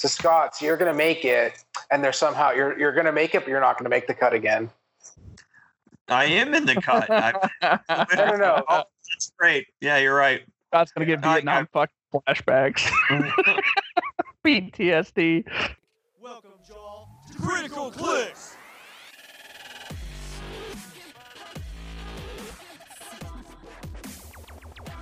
So 0.00 0.08
Scott, 0.08 0.56
so 0.56 0.64
you're 0.64 0.78
gonna 0.78 0.94
make 0.94 1.26
it, 1.26 1.62
and 1.90 2.02
they're 2.02 2.10
somehow 2.14 2.52
you're 2.52 2.78
you're 2.78 2.94
gonna 2.94 3.12
make 3.12 3.34
it, 3.34 3.40
but 3.40 3.48
you're 3.48 3.60
not 3.60 3.76
gonna 3.76 3.90
make 3.90 4.06
the 4.06 4.14
cut 4.14 4.32
again. 4.32 4.70
I 6.08 6.24
am 6.24 6.54
in 6.54 6.64
the 6.64 6.76
cut. 6.76 7.10
I, 7.10 7.34
I 7.90 8.06
don't 8.16 8.38
know. 8.38 8.64
Oh, 8.66 8.84
that's 9.12 9.30
great. 9.38 9.66
Yeah, 9.82 9.98
you're 9.98 10.14
right. 10.14 10.40
Scott's 10.68 10.92
gonna 10.92 11.04
get 11.04 11.22
I- 11.22 11.34
Vietnam 11.34 11.68
fuck 11.70 11.90
flashbacks. 12.14 12.90
PTSD. 14.46 15.44
Welcome, 16.18 16.52
y'all, 16.66 17.08
to 17.32 17.38
Critical 17.38 17.90
Clicks. 17.90 18.56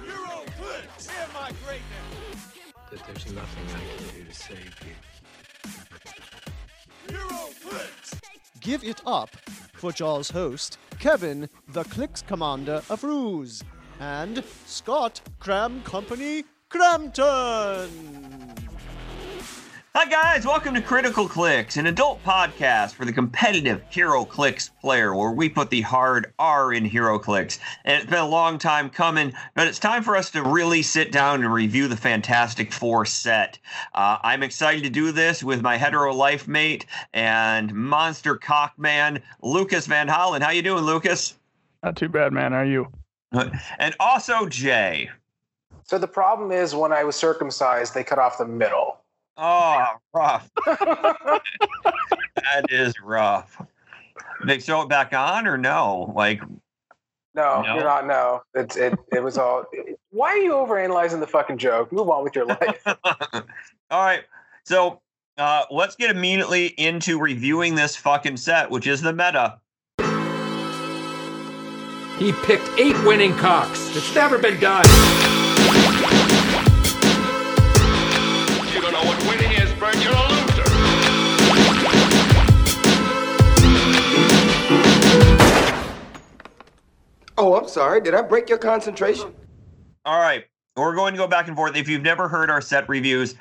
Euro 0.04 0.42
Clicks 0.58 1.08
and 1.22 1.32
my 1.32 1.52
greatness. 1.64 1.97
That 2.90 3.04
there's 3.06 3.32
nothing 3.32 3.64
I 3.74 3.80
can 3.96 4.06
do 4.18 4.24
to 4.24 4.34
save 4.34 4.74
you. 4.84 4.94
Euro 7.14 7.48
Clicks. 7.62 8.20
Give 8.60 8.82
it 8.84 9.00
up 9.06 9.30
for 9.74 9.92
Jaws 9.92 10.30
host, 10.30 10.78
Kevin, 10.98 11.48
the 11.68 11.84
Clicks 11.84 12.22
Commander 12.22 12.82
of 12.90 13.04
Ruse, 13.04 13.62
and 14.00 14.42
Scott 14.66 15.20
Cram 15.38 15.82
Company 15.82 16.44
Crampton. 16.68 17.88
Hi, 19.94 20.04
guys. 20.04 20.44
Welcome 20.44 20.74
to 20.74 20.82
Critical 20.82 21.26
Clicks, 21.26 21.78
an 21.78 21.86
adult 21.86 22.22
podcast 22.22 22.92
for 22.92 23.06
the 23.06 23.12
competitive 23.12 23.82
HeroClix 23.90 24.70
player, 24.82 25.14
where 25.14 25.30
we 25.30 25.48
put 25.48 25.70
the 25.70 25.80
hard 25.80 26.32
R 26.38 26.74
in 26.74 26.88
HeroClix. 26.88 27.58
And 27.86 27.96
it's 27.96 28.10
been 28.10 28.18
a 28.18 28.28
long 28.28 28.58
time 28.58 28.90
coming, 28.90 29.32
but 29.54 29.66
it's 29.66 29.78
time 29.78 30.02
for 30.02 30.14
us 30.14 30.30
to 30.32 30.42
really 30.42 30.82
sit 30.82 31.10
down 31.10 31.42
and 31.42 31.52
review 31.52 31.88
the 31.88 31.96
Fantastic 31.96 32.70
Four 32.70 33.06
set. 33.06 33.58
Uh, 33.94 34.18
I'm 34.22 34.42
excited 34.42 34.84
to 34.84 34.90
do 34.90 35.10
this 35.10 35.42
with 35.42 35.62
my 35.62 35.78
hetero 35.78 36.12
life 36.12 36.46
mate 36.46 36.84
and 37.14 37.74
monster 37.74 38.36
cockman, 38.36 39.22
Lucas 39.42 39.86
Van 39.86 40.06
Hollen. 40.06 40.42
How 40.42 40.50
you 40.50 40.62
doing, 40.62 40.84
Lucas? 40.84 41.38
Not 41.82 41.96
too 41.96 42.10
bad, 42.10 42.34
man. 42.34 42.52
Are 42.52 42.66
you? 42.66 42.88
And 43.32 43.96
also 43.98 44.46
Jay. 44.46 45.08
So 45.82 45.98
the 45.98 46.06
problem 46.06 46.52
is 46.52 46.74
when 46.74 46.92
I 46.92 47.04
was 47.04 47.16
circumcised, 47.16 47.94
they 47.94 48.04
cut 48.04 48.18
off 48.18 48.36
the 48.36 48.46
middle. 48.46 48.98
Oh, 49.40 49.84
rough. 50.12 50.50
that 50.66 51.40
is 52.70 52.92
rough. 53.02 53.62
They 54.44 54.58
sew 54.58 54.82
it 54.82 54.88
back 54.88 55.12
on 55.14 55.46
or 55.46 55.56
no? 55.56 56.12
Like, 56.14 56.40
No, 57.34 57.62
No? 57.62 57.74
you're 57.74 57.84
not. 57.84 58.06
No, 58.06 58.42
it's 58.54 58.76
it. 58.76 58.98
It 59.12 59.22
was 59.22 59.38
all. 59.38 59.64
Why 60.10 60.30
are 60.30 60.38
you 60.38 60.52
overanalyzing 60.52 61.20
the 61.20 61.26
fucking 61.26 61.58
joke? 61.58 61.92
Move 61.92 62.10
on 62.10 62.24
with 62.24 62.34
your 62.34 62.46
life. 62.46 62.82
all 62.86 63.42
right. 63.92 64.24
So 64.64 65.00
uh, 65.36 65.64
let's 65.70 65.94
get 65.94 66.10
immediately 66.10 66.66
into 66.76 67.20
reviewing 67.20 67.76
this 67.76 67.94
fucking 67.94 68.36
set, 68.38 68.70
which 68.70 68.86
is 68.88 69.02
the 69.02 69.12
meta. 69.12 69.60
He 72.18 72.32
picked 72.44 72.68
eight 72.80 72.96
winning 73.06 73.36
cocks. 73.36 73.94
It's 73.96 74.12
never 74.16 74.38
been 74.38 74.58
done. 74.58 74.84
Oh, 87.40 87.54
I'm 87.54 87.68
sorry. 87.68 88.00
Did 88.00 88.14
I 88.14 88.22
break 88.22 88.48
your 88.48 88.58
concentration? 88.58 89.32
All 90.04 90.18
right. 90.18 90.44
We're 90.76 90.96
going 90.96 91.14
to 91.14 91.18
go 91.18 91.28
back 91.28 91.46
and 91.46 91.56
forth. 91.56 91.76
If 91.76 91.88
you've 91.88 92.02
never 92.02 92.28
heard 92.28 92.50
our 92.50 92.60
set 92.60 92.88
reviews, 92.88 93.36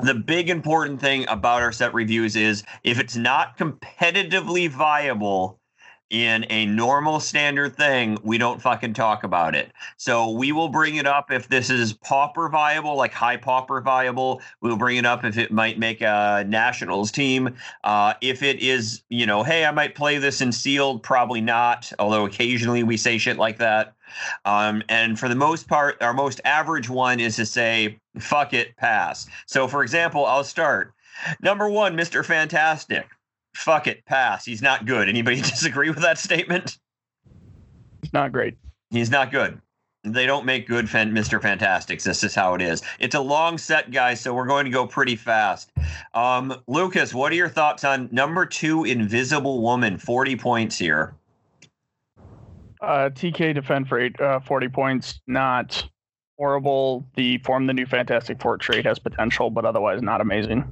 the 0.00 0.14
big 0.14 0.50
important 0.50 1.00
thing 1.00 1.24
about 1.28 1.62
our 1.62 1.70
set 1.70 1.94
reviews 1.94 2.34
is 2.34 2.64
if 2.82 2.98
it's 2.98 3.16
not 3.16 3.56
competitively 3.56 4.68
viable 4.68 5.60
in 6.12 6.44
a 6.50 6.66
normal 6.66 7.18
standard 7.20 7.74
thing, 7.74 8.18
we 8.22 8.36
don't 8.36 8.60
fucking 8.60 8.92
talk 8.92 9.24
about 9.24 9.54
it. 9.54 9.72
So 9.96 10.30
we 10.30 10.52
will 10.52 10.68
bring 10.68 10.96
it 10.96 11.06
up 11.06 11.32
if 11.32 11.48
this 11.48 11.70
is 11.70 11.94
pauper 11.94 12.50
viable, 12.50 12.96
like 12.96 13.14
high 13.14 13.38
pauper 13.38 13.80
viable. 13.80 14.42
We'll 14.60 14.76
bring 14.76 14.98
it 14.98 15.06
up 15.06 15.24
if 15.24 15.38
it 15.38 15.50
might 15.50 15.78
make 15.78 16.02
a 16.02 16.44
nationals 16.46 17.10
team. 17.10 17.56
Uh, 17.82 18.12
if 18.20 18.42
it 18.42 18.60
is, 18.60 19.02
you 19.08 19.24
know, 19.24 19.42
hey, 19.42 19.64
I 19.64 19.70
might 19.70 19.94
play 19.94 20.18
this 20.18 20.42
in 20.42 20.52
sealed, 20.52 21.02
probably 21.02 21.40
not. 21.40 21.90
Although 21.98 22.26
occasionally 22.26 22.82
we 22.82 22.98
say 22.98 23.16
shit 23.16 23.38
like 23.38 23.56
that. 23.58 23.94
Um, 24.44 24.82
and 24.90 25.18
for 25.18 25.30
the 25.30 25.34
most 25.34 25.66
part, 25.66 26.02
our 26.02 26.12
most 26.12 26.42
average 26.44 26.90
one 26.90 27.20
is 27.20 27.36
to 27.36 27.46
say, 27.46 27.98
fuck 28.18 28.52
it, 28.52 28.76
pass. 28.76 29.26
So, 29.46 29.66
for 29.66 29.82
example, 29.82 30.26
I'll 30.26 30.44
start. 30.44 30.92
Number 31.40 31.70
one, 31.70 31.96
Mr. 31.96 32.22
Fantastic. 32.22 33.06
Fuck 33.54 33.86
it, 33.86 34.04
pass. 34.06 34.44
He's 34.44 34.62
not 34.62 34.86
good. 34.86 35.08
Anybody 35.08 35.36
disagree 35.42 35.90
with 35.90 36.00
that 36.00 36.18
statement? 36.18 36.78
He's 38.02 38.12
not 38.12 38.32
great. 38.32 38.56
He's 38.90 39.10
not 39.10 39.30
good. 39.30 39.60
They 40.04 40.26
don't 40.26 40.44
make 40.44 40.66
good 40.66 40.90
fan- 40.90 41.12
Mr. 41.12 41.40
Fantastics. 41.40 42.02
This 42.02 42.24
is 42.24 42.34
how 42.34 42.54
it 42.54 42.62
is. 42.62 42.82
It's 42.98 43.14
a 43.14 43.20
long 43.20 43.56
set, 43.56 43.92
guys, 43.92 44.20
so 44.20 44.34
we're 44.34 44.46
going 44.48 44.64
to 44.64 44.70
go 44.70 44.84
pretty 44.84 45.14
fast. 45.14 45.70
Um, 46.12 46.60
Lucas, 46.66 47.14
what 47.14 47.30
are 47.30 47.36
your 47.36 47.48
thoughts 47.48 47.84
on 47.84 48.08
number 48.10 48.44
two, 48.44 48.84
Invisible 48.84 49.62
Woman? 49.62 49.98
40 49.98 50.36
points 50.36 50.76
here. 50.76 51.14
Uh, 52.80 53.10
TK 53.10 53.54
defend 53.54 53.88
for 53.88 54.00
eight, 54.00 54.20
uh, 54.20 54.40
40 54.40 54.68
points. 54.68 55.20
Not 55.28 55.88
horrible. 56.36 57.06
The 57.14 57.38
form 57.38 57.66
the 57.68 57.72
new 57.72 57.86
Fantastic 57.86 58.42
Four 58.42 58.58
trait 58.58 58.84
has 58.84 58.98
potential, 58.98 59.50
but 59.50 59.64
otherwise 59.64 60.02
not 60.02 60.20
amazing. 60.20 60.64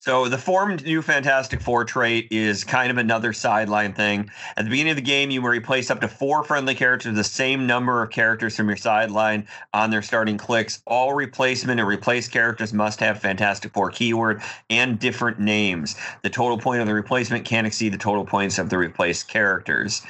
So 0.00 0.28
the 0.28 0.38
formed 0.38 0.84
new 0.84 1.02
Fantastic 1.02 1.60
Four 1.60 1.84
trait 1.84 2.28
is 2.30 2.62
kind 2.62 2.92
of 2.92 2.98
another 2.98 3.32
sideline 3.32 3.92
thing. 3.92 4.30
At 4.56 4.64
the 4.64 4.70
beginning 4.70 4.92
of 4.92 4.96
the 4.96 5.02
game, 5.02 5.30
you 5.30 5.42
will 5.42 5.50
replace 5.50 5.90
up 5.90 6.00
to 6.02 6.08
four 6.08 6.44
friendly 6.44 6.76
characters, 6.76 7.16
the 7.16 7.24
same 7.24 7.66
number 7.66 8.00
of 8.00 8.10
characters 8.10 8.54
from 8.54 8.68
your 8.68 8.76
sideline 8.76 9.48
on 9.74 9.90
their 9.90 10.02
starting 10.02 10.38
clicks. 10.38 10.82
All 10.86 11.14
replacement 11.14 11.80
and 11.80 11.88
replaced 11.88 12.30
characters 12.30 12.72
must 12.72 13.00
have 13.00 13.18
Fantastic 13.18 13.72
Four 13.72 13.90
keyword 13.90 14.40
and 14.70 15.00
different 15.00 15.40
names. 15.40 15.96
The 16.22 16.30
total 16.30 16.58
point 16.58 16.80
of 16.80 16.86
the 16.86 16.94
replacement 16.94 17.44
can't 17.44 17.66
exceed 17.66 17.92
the 17.92 17.98
total 17.98 18.24
points 18.24 18.60
of 18.60 18.70
the 18.70 18.78
replaced 18.78 19.26
characters. 19.26 20.02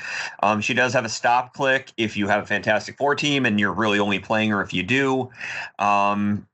Um, 0.42 0.60
she 0.60 0.74
does 0.74 0.92
have 0.92 1.06
a 1.06 1.08
stop 1.08 1.54
click 1.54 1.92
if 1.96 2.14
you 2.14 2.28
have 2.28 2.42
a 2.42 2.46
Fantastic 2.46 2.98
Four 2.98 3.14
team 3.14 3.46
and 3.46 3.58
you're 3.58 3.72
really 3.72 3.98
only 3.98 4.18
playing 4.18 4.50
her 4.50 4.60
if 4.60 4.74
you 4.74 4.82
do. 4.82 5.30
Um, 5.78 6.46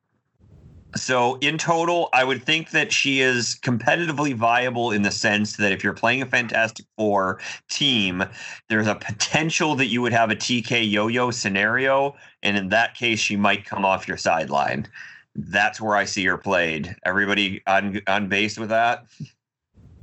so 0.97 1.37
in 1.37 1.59
total, 1.59 2.09
I 2.12 2.25
would 2.25 2.43
think 2.43 2.71
that 2.71 2.93
she 2.93 3.21
is 3.21 3.59
competitively 3.62 4.34
viable 4.34 4.91
in 4.91 5.03
the 5.03 5.10
sense 5.10 5.56
that 5.56 5.72
if 5.72 5.82
you're 5.82 5.93
playing 5.94 6.22
a 6.22 6.27
Fantastic 6.27 6.87
Four 6.97 7.41
team, 7.69 8.25
there's 8.69 8.87
a 8.87 8.94
potential 8.94 9.75
that 9.77 9.87
you 9.87 10.00
would 10.03 10.12
have 10.12 10.31
a 10.31 10.37
TK 10.37 10.88
yo-yo 10.91 11.31
scenario, 11.31 12.15
and 12.43 12.56
in 12.56 12.69
that 12.71 12.94
case, 12.94 13.19
she 13.19 13.37
might 13.37 13.65
come 13.65 13.84
off 13.84 14.06
your 14.09 14.16
sideline. 14.16 14.87
That's 15.34 15.81
where 15.81 15.97
I 15.97 16.05
see 16.05 16.25
her 16.27 16.38
played. 16.38 16.94
Everybody 17.05 17.62
on 17.66 18.00
on 18.06 18.28
base 18.28 18.59
with 18.59 18.69
that? 18.69 19.05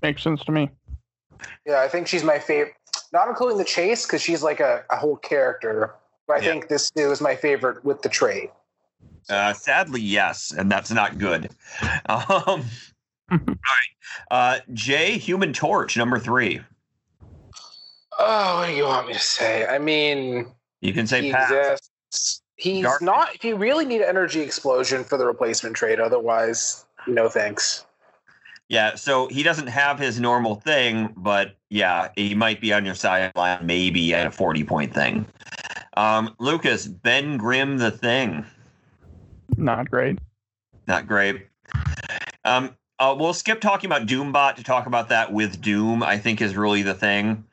Makes 0.01 0.23
sense 0.23 0.43
to 0.45 0.51
me. 0.51 0.69
yeah, 1.65 1.79
I 1.79 1.87
think 1.87 2.07
she's 2.07 2.23
my 2.23 2.39
favorite. 2.39 2.73
Not 3.13 3.27
including 3.27 3.57
the 3.57 3.63
chase 3.65 4.05
because 4.05 4.21
she's 4.21 4.41
like 4.43 4.59
a, 4.59 4.83
a 4.89 4.97
whole 4.97 5.17
character. 5.17 5.95
But 6.27 6.37
I 6.37 6.39
Yeah. 6.41 6.51
think 6.51 6.67
this 6.67 6.91
is 6.95 7.21
my 7.21 7.35
favorite 7.35 7.83
with 7.85 8.01
the 8.01 8.09
trait. 8.09 8.51
Uh, 9.29 9.53
sadly, 9.53 10.01
yes, 10.01 10.51
and 10.57 10.71
that's 10.71 10.91
not 10.91 11.17
good. 11.17 11.49
Um, 12.09 12.65
all 13.31 13.37
right, 13.39 14.27
uh, 14.29 14.59
Jay, 14.73 15.17
Human 15.17 15.53
Torch, 15.53 15.95
number 15.95 16.19
three. 16.19 16.59
Oh, 18.19 18.57
what 18.59 18.67
do 18.67 18.73
you 18.73 18.83
want 18.83 19.07
me 19.07 19.13
to 19.13 19.19
say? 19.19 19.65
I 19.65 19.79
mean, 19.79 20.47
You 20.81 20.91
can 20.93 21.07
say 21.07 21.21
he 21.21 21.31
pass. 21.31 21.49
exists. 21.51 22.41
He's 22.57 22.83
Dark- 22.83 23.01
not. 23.01 23.33
If 23.33 23.43
you 23.45 23.55
really 23.55 23.85
need 23.85 24.01
energy 24.01 24.41
explosion 24.41 25.03
for 25.05 25.17
the 25.17 25.25
replacement 25.25 25.75
trade, 25.77 25.99
otherwise, 25.99 26.85
no 27.07 27.29
thanks. 27.29 27.85
Yeah, 28.67 28.95
so 28.95 29.27
he 29.27 29.43
doesn't 29.43 29.67
have 29.67 29.97
his 29.97 30.19
normal 30.19 30.55
thing, 30.55 31.13
but 31.17 31.55
yeah, 31.69 32.09
he 32.15 32.35
might 32.35 32.61
be 32.61 32.71
on 32.73 32.85
your 32.85 32.95
sideline, 32.95 33.65
maybe 33.65 34.13
at 34.13 34.27
a 34.27 34.31
40 34.31 34.63
point 34.65 34.93
thing. 34.93 35.25
Um, 35.97 36.35
Lucas, 36.39 36.85
Ben 36.87 37.37
Grimm, 37.37 37.77
the 37.77 37.91
thing. 37.91 38.45
Not 39.57 39.89
great. 39.89 40.19
Not 40.87 41.07
great. 41.07 41.47
Um, 42.43 42.75
uh, 42.99 43.15
we'll 43.17 43.33
skip 43.33 43.61
talking 43.61 43.87
about 43.87 44.07
Doombot 44.07 44.55
to 44.55 44.63
talk 44.63 44.85
about 44.85 45.09
that 45.09 45.31
with 45.31 45.61
Doom, 45.61 46.03
I 46.03 46.17
think 46.17 46.41
is 46.41 46.55
really 46.55 46.81
the 46.81 46.93
thing. 46.93 47.43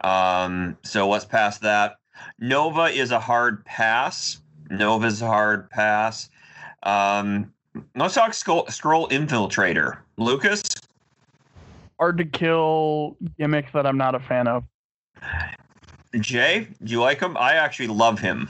Um, 0.00 0.76
so 0.82 1.08
let's 1.08 1.24
pass 1.24 1.58
that. 1.58 1.96
Nova 2.38 2.84
is 2.84 3.10
a 3.10 3.20
hard 3.20 3.64
pass. 3.64 4.40
Nova's 4.70 5.22
a 5.22 5.26
hard 5.26 5.70
pass. 5.70 6.30
Um, 6.82 7.52
let's 7.94 8.14
talk 8.14 8.32
Skrull, 8.32 8.66
Skrull 8.66 9.10
Infiltrator. 9.10 9.98
Lucas? 10.16 10.62
Hard 11.98 12.18
to 12.18 12.24
kill 12.24 13.16
gimmick 13.38 13.72
that 13.72 13.86
I'm 13.86 13.96
not 13.96 14.14
a 14.14 14.20
fan 14.20 14.46
of. 14.46 14.64
Jay, 16.20 16.68
do 16.82 16.92
you 16.92 17.00
like 17.00 17.20
him? 17.20 17.36
I 17.36 17.54
actually 17.54 17.88
love 17.88 18.18
him. 18.18 18.48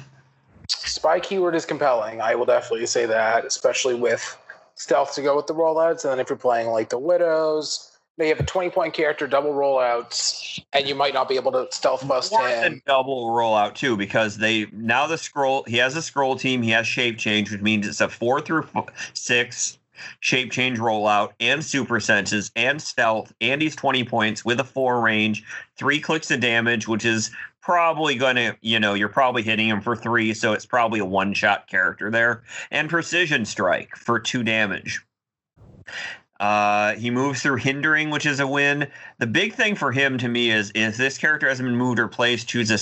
Spy 0.69 1.21
keyword 1.21 1.55
is 1.55 1.65
compelling. 1.65 2.21
I 2.21 2.35
will 2.35 2.47
definitely 2.47 2.87
say 2.87 3.07
that, 3.07 3.45
especially 3.45 3.95
with 3.95 4.37
stealth 4.75 5.15
to 5.15 5.23
go 5.23 5.37
with 5.37 5.47
the 5.47 5.55
rollouts, 5.55 6.05
and 6.05 6.13
then 6.13 6.21
if 6.21 6.29
you're 6.29 6.37
playing 6.39 6.69
like 6.69 6.89
the 6.91 6.99
widows, 6.99 7.99
you 8.19 8.27
have 8.27 8.41
a 8.41 8.45
20 8.45 8.71
point 8.71 8.95
character, 8.95 9.27
double 9.27 9.53
rollouts, 9.53 10.61
and 10.73 10.89
you 10.89 10.95
might 10.95 11.15
not 11.15 11.29
be 11.29 11.37
able 11.37 11.53
to 11.53 11.69
stealth 11.71 12.07
bust 12.07 12.33
More 12.33 12.49
him. 12.49 12.83
double 12.87 13.31
rollout 13.31 13.75
too, 13.75 13.97
because 13.97 14.37
they 14.39 14.67
now 14.73 15.07
the 15.07 15.17
Skrull 15.17 15.67
he 15.69 15.77
has 15.79 15.97
a 15.97 16.01
Skrull 16.01 16.39
team, 16.39 16.63
he 16.63 16.71
has 16.71 16.87
shape 16.87 17.19
change, 17.19 17.51
which 17.51 17.61
means 17.61 17.87
it's 17.87 18.01
a 18.01 18.09
four 18.09 18.41
through 18.41 18.67
f- 18.75 19.11
six 19.15 19.79
shape 20.21 20.51
change 20.53 20.79
rollout 20.79 21.31
and 21.41 21.65
super 21.65 21.99
senses 22.01 22.51
and 22.57 22.81
stealth, 22.83 23.33
and 23.41 23.63
he's 23.63 23.77
twenty 23.77 24.05
points 24.05 24.45
with 24.45 24.59
a 24.61 24.65
four 24.65 25.01
range, 25.01 25.45
three 25.77 26.01
clicks 26.01 26.31
of 26.31 26.41
damage, 26.41 26.89
which 26.89 27.05
is 27.05 27.31
probably 27.69 28.15
gonna 28.15 28.57
you 28.63 28.81
know 28.81 28.95
you're 28.95 29.11
probably 29.11 29.43
hitting 29.43 29.69
him 29.69 29.83
for 29.83 29.95
three, 29.95 30.33
so 30.33 30.55
it's 30.55 30.65
probably 30.65 31.01
a 31.01 31.05
one 31.05 31.35
shot 31.35 31.67
character 31.67 32.11
there, 32.11 32.43
and 32.71 32.89
precision 32.89 33.45
strike 33.45 33.95
for 33.95 34.19
two 34.19 34.43
damage. 34.43 35.05
Uh, 36.41 36.95
he 36.95 37.11
moves 37.11 37.43
through 37.43 37.57
hindering, 37.57 38.09
which 38.09 38.25
is 38.25 38.41
a 38.41 38.47
win. 38.47 38.89
The 39.19 39.27
big 39.27 39.53
thing 39.53 39.75
for 39.75 39.93
him 39.93 40.17
to 40.17 40.29
me 40.29 40.51
is 40.51 40.73
if 40.75 40.97
this 40.97 41.19
character 41.19 41.47
hasn't 41.47 41.69
been 41.69 41.77
moved 41.77 41.99
or 41.99 42.09
placed, 42.09 42.49
choose 42.49 42.71
a 42.71 42.79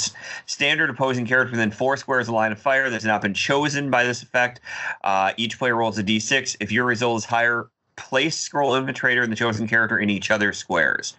standard 0.47 0.89
opposing 0.89 1.27
character 1.27 1.51
within 1.51 1.73
four 1.73 1.97
squares 1.97 2.29
of 2.29 2.35
line 2.35 2.53
of 2.53 2.59
fire 2.61 2.89
that's 2.89 3.05
not 3.05 3.23
been 3.23 3.35
chosen 3.35 3.91
by 3.91 4.05
this 4.05 4.23
effect. 4.23 4.61
Uh, 5.03 5.33
each 5.37 5.59
player 5.59 5.75
rolls 5.75 5.99
a 5.99 6.05
d6. 6.05 6.59
If 6.61 6.71
your 6.71 6.85
result 6.85 7.19
is 7.19 7.25
higher, 7.25 7.71
place 7.97 8.49
Skrull 8.49 8.81
infiltrator 8.81 9.25
and 9.25 9.33
the 9.33 9.37
chosen 9.37 9.67
character 9.67 9.99
in 9.99 10.11
each 10.11 10.31
other's 10.31 10.59
squares. 10.59 11.17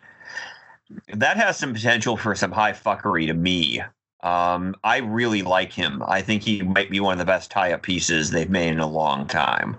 That 1.13 1.37
has 1.37 1.57
some 1.57 1.73
potential 1.73 2.17
for 2.17 2.35
some 2.35 2.51
high 2.51 2.73
fuckery 2.73 3.27
to 3.27 3.33
me. 3.33 3.81
Um, 4.23 4.75
I 4.83 4.97
really 4.97 5.41
like 5.41 5.71
him. 5.71 6.03
I 6.07 6.21
think 6.21 6.43
he 6.43 6.61
might 6.61 6.89
be 6.89 6.99
one 6.99 7.13
of 7.13 7.19
the 7.19 7.25
best 7.25 7.51
tie 7.51 7.71
up 7.71 7.83
pieces 7.83 8.31
they've 8.31 8.49
made 8.49 8.71
in 8.71 8.79
a 8.79 8.87
long 8.87 9.27
time. 9.27 9.77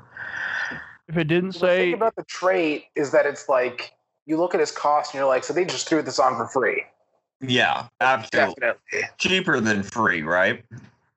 If 1.08 1.16
it 1.16 1.24
didn't 1.24 1.52
say 1.52 1.58
The 1.58 1.66
say 1.66 1.78
thing 1.78 1.94
about 1.94 2.16
the 2.16 2.24
trait 2.24 2.84
is 2.94 3.10
that 3.12 3.26
it's 3.26 3.48
like 3.48 3.92
you 4.26 4.36
look 4.36 4.54
at 4.54 4.60
his 4.60 4.70
cost 4.70 5.12
and 5.12 5.18
you're 5.18 5.28
like, 5.28 5.42
so 5.42 5.52
they 5.52 5.64
just 5.64 5.88
threw 5.88 6.02
this 6.02 6.18
on 6.18 6.36
for 6.36 6.46
free. 6.46 6.84
Yeah, 7.40 7.86
absolutely. 8.00 8.54
Definitely. 8.60 9.08
Cheaper 9.16 9.60
than 9.60 9.82
free, 9.82 10.22
right? 10.22 10.64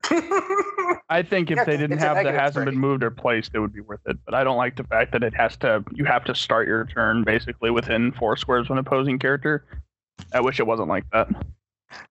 I 1.09 1.23
think 1.23 1.51
if 1.51 1.57
Yeah, 1.57 1.63
they 1.63 1.77
didn't 1.77 1.99
have 1.99 2.23
the 2.23 2.31
hasn't 2.31 2.65
been 2.65 2.77
moved 2.77 3.03
or 3.03 3.11
placed, 3.11 3.51
it 3.53 3.59
would 3.59 3.73
be 3.73 3.81
worth 3.81 3.99
it. 4.05 4.17
But 4.25 4.33
I 4.33 4.43
don't 4.43 4.57
like 4.57 4.75
the 4.75 4.83
fact 4.83 5.11
that 5.11 5.23
it 5.23 5.33
has 5.35 5.55
to. 5.57 5.83
You 5.93 6.05
have 6.05 6.23
to 6.25 6.35
start 6.35 6.67
your 6.67 6.85
turn 6.85 7.23
basically 7.23 7.69
within 7.69 8.11
four 8.13 8.37
squares 8.37 8.67
of 8.67 8.71
an 8.71 8.77
opposing 8.77 9.19
character. 9.19 9.65
I 10.33 10.41
wish 10.41 10.59
it 10.59 10.67
wasn't 10.67 10.89
like 10.89 11.05
that. 11.11 11.27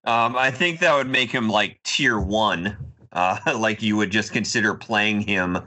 Um, 0.04 0.36
I 0.36 0.50
think 0.50 0.80
that 0.80 0.94
would 0.94 1.08
make 1.08 1.30
him 1.30 1.48
like 1.48 1.82
tier 1.82 2.18
one, 2.18 2.76
uh, 3.12 3.38
like 3.58 3.82
you 3.82 3.96
would 3.96 4.10
just 4.10 4.32
consider 4.32 4.74
playing 4.74 5.22
him 5.22 5.58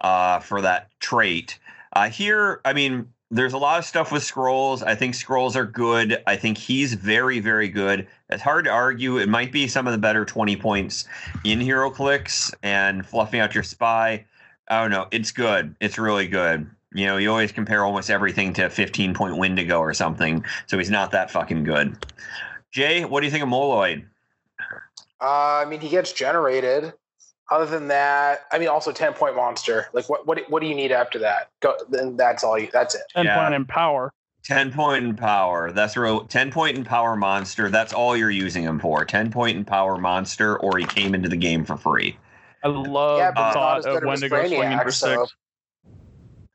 uh, 0.00 0.40
for 0.40 0.60
that 0.60 0.90
trait. 1.00 1.58
Uh, 1.92 2.08
here, 2.08 2.60
I 2.64 2.72
mean, 2.72 3.08
there's 3.30 3.52
a 3.52 3.58
lot 3.58 3.78
of 3.78 3.84
stuff 3.84 4.10
with 4.10 4.22
Skrulls. 4.22 4.82
I 4.84 4.94
think 4.96 5.14
Skrulls 5.14 5.54
are 5.54 5.64
good. 5.64 6.22
I 6.26 6.36
think 6.36 6.58
he's 6.58 6.94
very, 6.94 7.38
very 7.38 7.68
good. 7.68 8.08
It's 8.28 8.42
hard 8.42 8.64
to 8.64 8.70
argue. 8.70 9.18
It 9.18 9.28
might 9.28 9.52
be 9.52 9.68
some 9.68 9.86
of 9.86 9.92
the 9.92 9.98
better 9.98 10.24
20 10.24 10.56
points 10.56 11.06
in 11.44 11.60
HeroClix 11.60 12.52
and 12.62 13.06
fluffing 13.06 13.40
out 13.40 13.54
your 13.54 13.62
spy. 13.62 14.24
I 14.68 14.80
don't 14.80 14.90
know. 14.90 15.06
It's 15.12 15.30
good. 15.30 15.76
It's 15.80 15.96
really 15.96 16.26
good. 16.26 16.68
You 16.92 17.06
know, 17.06 17.18
you 17.18 17.30
always 17.30 17.52
compare 17.52 17.84
almost 17.84 18.10
everything 18.10 18.52
to 18.54 18.68
15 18.68 19.14
point 19.14 19.36
Wendigo 19.36 19.78
or 19.78 19.94
something. 19.94 20.44
So 20.66 20.76
he's 20.76 20.90
not 20.90 21.12
that 21.12 21.30
fucking 21.30 21.62
good. 21.62 21.96
Jay, 22.72 23.04
what 23.04 23.20
do 23.20 23.26
you 23.26 23.30
think 23.30 23.44
of 23.44 23.48
Moloid? 23.48 24.04
Uh, 25.20 25.62
I 25.62 25.66
mean, 25.66 25.80
he 25.80 25.88
gets 25.88 26.12
generated. 26.12 26.94
Other 27.50 27.66
than 27.66 27.88
that, 27.88 28.46
I 28.52 28.58
mean, 28.58 28.68
also 28.68 28.92
ten 28.92 29.12
point 29.12 29.34
monster. 29.34 29.86
Like, 29.92 30.08
what 30.08 30.26
what 30.26 30.38
what 30.48 30.62
do 30.62 30.68
you 30.68 30.74
need 30.74 30.92
after 30.92 31.18
that? 31.18 31.50
Go. 31.60 31.76
Then 31.88 32.16
that's 32.16 32.44
all 32.44 32.56
you. 32.58 32.68
That's 32.72 32.94
it. 32.94 33.02
Ten 33.14 33.24
Yeah. 33.26 33.42
point 33.42 33.54
in 33.54 33.64
power. 33.64 34.12
10 34.44 34.72
point 34.72 35.04
in 35.04 35.14
power. 35.14 35.70
That's 35.70 35.98
real 35.98 36.24
10 36.24 36.50
point 36.50 36.78
in 36.78 36.82
power 36.82 37.14
monster. 37.14 37.68
That's 37.68 37.92
all 37.92 38.16
you're 38.16 38.30
using 38.30 38.62
him 38.62 38.78
for. 38.80 39.04
10 39.04 39.30
point 39.30 39.58
in 39.58 39.66
power 39.66 39.98
monster, 39.98 40.58
or 40.60 40.78
he 40.78 40.86
came 40.86 41.14
into 41.14 41.28
the 41.28 41.36
game 41.36 41.62
for 41.62 41.76
free. 41.76 42.16
I 42.64 42.68
love 42.68 43.18
Yeah, 43.18 43.30
the 43.30 43.34
but 43.34 43.40
not 43.42 43.52
thought 43.52 43.78
as 43.80 43.86
of 43.86 43.92
good 43.94 44.02
as 44.04 44.08
Wendigo 44.08 44.38
swinging 44.46 44.60
Brainiac, 44.78 44.82
for 44.82 44.90
so- 44.92 45.24
six. 45.24 45.34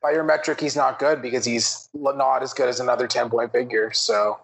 By 0.02 0.10
your 0.12 0.24
metric, 0.24 0.60
he's 0.60 0.74
not 0.76 0.98
good 0.98 1.22
because 1.22 1.44
he's 1.44 1.88
not 1.94 2.42
as 2.42 2.52
good 2.52 2.68
as 2.68 2.80
another 2.80 3.06
ten 3.06 3.30
point 3.30 3.52
figure. 3.52 3.92
So 3.92 4.40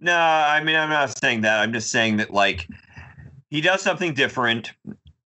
No, 0.00 0.16
I 0.16 0.62
mean 0.64 0.76
I'm 0.76 0.90
not 0.90 1.16
saying 1.18 1.42
that. 1.42 1.60
I'm 1.60 1.72
just 1.74 1.90
saying 1.90 2.16
that 2.18 2.30
like 2.32 2.66
he 3.50 3.60
does 3.60 3.82
something 3.82 4.14
different. 4.14 4.72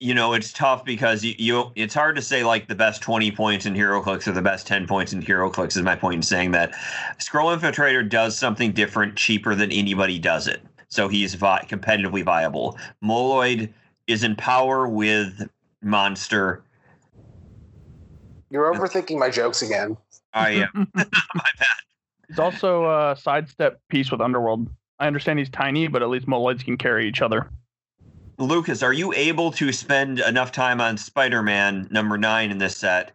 You 0.00 0.12
know, 0.12 0.32
it's 0.34 0.52
tough 0.52 0.84
because 0.84 1.24
you, 1.24 1.34
you 1.38 1.72
it's 1.76 1.94
hard 1.94 2.16
to 2.16 2.22
say 2.22 2.44
like 2.44 2.68
the 2.68 2.74
best 2.74 3.00
20 3.00 3.30
points 3.30 3.64
in 3.64 3.74
HeroClix 3.74 4.26
or 4.26 4.32
the 4.32 4.42
best 4.42 4.66
10 4.66 4.86
points 4.86 5.12
in 5.12 5.22
HeroClix 5.22 5.76
is 5.76 5.82
my 5.82 5.96
point 5.96 6.16
in 6.16 6.22
saying 6.22 6.50
that 6.50 6.72
Skrull 7.18 7.56
infiltrator 7.56 8.06
does 8.06 8.36
something 8.36 8.72
different 8.72 9.16
cheaper 9.16 9.54
than 9.54 9.70
anybody 9.72 10.18
does 10.18 10.46
it. 10.46 10.62
So 10.88 11.08
he's 11.08 11.34
vi- 11.34 11.64
competitively 11.68 12.24
viable. 12.24 12.78
Moloid 13.02 13.72
is 14.06 14.24
in 14.24 14.36
power 14.36 14.86
with 14.86 15.48
monster. 15.82 16.62
you're 18.50 18.72
overthinking 18.72 19.18
my 19.18 19.30
jokes 19.30 19.62
again. 19.62 19.96
I 20.32 20.50
am. 20.50 20.90
my 20.94 21.04
bad. 21.58 21.66
He's 22.28 22.38
also 22.38 22.86
a 22.86 23.16
sidestep 23.16 23.80
piece 23.88 24.10
with 24.10 24.20
Underworld. 24.20 24.68
I 24.98 25.06
understand 25.06 25.38
he's 25.38 25.50
tiny, 25.50 25.88
but 25.88 26.02
at 26.02 26.08
least 26.08 26.26
Moloids 26.26 26.64
can 26.64 26.76
carry 26.76 27.06
each 27.08 27.22
other. 27.22 27.50
Lucas, 28.38 28.82
are 28.82 28.92
you 28.92 29.12
able 29.14 29.50
to 29.52 29.72
spend 29.72 30.18
enough 30.20 30.50
time 30.50 30.80
on 30.80 30.96
Spider-Man 30.96 31.88
number 31.90 32.18
nine 32.18 32.50
in 32.50 32.58
this 32.58 32.76
set 32.76 33.12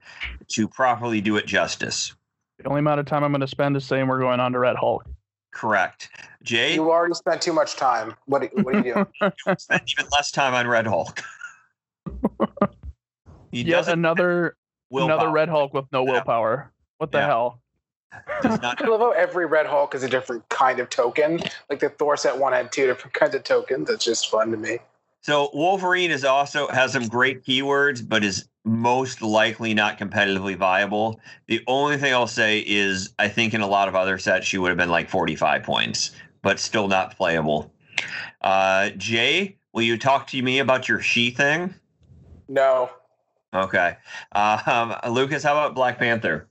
to 0.50 0.68
properly 0.68 1.19
do 1.21 1.36
it 1.36 1.45
justice? 1.45 2.13
The 2.57 2.68
only 2.69 2.80
amount 2.80 3.00
of 3.01 3.06
time 3.06 3.24
I'm 3.24 3.31
going 3.31 3.42
to 3.42 3.48
spend 3.48 3.75
is 3.75 3.86
saying 3.86 4.07
we're 4.07 4.19
going 4.19 4.39
on 4.39 4.54
to 4.54 4.60
Red 4.60 4.75
Hulk. 4.77 5.06
Correct. 5.54 6.10
Jay, 6.44 6.75
You 6.75 6.89
already 6.92 7.16
spent 7.16 7.42
too 7.42 7.54
much 7.54 7.75
time. 7.75 8.16
What 8.25 8.50
what 8.63 8.75
are 8.75 8.77
you 8.86 8.94
doing? 8.94 9.33
spend 9.57 9.81
even 9.98 10.06
less 10.12 10.31
time 10.31 10.54
on 10.54 10.68
Red 10.68 10.86
Hulk. 10.88 11.22
he 13.51 13.62
Yet 13.63 13.72
doesn't 13.77 13.94
another 14.00 14.56
willpower. 14.89 15.15
another 15.18 15.31
Red 15.31 15.50
Hulk 15.50 15.74
with 15.74 15.86
no 15.92 16.04
willpower. 16.04 16.72
What 16.98 17.12
the 17.12 17.18
Yeah. 17.19 17.25
hell? 17.25 17.62
Does 18.42 18.62
not- 18.62 18.81
I 18.83 18.88
love 18.88 19.01
how 19.01 19.12
every 19.12 19.45
Red 19.45 19.65
Hulk 19.65 19.95
is 19.95 20.04
a 20.04 20.10
different 20.10 20.48
kind 20.50 20.80
of 20.80 20.89
token. 20.89 21.39
Like 21.69 21.80
the 21.80 21.89
Thor 21.89 22.15
set 22.15 22.38
one 22.38 22.54
had 22.54 22.72
two 22.72 22.86
different 22.86 23.13
kinds 23.13 23.36
of 23.36 23.44
tokens. 23.44 23.88
That's 23.89 24.06
just 24.06 24.30
fun 24.30 24.51
to 24.51 24.57
me. 24.57 24.80
So 25.21 25.50
Wolverine 25.54 26.12
is 26.12 26.24
also 26.24 26.68
has 26.69 26.94
some 26.94 27.07
great 27.07 27.44
keywords, 27.44 28.07
but 28.07 28.24
is 28.24 28.48
most 28.63 29.21
likely 29.21 29.74
not 29.74 29.98
competitively 29.98 30.56
viable. 30.56 31.19
The 31.48 31.62
only 31.68 31.98
thing 31.98 32.13
I'll 32.13 32.27
say 32.27 32.60
is 32.60 33.13
I 33.19 33.27
think 33.27 33.53
in 33.53 33.62
a 33.62 33.67
lot 33.67 33.88
of 33.88 33.96
other 33.96 34.17
sets 34.17 34.48
she 34.48 34.58
would 34.58 34.70
have 34.70 34.77
been 34.77 34.89
like 34.89 35.10
45 35.10 35.63
points, 35.63 36.12
but 36.41 36.60
still 36.60 36.88
not 36.88 37.15
playable. 37.17 37.72
Uh, 38.41 38.89
Jay, 38.91 39.58
will 39.74 39.82
you 39.82 39.98
talk 39.98 40.27
to 40.27 40.41
me 40.41 40.60
about 40.60 40.88
your 40.88 41.01
she 41.01 41.32
thing? 41.32 41.74
No. 42.48 42.89
Okay. 43.53 43.98
Um, 44.32 44.96
Lucas, 45.10 45.43
how 45.43 45.53
about 45.53 45.75
Black 45.75 46.00
Panther? 46.00 46.48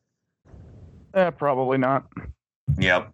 Eh, 1.15 1.31
probably 1.31 1.79
not. 1.79 2.07
Yep. 2.79 3.13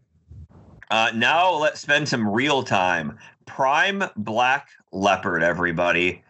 Uh, 0.90 1.11
now 1.14 1.50
let's 1.50 1.81
spend 1.81 2.09
some 2.09 2.28
real 2.28 2.62
time. 2.62 3.19
Prime 3.47 4.05
Black 4.17 4.69
Leopard, 4.93 5.43
everybody. 5.43 6.23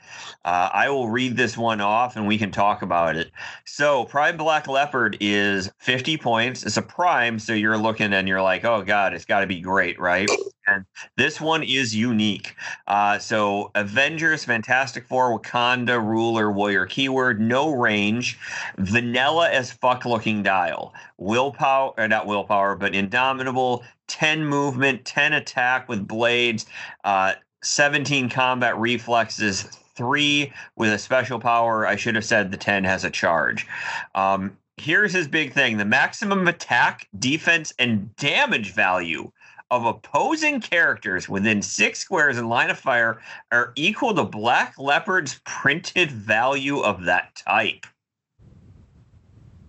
Uh, 0.45 0.71
I 0.73 0.91
will 0.91 1.09
read 1.09 1.37
this 1.37 1.57
one 1.57 1.81
off 1.81 2.17
and 2.17 2.27
we 2.27 2.39
can 2.39 2.51
talk 2.51 2.83
about 2.83 3.17
it. 3.17 3.31
So, 3.65 4.05
Prime 4.05 4.37
Black 4.37 4.69
Leopard 4.69 5.17
is 5.21 5.71
50 5.79 6.19
points. 6.19 6.65
It's 6.65 6.77
a 6.77 6.83
prime, 6.83 7.39
so 7.39 7.53
you're 7.53 7.79
looking 7.79 8.13
and 8.13 8.29
you're 8.29 8.43
like, 8.43 8.65
oh, 8.65 8.83
God, 8.83 9.15
it's 9.15 9.25
got 9.25 9.41
to 9.41 9.47
be 9.47 9.61
great, 9.61 9.99
right? 9.99 10.35
And 10.67 10.85
this 11.17 11.41
one 11.41 11.63
is 11.63 11.95
unique. 11.95 12.55
Uh, 12.87 13.19
so, 13.19 13.71
Avengers, 13.75 14.45
Fantastic 14.45 15.07
Four, 15.07 15.39
Wakanda, 15.39 16.03
Ruler, 16.03 16.51
Warrior, 16.51 16.87
keyword, 16.87 17.41
no 17.41 17.71
range, 17.75 18.39
vanilla 18.79 19.51
as 19.51 19.73
fuck 19.73 20.05
looking 20.05 20.43
dial, 20.43 20.95
willpower, 21.19 21.93
or 21.99 22.09
not 22.09 22.27
willpower, 22.27 22.77
but 22.77 22.95
indomitable, 22.95 23.85
10 24.09 24.45
movement, 24.45 25.05
10 25.05 25.35
attack 25.35 25.89
with 25.89 26.07
blades, 26.07 26.67
uh, 27.05 27.35
17 27.63 28.29
combat 28.29 28.79
reflexes, 28.79 29.63
three 29.97 30.53
with 30.77 30.93
a 30.93 30.99
special 30.99 31.39
power. 31.39 31.87
I 31.87 31.97
should 31.97 32.15
have 32.15 32.25
said 32.25 32.51
the 32.51 32.57
10 32.57 32.85
has 32.85 33.05
a 33.05 33.11
charge. 33.11 33.67
Um, 34.15 34.57
here's 34.77 35.13
his 35.13 35.29
big 35.29 35.53
thing 35.53 35.77
the 35.77 35.85
maximum 35.85 36.49
attack, 36.49 37.09
defense, 37.19 37.73
and 37.79 38.15
damage 38.17 38.73
value 38.73 39.31
of 39.71 39.85
opposing 39.85 40.61
characters 40.61 41.29
within 41.29 41.63
six 41.63 41.99
squares 41.99 42.39
in 42.39 42.49
line 42.49 42.71
of 42.71 42.79
fire 42.79 43.21
are 43.51 43.73
equal 43.77 44.15
to 44.15 44.25
Black 44.25 44.79
Leopard's 44.79 45.41
printed 45.45 46.11
value 46.11 46.81
of 46.81 47.05
that 47.05 47.35
type. 47.35 47.87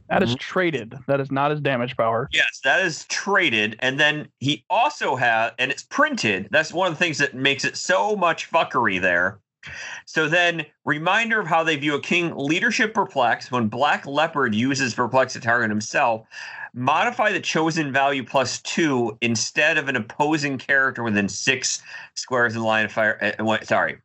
That 0.09 0.21
is 0.21 0.29
Mm-hmm. 0.29 0.37
traded. 0.37 0.95
That 1.07 1.19
is 1.19 1.31
not 1.31 1.49
his 1.49 1.59
damage 1.59 1.97
power. 1.97 2.29
Yes, 2.31 2.59
that 2.63 2.85
is 2.85 3.05
traded. 3.05 3.75
And 3.79 3.99
then 3.99 4.27
he 4.39 4.63
also 4.69 5.15
has, 5.15 5.53
and 5.57 5.71
it's 5.71 5.83
printed. 5.83 6.47
That's 6.51 6.71
one 6.71 6.91
of 6.91 6.93
the 6.93 7.03
things 7.03 7.17
that 7.17 7.33
makes 7.33 7.65
it 7.65 7.75
so 7.75 8.15
much 8.15 8.51
fuckery 8.51 9.01
there. 9.01 9.39
So 10.05 10.29
then, 10.29 10.63
reminder 10.85 11.39
of 11.39 11.47
how 11.47 11.63
they 11.63 11.75
view 11.75 11.95
a 11.95 12.01
king 12.01 12.33
leadership 12.35 12.93
perplex 12.93 13.51
when 13.51 13.67
Black 13.67 14.05
Leopard 14.05 14.53
uses 14.53 14.93
perplex 14.93 15.33
to 15.33 15.39
target 15.39 15.71
himself. 15.71 16.27
Modify 16.77 17.31
the 17.31 17.39
chosen 17.39 17.93
value 17.93 18.23
plus 18.23 18.61
two 18.61 19.17
instead 19.21 19.77
of 19.77 19.87
an 19.87 19.95
opposing 19.95 20.57
character 20.57 21.03
within 21.03 21.29
six 21.29 21.81
squares 22.15 22.53
of 22.53 22.61
the 22.61 22.67
line 22.67 22.83
of 22.83 22.91
fire. 22.91 23.33
Uh, 23.39 23.57
sorry. 23.63 23.97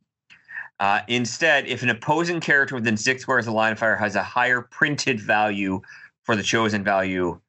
Uh, 0.78 1.00
instead, 1.08 1.66
if 1.66 1.82
an 1.82 1.90
opposing 1.90 2.40
character 2.40 2.76
within 2.76 2.96
six 2.96 3.22
squares 3.22 3.46
of 3.46 3.52
the 3.52 3.56
line 3.56 3.72
of 3.72 3.78
fire 3.78 3.96
has 3.96 4.14
a 4.14 4.22
higher 4.22 4.62
printed 4.62 5.20
value 5.20 5.80
for 6.22 6.36
the 6.36 6.42
chosen 6.44 6.84
value 6.84 7.40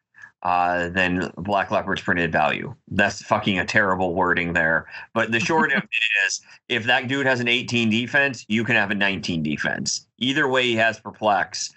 uh, 0.43 0.89
than 0.89 1.31
Black 1.37 1.69
Leopard's 1.69 2.01
printed 2.01 2.31
value. 2.31 2.73
That's 2.89 3.21
fucking 3.21 3.59
a 3.59 3.65
terrible 3.65 4.15
wording 4.15 4.53
there. 4.53 4.87
But 5.13 5.31
the 5.31 5.39
short 5.39 5.71
of 5.71 5.83
it 5.83 5.89
is 6.27 6.41
if 6.67 6.85
that 6.85 7.07
dude 7.07 7.27
has 7.27 7.39
an 7.39 7.47
18 7.47 7.89
defense, 7.89 8.43
you 8.47 8.63
can 8.63 8.75
have 8.75 8.89
a 8.89 8.95
19 8.95 9.43
defense. 9.43 10.07
Either 10.17 10.47
way, 10.47 10.63
he 10.63 10.75
has 10.77 10.99
perplex. 10.99 11.71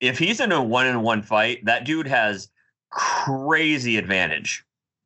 If 0.00 0.18
he's 0.18 0.40
in 0.40 0.50
a 0.50 0.62
one 0.62 0.86
in 0.86 1.02
one 1.02 1.22
fight, 1.22 1.64
that 1.64 1.84
dude 1.84 2.08
has 2.08 2.48
crazy 2.92 3.96
advantage. 3.96 4.64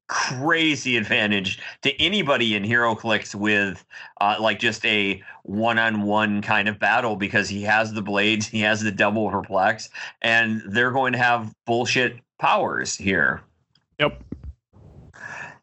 Crazy 0.09 0.97
advantage 0.97 1.59
to 1.83 1.93
anybody 2.00 2.55
in 2.55 2.62
HeroClix 2.62 3.35
with 3.35 3.85
uh, 4.21 4.37
like 4.38 4.61
just 4.61 4.87
a 4.87 5.21
one 5.43 5.81
on 5.81 6.02
one 6.02 6.43
kind 6.43 6.69
of 6.69 6.78
battle 6.78 7.16
because 7.16 7.49
he 7.49 7.62
has 7.62 7.93
the 7.93 8.02
blades, 8.02 8.47
he 8.47 8.61
has 8.61 8.83
the 8.83 8.93
double 8.93 9.28
perplex, 9.31 9.88
and 10.23 10.62
they're 10.69 10.93
going 10.93 11.12
to 11.12 11.19
have 11.19 11.52
bullshit 11.64 12.19
powers 12.38 12.95
here. 12.95 13.40
Yep. 13.99 14.23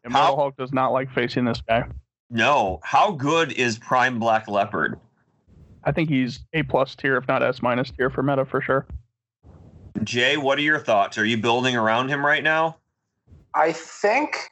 And 0.04 0.12
How- 0.12 0.20
Metal 0.24 0.36
Hulk 0.36 0.56
does 0.58 0.72
not 0.74 0.92
like 0.92 1.10
facing 1.12 1.46
this 1.46 1.62
guy. 1.66 1.84
No, 2.28 2.80
how 2.82 3.12
good 3.12 3.52
is 3.52 3.78
Prime 3.78 4.18
Black 4.18 4.48
Leopard? 4.48 4.98
I 5.84 5.92
think 5.92 6.08
he's 6.08 6.40
A 6.52 6.62
plus 6.64 6.94
tier, 6.94 7.16
if 7.16 7.28
not 7.28 7.42
S 7.42 7.62
minus 7.62 7.90
tier 7.90 8.10
for 8.10 8.22
meta 8.22 8.44
for 8.44 8.60
sure. 8.60 8.86
Jay, 10.02 10.36
what 10.36 10.58
are 10.58 10.62
your 10.62 10.80
thoughts? 10.80 11.18
Are 11.18 11.24
you 11.24 11.36
building 11.36 11.76
around 11.76 12.08
him 12.08 12.24
right 12.24 12.42
now? 12.42 12.76
I 13.54 13.72
think 13.72 14.50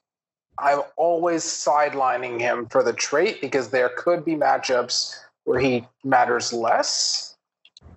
I'm 0.58 0.82
always 0.96 1.42
sidelining 1.44 2.40
him 2.40 2.66
for 2.66 2.82
the 2.82 2.92
trait 2.92 3.40
because 3.40 3.70
there 3.70 3.90
could 3.96 4.25
be 4.25 4.34
matchups 4.34 5.16
where 5.44 5.58
he 5.58 5.87
matters 6.04 6.52
less. 6.52 7.37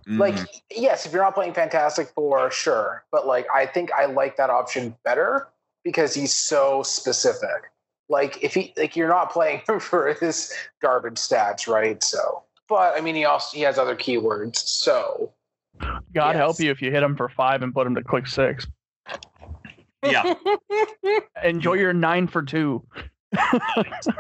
Like, 0.08 0.36
Mhm. 0.36 0.62
yes, 0.72 1.06
if 1.06 1.14
you're 1.14 1.24
not 1.24 1.34
playing 1.34 1.54
Fantastic 1.54 2.10
Four, 2.10 2.52
sure. 2.52 3.04
But 3.12 3.26
like 3.26 3.48
I 3.54 3.66
think 3.66 3.92
I 3.92 4.06
like 4.06 4.38
that 4.38 4.50
option 4.50 4.96
better 5.04 5.48
because 5.84 6.14
he's 6.14 6.34
so 6.34 6.84
specific. 6.84 7.72
Like 8.08 8.44
if 8.44 8.54
he 8.54 8.74
like 8.78 8.96
you're 8.96 9.10
not 9.10 9.32
playing 9.32 9.62
him 9.68 9.80
for 9.80 10.14
his 10.14 10.54
garbage 10.82 11.16
stats, 11.16 11.68
right? 11.68 12.04
So 12.04 12.44
but 12.68 12.96
I 12.96 13.02
mean 13.02 13.16
he 13.16 13.26
also 13.26 13.58
he 13.58 13.64
has 13.64 13.78
other 13.80 13.96
keywords, 13.96 14.58
so 14.58 15.34
God 15.82 16.36
Yes. 16.36 16.36
help 16.36 16.60
you 16.60 16.72
if 16.72 16.82
you 16.82 16.92
hit 16.92 17.04
him 17.04 17.16
for 17.16 17.30
five 17.30 17.62
and 17.62 17.74
put 17.74 17.86
him 17.88 17.96
to 17.96 18.04
click 18.04 18.28
six. 18.28 18.68
yeah, 20.04 20.34
Enjoy 21.44 21.74
your 21.74 21.94
nine 21.94 22.28
for 22.28 22.42
two. 22.44 22.86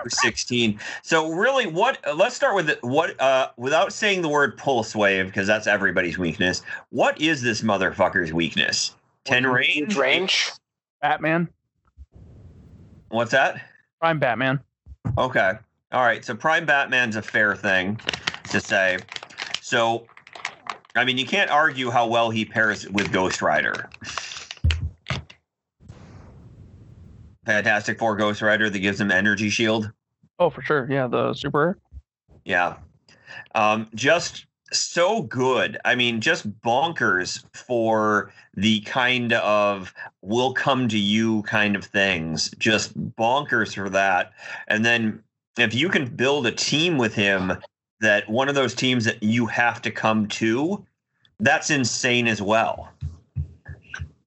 for 0.01 0.09
16. 0.09 0.79
So 1.03 1.29
really 1.31 1.67
what 1.67 2.05
uh, 2.05 2.13
let's 2.13 2.35
start 2.35 2.55
with 2.55 2.69
it. 2.69 2.83
what 2.83 3.19
uh 3.21 3.49
without 3.55 3.93
saying 3.93 4.21
the 4.21 4.27
word 4.29 4.57
pulse 4.57 4.93
wave 4.95 5.27
because 5.27 5.47
that's 5.47 5.67
everybody's 5.67 6.17
weakness. 6.17 6.63
What 6.89 7.19
is 7.21 7.41
this 7.41 7.61
motherfucker's 7.61 8.33
weakness? 8.33 8.95
10 9.25 9.47
range? 9.47 9.95
range. 9.95 10.51
Batman. 11.01 11.47
What's 13.09 13.31
that? 13.31 13.61
Prime 14.01 14.19
Batman. 14.19 14.59
Okay. 15.17 15.53
All 15.91 16.03
right. 16.03 16.25
So 16.25 16.35
Prime 16.35 16.65
Batman's 16.65 17.15
a 17.15 17.21
fair 17.21 17.55
thing 17.55 17.99
to 18.49 18.59
say. 18.59 18.97
So, 19.61 20.05
I 20.95 21.03
mean, 21.03 21.17
you 21.17 21.25
can't 21.25 21.51
argue 21.51 21.89
how 21.89 22.07
well 22.07 22.29
he 22.29 22.45
pairs 22.45 22.89
with 22.89 23.11
Ghost 23.11 23.41
Rider. 23.41 23.89
Fantastic 27.45 27.99
Four 27.99 28.15
Ghost 28.15 28.41
Rider 28.41 28.69
that 28.69 28.79
gives 28.79 28.99
him 28.99 29.11
energy 29.11 29.49
shield. 29.49 29.91
Oh, 30.39 30.49
for 30.49 30.61
sure. 30.61 30.87
Yeah, 30.89 31.07
the 31.07 31.33
super. 31.33 31.77
Yeah. 32.43 32.77
Um, 33.53 33.87
just 33.93 34.45
so 34.71 35.21
good. 35.23 35.77
I 35.85 35.95
mean, 35.95 36.21
just 36.21 36.49
bonkers 36.61 37.43
for 37.53 38.31
the 38.55 38.81
kind 38.81 39.33
of 39.33 39.93
will 40.21 40.53
come 40.53 40.87
to 40.87 40.97
you 40.97 41.43
kind 41.43 41.75
of 41.75 41.83
things. 41.83 42.49
Just 42.57 42.97
bonkers 43.15 43.75
for 43.75 43.89
that. 43.89 44.31
And 44.67 44.83
then 44.83 45.21
if 45.57 45.73
you 45.73 45.89
can 45.89 46.07
build 46.07 46.47
a 46.47 46.51
team 46.51 46.97
with 46.97 47.13
him 47.13 47.53
that 48.05 48.29
one 48.29 48.47
of 48.49 48.55
those 48.55 48.73
teams 48.75 49.03
that 49.05 49.21
you 49.21 49.45
have 49.47 49.81
to 49.81 49.91
come 49.91 50.27
to, 50.27 50.85
that's 51.39 51.69
insane 51.71 52.27
as 52.27 52.41
well. 52.41 52.89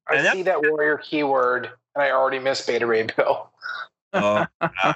I 0.09 0.17
And 0.17 0.27
that- 0.27 0.35
see 0.35 0.43
that 0.43 0.61
warrior 0.63 0.99
keyword 0.99 1.71
and 1.95 2.03
I 2.03 2.11
already 2.11 2.39
miss 2.39 2.65
Beta 2.67 2.87
Ray 2.87 3.05
Bill. 3.05 3.51
Oh, 4.15 4.47
God. 4.61 4.95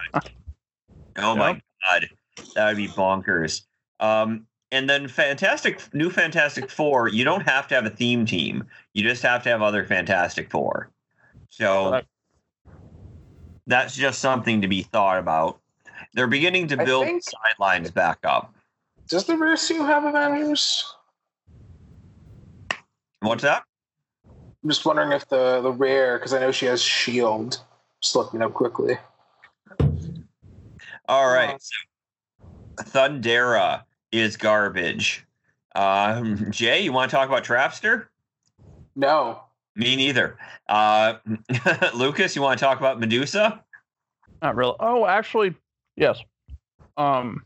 oh 1.19 1.37
my 1.37 1.61
god, 1.85 2.09
that 2.55 2.67
would 2.67 2.79
be 2.79 2.89
bonkers. 2.89 3.61
Um, 4.01 4.47
and 4.71 4.89
then 4.89 5.07
Fantastic 5.07 5.83
New 5.93 6.09
Fantastic 6.09 6.71
Four, 6.71 7.09
you 7.09 7.23
don't 7.23 7.43
have 7.43 7.69
to 7.69 7.75
have 7.75 7.85
a 7.85 7.91
theme 7.91 8.25
team. 8.25 8.67
You 8.95 9.03
just 9.03 9.23
have 9.23 9.43
to 9.43 9.51
have 9.51 9.61
other 9.61 9.85
Fantastic 9.85 10.51
Four. 10.51 10.89
So 11.51 12.01
that's 13.67 13.95
just 13.95 14.21
something 14.21 14.63
to 14.63 14.67
be 14.69 14.81
thought 14.83 15.19
about. 15.19 15.61
They're 16.15 16.27
beginning 16.27 16.69
to 16.69 16.79
build 16.79 17.05
think- 17.05 17.23
sidelines 17.23 17.91
back 17.91 18.19
up. 18.25 18.55
Does 19.13 19.27
the 19.27 19.37
rear 19.37 19.59
suit 19.59 19.85
have 19.85 20.07
Avengers? 20.07 20.91
What's 23.21 23.43
that? 23.43 23.63
I'm 24.27 24.71
just 24.71 24.87
wondering 24.87 25.13
if 25.13 25.29
the 25.29 25.61
the 25.61 25.71
rare 25.71 26.17
because 26.17 26.33
I 26.33 26.41
know 26.41 26.51
she 26.51 26.65
has 26.65 26.83
shield. 26.83 27.61
Just 28.03 28.17
looking 28.17 28.41
it 28.41 28.45
up 28.45 28.55
quickly. 28.55 28.97
All 31.11 31.31
right. 31.31 31.61
So 31.61 32.85
Thundera 32.85 33.83
is 34.13 34.39
garbage. 34.39 35.27
Um, 35.75 36.47
Jay, 36.51 36.81
you 36.81 36.95
want 36.95 37.11
to 37.11 37.15
talk 37.15 37.29
about 37.29 37.45
Trapster? 37.45 38.07
No, 38.97 39.43
Me 39.77 39.95
neither. 39.95 40.39
Uh, 40.71 41.17
Lucas, 41.95 42.35
you 42.35 42.41
want 42.41 42.59
to 42.59 42.65
talk 42.65 42.79
about 42.79 42.99
Medusa? 42.99 43.63
Not 44.41 44.57
really. 44.57 44.77
Oh, 44.81 45.05
actually, 45.05 45.55
yes. 45.97 46.19
Um, 46.97 47.45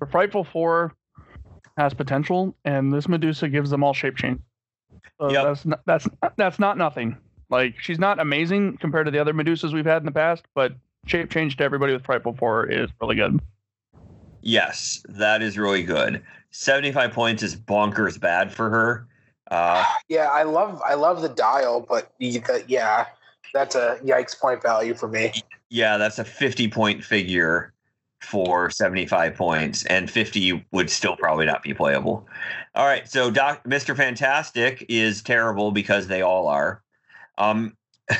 the 0.00 0.06
Frightful 0.06 0.44
Four 0.44 0.94
has 1.76 1.94
potential, 1.94 2.54
and 2.64 2.92
this 2.92 3.08
Medusa 3.08 3.48
gives 3.48 3.70
them 3.70 3.84
all 3.84 3.92
shape 3.94 4.16
change. 4.16 4.40
So 5.20 5.30
Yep. 5.30 5.44
that's 5.44 5.64
not, 5.66 5.80
that's 5.86 6.08
that's 6.36 6.58
not 6.58 6.76
nothing. 6.78 7.16
Like 7.50 7.78
she's 7.80 7.98
not 7.98 8.20
amazing 8.20 8.76
compared 8.78 9.06
to 9.06 9.10
the 9.10 9.18
other 9.18 9.32
Medusas 9.32 9.72
we've 9.72 9.86
had 9.86 10.02
in 10.02 10.06
the 10.06 10.12
past, 10.12 10.44
but 10.54 10.72
shape 11.06 11.30
change 11.30 11.56
to 11.56 11.64
everybody 11.64 11.92
with 11.92 12.04
Frightful 12.04 12.34
Four 12.34 12.66
is 12.70 12.90
really 13.00 13.16
good. 13.16 13.40
Yes, 14.42 15.02
that 15.08 15.42
is 15.42 15.58
really 15.58 15.82
good. 15.82 16.22
75 16.50 17.12
points 17.12 17.42
is 17.42 17.56
bonkers 17.56 18.18
bad 18.18 18.52
for 18.52 18.70
her. 18.70 19.06
Uh, 19.50 19.84
yeah, 20.08 20.28
I 20.28 20.42
love 20.44 20.80
I 20.86 20.94
love 20.94 21.22
the 21.22 21.28
dial, 21.28 21.80
but 21.80 22.12
the- 22.18 22.64
yeah, 22.68 23.06
that's 23.54 23.74
a 23.74 23.98
yikes 24.04 24.38
point 24.38 24.62
value 24.62 24.94
for 24.94 25.08
me. 25.08 25.32
yeah, 25.70 25.96
that's 25.96 26.18
a 26.18 26.24
50 26.24 26.68
point 26.68 27.02
figure 27.04 27.72
for 28.20 28.70
75 28.70 29.34
points, 29.34 29.84
and 29.86 30.10
50 30.10 30.66
would 30.72 30.90
still 30.90 31.16
probably 31.16 31.46
not 31.46 31.62
be 31.62 31.72
playable. 31.72 32.26
All 32.74 32.86
right, 32.86 33.08
so 33.08 33.30
Doc, 33.30 33.62
Mr. 33.64 33.96
Fantastic 33.96 34.84
is 34.88 35.22
terrible 35.22 35.70
because 35.70 36.06
they 36.06 36.22
all 36.22 36.48
are. 36.48 36.82
Um, 37.38 37.76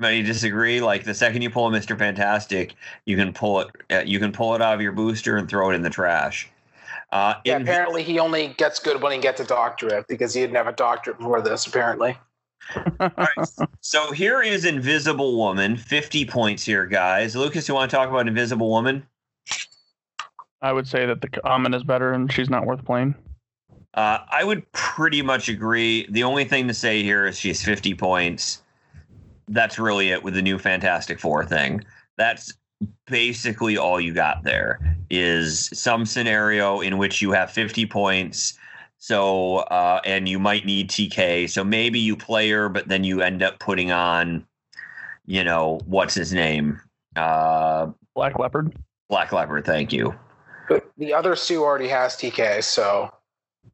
Many 0.00 0.22
disagree. 0.22 0.80
Like 0.80 1.04
the 1.04 1.14
second 1.14 1.42
you 1.42 1.50
pull 1.50 1.66
a 1.66 1.70
Mr. 1.70 1.98
Fantastic, 1.98 2.74
you 3.04 3.16
can 3.16 3.32
pull 3.32 3.60
it. 3.60 3.68
Uh, 3.90 4.02
you 4.06 4.20
can 4.20 4.30
pull 4.30 4.54
it 4.54 4.62
out 4.62 4.74
of 4.74 4.80
your 4.80 4.92
booster 4.92 5.36
and 5.36 5.48
throw 5.48 5.70
it 5.70 5.74
in 5.74 5.82
the 5.82 5.90
trash. 5.90 6.48
Uh, 7.10 7.34
Yeah, 7.44 7.56
apparently 7.56 8.02
he 8.02 8.18
only 8.18 8.48
gets 8.58 8.78
good 8.78 9.02
when 9.02 9.12
he 9.12 9.18
gets 9.18 9.40
a 9.40 9.44
doctorate 9.44 10.06
because 10.08 10.34
he 10.34 10.40
didn't 10.40 10.56
have 10.56 10.68
a 10.68 10.72
doctorate 10.72 11.18
before 11.18 11.40
this. 11.40 11.66
Apparently, 11.66 12.16
So 13.80 14.12
here 14.12 14.42
is 14.42 14.64
Invisible 14.64 15.38
Woman. 15.38 15.76
50 15.76 16.26
points 16.26 16.64
here, 16.64 16.84
guys. 16.86 17.34
Lucas, 17.34 17.68
you 17.68 17.74
want 17.74 17.90
to 17.90 17.96
talk 17.96 18.10
about 18.10 18.28
Invisible 18.28 18.68
Woman? 18.68 19.06
I 20.60 20.72
would 20.72 20.86
say 20.86 21.06
that 21.06 21.20
the 21.22 21.28
common 21.28 21.72
is 21.72 21.84
better, 21.84 22.12
and 22.12 22.30
she's 22.30 22.50
not 22.50 22.66
worth 22.66 22.84
playing. 22.84 23.14
Uh, 23.94 24.18
I 24.30 24.44
would 24.44 24.70
pretty 24.72 25.22
much 25.22 25.48
agree. 25.48 26.06
The 26.10 26.22
only 26.22 26.44
thing 26.44 26.68
to 26.68 26.74
say 26.74 27.02
here 27.02 27.26
is 27.26 27.38
she's 27.38 27.64
50 27.64 27.94
points. 27.94 28.62
That's 29.48 29.78
really 29.78 30.10
it 30.10 30.22
with 30.22 30.34
the 30.34 30.42
new 30.42 30.58
Fantastic 30.58 31.18
Four 31.18 31.46
thing. 31.46 31.84
That's 32.16 32.52
basically 33.06 33.76
all 33.76 34.00
you 34.00 34.12
got 34.12 34.42
there 34.42 34.96
is 35.10 35.70
some 35.72 36.04
scenario 36.04 36.80
in 36.80 36.98
which 36.98 37.22
you 37.22 37.32
have 37.32 37.50
50 37.50 37.86
points. 37.86 38.58
So, 38.98 39.58
uh, 39.58 40.00
and 40.04 40.28
you 40.28 40.38
might 40.38 40.66
need 40.66 40.90
TK. 40.90 41.48
So 41.48 41.62
maybe 41.62 42.00
you 42.00 42.16
play 42.16 42.50
her, 42.50 42.68
but 42.68 42.88
then 42.88 43.04
you 43.04 43.22
end 43.22 43.42
up 43.42 43.58
putting 43.60 43.92
on, 43.92 44.44
you 45.26 45.44
know, 45.44 45.80
what's 45.86 46.14
his 46.14 46.32
name? 46.32 46.80
Uh, 47.16 47.88
Black 48.14 48.38
Leopard. 48.38 48.76
Black 49.08 49.32
Leopard, 49.32 49.64
thank 49.64 49.92
you. 49.92 50.14
But 50.68 50.90
the 50.98 51.14
other 51.14 51.36
Sue 51.36 51.62
already 51.62 51.88
has 51.88 52.16
TK, 52.16 52.62
so 52.62 53.10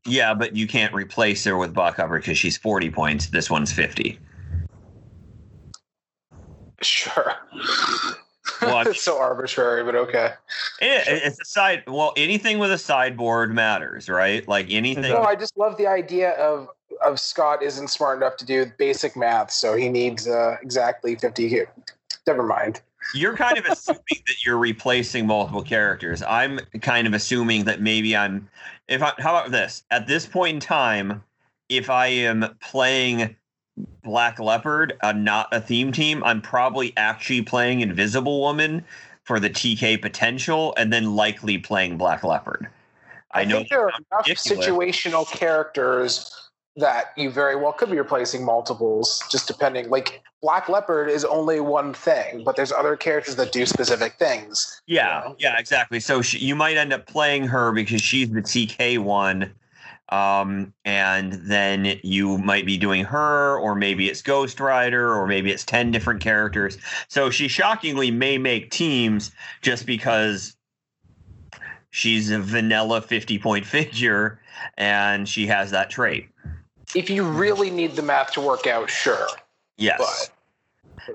Yeah, 0.07 0.35
but 0.35 0.55
you 0.55 0.67
can't 0.67 0.93
replace 0.93 1.43
her 1.45 1.57
with 1.57 1.75
Black 1.75 1.99
Leopard 1.99 2.23
because 2.23 2.39
she's 2.39 2.57
40 2.59 2.91
points. 2.91 3.27
This 3.29 3.51
one's 3.51 3.73
50. 3.73 4.19
sure. 6.83 7.35
Watch. 8.63 8.87
it's 8.89 9.03
so 9.03 9.19
arbitrary, 9.19 9.85
but 9.85 9.95
okay. 9.95 10.33
It, 10.81 11.05
it's 11.07 11.41
a 11.41 11.45
side. 11.45 11.85
Well, 11.87 12.13
anything 12.17 12.59
with 12.59 12.73
a 12.73 12.79
sideboard 12.79 13.55
matters, 13.55 14.09
right? 14.09 14.47
Like 14.47 14.67
anything. 14.71 15.13
No, 15.13 15.23
I 15.23 15.35
just 15.35 15.57
love 15.57 15.77
the 15.77 15.87
idea 15.87 16.33
of 16.33 16.69
of 17.05 17.19
Scott 17.19 17.63
isn't 17.63 17.89
smart 17.89 18.19
enough 18.19 18.37
to 18.39 18.47
do 18.47 18.67
basic 18.79 19.17
math, 19.17 19.51
so 19.51 19.77
he 19.77 19.89
needs 19.89 20.29
uh, 20.29 20.57
exactly 20.63 21.17
fifty 21.17 21.49
here. 21.49 21.71
Never 22.27 22.43
mind. 22.43 22.81
You're 23.15 23.37
kind 23.37 23.59
of 23.59 23.67
assuming 23.67 24.23
that 24.27 24.47
you're 24.47 24.57
replacing 24.57 25.27
multiple 25.27 25.63
characters. 25.63 26.23
I'm 26.23 26.61
kind 26.81 27.07
of 27.07 27.13
assuming 27.13 27.65
that 27.65 27.81
maybe 27.81 28.17
I'm. 28.17 28.49
If 28.89 29.03
I, 29.03 29.13
how 29.19 29.37
about 29.37 29.51
this? 29.51 29.83
At 29.91 30.07
this 30.07 30.27
point 30.27 30.55
in 30.55 30.61
time, 30.61 31.23
if 31.69 31.91
I 31.91 32.07
am 32.07 32.57
playing 32.61 33.37
Black 34.03 34.39
Leopard, 34.39 34.97
uh, 35.03 35.13
not 35.13 35.49
a 35.53 35.61
theme 35.61 35.93
team, 35.93 36.23
I'm 36.25 36.41
probably 36.41 36.93
actually 36.97 37.43
playing 37.43 37.81
Invisible 37.81 38.41
Woman 38.41 38.85
for 39.25 39.41
the 39.41 39.51
TK 39.51 40.01
potential, 40.01 40.75
and 40.77 40.93
then 40.93 41.17
likely 41.17 41.59
playing 41.59 41.97
Black 41.97 42.23
Leopard. 42.23 42.69
I, 43.33 43.41
I 43.41 43.45
know 43.45 43.65
there 43.69 43.87
are 43.87 43.89
enough 43.89 44.29
ridiculous. 44.29 44.67
situational 44.67 45.31
characters 45.31 46.31
that 46.77 47.13
you 47.17 47.31
very 47.31 47.57
well 47.57 47.73
could 47.73 47.91
be 47.91 47.99
replacing 47.99 48.45
multiples, 48.45 49.23
just 49.31 49.47
depending. 49.47 49.89
Like 49.89 50.23
Black 50.43 50.69
Leopard 50.69 51.09
is 51.09 51.25
only 51.25 51.61
one 51.61 51.95
thing, 51.95 52.43
but 52.45 52.57
there's 52.57 52.73
other 52.73 52.97
characters 52.97 53.37
that 53.37 53.53
do 53.53 53.65
specific 53.65 54.15
things. 54.15 54.81
Yeah, 54.87 55.33
yeah, 55.39 55.59
exactly. 55.59 56.01
So 56.01 56.21
she, 56.21 56.39
you 56.39 56.55
might 56.55 56.77
end 56.77 56.93
up 56.93 57.07
playing 57.07 57.47
her 57.49 57.73
because 57.73 58.03
she's 58.03 58.31
the 58.31 58.43
TK 58.43 58.99
one, 58.99 59.55
um, 60.11 60.73
and 60.85 61.33
then 61.33 61.99
you 62.03 62.39
might 62.39 62.67
be 62.67 62.77
doing 62.77 63.05
her, 63.05 63.59
or 63.59 63.75
maybe 63.75 64.09
it's 64.09 64.23
Ghost 64.23 64.61
Rider, 64.61 65.15
or 65.15 65.27
maybe 65.27 65.51
it's 65.51 65.65
ten 65.65 65.91
different 65.91 66.21
characters. 66.21 66.79
So 67.09 67.31
she 67.31 67.49
shockingly 67.49 68.11
may 68.11 68.39
make 68.39 68.71
teams 68.71 69.31
just 69.63 69.87
because 69.87 70.57
she's 71.91 72.31
a 72.31 72.39
vanilla 72.39 73.01
fifty 73.01 73.39
point 73.39 73.67
figure, 73.67 74.41
and 74.77 75.29
she 75.29 75.47
has 75.47 75.71
that 75.71 75.91
trait. 75.91 76.29
If 76.95 77.11
you 77.11 77.25
really 77.25 77.71
need 77.71 77.97
the 77.97 78.03
math 78.03 78.33
to 78.33 78.41
work 78.41 78.67
out, 78.67 78.91
sure. 78.91 79.27
Yes. 79.77 80.31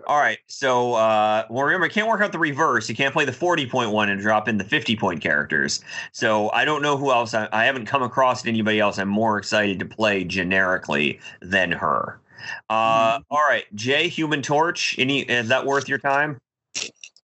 All 0.08 0.17
right. 0.17 0.39
So, 0.48 0.93
uh, 0.93 1.46
well, 1.50 1.63
remember, 1.63 1.88
you 1.88 1.91
can't 1.91 2.08
work 2.08 2.22
out 2.22 2.31
the 2.31 2.39
reverse. 2.39 2.89
You 2.89 2.96
can't 2.96 3.13
play 3.13 3.25
the 3.25 3.34
40 3.34 3.67
point 3.67 3.91
one 3.91 4.10
and 4.10 4.22
drop 4.22 4.48
in 4.48 4.58
the 4.58 4.63
50 4.63 4.96
point 4.96 5.22
characters. 5.22 5.84
So, 6.12 6.51
I 6.51 6.65
don't 6.65 6.81
know 6.81 6.98
who 6.98 7.12
else. 7.12 7.34
I, 7.34 7.48
I 7.51 7.65
haven't 7.65 7.86
come 7.86 8.03
across 8.03 8.46
anybody 8.46 8.79
else 8.79 8.98
I'm 8.98 9.10
more 9.10 9.38
excited 9.38 9.79
to 9.79 9.86
play 9.86 10.24
generically 10.24 11.19
than 11.41 11.72
her. 11.72 12.19
Uh, 12.69 13.19
all 13.29 13.43
right. 13.48 13.65
Jay, 13.75 14.08
Human 14.08 14.41
Torch. 14.41 14.96
Any, 14.98 15.22
is 15.22 15.50
that 15.50 15.65
worth 15.65 15.89
your 15.89 16.00
time? 16.00 16.39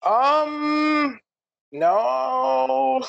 um, 0.05 1.19
no. 1.73 3.02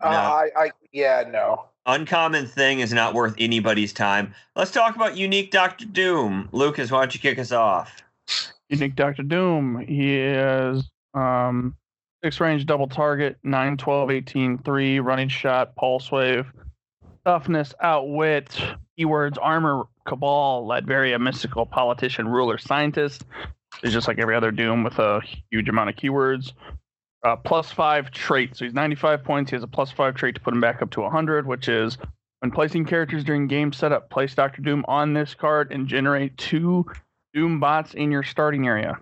Uh, 0.00 0.10
No. 0.10 0.16
I, 0.16 0.48
I, 0.56 0.70
yeah, 0.92 1.24
no. 1.30 1.66
Uncommon 1.86 2.46
thing 2.46 2.80
is 2.80 2.92
not 2.92 3.14
worth 3.14 3.34
anybody's 3.38 3.92
time. 3.92 4.34
Let's 4.54 4.70
talk 4.70 4.96
about 4.96 5.16
Unique 5.16 5.50
Doctor 5.50 5.86
Doom. 5.86 6.48
Lucas, 6.52 6.90
why 6.90 7.00
don't 7.00 7.14
you 7.14 7.20
kick 7.20 7.38
us 7.38 7.52
off? 7.52 8.02
Unique 8.70 8.94
Doctor 8.94 9.24
Doom. 9.24 9.84
He 9.86 10.16
is 10.16 10.88
um, 11.12 11.76
six 12.22 12.40
range 12.40 12.66
double 12.66 12.86
target, 12.86 13.36
9, 13.42 13.76
12, 13.76 14.10
18, 14.10 14.58
3, 14.58 15.00
running 15.00 15.28
shot, 15.28 15.74
pulse 15.74 16.10
wave, 16.10 16.46
toughness, 17.26 17.74
outwit, 17.80 18.56
keywords, 18.98 19.36
armor, 19.42 19.84
cabal, 20.06 20.66
Latveria, 20.66 21.20
mystical, 21.20 21.66
politician, 21.66 22.28
ruler, 22.28 22.58
scientist. 22.58 23.24
It's 23.82 23.92
just 23.92 24.06
like 24.06 24.18
every 24.18 24.36
other 24.36 24.52
Doom 24.52 24.84
with 24.84 24.98
a 24.98 25.20
huge 25.50 25.68
amount 25.68 25.90
of 25.90 25.96
keywords. 25.96 26.52
Uh, 27.24 27.36
plus 27.36 27.70
five 27.70 28.10
trait. 28.10 28.56
So 28.56 28.64
he's 28.64 28.72
95 28.72 29.22
points. 29.24 29.50
He 29.50 29.56
has 29.56 29.62
a 29.62 29.66
plus 29.66 29.90
five 29.90 30.14
trait 30.14 30.36
to 30.36 30.40
put 30.40 30.54
him 30.54 30.60
back 30.60 30.80
up 30.80 30.90
to 30.92 31.00
100, 31.00 31.46
which 31.46 31.68
is 31.68 31.98
when 32.38 32.50
placing 32.50 32.86
characters 32.86 33.24
during 33.24 33.46
game 33.46 33.72
setup, 33.72 34.08
place 34.08 34.34
Doctor 34.34 34.62
Doom 34.62 34.84
on 34.88 35.12
this 35.12 35.34
card 35.34 35.70
and 35.70 35.86
generate 35.86 36.36
two 36.38 36.86
Doom 37.34 37.60
bots 37.60 37.94
in 37.94 38.10
your 38.10 38.22
starting 38.22 38.66
area. 38.66 38.98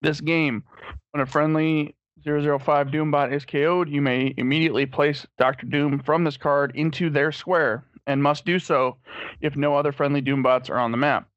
This 0.00 0.20
game, 0.20 0.64
when 1.10 1.20
a 1.20 1.26
friendly 1.26 1.94
005 2.24 2.90
Doom 2.90 3.10
bot 3.10 3.32
is 3.32 3.44
KO'd, 3.44 3.88
you 3.88 4.00
may 4.00 4.34
immediately 4.36 4.86
place 4.86 5.26
Doctor 5.38 5.66
Doom 5.66 6.00
from 6.00 6.24
this 6.24 6.36
card 6.36 6.72
into 6.74 7.10
their 7.10 7.32
square 7.32 7.84
and 8.06 8.22
must 8.22 8.44
do 8.44 8.58
so 8.58 8.96
if 9.40 9.56
no 9.56 9.76
other 9.76 9.92
friendly 9.92 10.20
Doom 10.20 10.42
bots 10.42 10.70
are 10.70 10.78
on 10.78 10.90
the 10.90 10.96
map. 10.96 11.28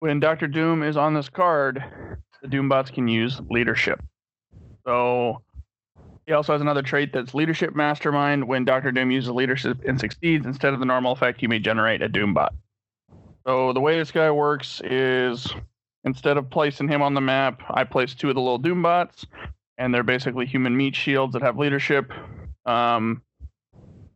When 0.00 0.20
Doctor 0.20 0.46
Doom 0.46 0.82
is 0.82 0.96
on 0.96 1.14
this 1.14 1.28
card, 1.28 1.82
the 2.42 2.48
Doom 2.48 2.68
bots 2.68 2.90
can 2.90 3.08
use 3.08 3.40
leadership. 3.50 4.00
So 4.86 5.42
he 6.26 6.32
also 6.32 6.52
has 6.52 6.60
another 6.60 6.82
trait 6.82 7.12
that's 7.12 7.34
leadership 7.34 7.74
mastermind. 7.74 8.46
When 8.46 8.64
Doctor 8.64 8.92
Doom 8.92 9.10
uses 9.10 9.30
leadership 9.30 9.78
and 9.86 9.98
succeeds, 9.98 10.46
instead 10.46 10.74
of 10.74 10.80
the 10.80 10.86
normal 10.86 11.12
effect, 11.12 11.42
you 11.42 11.48
may 11.48 11.58
generate 11.58 12.02
a 12.02 12.08
Doom 12.08 12.34
bot. 12.34 12.54
So 13.46 13.72
the 13.72 13.80
way 13.80 13.98
this 13.98 14.12
guy 14.12 14.30
works 14.30 14.80
is 14.84 15.52
instead 16.04 16.36
of 16.36 16.50
placing 16.50 16.88
him 16.88 17.02
on 17.02 17.14
the 17.14 17.20
map, 17.20 17.62
I 17.70 17.84
place 17.84 18.14
two 18.14 18.28
of 18.28 18.34
the 18.34 18.40
little 18.40 18.58
Doom 18.58 18.82
bots, 18.82 19.26
and 19.78 19.92
they're 19.92 20.02
basically 20.02 20.46
human 20.46 20.76
meat 20.76 20.94
shields 20.94 21.32
that 21.32 21.42
have 21.42 21.58
leadership. 21.58 22.12
Um, 22.66 23.22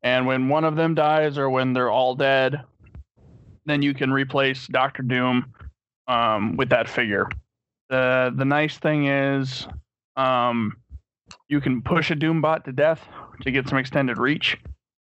and 0.03 0.27
when 0.27 0.49
one 0.49 0.65
of 0.65 0.77
them 0.77 0.95
dies 0.95 1.39
or 1.39 1.51
when 1.51 1.73
they're 1.73 1.91
all 1.91 2.15
dead, 2.15 2.63
then 3.65 3.83
you 3.83 3.95
can 3.95 4.13
replace 4.13 4.67
Doctor 4.69 5.03
Doom 5.03 5.53
um, 6.07 6.57
with 6.57 6.69
that 6.69 6.89
figure. 6.89 7.29
The 7.89 8.33
the 8.37 8.45
nice 8.45 8.79
thing 8.79 9.07
is 9.07 9.67
um, 10.17 10.77
you 11.49 11.61
can 11.61 11.83
push 11.83 12.11
a 12.11 12.17
Doombot 12.17 12.65
to 12.65 12.73
death 12.73 13.05
to 13.43 13.51
get 13.51 13.69
some 13.69 13.79
extended 13.79 14.19
reach. 14.19 14.57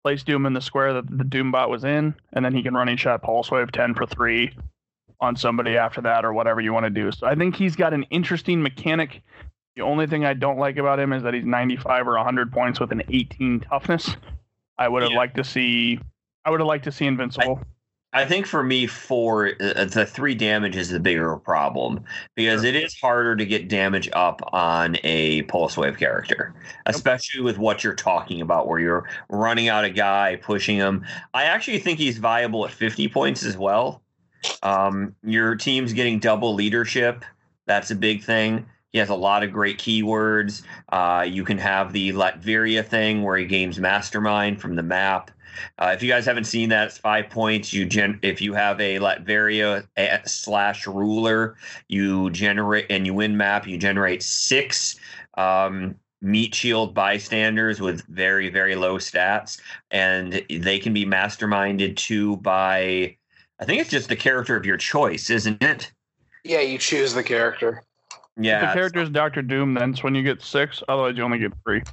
Place 0.03 0.23
Doom 0.23 0.45
in 0.45 0.53
the 0.53 0.61
square 0.61 0.93
that 0.93 1.07
the 1.07 1.23
Doombot 1.23 1.69
was 1.69 1.83
in, 1.83 2.15
and 2.33 2.43
then 2.43 2.53
he 2.53 2.63
can 2.63 2.73
running 2.73 2.97
shot 2.97 3.21
pulse 3.21 3.51
wave 3.51 3.71
10 3.71 3.93
for 3.93 4.05
3 4.05 4.51
on 5.19 5.35
somebody 5.35 5.77
after 5.77 6.01
that 6.01 6.25
or 6.25 6.33
whatever 6.33 6.59
you 6.59 6.73
want 6.73 6.85
to 6.85 6.89
do. 6.89 7.11
So 7.11 7.27
I 7.27 7.35
think 7.35 7.55
he's 7.55 7.75
got 7.75 7.93
an 7.93 8.03
interesting 8.09 8.61
mechanic. 8.63 9.21
The 9.75 9.83
only 9.83 10.07
thing 10.07 10.25
I 10.25 10.33
don't 10.33 10.57
like 10.57 10.77
about 10.77 10.99
him 10.99 11.13
is 11.13 11.21
that 11.23 11.33
he's 11.35 11.45
95 11.45 12.07
or 12.07 12.15
100 12.15 12.51
points 12.51 12.79
with 12.79 12.91
an 12.91 13.03
18 13.09 13.59
toughness. 13.61 14.15
I 14.77 14.87
would 14.87 15.03
have 15.03 15.11
Yeah. 15.11 15.17
liked 15.17 15.35
to 15.35 15.43
see 15.43 15.99
I 16.43 16.49
would 16.49 16.59
have 16.59 16.67
liked 16.67 16.85
to 16.85 16.91
see 16.91 17.05
Invincible. 17.05 17.61
I 18.13 18.25
think 18.25 18.45
for 18.45 18.61
me, 18.61 18.87
four 18.87 19.53
uh, 19.61 19.85
the 19.85 20.05
three 20.05 20.35
damage 20.35 20.75
is 20.75 20.89
the 20.89 20.99
bigger 20.99 21.37
problem 21.37 22.03
because 22.35 22.63
it 22.65 22.75
is 22.75 22.97
harder 22.99 23.37
to 23.37 23.45
get 23.45 23.69
damage 23.69 24.09
up 24.11 24.41
on 24.51 24.97
a 25.03 25.43
pulse 25.43 25.77
wave 25.77 25.97
character, 25.97 26.53
especially 26.85 27.41
with 27.41 27.57
what 27.57 27.83
you're 27.83 27.95
talking 27.95 28.41
about, 28.41 28.67
where 28.67 28.79
you're 28.79 29.09
running 29.29 29.69
out 29.69 29.85
a 29.85 29.89
guy, 29.89 30.37
pushing 30.41 30.75
him. 30.75 31.05
I 31.33 31.43
actually 31.43 31.79
think 31.79 31.99
he's 31.99 32.17
viable 32.17 32.65
at 32.65 32.71
50 32.71 33.07
points 33.07 33.45
as 33.45 33.57
well. 33.57 34.01
Um, 34.61 35.15
your 35.23 35.55
team's 35.55 35.93
getting 35.93 36.19
double 36.19 36.53
leadership. 36.53 37.23
That's 37.65 37.91
a 37.91 37.95
big 37.95 38.23
thing. 38.23 38.65
He 38.91 38.99
has 38.99 39.09
a 39.09 39.15
lot 39.15 39.43
of 39.43 39.53
great 39.53 39.77
keywords. 39.77 40.63
Uh, 40.91 41.25
you 41.27 41.45
can 41.45 41.57
have 41.57 41.93
the 41.93 42.11
Latveria 42.11 42.85
thing 42.85 43.23
where 43.23 43.37
he 43.37 43.45
gains 43.45 43.79
Mastermind 43.79 44.59
from 44.59 44.75
the 44.75 44.83
map. 44.83 45.31
Uh, 45.77 45.91
if 45.93 46.03
you 46.03 46.09
guys 46.09 46.25
haven't 46.25 46.45
seen 46.45 46.69
that, 46.69 46.87
it's 46.87 46.97
five 46.97 47.29
points. 47.29 47.73
You 47.73 47.85
gen 47.85 48.19
if 48.21 48.41
you 48.41 48.53
have 48.53 48.79
a 48.79 48.97
Latveria 48.99 49.85
slash 50.27 50.87
ruler, 50.87 51.55
you 51.87 52.29
generate 52.31 52.87
and 52.89 53.05
you 53.05 53.13
win 53.13 53.37
map. 53.37 53.67
You 53.67 53.77
generate 53.77 54.23
six 54.23 54.99
um, 55.35 55.95
meat 56.21 56.53
shield 56.53 56.93
bystanders 56.93 57.81
with 57.81 58.05
very 58.07 58.49
very 58.49 58.75
low 58.75 58.97
stats, 58.97 59.59
and 59.91 60.43
they 60.49 60.79
can 60.79 60.93
be 60.93 61.05
masterminded 61.05 61.95
too 61.95 62.37
by. 62.37 63.15
I 63.59 63.65
think 63.65 63.79
it's 63.79 63.91
just 63.91 64.09
the 64.09 64.15
character 64.15 64.55
of 64.55 64.65
your 64.65 64.77
choice, 64.77 65.29
isn't 65.29 65.61
it? 65.61 65.91
Yeah, 66.43 66.61
you 66.61 66.79
choose 66.79 67.13
the 67.13 67.23
character. 67.23 67.83
Yeah. 68.37 68.67
the 68.67 68.73
character 68.73 69.01
is 69.01 69.09
Doctor 69.09 69.41
Doom, 69.41 69.75
then 69.75 69.91
it's 69.91 70.03
when 70.03 70.15
you 70.15 70.23
get 70.23 70.41
six, 70.41 70.81
otherwise 70.87 71.15
you 71.17 71.23
only 71.23 71.37
get 71.37 71.53
three. 71.63 71.83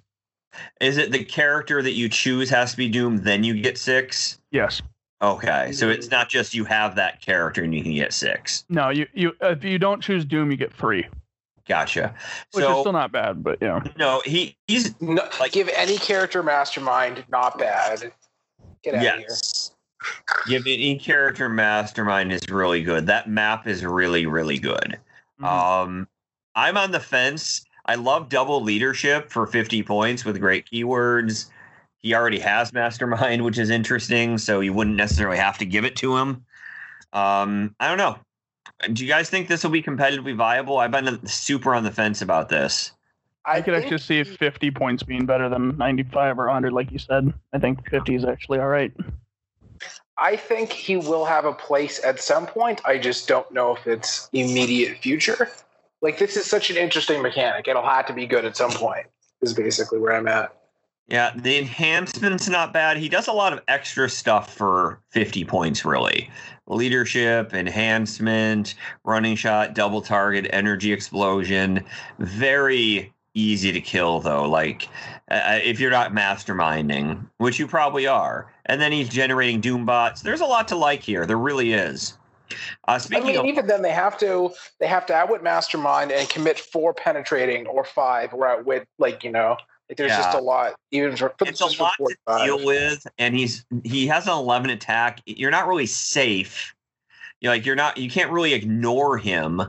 Is 0.81 0.97
it 0.97 1.13
the 1.13 1.25
character 1.25 1.83
that 1.83 1.93
you 1.93 2.09
choose 2.09 2.51
has 2.51 2.73
to 2.73 2.77
be 2.77 2.89
doomed, 2.89 3.25
then 3.25 3.45
you 3.45 3.61
get 3.61 3.79
six? 3.79 4.41
Yes. 4.51 4.81
Okay, 5.21 5.73
so 5.73 5.89
it's 5.89 6.11
not 6.11 6.29
just 6.29 6.55
you 6.55 6.65
have 6.65 6.95
that 6.95 7.21
character 7.21 7.65
and 7.65 7.75
you 7.75 7.83
can 7.83 7.93
get 7.93 8.13
six. 8.13 8.65
No, 8.69 8.91
you 8.91 9.07
you 9.13 9.33
if 9.41 9.65
you 9.65 9.77
don't 9.79 10.01
choose 10.01 10.25
Doom, 10.25 10.53
you 10.53 10.57
get 10.57 10.73
three, 10.73 11.09
Gotcha. 11.67 12.15
which 12.53 12.65
is 12.65 12.71
still 12.79 12.93
not 12.93 13.11
bad, 13.11 13.43
but 13.43 13.59
yeah. 13.61 13.83
no, 13.99 14.23
he 14.25 14.57
he's 14.69 14.95
No, 15.01 15.29
Like- 15.41 15.51
give 15.51 15.69
any 15.75 15.99
character 15.99 16.43
mastermind, 16.45 17.25
not 17.29 17.59
bad. 17.59 18.13
Get 18.85 18.95
out 18.95 18.99
of 18.99 19.03
here. 19.03 19.27
yes. 19.29 19.73
Give 20.47 20.63
any 20.69 20.97
character 21.01 21.49
mastermind 21.49 22.33
is 22.33 22.49
really 22.49 22.85
good. 22.85 23.07
That 23.09 23.29
map 23.29 23.67
is 23.67 23.85
really 23.85 24.27
really 24.27 24.59
good. 24.61 25.01
Mhm. 25.41 25.47
Um, 25.47 26.09
I'm 26.55 26.77
on 26.77 26.93
the 26.93 27.01
fence. 27.01 27.65
I 27.89 27.95
love 27.95 28.29
double 28.29 28.63
leadership 28.63 29.31
for 29.31 29.47
50 29.47 29.83
points 29.83 30.23
with 30.23 30.39
great 30.39 30.67
keywords. 30.67 31.47
He 31.97 32.15
already 32.15 32.39
has 32.39 32.73
mastermind, 32.73 33.43
which 33.45 33.59
is 33.59 33.71
interesting, 33.71 34.37
so 34.37 34.61
you 34.61 34.75
wouldn't 34.75 34.97
necessarily 34.97 35.39
have 35.39 35.57
to 35.59 35.65
give 35.65 35.87
it 35.87 35.97
to 35.97 36.17
him. 36.19 36.45
Um, 37.15 37.75
I 37.81 37.89
don't 37.89 37.97
know. 37.97 38.19
Do 38.93 39.03
you 39.03 39.09
guys 39.09 39.31
think 39.31 39.49
this 39.49 39.65
will 39.65 39.71
be 39.71 39.83
competitively 39.83 40.37
viable? 40.37 40.77
I've 40.77 40.91
been 40.91 41.27
super 41.27 41.75
on 41.75 41.83
the 41.83 41.91
fence 41.91 42.21
about 42.21 42.51
this. 42.51 42.93
I 43.47 43.63
could 43.63 43.73
think 43.73 43.91
actually 43.91 44.25
see 44.25 44.37
50 44.37 44.71
points 44.73 45.03
being 45.03 45.25
better 45.25 45.49
than 45.49 45.79
95 45.79 46.39
or 46.39 46.45
100, 46.45 46.75
like 46.75 46.93
you 46.93 46.99
said. 46.99 47.33
I 47.55 47.59
think 47.59 47.89
50 47.89 48.15
is 48.15 48.25
actually 48.27 48.59
all 48.59 48.69
right. 48.69 48.93
I 50.19 50.37
think 50.37 50.73
he 50.73 50.99
will 50.99 51.25
have 51.25 51.47
a 51.47 51.55
place 51.55 52.05
at 52.05 52.21
some 52.21 52.47
point. 52.47 52.83
I 52.85 52.99
just 52.99 53.27
don't 53.27 53.51
know 53.51 53.75
if 53.75 53.87
it's 53.87 54.29
immediate 54.35 54.99
future. 54.99 55.49
Like 56.01 56.19
this 56.19 56.37
is 56.37 56.47
such 56.47 56.71
an 56.71 56.77
interesting 56.77 57.23
mechanic. 57.23 57.69
It'll 57.69 57.83
have 57.83 58.07
to 58.07 58.13
be 58.13 58.27
good 58.27 58.45
at 58.45 58.57
some 58.57 58.71
point. 58.71 59.07
Is 59.41 59.55
basically 59.55 59.99
where 59.99 60.15
I'm 60.15 60.29
at. 60.29 60.55
Yeah, 61.09 61.33
the 61.35 61.57
enhancement's 61.59 62.49
not 62.51 62.75
bad. 62.75 62.99
He 62.99 63.09
does 63.09 63.29
a 63.29 63.33
lot 63.33 63.55
of 63.55 63.63
extra 63.67 64.11
stuff 64.11 64.55
for 64.55 65.01
50 65.09 65.45
points, 65.45 65.85
really. 65.85 66.31
Leadership, 66.67 67.55
enhancement, 67.55 68.75
running 69.05 69.35
shot, 69.35 69.75
double 69.75 70.03
target, 70.03 70.47
energy 70.53 70.93
explosion. 70.93 71.83
Very 72.19 73.15
easy 73.33 73.73
to 73.73 73.81
kill, 73.81 74.21
though. 74.21 74.47
Like, 74.47 74.91
uh, 75.31 75.61
if 75.63 75.81
you're 75.81 75.91
not 75.91 76.13
masterminding, 76.13 77.27
which 77.39 77.59
you 77.59 77.67
probably 77.67 78.07
are. 78.07 78.53
And 78.67 78.79
then 78.79 78.93
he's 78.93 79.09
generating 79.09 79.63
doom 79.63 79.87
bots. 79.87 80.21
There's 80.21 80.43
a 80.43 80.47
lot 80.47 80.69
to 80.69 80.77
like 80.77 81.03
here. 81.03 81.25
There 81.25 81.39
really 81.39 81.73
is. 81.73 82.19
Uh, 82.87 83.01
I 83.13 83.21
mean, 83.21 83.37
of 83.37 83.47
even 83.47 83.67
then 83.67 83.83
they 83.83 83.93
have 83.93 84.19
to 84.19 84.51
they 84.81 84.87
have 84.87 85.07
to 85.07 85.15
outwit 85.15 85.43
mastermind 85.43 86.13
and 86.13 86.29
commit 86.29 86.59
four 86.59 86.95
penetrating 86.95 87.67
or 87.67 87.85
five 87.85 88.33
or 88.33 88.47
outwit 88.47 88.87
like 88.99 89.25
you 89.25 89.31
know 89.31 89.57
like 89.89 89.97
there's 89.97 90.13
just 90.13 90.37
a 90.37 90.41
lot 90.41 90.75
even 90.91 91.17
for 91.17 91.33
it's 91.47 91.61
a 91.61 91.83
lot 91.83 91.93
to 91.93 92.15
45. 92.27 92.45
deal 92.45 92.67
with, 92.67 93.07
and 93.17 93.35
he's 93.35 93.65
he 93.85 94.07
has 94.07 94.27
an 94.27 94.35
11 94.35 94.71
attack. 94.71 95.23
You're 95.25 95.51
not 95.51 95.67
really 95.67 95.87
safe. 95.87 96.75
You're 97.41 97.53
like 97.53 97.65
you're 97.65 97.77
not 97.77 97.97
you 97.97 98.11
can't 98.11 98.31
really 98.31 98.53
ignore 98.53 99.17
him. 99.17 99.63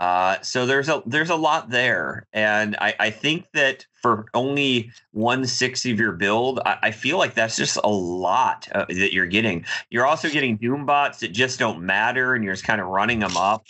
Uh, 0.00 0.40
so 0.40 0.64
there's 0.64 0.88
a 0.88 1.02
there's 1.04 1.28
a 1.28 1.36
lot 1.36 1.68
there, 1.68 2.26
and 2.32 2.74
I, 2.80 2.94
I 2.98 3.10
think 3.10 3.44
that 3.52 3.84
for 4.00 4.24
only 4.32 4.90
one 5.12 5.44
sixth 5.44 5.84
of 5.84 6.00
your 6.00 6.12
build, 6.12 6.58
I, 6.64 6.78
I 6.84 6.90
feel 6.90 7.18
like 7.18 7.34
that's 7.34 7.54
just 7.54 7.76
a 7.84 7.88
lot 7.88 8.66
uh, 8.74 8.86
that 8.88 9.12
you're 9.12 9.26
getting. 9.26 9.66
You're 9.90 10.06
also 10.06 10.30
getting 10.30 10.56
doom 10.56 10.86
bots 10.86 11.20
that 11.20 11.32
just 11.32 11.58
don't 11.58 11.82
matter, 11.82 12.34
and 12.34 12.42
you're 12.42 12.54
just 12.54 12.64
kind 12.64 12.80
of 12.80 12.86
running 12.86 13.18
them 13.18 13.36
up. 13.36 13.66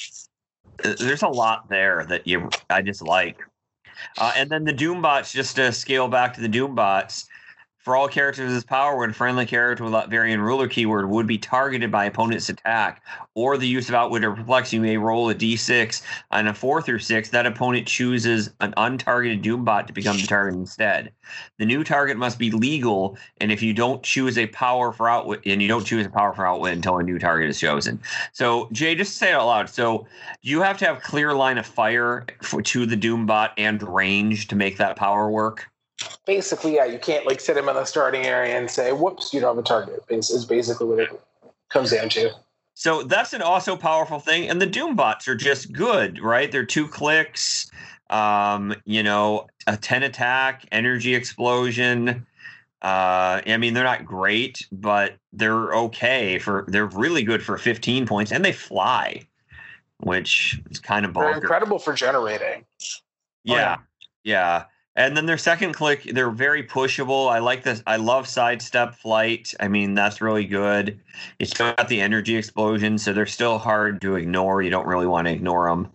Uh, 0.84 0.94
There's 0.96 1.22
a 1.22 1.28
lot 1.28 1.68
there 1.68 2.06
that 2.08 2.28
you 2.28 2.48
I 2.70 2.80
just 2.80 3.02
like. 3.02 3.40
Uh, 4.16 4.32
and 4.36 4.48
then 4.48 4.62
the 4.62 4.72
Doom 4.72 5.02
bots, 5.02 5.32
just 5.32 5.56
to 5.56 5.72
scale 5.72 6.06
back 6.08 6.32
to 6.34 6.40
the 6.40 6.48
Doom 6.48 6.76
bots, 6.76 7.28
for 7.80 7.96
all 7.96 8.08
characters 8.08 8.52
with 8.52 8.66
power, 8.66 8.98
when 8.98 9.12
friendly 9.12 9.46
character 9.46 9.84
with 9.84 9.94
Latvian 9.94 10.38
ruler 10.38 10.68
keyword 10.68 11.08
would 11.08 11.26
be 11.26 11.38
targeted 11.38 11.90
by 11.90 12.04
opponent's 12.04 12.50
attack 12.50 13.02
or 13.34 13.56
the 13.56 13.66
use 13.66 13.88
of 13.88 13.94
Outwit 13.94 14.22
or 14.22 14.32
Perplex, 14.32 14.70
you 14.70 14.80
may 14.82 14.98
roll 14.98 15.30
a 15.30 15.34
d6 15.34 16.02
on 16.30 16.46
a 16.46 16.54
four 16.54 16.82
through 16.82 16.98
six. 16.98 17.30
That 17.30 17.46
opponent 17.46 17.86
chooses 17.86 18.50
an 18.60 18.74
untargeted 18.76 19.42
Doombot 19.42 19.86
to 19.86 19.94
become 19.94 20.18
the 20.18 20.26
target 20.26 20.58
instead. 20.58 21.10
The 21.58 21.64
new 21.64 21.82
target 21.82 22.18
must 22.18 22.38
be 22.38 22.50
legal, 22.50 23.16
and 23.38 23.50
if 23.50 23.62
you 23.62 23.72
don't 23.72 24.02
choose 24.02 24.36
a 24.36 24.46
power 24.48 24.92
for 24.92 25.08
Outwit, 25.08 25.40
and 25.46 25.62
you 25.62 25.68
don't 25.68 25.84
choose 25.84 26.04
a 26.04 26.10
power 26.10 26.34
for 26.34 26.46
Outwit 26.46 26.74
until 26.74 26.98
a 26.98 27.02
new 27.02 27.18
target 27.18 27.48
is 27.48 27.58
chosen. 27.58 28.00
So, 28.32 28.68
Jay, 28.72 28.94
just 28.94 29.16
say 29.16 29.30
it 29.30 29.34
out 29.34 29.46
loud. 29.46 29.70
So, 29.70 30.06
you 30.42 30.60
have 30.60 30.76
to 30.78 30.86
have 30.86 31.02
clear 31.02 31.32
line 31.32 31.56
of 31.56 31.66
fire 31.66 32.26
for, 32.42 32.60
to 32.60 32.84
the 32.84 32.96
Doombot 32.96 33.52
and 33.56 33.82
range 33.82 34.48
to 34.48 34.56
make 34.56 34.76
that 34.76 34.96
power 34.96 35.30
work. 35.30 35.69
Basically 36.26 36.76
yeah 36.76 36.84
you 36.84 36.98
can't 36.98 37.26
like 37.26 37.40
sit 37.40 37.56
him 37.56 37.68
in 37.68 37.74
the 37.74 37.84
starting 37.84 38.24
area 38.24 38.56
and 38.56 38.70
say 38.70 38.92
whoops 38.92 39.34
you 39.34 39.40
don't 39.40 39.56
have 39.56 39.64
a 39.64 39.66
target 39.66 40.02
is, 40.08 40.30
is 40.30 40.44
basically 40.44 40.86
what 40.86 40.98
it 40.98 41.10
comes 41.70 41.92
down 41.92 42.08
to 42.10 42.30
So 42.74 43.02
that's 43.02 43.32
an 43.32 43.42
also 43.42 43.76
powerful 43.76 44.20
thing. 44.20 44.48
And 44.48 44.60
the 44.60 44.66
Doom 44.66 44.96
bots 44.96 45.28
are 45.28 45.34
just 45.34 45.72
good, 45.72 46.20
right? 46.20 46.50
They're 46.50 46.64
two 46.64 46.88
clicks, 46.88 47.70
um, 48.08 48.74
you 48.84 49.02
know, 49.02 49.48
a 49.66 49.76
10 49.76 50.02
attack, 50.02 50.64
energy 50.72 51.14
explosion. 51.14 52.26
Uh, 52.82 53.42
I 53.46 53.56
mean, 53.58 53.74
they're 53.74 53.84
not 53.84 54.06
great, 54.06 54.66
but 54.72 55.16
they're 55.32 55.74
okay 55.74 56.38
for, 56.38 56.64
they're 56.68 56.86
really 56.86 57.22
good 57.22 57.42
for 57.42 57.58
15 57.58 58.06
points 58.06 58.32
and 58.32 58.42
they 58.44 58.52
fly, 58.52 59.26
which 59.98 60.60
is 60.70 60.80
kind 60.80 61.04
of 61.04 61.12
they're 61.12 61.34
incredible 61.34 61.78
for 61.78 61.92
generating 61.92 62.64
Yeah, 63.44 63.54
yeah. 63.54 63.76
yeah. 64.24 64.64
And 64.96 65.16
then 65.16 65.26
their 65.26 65.38
second 65.38 65.72
click, 65.72 66.03
they're 66.03 66.31
very 66.31 66.64
pushable. 66.64 67.31
I 67.31 67.38
like 67.38 67.62
this. 67.62 67.83
I 67.87 67.96
love 67.96 68.26
sidestep 68.26 68.94
flight. 68.96 69.55
I 69.61 69.68
mean, 69.68 69.94
that's 69.94 70.20
really 70.20 70.44
good. 70.44 70.98
It's 71.38 71.55
got 71.55 71.88
the 71.88 72.00
energy 72.00 72.37
explosion, 72.37 72.98
so 72.98 73.12
they're 73.12 73.26
still 73.26 73.59
hard 73.59 74.00
to 74.00 74.16
ignore. 74.16 74.62
You 74.62 74.70
don't 74.70 74.87
really 74.87 75.07
want 75.07 75.29
to 75.29 75.33
ignore 75.33 75.68
them. 75.68 75.88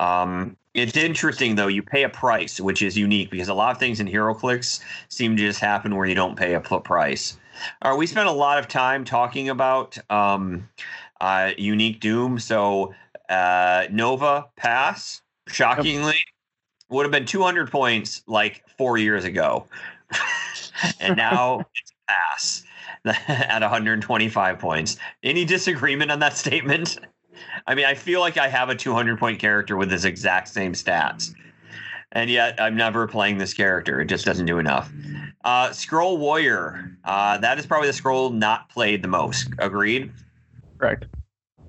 Um, 0.00 0.56
it's 0.74 0.96
interesting 0.96 1.54
though. 1.54 1.68
You 1.68 1.82
pay 1.82 2.02
a 2.02 2.08
price, 2.08 2.60
which 2.60 2.82
is 2.82 2.96
unique 2.96 3.30
because 3.30 3.48
a 3.48 3.54
lot 3.54 3.70
of 3.70 3.78
things 3.78 3.98
in 3.98 4.06
HeroClix 4.06 4.80
seem 5.08 5.36
to 5.36 5.42
just 5.42 5.58
happen 5.58 5.96
where 5.96 6.06
you 6.06 6.14
don't 6.14 6.36
pay 6.36 6.54
a 6.54 6.60
price. 6.60 7.38
All 7.80 7.92
right, 7.92 7.98
we 7.98 8.06
spent 8.06 8.28
a 8.28 8.32
lot 8.32 8.58
of 8.58 8.68
time 8.68 9.04
talking 9.04 9.48
about 9.48 9.98
um, 10.10 10.68
uh, 11.20 11.52
unique 11.56 12.00
doom. 12.00 12.38
So 12.38 12.94
uh, 13.30 13.86
Nova 13.90 14.46
pass, 14.56 15.22
shockingly, 15.48 16.18
would 16.88 17.04
have 17.04 17.12
been 17.12 17.26
200 17.26 17.70
points 17.70 18.22
like 18.26 18.62
four 18.78 18.98
years 18.98 19.24
ago, 19.24 19.66
and 21.00 21.16
now 21.16 21.60
it's 21.74 21.90
a 21.90 22.12
pass 22.12 22.62
at 23.28 23.62
125 23.62 24.58
points. 24.58 24.96
Any 25.22 25.44
disagreement 25.44 26.10
on 26.10 26.18
that 26.20 26.36
statement? 26.36 26.98
I 27.66 27.74
mean, 27.74 27.84
I 27.84 27.94
feel 27.94 28.20
like 28.20 28.38
I 28.38 28.48
have 28.48 28.68
a 28.68 28.74
200 28.74 29.18
point 29.18 29.38
character 29.38 29.76
with 29.76 29.90
his 29.90 30.04
exact 30.04 30.48
same 30.48 30.72
stats. 30.72 31.34
And 32.12 32.30
yet, 32.30 32.60
I'm 32.60 32.76
never 32.76 33.06
playing 33.06 33.38
this 33.38 33.52
character. 33.52 34.00
It 34.00 34.06
just 34.06 34.24
doesn't 34.24 34.46
do 34.46 34.58
enough. 34.58 34.90
Uh, 35.44 35.68
Skrull 35.68 36.18
Warrior. 36.18 36.96
Uh, 37.04 37.38
that 37.38 37.58
is 37.58 37.66
probably 37.66 37.88
the 37.88 37.94
Skrull 37.94 38.32
not 38.32 38.68
played 38.68 39.02
the 39.02 39.08
most. 39.08 39.48
Agreed? 39.58 40.12
Correct. 40.78 41.06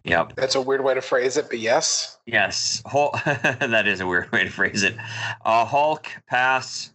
Yep. 0.07 0.33
that's 0.35 0.55
a 0.55 0.61
weird 0.61 0.83
way 0.83 0.93
to 0.93 1.01
phrase 1.01 1.37
it 1.37 1.49
but 1.49 1.59
yes 1.59 2.17
Yes, 2.27 2.83
Hul- 2.85 3.17
that 3.25 3.87
is 3.87 4.01
a 4.01 4.05
weird 4.05 4.29
way 4.33 4.43
to 4.43 4.49
phrase 4.49 4.83
it. 4.83 4.97
Uh, 5.45 5.63
Hulk 5.63 6.07
pass, 6.27 6.91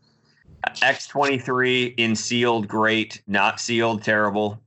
X 0.83 1.07
twenty 1.09 1.39
three 1.39 1.87
in 1.97 2.15
sealed, 2.15 2.69
great. 2.69 3.23
Not 3.27 3.59
sealed, 3.59 4.05
terrible. 4.05 4.61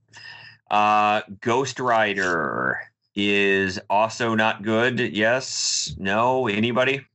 Uh, 0.72 1.22
Ghost 1.40 1.80
Rider 1.80 2.80
is 3.16 3.80
also 3.92 4.34
not 4.34 4.64
good. 4.64 5.00
Yes, 5.00 5.96
no, 6.00 6.48
anybody? 6.48 7.06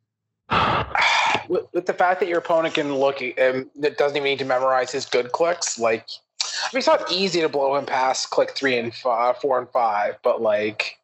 with, 1.48 1.64
with 1.74 1.86
the 1.86 1.92
fact 1.92 2.20
that 2.20 2.28
your 2.28 2.38
opponent 2.38 2.74
can 2.74 2.94
look 2.94 3.20
um, 3.20 3.68
that 3.80 3.98
doesn't 3.98 4.16
even 4.16 4.24
need 4.26 4.38
to 4.38 4.44
memorize 4.44 4.92
his 4.92 5.06
good 5.06 5.32
clicks 5.32 5.76
like 5.76 6.06
I 6.40 6.68
mean, 6.72 6.78
it's 6.78 6.86
not 6.86 7.10
easy 7.10 7.40
to 7.40 7.48
blow 7.48 7.74
him 7.74 7.84
past 7.84 8.30
click 8.30 8.50
three 8.50 8.78
and 8.78 8.94
five, 8.94 9.38
four 9.38 9.58
and 9.58 9.68
five, 9.70 10.16
but 10.22 10.40
like, 10.40 10.99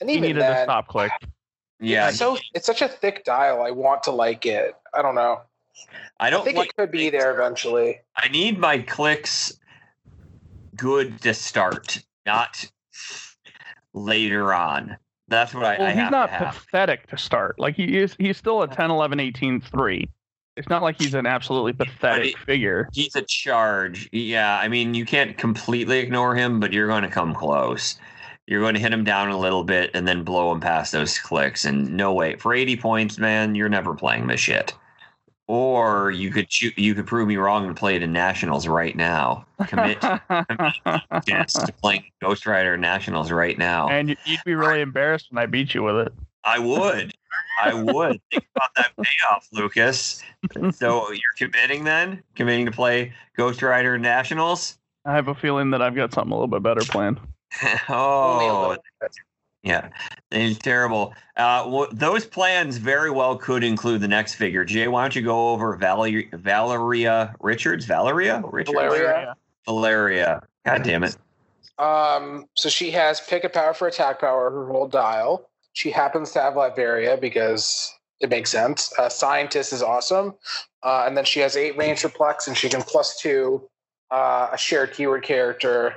and 0.00 0.08
He 0.10 0.16
even 0.16 0.28
needed 0.28 0.42
a 0.42 0.62
stop 0.64 0.88
click. 0.88 1.10
Yeah, 1.80 2.08
it's 2.08 2.18
so 2.18 2.36
it's 2.54 2.66
such 2.66 2.82
a 2.82 2.88
thick 2.88 3.24
dial. 3.24 3.62
I 3.62 3.70
want 3.70 4.02
to 4.04 4.10
like 4.10 4.46
it. 4.46 4.74
I 4.94 5.02
don't 5.02 5.14
know. 5.14 5.40
I 6.18 6.26
I 6.26 6.30
don't 6.30 6.44
think 6.44 6.56
like. 6.58 6.70
it 6.70 6.76
could 6.76 6.90
be 6.90 7.08
there 7.10 7.32
eventually. 7.32 8.00
I 8.16 8.28
need 8.28 8.58
my 8.58 8.78
clicks 8.78 9.58
good 10.76 11.20
to 11.22 11.34
start, 11.34 12.02
not 12.26 12.68
later 13.94 14.52
on. 14.52 14.96
That's 15.28 15.52
what 15.54 15.64
I, 15.64 15.78
Well, 15.78 15.86
I 15.86 15.90
he's 15.90 16.00
have 16.00 16.10
not 16.10 16.26
to 16.26 16.32
have. 16.32 16.54
pathetic 16.54 17.06
to 17.08 17.18
start. 17.18 17.58
Like 17.58 17.76
he 17.76 17.98
is 17.98 18.16
he's 18.18 18.36
still 18.36 18.62
a 18.62 18.68
10, 18.68 18.90
11, 18.90 19.20
18, 19.20 19.60
3. 19.60 20.08
It's 20.56 20.68
not 20.68 20.82
like 20.82 20.98
he's 21.00 21.14
an 21.14 21.26
absolutely 21.26 21.72
pathetic 21.74 22.34
But 22.34 22.44
figure. 22.46 22.88
He's 22.92 23.14
a 23.14 23.22
charge. 23.22 24.08
Yeah, 24.10 24.58
I 24.58 24.66
mean, 24.66 24.94
you 24.94 25.04
can't 25.04 25.36
completely 25.38 26.00
ignore 26.00 26.34
him, 26.34 26.58
but 26.58 26.72
you're 26.72 26.88
going 26.88 27.04
to 27.04 27.08
come 27.10 27.32
close. 27.34 27.96
You're 28.48 28.62
going 28.62 28.74
to 28.74 28.80
hit 28.80 28.94
him 28.94 29.04
down 29.04 29.28
a 29.28 29.38
little 29.38 29.62
bit 29.62 29.90
and 29.92 30.08
then 30.08 30.24
blow 30.24 30.50
him 30.50 30.58
past 30.58 30.90
those 30.90 31.18
clicks. 31.18 31.66
And 31.66 31.94
no 31.94 32.14
way, 32.14 32.36
for 32.36 32.54
80 32.54 32.78
points, 32.78 33.18
man, 33.18 33.54
you're 33.54 33.68
never 33.68 33.94
playing 33.94 34.26
this 34.26 34.40
shit. 34.40 34.72
Or 35.46 36.10
you 36.10 36.30
could 36.30 36.48
choo- 36.48 36.72
you 36.76 36.94
could 36.94 37.06
prove 37.06 37.28
me 37.28 37.36
wrong 37.36 37.66
and 37.66 37.76
play 37.76 37.94
it 37.96 38.02
in 38.02 38.10
nationals 38.10 38.66
right 38.66 38.96
now. 38.96 39.46
Commit 39.66 39.98
yes, 41.26 41.52
to 41.52 41.72
playing 41.82 42.04
Ghost 42.22 42.46
Rider 42.46 42.78
Nationals 42.78 43.30
right 43.30 43.56
now. 43.58 43.88
and 43.88 44.16
you'd 44.24 44.40
be 44.46 44.54
really 44.54 44.80
embarrassed 44.80 45.26
when 45.30 45.42
I 45.42 45.46
beat 45.46 45.74
you 45.74 45.82
with 45.82 45.96
it. 45.96 46.12
I 46.44 46.58
would. 46.58 47.12
I 47.62 47.74
would. 47.74 48.20
Think 48.30 48.46
about 48.56 48.70
that 48.76 48.92
payoff, 48.96 49.48
Lucas. 49.52 50.22
So 50.72 51.10
you're 51.12 51.20
committing 51.36 51.84
then? 51.84 52.22
Committing 52.34 52.66
to 52.66 52.72
play 52.72 53.12
Ghost 53.36 53.62
Rider 53.62 53.98
Nationals? 53.98 54.78
I 55.04 55.14
have 55.14 55.28
a 55.28 55.34
feeling 55.34 55.70
that 55.70 55.82
I've 55.82 55.94
got 55.94 56.12
something 56.14 56.32
a 56.32 56.34
little 56.34 56.46
bit 56.48 56.62
better 56.62 56.82
planned. 56.82 57.20
Only 57.88 58.46
a 58.46 58.52
oh. 58.52 58.76
Yeah, 59.62 59.90
it's 60.30 60.58
terrible. 60.58 61.14
Uh, 61.36 61.64
w- 61.64 61.88
those 61.92 62.24
plans 62.24 62.76
very 62.76 63.10
well 63.10 63.36
could 63.36 63.64
include 63.64 64.00
the 64.00 64.08
next 64.08 64.34
figure. 64.34 64.64
Jay, 64.64 64.86
why 64.86 65.02
don't 65.02 65.16
you 65.16 65.22
go 65.22 65.50
over 65.50 65.74
Valerie, 65.76 66.30
Valeria 66.32 67.34
Richards? 67.40 67.84
Valeria 67.84 68.40
Richards? 68.44 68.78
Valeria. 68.78 69.36
Valeria. 69.66 70.42
God 70.64 70.82
damn 70.84 71.04
it. 71.04 71.16
Um, 71.78 72.46
so 72.54 72.68
she 72.68 72.90
has 72.92 73.20
pick 73.20 73.44
a 73.44 73.48
power 73.48 73.74
for 73.74 73.88
attack 73.88 74.20
power, 74.20 74.50
her 74.50 74.66
whole 74.66 74.88
dial. 74.88 75.48
She 75.72 75.90
happens 75.90 76.32
to 76.32 76.40
have 76.40 76.54
Latveria 76.54 77.20
because 77.20 77.92
it 78.20 78.30
makes 78.30 78.50
sense. 78.50 78.92
Uh, 78.98 79.08
Scientist 79.08 79.72
is 79.72 79.82
awesome. 79.82 80.34
Uh, 80.82 81.04
and 81.06 81.16
then 81.16 81.24
she 81.24 81.40
has 81.40 81.56
eight 81.56 81.76
range 81.76 82.02
perplex, 82.02 82.48
and 82.48 82.56
she 82.56 82.68
can 82.68 82.82
plus 82.82 83.20
two 83.20 83.68
uh, 84.10 84.48
a 84.52 84.58
shared 84.58 84.92
keyword 84.92 85.22
character, 85.22 85.96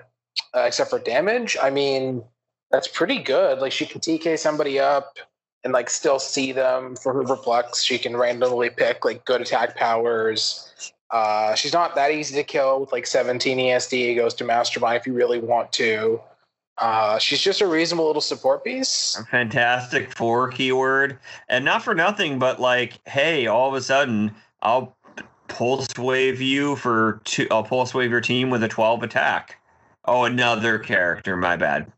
uh, 0.56 0.62
except 0.62 0.90
for 0.90 1.00
damage. 1.00 1.58
I 1.62 1.70
mean, 1.70 2.24
that's 2.72 2.88
pretty 2.88 3.20
good. 3.20 3.60
Like 3.60 3.72
she 3.72 3.86
can 3.86 4.02
TK 4.02 4.38
somebody 4.38 4.80
up 4.80 5.18
and 5.64 5.74
like 5.74 5.90
still 5.90 6.20
see 6.20 6.52
them 6.52 6.96
for 6.96 7.14
her 7.14 7.24
Plex. 7.24 7.84
She 7.84 7.98
can 7.98 8.18
randomly 8.18 8.70
pick 8.70 9.06
like 9.06 9.26
good 9.26 9.42
attack 9.42 9.76
powers. 9.76 10.94
Uh, 11.12 11.54
she's 11.56 11.74
not 11.74 11.94
that 11.96 12.12
easy 12.12 12.36
to 12.36 12.44
kill 12.44 12.80
with 12.80 12.92
like 12.92 13.06
17 13.06 13.58
ESD. 13.58 14.16
Goes 14.16 14.34
to 14.36 14.44
Mastermind 14.44 14.98
if 14.98 15.06
you 15.06 15.14
really 15.14 15.40
want 15.40 15.72
to. 15.74 16.22
Uh, 16.78 17.20
she's 17.20 17.42
just 17.42 17.62
a 17.62 17.68
reasonable 17.68 18.08
little 18.08 18.22
support 18.22 18.64
piece. 18.64 19.22
Fantastic 19.30 20.12
four 20.16 20.50
keyword. 20.50 21.20
And 21.48 21.64
not 21.64 21.84
for 21.84 21.94
nothing, 21.94 22.40
but 22.40 22.60
like, 22.60 22.98
hey, 23.08 23.46
all 23.46 23.68
of 23.68 23.76
a 23.76 23.82
sudden, 23.82 24.34
I'll 24.62 24.96
pulse 25.48 25.96
wave 25.98 26.42
you 26.42 26.76
for 26.78 27.22
two, 27.26 27.46
I'll 27.52 27.64
pulse 27.64 27.94
wave 27.94 28.10
your 28.10 28.22
team 28.22 28.50
with 28.50 28.64
a 28.64 28.68
12 28.68 29.04
attack. 29.04 29.61
Oh, 30.06 30.24
another 30.24 30.80
character, 30.80 31.38
my 31.38 31.56
bad. 31.56 31.92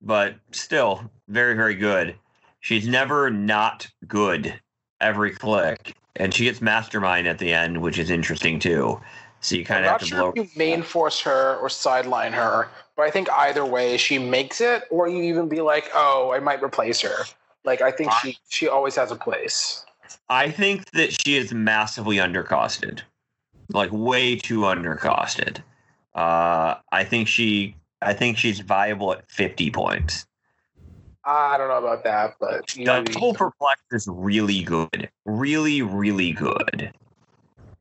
But 0.00 0.36
still, 0.52 1.10
very, 1.28 1.54
very 1.54 1.74
good. 1.74 2.14
She's 2.60 2.86
never 2.86 3.30
not 3.30 3.88
good 4.06 4.58
every 5.00 5.32
click. 5.32 5.96
And 6.16 6.34
she 6.34 6.44
gets 6.44 6.60
mastermind 6.60 7.26
at 7.28 7.38
the 7.38 7.52
end, 7.52 7.80
which 7.80 7.98
is 7.98 8.10
interesting 8.10 8.58
too. 8.58 9.00
So 9.40 9.54
you 9.54 9.64
kind 9.64 9.84
of 9.84 9.92
have 9.92 10.00
to 10.00 10.06
sure 10.06 10.18
blow. 10.18 10.32
if 10.34 10.36
you 10.36 10.58
main 10.58 10.82
force 10.82 11.20
her 11.20 11.56
or 11.56 11.68
sideline 11.68 12.32
her, 12.32 12.68
but 12.96 13.04
I 13.04 13.10
think 13.10 13.30
either 13.30 13.64
way 13.64 13.96
she 13.96 14.18
makes 14.18 14.60
it, 14.60 14.84
or 14.90 15.06
you 15.08 15.22
even 15.22 15.48
be 15.48 15.60
like, 15.60 15.88
oh, 15.94 16.32
I 16.34 16.40
might 16.40 16.62
replace 16.62 17.00
her. 17.02 17.24
Like 17.64 17.80
I 17.80 17.92
think 17.92 18.10
she 18.22 18.38
she 18.48 18.68
always 18.68 18.96
has 18.96 19.12
a 19.12 19.16
place. 19.16 19.84
I 20.28 20.50
think 20.50 20.90
that 20.92 21.12
she 21.12 21.36
is 21.36 21.52
massively 21.52 22.16
undercosted, 22.16 23.02
like 23.72 23.90
way 23.92 24.36
too 24.36 24.60
undercosted. 24.60 25.62
Uh, 26.18 26.74
I 26.90 27.04
think 27.04 27.28
she, 27.28 27.76
I 28.02 28.12
think 28.12 28.38
she's 28.38 28.58
viable 28.58 29.12
at 29.12 29.30
fifty 29.30 29.70
points. 29.70 30.26
I 31.24 31.56
don't 31.56 31.68
know 31.68 31.78
about 31.78 32.02
that, 32.04 32.34
but 32.40 32.74
you 32.74 32.86
know, 32.86 33.04
double 33.04 33.34
perplex 33.34 33.80
is 33.92 34.08
really 34.10 34.62
good, 34.64 35.08
really, 35.26 35.82
really 35.82 36.32
good. 36.32 36.92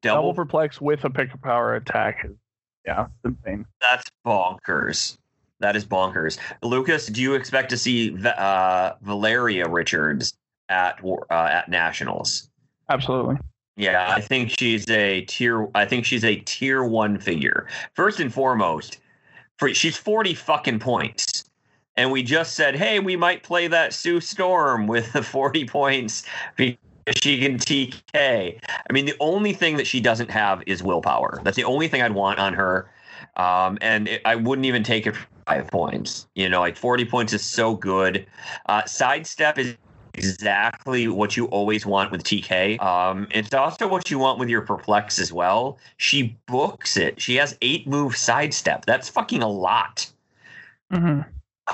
Double 0.03 0.29
Double, 0.29 0.33
perplex 0.35 0.79
with 0.79 1.03
a 1.03 1.09
pick 1.09 1.33
a 1.33 1.37
power 1.39 1.73
attack. 1.75 2.25
is- 2.25 2.35
Yeah, 2.85 3.07
insane. 3.25 3.65
that's 3.81 4.05
bonkers. 4.23 5.17
That 5.59 5.75
is 5.75 5.83
bonkers. 5.83 6.37
Lucas, 6.61 7.07
do 7.07 7.19
you 7.23 7.33
expect 7.33 7.71
to 7.71 7.77
see 7.77 8.15
uh, 8.23 8.91
Valeria 9.01 9.67
Richards 9.67 10.37
at 10.69 10.99
uh, 11.03 11.33
at 11.33 11.69
nationals? 11.69 12.51
Absolutely. 12.87 13.37
Yeah, 13.77 14.11
I 14.11 14.21
think 14.21 14.49
she's 14.49 14.89
a 14.89 15.21
tier. 15.21 15.69
I 15.75 15.85
think 15.85 16.03
she's 16.03 16.25
a 16.25 16.37
tier 16.37 16.83
one 16.83 17.19
figure. 17.19 17.67
First 17.93 18.19
and 18.19 18.33
foremost, 18.33 18.97
for 19.57 19.71
she's 19.73 19.95
forty 19.95 20.33
fucking 20.33 20.79
points, 20.79 21.45
and 21.95 22.11
we 22.11 22.23
just 22.23 22.55
said, 22.55 22.75
hey, 22.75 22.99
we 22.99 23.15
might 23.15 23.43
play 23.43 23.67
that 23.67 23.93
Sue 23.93 24.19
Storm 24.19 24.87
with 24.87 25.13
the 25.13 25.21
forty 25.21 25.63
points 25.63 26.25
because 26.55 26.79
she 27.21 27.39
can 27.39 27.59
TK. 27.59 28.01
I 28.15 28.93
mean, 28.93 29.05
the 29.05 29.15
only 29.19 29.53
thing 29.53 29.77
that 29.77 29.85
she 29.85 30.01
doesn't 30.01 30.31
have 30.31 30.63
is 30.65 30.81
willpower. 30.81 31.39
That's 31.43 31.55
the 31.55 31.63
only 31.63 31.87
thing 31.87 32.01
I'd 32.01 32.15
want 32.15 32.39
on 32.39 32.55
her, 32.55 32.89
um, 33.35 33.77
and 33.81 34.07
it, 34.07 34.23
I 34.25 34.35
wouldn't 34.35 34.65
even 34.65 34.81
take 34.81 35.05
it 35.05 35.15
for 35.15 35.27
five 35.45 35.67
points. 35.67 36.27
You 36.33 36.49
know, 36.49 36.61
like 36.61 36.77
forty 36.77 37.05
points 37.05 37.31
is 37.31 37.43
so 37.43 37.75
good. 37.75 38.25
Uh, 38.65 38.85
sidestep 38.85 39.59
is 39.59 39.77
exactly 40.17 41.07
what 41.07 41.37
you 41.37 41.45
always 41.45 41.85
want 41.85 42.11
with 42.11 42.23
TK. 42.23 42.81
Um, 42.81 43.27
it's 43.31 43.53
also 43.53 43.87
what 43.87 44.09
you 44.09 44.19
want 44.19 44.39
with 44.39 44.49
your 44.49 44.61
perplex 44.61 45.19
as 45.19 45.31
well. 45.31 45.77
She 45.97 46.37
books 46.47 46.97
it. 46.97 47.21
She 47.21 47.35
has 47.35 47.57
eight 47.61 47.87
move 47.87 48.17
sidestep. 48.17 48.85
That's 48.85 49.09
fucking 49.09 49.43
a 49.43 49.47
lot. 49.47 50.09
hmm 50.91 51.21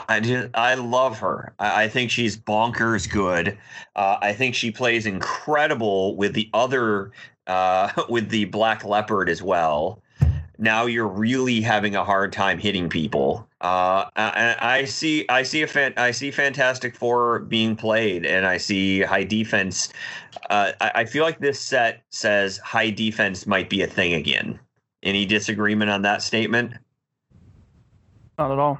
I 0.09 0.19
just 0.21 0.49
I 0.55 0.73
love 0.73 1.19
her. 1.19 1.53
I, 1.59 1.83
I 1.83 1.87
think 1.87 2.09
she's 2.09 2.35
bonkers 2.35 3.09
good. 3.09 3.57
Uh, 3.95 4.17
I 4.21 4.33
think 4.33 4.55
she 4.55 4.71
plays 4.71 5.05
incredible 5.05 6.15
with 6.15 6.33
the 6.33 6.49
other 6.53 7.11
uh, 7.47 7.91
with 8.09 8.29
the 8.29 8.45
black 8.45 8.83
leopard 8.83 9.29
as 9.29 9.41
well. 9.41 10.01
Now 10.57 10.85
you're 10.85 11.07
really 11.07 11.61
having 11.61 11.95
a 11.95 12.03
hard 12.03 12.31
time 12.33 12.57
hitting 12.57 12.89
people. 12.89 13.47
Uh, 13.63 14.09
I, 14.17 14.57
I 14.59 14.85
see 14.85 15.25
I 15.29 15.43
see 15.43 15.61
a 15.61 15.67
fan, 15.67 15.93
I 15.95 16.11
see 16.11 16.31
Fantastic 16.31 16.97
Four 16.97 17.39
being 17.39 17.77
played, 17.77 18.25
and 18.25 18.45
I 18.45 18.57
see 18.57 19.01
high 19.01 19.23
defense. 19.23 19.87
Uh, 20.49 20.73
I, 20.81 20.91
I 20.95 21.05
feel 21.05 21.23
like 21.23 21.39
this 21.39 21.61
set 21.61 22.03
says 22.09 22.57
high 22.57 22.89
defense 22.89 23.47
might 23.47 23.69
be 23.69 23.81
a 23.81 23.87
thing 23.87 24.15
again. 24.15 24.59
Any 25.01 25.25
disagreement 25.25 25.89
on 25.89 26.01
that 26.01 26.21
statement? 26.21 26.73
Not 28.37 28.51
at 28.51 28.59
all. 28.59 28.79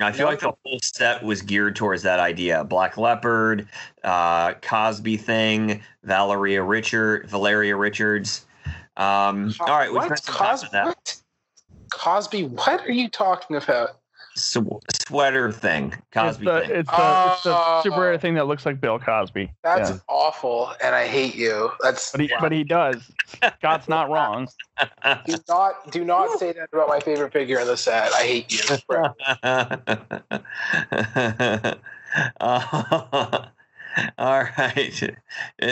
I 0.00 0.10
feel 0.10 0.26
like 0.26 0.40
the 0.40 0.52
whole 0.64 0.78
set 0.82 1.22
was 1.22 1.40
geared 1.42 1.76
towards 1.76 2.02
that 2.02 2.18
idea. 2.18 2.64
Black 2.64 2.96
Leopard, 2.96 3.68
uh, 4.02 4.54
Cosby 4.54 5.16
thing, 5.16 5.80
Valeria 6.02 6.62
Richard, 6.62 7.28
Valeria 7.28 7.76
Richards. 7.76 8.46
Um, 8.96 9.54
all 9.60 9.68
right, 9.68 9.90
we 9.90 9.96
what? 9.96 10.06
spent 10.06 10.24
some 10.24 10.34
Cos- 10.34 10.64
on 10.64 10.70
that 10.72 10.86
what? 10.86 11.20
Cosby, 11.90 12.44
what 12.44 12.80
are 12.80 12.92
you 12.92 13.08
talking 13.08 13.56
about? 13.56 13.98
Sw- 14.38 14.58
sweater 15.06 15.52
thing, 15.52 15.94
Cosby 16.12 16.28
it's 16.28 16.38
the, 16.38 16.60
thing. 16.60 16.70
It's 16.80 16.90
the, 16.90 17.30
it's 17.32 17.42
the 17.42 17.54
Oh. 17.56 17.80
super 17.82 18.00
rare 18.00 18.18
thing 18.18 18.34
that 18.34 18.46
looks 18.46 18.64
like 18.64 18.80
Bill 18.80 18.98
Cosby. 18.98 19.52
That's 19.62 19.90
Yeah. 19.90 19.96
awful, 20.08 20.72
and 20.82 20.94
I 20.94 21.06
hate 21.06 21.34
you. 21.34 21.70
That's 21.80 22.12
But 22.12 22.20
he, 22.20 22.30
but 22.40 22.52
he 22.52 22.64
does. 22.64 23.10
Scott's 23.58 23.88
not 23.88 24.10
wrong. 24.10 24.48
do 25.26 25.36
not 25.48 25.90
do 25.90 26.04
not 26.04 26.38
say 26.38 26.52
that 26.52 26.68
about 26.72 26.88
my 26.88 27.00
favorite 27.00 27.32
figure 27.32 27.58
in 27.60 27.66
the 27.66 27.76
set. 27.76 28.12
I 28.12 28.22
hate 28.22 28.52
you. 28.52 28.76
Bro. 28.86 29.14
Uh, 32.40 32.40
all 34.18 34.44
right. 34.58 35.16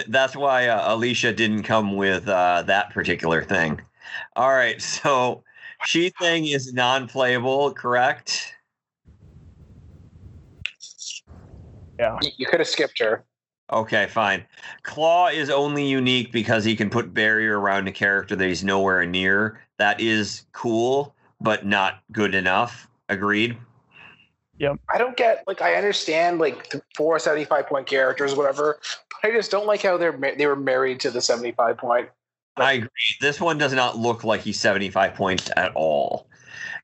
That's 0.08 0.36
why 0.36 0.68
uh, 0.68 0.94
Alicia 0.94 1.32
didn't 1.32 1.62
come 1.62 1.96
with 1.96 2.28
uh, 2.28 2.62
that 2.66 2.90
particular 2.90 3.42
thing. 3.42 3.80
All 4.36 4.52
right. 4.52 4.80
So 4.80 5.42
she 5.86 6.10
thing 6.10 6.46
is 6.46 6.72
non 6.72 7.08
playable, 7.08 7.72
correct? 7.72 8.54
Yeah. 11.98 12.18
You- 12.22 12.32
You 12.36 12.46
could 12.46 12.60
have 12.60 12.68
skipped 12.68 12.98
her. 13.00 13.24
Okay, 13.72 14.06
fine. 14.06 14.44
Klaw 14.84 15.26
is 15.28 15.50
only 15.50 15.84
unique 15.84 16.30
because 16.30 16.64
he 16.64 16.76
can 16.76 16.88
put 16.88 17.12
barrier 17.12 17.58
around 17.58 17.88
a 17.88 17.92
character 17.92 18.36
that 18.36 18.46
he's 18.46 18.62
nowhere 18.62 19.04
near. 19.04 19.60
That 19.78 20.00
is 20.00 20.44
cool, 20.52 21.14
but 21.40 21.66
not 21.66 21.98
good 22.12 22.34
enough. 22.34 22.88
Agreed. 23.08 23.56
Yep. 24.58 24.76
I 24.88 24.98
don't 24.98 25.16
get 25.16 25.42
like 25.46 25.60
I 25.62 25.74
understand 25.74 26.38
like 26.38 26.70
the 26.70 26.80
four 26.96 27.18
75 27.18 27.66
point 27.66 27.86
characters, 27.86 28.34
whatever, 28.36 28.78
but 29.22 29.28
I 29.28 29.32
just 29.34 29.50
don't 29.50 29.66
like 29.66 29.82
how 29.82 29.96
they're 29.98 30.16
ma- 30.16 30.30
they 30.38 30.46
were 30.46 30.56
married 30.56 31.00
to 31.00 31.10
the 31.10 31.20
75 31.20 31.76
point. 31.76 32.08
I 32.56 32.72
agree. 32.74 32.88
This 33.20 33.38
one 33.40 33.58
does 33.58 33.74
not 33.74 33.98
look 33.98 34.24
like 34.24 34.40
he's 34.40 34.58
75 34.58 35.14
points 35.14 35.50
at 35.56 35.72
all. 35.74 36.25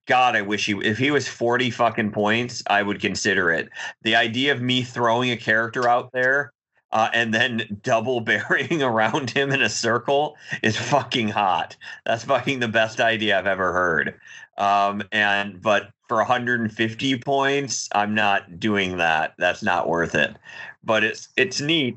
God, 0.07 0.37
I 0.37 0.43
wish 0.43 0.67
he 0.67 0.73
if 0.73 0.99
he 0.99 1.11
was 1.11 1.29
40 1.29 1.71
fucking 1.71 2.13
points, 2.13 2.63
I 2.67 2.83
would 2.83 3.01
consider 3.01 3.51
it. 3.51 3.69
The 4.03 4.17
idea 4.17 4.53
of 4.53 4.61
me 4.61 4.83
throwing 4.83 5.31
a 5.31 5.37
character 5.37 5.89
out 5.89 6.13
there 6.13 6.53
uh, 6.93 7.09
and 7.15 7.33
then 7.33 7.81
double 7.83 8.21
burying 8.23 8.83
around 8.83 9.31
him 9.31 9.51
in 9.51 9.63
a 9.63 9.69
circle 9.69 10.37
is 10.63 10.77
fucking 10.77 11.29
hot. 11.29 11.77
That's 12.05 12.25
fucking 12.25 12.61
the 12.61 12.69
best 12.69 13.01
idea 13.01 13.39
I've 13.39 13.47
ever 13.47 13.73
heard. 13.73 14.21
Um, 14.59 15.03
and 15.13 15.61
but 15.61 15.91
for 16.09 16.19
150 16.19 17.19
points, 17.21 17.89
I'm 17.95 18.15
not 18.15 18.61
doing 18.61 18.99
that. 18.99 19.35
That's 19.39 19.63
not 19.63 19.89
worth 19.89 20.15
it. 20.15 20.37
But 20.85 21.05
it's 21.05 21.29
it's 21.37 21.61
neat. 21.61 21.97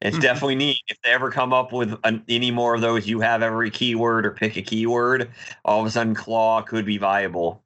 It's 0.00 0.16
Mhm. 0.16 0.22
definitely 0.22 0.54
neat. 0.54 0.80
If 0.88 1.00
they 1.02 1.10
ever 1.10 1.30
come 1.30 1.52
up 1.52 1.72
with 1.72 1.98
an, 2.04 2.22
any 2.28 2.50
more 2.50 2.74
of 2.74 2.80
those, 2.80 3.08
you 3.08 3.20
have 3.20 3.42
every 3.42 3.70
keyword 3.70 4.26
or 4.26 4.30
pick 4.30 4.56
a 4.56 4.62
keyword. 4.62 5.30
All 5.64 5.80
of 5.80 5.86
a 5.86 5.90
sudden, 5.90 6.14
Klaw 6.14 6.62
could 6.62 6.84
be 6.86 6.98
viable. 6.98 7.62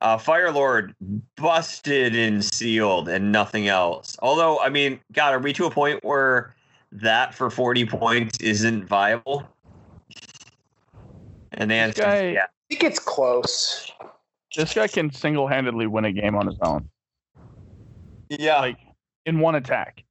Uh, 0.00 0.16
Fire 0.16 0.50
Lord 0.50 0.94
busted 1.36 2.16
and 2.16 2.42
sealed 2.42 3.10
and 3.10 3.30
nothing 3.30 3.68
else. 3.68 4.16
Although, 4.20 4.58
I 4.60 4.70
mean, 4.70 4.98
God, 5.12 5.34
are 5.34 5.38
we 5.38 5.52
to 5.52 5.66
a 5.66 5.70
point 5.70 6.02
where 6.02 6.54
that 6.92 7.34
for 7.34 7.50
40 7.50 7.84
points 7.84 8.40
isn't 8.40 8.86
viable? 8.86 9.46
And 11.52 11.70
the 11.70 11.74
answer 11.74 12.02
guy- 12.02 12.16
is 12.28 12.34
yeah. 12.34 12.44
I 12.44 12.74
think 12.74 12.84
it's 12.84 12.98
close. 12.98 13.92
This 14.56 14.72
guy 14.72 14.88
can 14.88 15.12
single 15.12 15.46
handedly 15.46 15.86
win 15.86 16.06
a 16.06 16.12
game 16.12 16.34
on 16.34 16.46
his 16.46 16.56
own. 16.62 16.88
Yeah. 18.30 18.60
like 18.60 18.78
in 19.26 19.40
one 19.40 19.56
attack. 19.56 20.04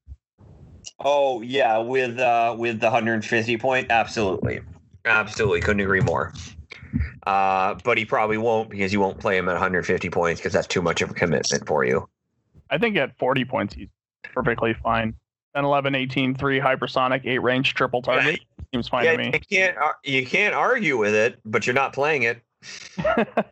Oh 1.02 1.42
yeah, 1.42 1.78
with 1.78 2.20
uh 2.20 2.56
with 2.58 2.80
the 2.80 2.88
150 2.88 3.58
point, 3.58 3.88
absolutely, 3.90 4.62
absolutely, 5.06 5.62
couldn't 5.62 5.82
agree 5.82 6.02
more. 6.02 6.34
Uh, 7.26 7.76
but 7.84 7.98
he 7.98 8.06
probably 8.06 8.38
won't 8.38 8.70
because 8.70 8.92
you 8.92 9.00
won't 9.00 9.20
play 9.20 9.38
him 9.38 9.48
at 9.48 9.54
150 9.54 10.10
points 10.10 10.42
because 10.42 10.54
that's 10.54 10.68
too 10.68 10.82
much 10.82 11.02
of 11.02 11.12
a 11.12 11.14
commitment 11.14 11.68
for 11.68 11.84
you. 11.86 12.08
I 12.70 12.78
think 12.78 12.98
at 12.98 13.18
40 13.18 13.46
points, 13.46 13.76
he's 13.76 13.88
perfectly 14.24 14.74
fine. 14.74 15.14
10, 15.56 15.66
11, 15.66 15.96
18, 15.96 16.36
3 16.36 16.60
hypersonic, 16.60 17.26
8 17.26 17.40
range, 17.40 17.74
triple 17.74 18.02
target. 18.02 18.40
Seems 18.74 18.88
fine 18.88 19.06
yeah, 19.06 19.12
to 19.14 19.18
me. 19.18 19.32
you 19.34 19.40
can't 19.40 19.78
you 20.04 20.26
can't 20.26 20.54
argue 20.54 20.98
with 20.98 21.14
it, 21.14 21.40
but 21.46 21.66
you're 21.66 21.74
not 21.74 21.94
playing 21.94 22.24
it. 22.24 22.42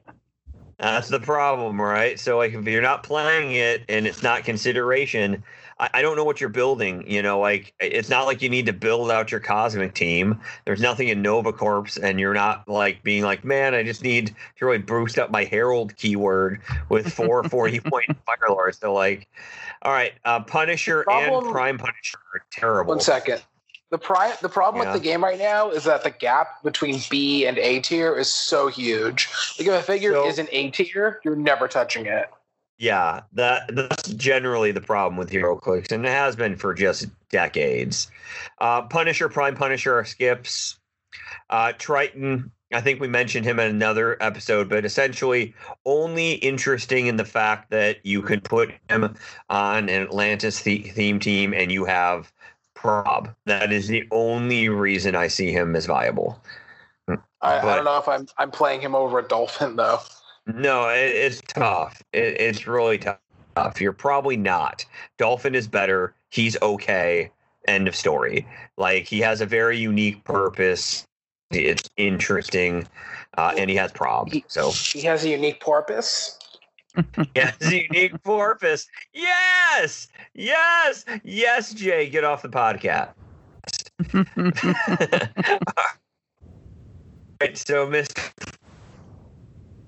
That's 0.79 1.07
the 1.07 1.19
problem, 1.19 1.81
right? 1.81 2.19
So 2.19 2.37
like 2.37 2.53
if 2.53 2.65
you're 2.67 2.83
not 2.83 3.01
playing 3.01 3.53
it 3.53 3.83
and 3.89 4.05
it's 4.05 4.21
not 4.21 4.43
consideration, 4.43 5.43
I, 5.79 5.89
I 5.95 6.01
don't 6.01 6.15
know 6.15 6.23
what 6.23 6.39
you're 6.41 6.49
building. 6.49 7.03
You 7.09 7.21
know, 7.21 7.39
like 7.39 7.73
it's 7.79 8.09
not 8.09 8.25
like 8.25 8.41
you 8.41 8.49
need 8.49 8.65
to 8.67 8.73
build 8.73 9.11
out 9.11 9.31
your 9.31 9.39
cosmic 9.39 9.93
team. 9.93 10.39
There's 10.65 10.81
nothing 10.81 11.07
in 11.09 11.21
Nova 11.21 11.53
Corps, 11.53 11.97
and 12.01 12.19
you're 12.19 12.33
not 12.33 12.67
like 12.67 13.03
being 13.03 13.23
like, 13.23 13.43
man, 13.43 13.73
I 13.73 13.83
just 13.83 14.03
need 14.03 14.35
to 14.57 14.65
really 14.65 14.77
boost 14.79 15.17
up 15.19 15.31
my 15.31 15.43
Herald 15.43 15.95
keyword 15.97 16.61
with 16.89 17.11
four 17.13 17.43
40 17.49 17.79
point 17.81 18.05
Firelords. 18.27 18.79
So 18.79 18.93
like, 18.93 19.27
all 19.81 19.91
right, 19.91 20.13
uh, 20.25 20.41
Punisher 20.41 21.05
and 21.09 21.45
Prime 21.51 21.77
Punisher 21.77 22.17
are 22.33 22.41
terrible. 22.51 22.89
One 22.89 22.99
second. 22.99 23.43
The 23.89 23.97
pri- 23.97 24.35
the 24.41 24.49
problem 24.49 24.83
Yeah. 24.83 24.91
with 24.91 25.01
the 25.01 25.07
game 25.07 25.23
right 25.23 25.39
now 25.39 25.69
is 25.69 25.85
that 25.85 26.03
the 26.03 26.09
gap 26.09 26.61
between 26.61 26.99
B 27.09 27.45
and 27.47 27.57
A 27.57 27.79
tier 27.79 28.17
is 28.17 28.29
so 28.29 28.67
huge. 28.67 29.29
Like 29.57 29.65
if 29.69 29.73
a 29.73 29.81
figure 29.81 30.11
So- 30.11 30.27
is 30.27 30.39
an 30.39 30.49
A 30.51 30.71
tier, 30.71 31.21
you're 31.23 31.37
never 31.37 31.69
touching 31.69 32.05
it. 32.05 32.29
Yeah, 32.79 33.21
that 33.33 33.75
that's 33.75 34.09
generally 34.09 34.71
the 34.71 34.81
problem 34.81 35.17
with 35.17 35.31
HeroClix, 35.31 35.91
and 35.91 36.05
it 36.05 36.09
has 36.09 36.35
been 36.35 36.55
for 36.55 36.73
just 36.73 37.07
decades. 37.29 38.11
Uh, 38.59 38.83
Punisher, 38.83 39.29
Prime 39.29 39.55
Punisher 39.55 39.97
are 39.97 40.05
skips. 40.05 40.77
Uh, 41.49 41.73
Triton, 41.77 42.51
I 42.71 42.81
think 42.81 42.99
we 42.99 43.07
mentioned 43.07 43.45
him 43.45 43.59
in 43.59 43.69
another 43.69 44.17
episode, 44.21 44.69
but 44.69 44.85
essentially 44.85 45.55
only 45.85 46.33
interesting 46.33 47.07
in 47.07 47.17
the 47.17 47.25
fact 47.25 47.71
that 47.71 48.05
you 48.05 48.21
can 48.21 48.41
put 48.41 48.71
him 48.89 49.15
on 49.49 49.89
an 49.89 50.03
Atlantis 50.03 50.61
the- 50.61 50.89
theme 50.89 51.19
team 51.19 51.53
and 51.53 51.71
you 51.71 51.85
have 51.85 52.31
prob. 52.73 53.33
That 53.45 53.71
is 53.71 53.87
the 53.87 54.07
only 54.11 54.69
reason 54.69 55.15
I 55.15 55.29
see 55.29 55.51
him 55.51 55.75
as 55.75 55.85
viable. 55.85 56.39
I, 57.07 57.17
I 57.41 57.75
don't 57.75 57.85
know 57.85 57.97
if 57.97 58.07
I'm 58.07 58.27
I'm 58.37 58.51
playing 58.51 58.81
him 58.81 58.93
over 58.95 59.19
a 59.19 59.27
dolphin 59.27 59.75
though. 59.77 59.99
No, 60.47 60.89
it, 60.89 61.15
it's 61.15 61.41
tough. 61.47 62.01
It, 62.13 62.39
it's 62.39 62.67
really 62.67 62.97
tough. 62.97 63.19
You're 63.79 63.91
probably 63.91 64.37
not. 64.37 64.85
Dolphin 65.17 65.55
is 65.55 65.67
better. 65.67 66.13
He's 66.29 66.59
okay. 66.61 67.31
End 67.67 67.87
of 67.87 67.95
story. 67.95 68.47
Like 68.77 69.05
he 69.05 69.19
has 69.19 69.41
a 69.41 69.45
very 69.45 69.77
unique 69.77 70.23
purpose. 70.23 71.05
It's 71.51 71.89
interesting, 71.97 72.87
uh, 73.37 73.53
and 73.57 73.69
he 73.69 73.75
has 73.75 73.91
problems. 73.91 74.43
So 74.47 74.71
He 74.71 75.01
has 75.01 75.23
a 75.23 75.29
unique 75.29 75.59
porpoise. 75.59 76.37
he 77.33 77.39
has 77.39 77.55
a 77.61 77.83
unique 77.83 78.21
purpose. 78.23 78.87
Yes, 79.13 80.07
yes, 80.33 81.05
yes. 81.23 81.73
Jay, 81.73 82.09
get 82.09 82.23
off 82.23 82.41
the 82.41 82.49
podcast. 82.49 83.13
right, 87.41 87.57
so 87.57 87.87
Mr. 87.87 88.31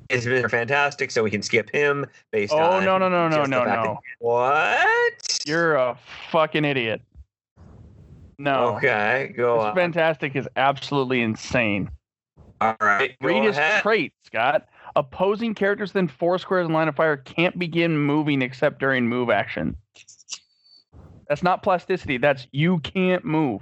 is 0.10 0.26
Mr. 0.26 0.50
Fantastic, 0.50 1.12
so 1.12 1.24
we 1.24 1.32
can 1.32 1.41
skip 1.41 1.69
him 1.69 2.06
based 2.32 2.54
Oh, 2.54 2.58
on 2.58 2.84
Oh 2.84 2.98
no, 2.98 2.98
no, 2.98 3.10
no, 3.10 3.28
no, 3.30 3.45
no, 3.45 3.63
no. 3.63 4.00
What? 4.19 5.39
You're 5.45 5.76
a 5.76 5.98
fucking 6.32 6.65
idiot. 6.65 7.02
No. 8.38 8.76
okay. 8.78 9.34
Go 9.36 9.58
Mr. 9.58 9.69
on. 9.69 9.76
Fantastic 9.76 10.36
is 10.36 10.48
absolutely 10.56 11.22
insane. 11.22 11.89
All 12.62 12.76
right. 12.82 13.15
Read 13.22 13.43
his 13.43 13.58
ahead. 13.58 13.82
trait, 13.82 14.13
Scott. 14.24 14.67
Opposing 14.95 15.54
characters 15.54 15.93
within 15.93 16.08
four 16.08 16.38
squares 16.39 16.65
in 16.67 16.74
line 16.74 16.88
of 16.88 16.95
fire 16.95 17.17
can't 17.17 17.58
begin 17.60 17.98
moving 17.98 18.41
except 18.41 18.80
during 18.80 19.08
move 19.08 19.30
action. 19.30 19.76
That's 21.28 21.43
not 21.43 21.62
plasticity. 21.63 22.17
That's 22.17 22.48
you 22.52 22.80
can't 22.80 23.24
move. 23.24 23.62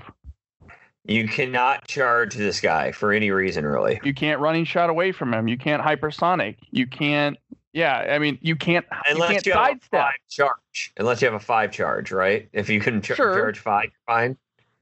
You 1.07 1.27
cannot 1.27 1.87
charge 1.87 2.35
this 2.35 2.59
guy 2.59 2.91
for 2.91 3.13
any 3.13 3.31
reason, 3.31 3.65
really. 3.65 3.99
You 4.03 4.13
can't 4.13 4.41
running 4.41 4.65
shot 4.65 4.89
away 4.89 5.11
from 5.13 5.33
him. 5.33 5.47
You 5.47 5.57
can't 5.57 5.81
hypersonic. 5.81 6.57
You 6.71 6.85
can't. 6.85 7.37
Yeah, 7.73 7.95
I 7.97 8.19
mean, 8.19 8.37
you 8.41 8.55
can't. 8.55 8.85
Unless 9.09 9.29
you 9.29 9.35
can't 9.35 9.45
you 9.45 9.51
have 9.53 9.61
a 9.61 9.65
sidestep. 9.69 9.99
five 10.01 10.13
charge. 10.29 10.93
Unless 10.97 11.21
you 11.21 11.25
have 11.27 11.35
a 11.35 11.39
five 11.39 11.71
charge, 11.71 12.11
right? 12.11 12.49
If 12.51 12.69
you 12.69 12.79
can 12.81 13.01
ch- 13.01 13.15
Sure. 13.15 13.39
charge 13.39 13.59
five, 13.59 13.83
you're 13.85 13.91
fine. 14.05 14.37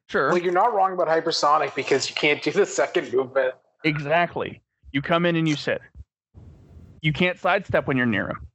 Sure. 0.10 0.30
Well, 0.30 0.38
you're 0.40 0.54
not 0.54 0.74
wrong 0.74 0.94
about 0.94 1.08
hypersonic 1.08 1.76
because 1.76 2.10
you 2.10 2.16
can't 2.16 2.42
do 2.42 2.52
the 2.52 2.66
second 2.66 3.12
movement. 3.14 3.54
Exactly. 3.84 4.62
You 4.92 5.02
come 5.02 5.26
in 5.26 5.36
and 5.36 5.48
you 5.48 5.56
sit. 5.56 5.82
You 7.02 7.14
can't 7.14 7.38
sidestep 7.38 7.86
when 7.88 7.98
you're 7.98 8.06
near 8.06 8.30
him. 8.30 8.48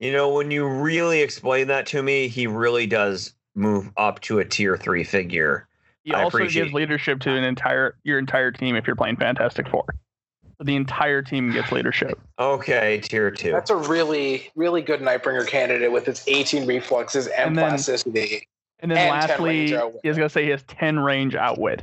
You 0.00 0.12
know, 0.12 0.32
when 0.32 0.50
you 0.50 0.66
really 0.66 1.20
explain 1.20 1.68
that 1.68 1.86
to 1.86 2.02
me, 2.02 2.26
he 2.26 2.46
really 2.46 2.86
does 2.86 3.34
move 3.54 3.90
up 3.96 4.20
to 4.22 4.38
a 4.38 4.44
tier 4.44 4.76
three 4.76 5.04
figure. 5.04 5.68
He 6.04 6.14
I 6.14 6.22
also 6.22 6.38
appreciate- 6.38 6.62
gives 6.64 6.74
leadership 6.74 7.20
to 7.20 7.30
an 7.30 7.44
entire 7.44 7.96
your 8.04 8.18
entire 8.18 8.50
team 8.50 8.76
if 8.76 8.86
you're 8.86 8.96
playing 8.96 9.16
Fantastic 9.16 9.68
Four. 9.68 9.84
The 10.62 10.76
entire 10.76 11.22
team 11.22 11.52
gets 11.52 11.72
leadership. 11.72 12.18
Okay, 12.38 13.00
tier 13.00 13.30
two. 13.30 13.50
That's 13.50 13.70
a 13.70 13.76
really, 13.76 14.50
really 14.56 14.82
good 14.82 15.00
Nightbringer 15.00 15.46
candidate 15.46 15.90
with 15.90 16.06
its 16.06 16.22
18 16.28 16.66
reflexes 16.66 17.26
and, 17.28 17.48
And 17.48 17.58
then- 17.58 17.68
plasticity. 17.70 18.46
And 18.80 18.90
then 18.90 18.98
And 18.98 19.10
lastly, 19.10 19.48
range 19.50 19.72
outwit. 19.72 20.00
he 20.02 20.08
was 20.08 20.16
gonna 20.18 20.28
say 20.30 20.44
he 20.44 20.50
has 20.50 20.62
ten 20.64 20.98
range 20.98 21.34
outwit. 21.34 21.82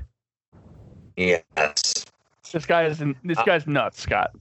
yes. 1.15 2.05
This 2.51 2.65
guy 2.65 2.85
is 2.85 2.99
this 3.23 3.37
Uh, 3.37 3.43
guy's 3.43 3.67
nuts, 3.67 4.01
Scott. 4.01 4.31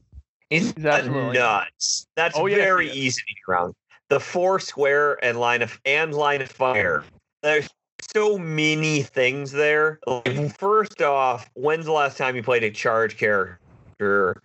He's, 0.50 0.72
He's 0.72 0.86
absolutely 0.86 1.38
nuts. 1.38 2.06
That's 2.14 2.36
Oh, 2.38 2.46
yes, 2.46 2.58
very 2.58 2.88
he 2.88 3.00
easy 3.00 3.20
to 3.20 3.34
get 3.34 3.52
around. 3.52 3.74
The 4.08 4.20
four 4.20 4.60
square 4.60 5.22
and 5.24 5.38
line 5.40 5.60
of 5.62 5.80
and 5.84 6.14
line 6.14 6.40
of 6.40 6.50
fire. 6.50 7.02
There's 7.42 7.68
so 8.16 8.38
many 8.38 9.02
things 9.02 9.52
there. 9.52 10.00
Like, 10.06 10.56
First 10.58 11.02
off, 11.02 11.50
when's 11.52 11.84
the 11.84 11.92
last 11.92 12.16
time 12.16 12.34
you 12.34 12.42
played 12.42 12.64
a 12.64 12.70
charge 12.70 13.18
character 13.18 14.40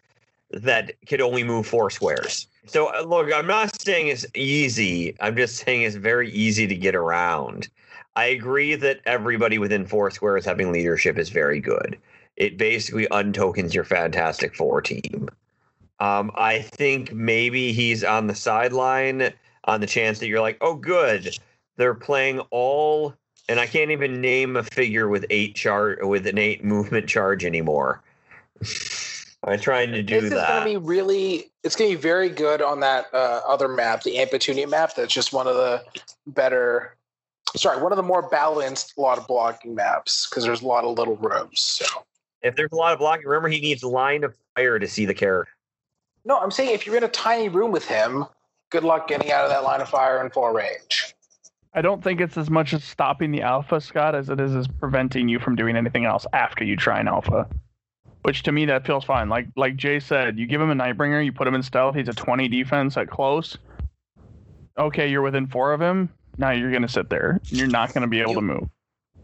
that 0.49 0.91
could 1.07 1.21
only 1.21 1.45
move 1.45 1.65
four 1.65 1.89
squares? 1.89 2.47
So 2.65 2.93
uh, 2.93 3.03
look, 3.03 3.31
I'm 3.33 3.47
not 3.47 3.81
saying 3.81 4.09
it's 4.09 4.25
easy. 4.35 5.15
I'm 5.21 5.37
just 5.37 5.55
saying 5.55 5.83
it's 5.83 5.95
very 5.95 6.29
easy 6.31 6.67
to 6.67 6.75
get 6.75 6.95
around. 6.95 7.69
I 8.17 8.25
agree 8.25 8.75
that 8.75 8.99
everybody 9.05 9.57
within 9.57 9.85
four 9.85 10.11
squares 10.11 10.43
having 10.43 10.73
leadership 10.73 11.17
is 11.17 11.29
very 11.29 11.61
good. 11.61 11.97
It 12.35 12.57
basically 12.57 13.07
untokens 13.07 13.73
your 13.73 13.85
Fantastic 13.85 14.53
Four 14.53 14.81
team. 14.81 15.29
Um, 16.01 16.29
I 16.35 16.59
think 16.59 17.13
maybe 17.13 17.71
he's 17.71 18.03
on 18.03 18.27
the 18.27 18.35
sideline 18.35 19.31
on 19.63 19.79
the 19.79 19.87
chance 19.87 20.19
that 20.19 20.27
you're 20.27 20.41
like, 20.41 20.57
oh, 20.59 20.75
good, 20.75 21.37
they're 21.77 21.93
playing 21.93 22.41
all, 22.49 23.13
and 23.49 23.59
I 23.59 23.67
can't 23.67 23.91
even 23.91 24.21
name 24.21 24.55
a 24.55 24.63
figure 24.63 25.07
with 25.07 25.25
eight 25.29 25.55
charge 25.55 25.99
with 26.01 26.27
an 26.27 26.37
eight 26.37 26.63
movement 26.63 27.07
charge 27.07 27.45
anymore. 27.45 28.01
I'm 29.43 29.59
trying 29.59 29.91
to 29.93 30.03
do 30.03 30.15
this 30.15 30.25
is 30.25 30.29
that. 30.31 30.47
going 30.47 30.73
to 30.73 30.79
be 30.79 30.85
really, 30.85 31.51
it's 31.63 31.75
going 31.75 31.89
to 31.89 31.97
be 31.97 32.01
very 32.01 32.29
good 32.29 32.61
on 32.61 32.79
that 32.81 33.05
uh, 33.11 33.41
other 33.47 33.67
map, 33.67 34.03
the 34.03 34.19
Ampetunia 34.21 34.67
map. 34.67 34.95
That's 34.95 35.11
just 35.11 35.33
one 35.33 35.47
of 35.47 35.55
the 35.55 35.83
better, 36.27 36.95
sorry, 37.55 37.81
one 37.81 37.91
of 37.91 37.95
the 37.95 38.03
more 38.03 38.29
balanced, 38.29 38.93
a 38.97 39.01
lot 39.01 39.17
of 39.17 39.25
blocking 39.25 39.73
maps 39.73 40.27
because 40.29 40.43
there's 40.43 40.61
a 40.61 40.67
lot 40.67 40.83
of 40.83 40.97
little 40.97 41.15
rooms. 41.15 41.59
So, 41.61 41.85
if 42.43 42.55
there's 42.55 42.71
a 42.71 42.75
lot 42.75 42.93
of 42.93 42.99
blocking, 42.99 43.25
remember 43.25 43.49
he 43.49 43.59
needs 43.59 43.83
line 43.83 44.23
of 44.23 44.35
fire 44.55 44.77
to 44.77 44.87
see 44.87 45.05
the 45.05 45.13
character. 45.13 45.51
no, 46.23 46.37
I'm 46.37 46.51
saying 46.51 46.75
if 46.75 46.85
you're 46.85 46.97
in 46.97 47.03
a 47.03 47.09
tiny 47.09 47.49
room 47.49 47.71
with 47.71 47.85
him, 47.87 48.25
good 48.69 48.83
luck 48.83 49.07
getting 49.07 49.31
out 49.31 49.43
of 49.43 49.49
that 49.49 49.63
line 49.63 49.81
of 49.81 49.89
fire 49.89 50.23
in 50.23 50.29
full 50.29 50.49
range. 50.49 51.15
I 51.73 51.81
don't 51.81 52.03
think 52.03 52.19
it's 52.19 52.37
as 52.37 52.49
much 52.49 52.73
as 52.73 52.83
stopping 52.83 53.31
the 53.31 53.41
alpha, 53.41 53.79
Scott, 53.79 54.13
as 54.13 54.29
it 54.29 54.39
is 54.39 54.55
as 54.55 54.67
preventing 54.67 55.29
you 55.29 55.39
from 55.39 55.55
doing 55.55 55.77
anything 55.77 56.05
else 56.05 56.25
after 56.33 56.63
you 56.63 56.75
try 56.75 56.99
an 56.99 57.07
alpha. 57.07 57.47
Which 58.23 58.43
to 58.43 58.51
me 58.51 58.65
that 58.65 58.85
feels 58.85 59.03
fine. 59.03 59.29
Like 59.29 59.47
like 59.55 59.77
Jay 59.77 59.99
said, 59.99 60.37
you 60.37 60.45
give 60.45 60.61
him 60.61 60.69
a 60.69 60.75
Nightbringer, 60.75 61.23
you 61.23 61.31
put 61.31 61.47
him 61.47 61.55
in 61.55 61.63
stealth, 61.63 61.95
he's 61.95 62.07
a 62.07 62.13
20 62.13 62.47
defense 62.49 62.97
at 62.97 63.09
close. 63.09 63.57
Okay, 64.77 65.07
you're 65.07 65.21
within 65.21 65.47
four 65.47 65.73
of 65.73 65.81
him. 65.81 66.09
Now 66.37 66.51
you're 66.51 66.71
gonna 66.71 66.87
sit 66.87 67.09
there. 67.09 67.39
You're 67.45 67.67
not 67.67 67.93
gonna 67.93 68.07
be 68.07 68.19
able 68.19 68.35
to 68.35 68.41
move. 68.41 68.69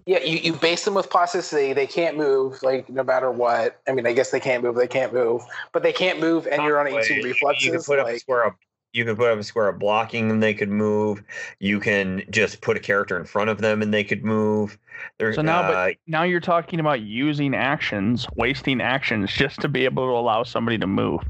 Yeah, 0.07 0.23
you, 0.23 0.37
you 0.37 0.53
base 0.53 0.85
them 0.85 0.93
with 0.93 1.09
plasticity. 1.09 1.73
They 1.73 1.85
can't 1.85 2.15
move, 2.17 2.63
like 2.63 2.89
no 2.89 3.03
matter 3.03 3.29
what. 3.29 3.79
I 3.87 3.91
mean, 3.91 4.07
I 4.07 4.13
guess 4.13 4.31
they 4.31 4.39
can't 4.39 4.63
move. 4.63 4.75
They 4.75 4.87
can't 4.87 5.13
move, 5.13 5.41
but 5.73 5.83
they 5.83 5.91
can't 5.91 6.19
move, 6.19 6.47
and 6.47 6.63
you're 6.63 6.79
on 6.79 6.87
18 6.87 7.23
reflexes. 7.23 7.65
You 7.65 7.71
can 7.73 7.81
put 7.81 7.99
up 7.99 8.07
a 8.07 8.11
like- 8.11 8.21
square 8.21 8.45
up. 8.45 8.55
You 8.97 9.05
can 9.05 9.15
put 9.15 9.31
up 9.31 9.37
a 9.37 9.43
square 9.43 9.67
of 9.67 9.77
blocking 9.77 10.31
and 10.31 10.41
they 10.41 10.55
could 10.55 10.69
move. 10.69 11.23
You 11.59 11.79
can 11.79 12.23
just 12.31 12.61
put 12.61 12.75
a 12.75 12.79
character 12.79 13.17
in 13.17 13.25
front 13.25 13.51
of 13.51 13.59
them 13.59 13.83
and 13.83 13.93
they 13.93 14.03
could 14.03 14.25
move. 14.25 14.77
There's 15.19 15.35
So 15.35 15.43
now, 15.43 15.61
uh, 15.61 15.71
but 15.71 15.97
now 16.07 16.23
you're 16.23 16.39
talking 16.39 16.79
about 16.79 17.01
using 17.01 17.53
actions, 17.53 18.25
wasting 18.35 18.81
actions 18.81 19.31
just 19.31 19.61
to 19.61 19.67
be 19.67 19.85
able 19.85 20.07
to 20.07 20.13
allow 20.13 20.41
somebody 20.41 20.79
to 20.79 20.87
move. 20.87 21.21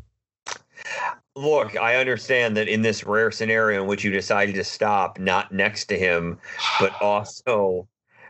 look, 1.36 1.76
I 1.76 1.98
understand 1.98 2.56
that 2.56 2.70
in 2.70 2.82
this 2.82 3.04
rare 3.06 3.32
scenario 3.32 3.82
in 3.82 3.88
which 3.88 4.04
you 4.04 4.12
decided 4.12 4.56
to 4.56 4.64
stop 4.64 5.20
not 5.20 5.52
next 5.52 5.86
to 5.86 5.98
him, 6.00 6.40
but 6.80 7.00
also 7.02 7.88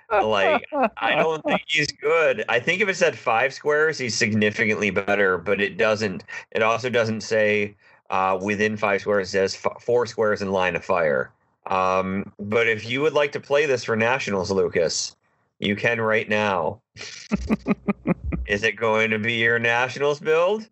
like 0.10 0.64
I 0.98 1.16
don't 1.16 1.44
think 1.44 1.64
he's 1.68 1.92
good. 1.92 2.44
I 2.50 2.60
think 2.60 2.82
if 2.82 2.90
it 2.90 2.96
said 2.96 3.18
five 3.18 3.54
squares, 3.54 3.98
he's 3.98 4.16
significantly 4.16 4.90
better, 4.90 5.38
but 5.38 5.62
it 5.62 5.78
doesn't. 5.78 6.24
It 6.52 6.64
also 6.64 6.90
doesn't 6.90 7.22
say 7.22 7.76
uh, 8.10 8.38
within 8.42 8.78
five 8.78 9.02
squares. 9.02 9.30
It 9.30 9.32
says 9.32 9.58
f- 9.66 9.82
four 9.82 10.06
squares 10.06 10.42
in 10.42 10.52
line 10.52 10.76
of 10.76 10.84
fire. 10.86 11.32
Um, 11.68 12.32
but 12.40 12.68
if 12.68 12.90
you 12.90 13.02
would 13.02 13.14
like 13.14 13.34
to 13.34 13.40
play 13.40 13.66
this 13.66 13.84
for 13.84 13.96
nationals, 13.96 14.52
Lucas, 14.52 15.16
you 15.60 15.76
can 15.76 16.00
right 16.00 16.28
now. 16.30 16.82
Is 18.48 18.64
it 18.64 18.78
going 18.78 19.10
to 19.12 19.20
be 19.20 19.34
your 19.34 19.60
nationals 19.60 20.20
build? 20.20 20.70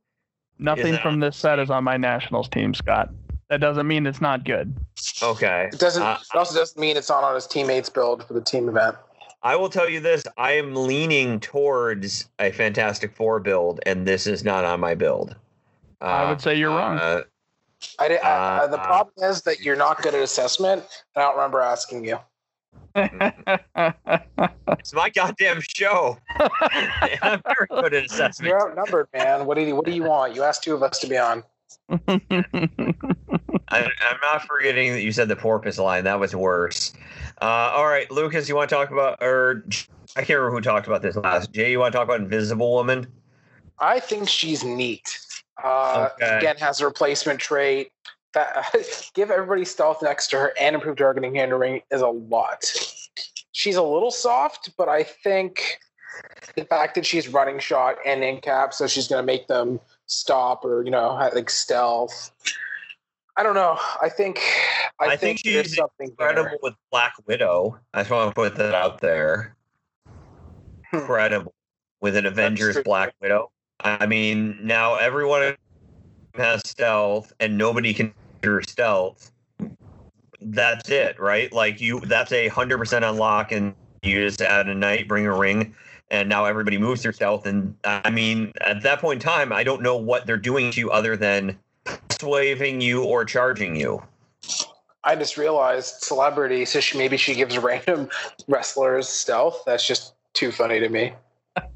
Nothing 0.58 0.98
from 0.98 1.20
this 1.20 1.36
set 1.36 1.60
is 1.60 1.70
on 1.70 1.84
my 1.84 1.98
nationals 1.98 2.48
team, 2.48 2.74
Scott. 2.74 3.10
That 3.50 3.60
doesn't 3.60 3.86
mean 3.88 4.08
it's 4.08 4.22
not 4.22 4.46
good. 4.46 4.74
Okay. 5.22 5.70
It 5.72 5.80
doesn't. 5.80 6.02
Uh, 6.02 6.18
it 6.34 6.38
also 6.38 6.58
doesn't 6.58 6.80
mean 6.80 6.96
it's 6.96 7.10
not 7.10 7.24
on 7.24 7.36
his 7.36 7.46
teammates 7.46 7.90
build 7.90 8.26
for 8.26 8.34
the 8.34 8.42
team 8.42 8.70
event. 8.70 8.96
I 9.44 9.56
will 9.56 9.70
tell 9.70 9.90
you 9.90 10.00
this: 10.00 10.24
I 10.38 10.54
am 10.54 10.74
leaning 10.74 11.40
towards 11.42 12.30
a 12.40 12.52
Fantastic 12.52 13.14
Four 13.14 13.40
build, 13.42 13.82
and 13.86 14.08
this 14.08 14.26
is 14.26 14.44
not 14.44 14.64
on 14.64 14.80
my 14.80 14.96
build. 14.96 15.36
Uh, 16.02 16.06
I 16.06 16.30
would 16.30 16.42
say 16.42 16.56
you're 16.56 16.70
wrong. 16.70 16.98
uh, 16.98 17.22
I, 18.00 18.08
did, 18.08 18.22
I, 18.22 18.64
I- 18.64 18.68
the 18.68 18.80
Uh, 18.80 18.86
problem 18.86 19.14
is 19.30 19.42
that 19.44 19.62
you're 19.62 19.76
not 19.76 20.02
good 20.02 20.14
at 20.16 20.22
assessment. 20.22 20.82
and 21.16 21.24
I 21.24 21.28
don't 21.28 21.36
remember 21.36 21.62
asking 21.62 22.06
you. 22.06 22.20
it's 22.96 24.94
my 24.94 25.10
goddamn 25.10 25.60
show. 25.62 26.18
I'm 26.40 27.42
very 27.44 27.68
good 27.70 27.94
at 27.94 28.06
assessment. 28.06 28.50
You're 28.50 28.70
outnumbered, 28.70 29.08
man. 29.14 29.46
What 29.46 29.56
do 29.56 29.62
you 29.64 29.76
What 29.76 29.86
do 29.86 29.92
you 29.92 30.04
want? 30.04 30.34
You 30.36 30.44
asked 30.44 30.64
two 30.64 30.74
of 30.74 30.82
us 30.84 31.00
to 31.00 31.08
be 31.08 31.18
on. 31.18 31.44
I, 31.90 31.98
I'm 33.70 34.20
not 34.22 34.44
forgetting 34.48 34.94
that 34.94 35.02
you 35.02 35.12
said 35.12 35.28
the 35.28 35.36
porpoise 35.36 35.78
line. 35.80 36.04
That 36.06 36.20
was 36.20 36.36
worse. 36.36 36.94
Uh, 37.42 37.74
all 37.76 37.88
right, 37.88 38.10
Lucas, 38.12 38.48
you 38.48 38.56
want 38.56 38.70
to 38.70 38.76
talk 38.76 38.92
about, 38.92 39.22
or 39.22 39.66
I 40.16 40.22
can't 40.22 40.40
remember 40.40 40.52
who 40.52 40.62
talked 40.62 40.88
about 40.88 41.02
this 41.02 41.16
last. 41.16 41.52
Jay, 41.52 41.72
you 41.72 41.80
want 41.80 41.92
to 41.92 41.98
talk 41.98 42.06
about 42.06 42.22
Invisible 42.22 42.74
Woman? 42.74 43.08
I 43.80 44.00
think 44.00 44.30
she's 44.30 44.64
neat. 44.64 45.20
Uh, 45.64 46.10
Okay. 46.16 46.38
Again, 46.38 46.58
has 46.58 46.82
a 46.82 46.86
replacement 46.86 47.40
trait. 47.40 47.92
That 48.34 48.66
give 49.14 49.32
everybody 49.32 49.66
stealth 49.66 50.02
next 50.02 50.28
to 50.28 50.38
her 50.38 50.54
and 50.60 50.76
improved 50.76 51.00
targeting 51.00 51.36
handling 51.36 51.82
is 51.92 52.02
a 52.02 52.08
lot. 52.08 52.66
She's 53.54 53.78
a 53.78 53.84
little 53.84 54.12
soft, 54.12 54.72
but 54.78 54.90
I 54.90 55.04
think 55.04 55.80
the 56.56 56.66
fact 56.66 56.96
that 56.96 57.06
she's 57.06 57.30
running 57.30 57.60
shot 57.60 57.96
and 58.06 58.24
in 58.24 58.42
cap, 58.42 58.74
so 58.74 58.88
she's 58.88 59.08
going 59.08 59.22
to 59.22 59.26
make 59.26 59.48
them 59.48 59.80
stop 60.08 60.66
or 60.66 60.84
you 60.84 60.92
know 60.92 61.14
like 61.34 61.50
stealth. 61.50 62.32
I 63.38 63.44
don't 63.44 63.56
know. 63.56 63.78
I 64.02 64.10
think 64.10 64.40
I, 65.00 65.08
I 65.08 65.16
think 65.18 65.42
there's 65.44 65.68
she's 65.68 65.76
something 65.76 66.10
Incredible 66.10 66.50
there. 66.50 66.60
with 66.62 66.74
Black 66.92 67.14
Widow. 67.28 67.80
I 67.94 68.02
just 68.02 68.12
want 68.12 68.30
to 68.30 68.36
put 68.36 68.56
that 68.56 68.76
out 68.76 69.02
there. 69.02 69.56
Hmm. 70.92 70.98
Incredible 70.98 71.54
with 72.02 72.16
an 72.16 72.26
Avengers. 72.26 72.78
Black 72.84 73.14
Widow. 73.22 73.52
I 73.82 74.06
mean, 74.06 74.58
now 74.62 74.96
everyone 74.96 75.56
has 76.36 76.62
stealth, 76.66 77.34
and 77.40 77.58
nobody 77.58 77.94
can 77.94 78.14
do 78.42 78.62
stealth. 78.68 79.32
That's 80.42 80.90
it, 80.90 81.20
right? 81.20 81.52
Like 81.52 81.82
you, 81.82 82.00
that's 82.02 82.32
a 82.32 82.48
hundred 82.48 82.78
percent 82.78 83.06
unlock, 83.06 83.52
and 83.52 83.74
you 84.04 84.24
just 84.24 84.42
add 84.42 84.68
a 84.68 84.76
knight, 84.76 85.08
bring 85.08 85.26
a 85.26 85.36
ring, 85.36 85.76
and 86.12 86.30
now 86.30 86.46
everybody 86.46 86.78
moves 86.78 87.04
their 87.04 87.14
stealth. 87.14 87.46
And 87.46 87.76
I 87.84 88.10
mean, 88.10 88.54
at 88.62 88.84
that 88.84 89.00
point 89.00 89.22
in 89.22 89.28
time, 89.28 89.52
I 89.52 89.64
don't 89.64 89.82
know 89.82 89.98
what 89.98 90.26
they're 90.26 90.38
doing 90.38 90.72
to 90.72 90.80
you 90.80 90.92
other 90.92 91.18
than 91.18 91.58
swaving 92.12 92.82
you 92.82 93.04
or 93.04 93.26
charging 93.26 93.76
you. 93.76 94.02
I 95.04 95.16
just 95.16 95.38
realized 95.38 96.02
celebrity, 96.02 96.66
so 96.66 96.80
she, 96.80 96.98
maybe 96.98 97.18
she 97.18 97.36
gives 97.36 97.58
random 97.58 98.10
wrestlers 98.48 99.08
stealth. 99.08 99.64
That's 99.66 99.86
just 99.86 100.14
too 100.34 100.52
funny 100.52 100.80
to 100.80 100.90
me. 100.90 101.14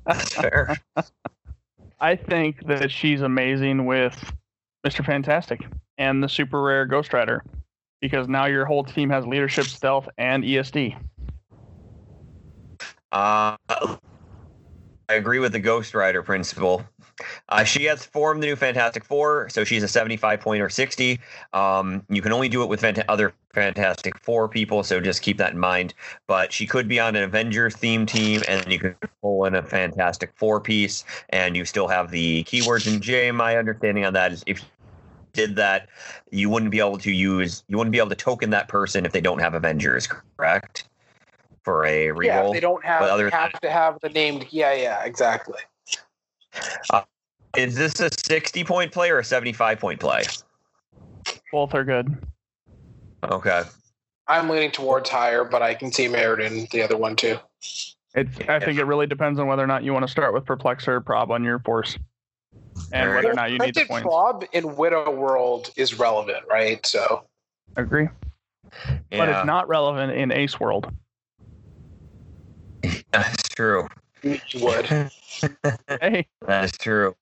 That's 0.05 0.33
fair. 0.33 0.77
I 2.01 2.15
think 2.15 2.65
that 2.67 2.91
she's 2.91 3.21
amazing 3.21 3.85
with 3.85 4.33
Mr. 4.85 5.05
Fantastic 5.05 5.65
and 5.97 6.23
the 6.23 6.29
super 6.29 6.61
rare 6.61 6.85
Ghost 6.85 7.11
Rider 7.11 7.43
because 7.99 8.27
now 8.27 8.45
your 8.45 8.65
whole 8.65 8.83
team 8.83 9.09
has 9.09 9.25
leadership, 9.25 9.65
stealth, 9.65 10.07
and 10.17 10.43
ESD. 10.43 10.97
Uh, 13.11 13.57
I 13.67 13.97
agree 15.09 15.39
with 15.39 15.51
the 15.51 15.59
Ghost 15.59 15.93
Rider 15.93 16.23
principle. 16.23 16.85
Uh, 17.49 17.63
she 17.63 17.85
has 17.85 18.05
formed 18.05 18.41
the 18.43 18.47
new 18.47 18.55
Fantastic 18.55 19.03
Four, 19.03 19.49
so 19.49 19.63
she's 19.63 19.83
a 19.83 19.87
75 19.87 20.39
point 20.39 20.61
or 20.61 20.69
60. 20.69 21.19
Um, 21.53 22.03
you 22.09 22.21
can 22.21 22.31
only 22.31 22.49
do 22.49 22.63
it 22.63 22.69
with 22.69 22.81
fanta- 22.81 23.05
other 23.09 23.33
Fantastic 23.53 24.17
Four 24.19 24.47
people, 24.47 24.83
so 24.83 24.99
just 24.99 25.21
keep 25.21 25.37
that 25.37 25.53
in 25.53 25.59
mind. 25.59 25.93
But 26.27 26.53
she 26.53 26.65
could 26.67 26.87
be 26.87 26.99
on 26.99 27.15
an 27.15 27.23
Avengers 27.23 27.75
theme 27.75 28.05
team, 28.05 28.41
and 28.47 28.71
you 28.71 28.79
could 28.79 28.95
pull 29.21 29.45
in 29.45 29.55
a 29.55 29.63
Fantastic 29.63 30.31
Four 30.35 30.59
piece, 30.61 31.03
and 31.29 31.55
you 31.55 31.65
still 31.65 31.87
have 31.87 32.11
the 32.11 32.43
keywords. 32.45 32.91
And 32.91 33.01
Jay, 33.01 33.31
my 33.31 33.57
understanding 33.57 34.05
on 34.05 34.13
that 34.13 34.31
is 34.31 34.43
if 34.45 34.59
you 34.59 34.65
did 35.33 35.55
that, 35.55 35.87
you 36.31 36.49
wouldn't 36.49 36.71
be 36.71 36.79
able 36.79 36.97
to 36.99 37.11
use, 37.11 37.63
you 37.67 37.77
wouldn't 37.77 37.91
be 37.91 37.97
able 37.99 38.09
to 38.09 38.15
token 38.15 38.49
that 38.51 38.67
person 38.67 39.05
if 39.05 39.11
they 39.11 39.21
don't 39.21 39.39
have 39.39 39.53
Avengers, 39.53 40.07
correct? 40.07 40.85
For 41.63 41.85
a 41.85 42.07
reroll. 42.07 42.25
Yeah, 42.25 42.49
they 42.53 42.59
don't 42.59 42.83
have 42.85 43.01
other- 43.03 43.29
have 43.29 43.59
to 43.61 43.69
have 43.69 43.99
the 44.01 44.09
named. 44.09 44.47
Yeah, 44.49 44.73
yeah, 44.73 45.03
exactly. 45.03 45.59
Uh, 46.91 47.01
is 47.57 47.75
this 47.75 47.99
a 47.99 48.09
60 48.11 48.63
point 48.63 48.91
play 48.91 49.09
or 49.09 49.19
a 49.19 49.23
75 49.23 49.79
point 49.79 49.99
play? 49.99 50.23
Both 51.51 51.73
are 51.73 51.83
good. 51.83 52.15
Okay. 53.23 53.63
I'm 54.27 54.47
leaning 54.47 54.71
towards 54.71 55.09
higher, 55.09 55.43
but 55.43 55.61
I 55.61 55.73
can 55.73 55.91
see 55.91 56.07
merit 56.07 56.39
in 56.39 56.67
the 56.71 56.83
other 56.83 56.95
one 56.95 57.15
too. 57.15 57.37
It's. 58.13 58.37
I 58.47 58.59
think 58.59 58.79
it 58.79 58.85
really 58.85 59.07
depends 59.07 59.39
on 59.39 59.47
whether 59.47 59.63
or 59.63 59.67
not 59.67 59.83
you 59.83 59.93
want 59.93 60.05
to 60.05 60.11
start 60.11 60.33
with 60.33 60.45
Perplexer 60.45 60.87
or 60.89 61.01
Prob 61.01 61.31
on 61.31 61.43
your 61.43 61.59
force, 61.59 61.97
and 62.91 63.09
whether 63.15 63.31
or 63.31 63.33
not 63.33 63.51
you 63.51 63.59
need 63.59 63.75
the 63.75 63.85
Printed 63.85 63.87
points. 63.87 64.03
prob 64.03 64.45
in 64.51 64.75
Widow 64.75 65.11
World 65.11 65.71
is 65.75 65.97
relevant, 65.97 66.43
right? 66.49 66.83
So 66.85 67.23
Agree, 67.75 68.09
but 69.11 69.29
it's 69.29 69.45
not 69.45 69.67
relevant 69.67 70.13
in 70.13 70.31
Ace 70.31 70.59
World. 70.59 70.91
that's 73.11 73.49
true. 73.49 73.87
You 74.23 74.39
would. 74.65 75.11
Hey, 76.01 76.27
That's 76.45 76.77
true. 76.77 77.15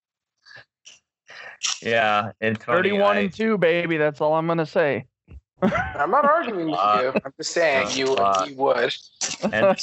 Yeah, 1.84 2.32
it's 2.42 2.64
funny. 2.64 2.78
thirty-one 2.78 3.18
I- 3.18 3.20
and 3.22 3.34
two, 3.34 3.58
baby. 3.58 3.98
That's 3.98 4.22
all 4.22 4.34
I'm 4.34 4.48
gonna 4.48 4.66
say. 4.66 5.06
I'm 5.62 6.10
not 6.12 6.26
arguing 6.26 6.72
with 6.72 6.80
Uh, 6.80 7.00
you. 7.16 7.22
I'm 7.24 7.34
just 7.38 7.52
saying 7.52 7.90
you 7.96 8.16
uh, 8.16 8.46
you 8.48 8.56
would. 8.56 8.96
and 9.52 9.78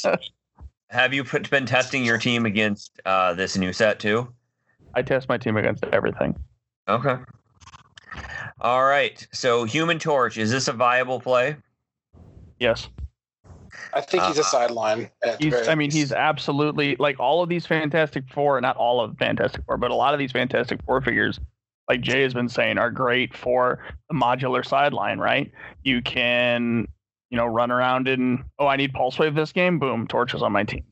have 0.90 1.14
you 1.14 1.22
put, 1.24 1.48
been 1.50 1.66
testing 1.66 2.04
your 2.04 2.18
team 2.18 2.44
against 2.46 3.00
uh, 3.04 3.34
this 3.34 3.56
new 3.56 3.72
set 3.72 4.00
too? 4.00 4.32
I 4.94 5.02
test 5.02 5.28
my 5.28 5.38
team 5.38 5.56
against 5.56 5.84
everything. 5.92 6.36
Okay. 6.88 7.16
All 8.60 8.84
right. 8.84 9.24
So, 9.32 9.64
Human 9.64 9.98
Torch 9.98 10.38
is 10.38 10.50
this 10.50 10.68
a 10.68 10.72
viable 10.72 11.20
play? 11.20 11.56
Yes. 12.58 12.88
I 13.92 14.00
think 14.00 14.22
he's 14.24 14.38
a 14.38 14.40
Uh, 14.40 14.44
sideline. 14.44 15.10
at 15.22 15.38
the 15.38 15.44
He's, 15.44 15.54
very 15.54 15.68
I 15.68 15.74
mean, 15.74 15.90
he's 15.90 16.12
absolutely 16.12 16.96
like 16.96 17.20
all 17.20 17.42
of 17.42 17.48
these 17.48 17.66
Fantastic 17.66 18.24
Four, 18.28 18.60
not 18.60 18.76
all 18.76 19.00
of 19.00 19.16
Fantastic 19.18 19.64
Four, 19.66 19.76
but 19.76 19.90
a 19.90 19.94
lot 19.94 20.14
of 20.14 20.18
these 20.18 20.32
Fantastic 20.32 20.82
Four 20.84 21.00
figures, 21.00 21.38
like 21.88 22.00
Jay 22.00 22.22
has 22.22 22.34
been 22.34 22.48
saying, 22.48 22.78
are 22.78 22.90
great 22.90 23.36
for 23.36 23.84
the 24.08 24.14
modular 24.14 24.64
sideline, 24.66 25.18
right? 25.18 25.52
You 25.82 26.02
can, 26.02 26.88
you 27.30 27.36
know, 27.36 27.46
run 27.46 27.70
around 27.70 28.08
and, 28.08 28.44
oh, 28.58 28.66
I 28.66 28.76
need 28.76 28.92
Pulse 28.92 29.18
Wave 29.18 29.34
this 29.34 29.52
game. 29.52 29.78
Boom, 29.78 30.06
Torch 30.06 30.34
is 30.34 30.42
on 30.42 30.52
my 30.52 30.64
team. 30.64 30.84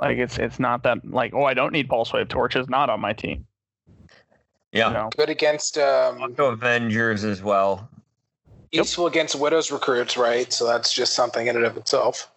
Like 0.00 0.18
it's 0.18 0.36
it's 0.38 0.58
not 0.58 0.82
that 0.82 0.98
like, 1.08 1.32
oh, 1.32 1.44
I 1.44 1.54
don't 1.54 1.72
need 1.72 1.88
Pulse 1.88 2.12
Wave. 2.12 2.26
Torch 2.28 2.56
is 2.56 2.68
not 2.68 2.90
on 2.90 3.00
my 3.00 3.12
team. 3.12 3.46
Yeah. 4.72 4.88
You 4.88 4.94
know, 4.94 5.10
good 5.16 5.28
against 5.28 5.78
um, 5.78 6.20
Also 6.20 6.46
Avengers 6.46 7.22
as 7.24 7.42
well. 7.42 7.88
Useful 8.72 9.06
against 9.06 9.34
Widow's 9.34 9.70
recruits, 9.70 10.16
right? 10.16 10.52
So 10.52 10.66
that's 10.66 10.92
just 10.92 11.14
something 11.14 11.46
in 11.46 11.56
and 11.56 11.64
of 11.64 11.76
itself. 11.76 12.30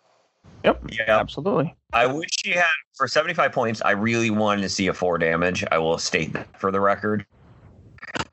yep, 0.64 0.80
Yeah. 0.92 1.20
absolutely. 1.20 1.76
I 1.94 2.06
wish 2.08 2.30
she 2.44 2.52
had 2.52 2.66
for 2.94 3.08
75 3.08 3.52
points. 3.52 3.82
I 3.84 3.92
really 3.92 4.30
wanted 4.30 4.62
to 4.64 4.70
see 4.70 4.88
a 4.88 4.94
four 4.94 5.18
damage. 5.18 5.64
I 5.72 5.78
will 5.78 5.98
state 5.98 6.34
that 6.34 6.60
for 6.60 6.72
the 6.72 6.80
record. 6.82 7.26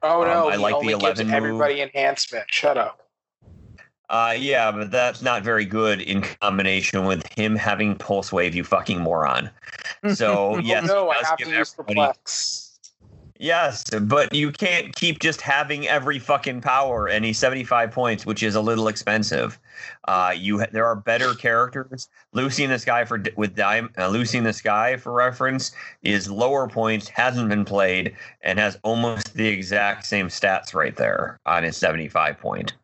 Oh 0.03 0.23
Um, 0.23 0.29
no, 0.29 0.49
I 0.49 0.53
he 0.57 0.59
like 0.59 0.73
the 0.73 0.77
only 0.77 0.93
gives 0.95 1.03
11 1.21 1.27
move. 1.29 1.35
everybody 1.35 1.81
enhancement. 1.81 2.45
Shut 2.49 2.77
up. 2.77 2.99
Uh, 4.11 4.35
yeah, 4.37 4.71
but 4.71 4.91
that's 4.91 5.23
not 5.23 5.43
very 5.43 5.65
good 5.65 6.03
in 6.03 6.21
combination 6.21 7.07
with 7.07 7.27
him 7.33 7.57
having 7.57 7.95
pulse 7.97 8.31
wave. 8.31 8.55
You 8.55 8.65
fucking 8.65 9.01
moron. 9.01 9.51
So 10.15 10.59
yes, 10.59 10.91
oh, 10.91 10.95
no, 11.07 11.11
I 11.11 11.17
have 11.25 11.37
to 11.39 11.49
use 11.49 11.75
everybody- 11.79 11.95
perplex. 11.95 12.62
Yes, 13.43 13.83
but 13.91 14.33
you 14.33 14.53
can't 14.53 14.95
keep 14.95 15.19
just 15.19 15.41
having 15.41 15.89
every 15.89 16.21
fucking 16.21 16.61
power. 16.61 17.09
And 17.09 17.25
he's 17.25 17.39
75 17.39 17.91
points, 17.91 18.25
which 18.25 18.41
is 18.41 18.55
a 18.55 18.61
little 18.61 18.87
expensive. 18.87 19.59
Uh, 20.07 20.33
you 20.37 20.61
ha- 20.61 20.69
there 20.71 20.87
are 20.87 20.95
better 20.95 21.35
characters. 21.35 22.09
Lucy 22.33 22.63
in 22.63 22.71
the 22.71 22.79
Sky 22.79 23.05
for 23.05 23.21
with 23.35 23.57
Dime, 23.57 23.91
uh, 23.99 24.07
Lucy 24.07 24.39
in 24.39 24.45
the 24.45 24.53
Sky 24.53 24.97
for 24.97 25.13
reference 25.13 25.73
is 26.05 26.31
lower 26.31 26.69
points, 26.69 27.09
hasn't 27.09 27.49
been 27.49 27.65
played, 27.65 28.15
and 28.43 28.61
has 28.61 28.79
almost 28.85 29.35
the 29.35 29.49
exact 29.49 30.07
same 30.07 30.29
stats 30.29 30.73
right 30.73 30.95
there 30.95 31.41
on 31.45 31.65
his 31.65 31.77
75 31.77 32.39
point. 32.39 32.75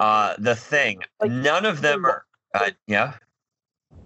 Uh, 0.00 0.34
the 0.38 0.56
thing, 0.56 1.00
Like, 1.20 1.30
none 1.30 1.64
of 1.64 1.80
them 1.80 2.04
are. 2.04 2.24
Uh, 2.54 2.70
yeah. 2.88 3.12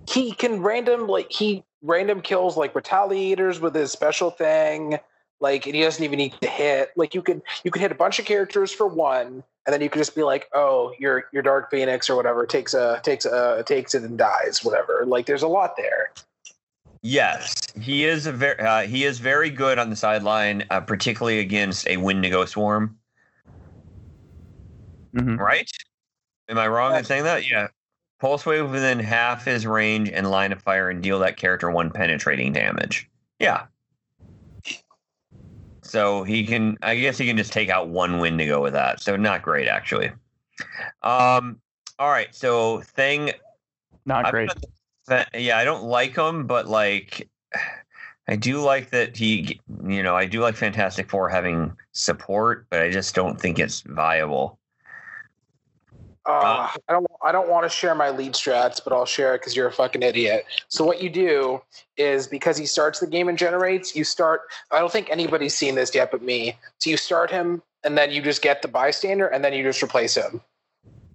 he 0.06 0.32
can 0.32 0.60
random 0.60 1.06
like 1.06 1.32
he 1.32 1.64
random 1.80 2.20
kills 2.20 2.58
like 2.58 2.74
retaliators 2.74 3.60
with 3.60 3.74
his 3.74 3.90
special 3.90 4.30
thing 4.30 4.98
like 5.40 5.66
and 5.66 5.74
he 5.74 5.82
doesn't 5.82 6.04
even 6.04 6.18
need 6.18 6.34
to 6.40 6.48
hit 6.48 6.90
like 6.96 7.14
you 7.14 7.22
could 7.22 7.42
you 7.64 7.70
could 7.70 7.82
hit 7.82 7.92
a 7.92 7.94
bunch 7.94 8.18
of 8.18 8.24
characters 8.24 8.70
for 8.70 8.86
one 8.86 9.42
and 9.66 9.74
then 9.74 9.80
you 9.80 9.88
could 9.88 9.98
just 9.98 10.14
be 10.14 10.22
like 10.22 10.48
oh 10.54 10.92
your 10.98 11.24
your 11.32 11.42
dark 11.42 11.70
phoenix 11.70 12.08
or 12.08 12.16
whatever 12.16 12.46
takes 12.46 12.74
a 12.74 13.00
takes 13.02 13.24
a 13.24 13.62
takes 13.66 13.94
it 13.94 14.02
and 14.02 14.18
dies 14.18 14.60
whatever 14.62 15.04
like 15.06 15.26
there's 15.26 15.42
a 15.42 15.48
lot 15.48 15.76
there 15.76 16.12
Yes, 17.02 17.54
he 17.80 18.04
is 18.04 18.26
a 18.26 18.32
very 18.32 18.58
uh, 18.58 18.82
he 18.82 19.04
is 19.04 19.18
very 19.20 19.48
good 19.48 19.78
on 19.78 19.88
the 19.88 19.96
sideline, 19.96 20.64
uh, 20.70 20.80
particularly 20.80 21.38
against 21.38 21.88
a 21.88 21.96
Wendigo 21.96 22.44
swarm. 22.44 22.98
Mhm. 25.14 25.38
Right? 25.38 25.70
Am 26.48 26.58
I 26.58 26.68
wrong 26.68 26.94
in 26.94 27.04
saying 27.04 27.24
that? 27.24 27.48
Yeah. 27.48 27.68
Pulse 28.18 28.44
wave 28.44 28.70
within 28.70 28.98
half 28.98 29.46
his 29.46 29.66
range 29.66 30.10
and 30.10 30.30
line 30.30 30.52
of 30.52 30.60
fire 30.62 30.90
and 30.90 31.02
deal 31.02 31.18
that 31.20 31.38
character 31.38 31.70
one 31.70 31.90
penetrating 31.90 32.52
damage. 32.52 33.08
Yeah. 33.38 33.64
So 35.90 36.22
he 36.22 36.46
can 36.46 36.78
I 36.82 36.94
guess 36.94 37.18
he 37.18 37.26
can 37.26 37.36
just 37.36 37.52
take 37.52 37.68
out 37.68 37.88
one 37.88 38.20
Wendigo 38.20 38.62
with 38.62 38.74
that. 38.74 39.00
So 39.00 39.16
not 39.16 39.42
great 39.42 39.66
actually. 39.66 40.12
Um 41.02 41.60
all 41.98 42.10
right, 42.10 42.32
so 42.32 42.80
thing 42.80 43.32
Not 44.06 44.26
I'm 44.26 44.30
great. 44.30 44.50
gonna- 45.08 45.26
yeah, 45.34 45.58
I 45.58 45.64
don't 45.64 45.82
like 45.82 46.16
him, 46.16 46.46
but 46.46 46.68
like, 46.68 47.28
I 48.28 48.36
do 48.36 48.60
like 48.60 48.90
that 48.90 49.16
he, 49.16 49.60
you 49.84 50.04
know, 50.04 50.14
I 50.14 50.26
do 50.26 50.40
like 50.40 50.54
Fantastic 50.54 51.10
Four 51.10 51.28
having 51.28 51.76
support, 51.90 52.66
but 52.70 52.80
I 52.80 52.90
just 52.90 53.12
don't 53.16 53.40
think 53.40 53.58
it's 53.58 53.80
viable. 53.80 54.59
Uh, 56.26 56.68
i 56.88 56.92
don't 56.92 57.06
i 57.22 57.32
don't 57.32 57.48
want 57.48 57.64
to 57.64 57.68
share 57.68 57.94
my 57.94 58.10
lead 58.10 58.32
strats 58.32 58.80
but 58.82 58.92
i'll 58.92 59.06
share 59.06 59.34
it 59.34 59.38
because 59.38 59.56
you're 59.56 59.68
a 59.68 59.72
fucking 59.72 60.02
idiot 60.02 60.44
so 60.68 60.84
what 60.84 61.02
you 61.02 61.08
do 61.08 61.60
is 61.96 62.26
because 62.26 62.56
he 62.56 62.66
starts 62.66 63.00
the 63.00 63.06
game 63.06 63.28
and 63.28 63.38
generates 63.38 63.96
you 63.96 64.04
start 64.04 64.42
i 64.70 64.78
don't 64.78 64.92
think 64.92 65.08
anybody's 65.10 65.54
seen 65.54 65.74
this 65.74 65.94
yet 65.94 66.10
but 66.10 66.22
me 66.22 66.56
so 66.78 66.90
you 66.90 66.96
start 66.96 67.30
him 67.30 67.62
and 67.84 67.96
then 67.96 68.10
you 68.10 68.20
just 68.20 68.42
get 68.42 68.62
the 68.62 68.68
bystander 68.68 69.26
and 69.26 69.44
then 69.44 69.52
you 69.52 69.62
just 69.62 69.82
replace 69.82 70.14
him 70.14 70.40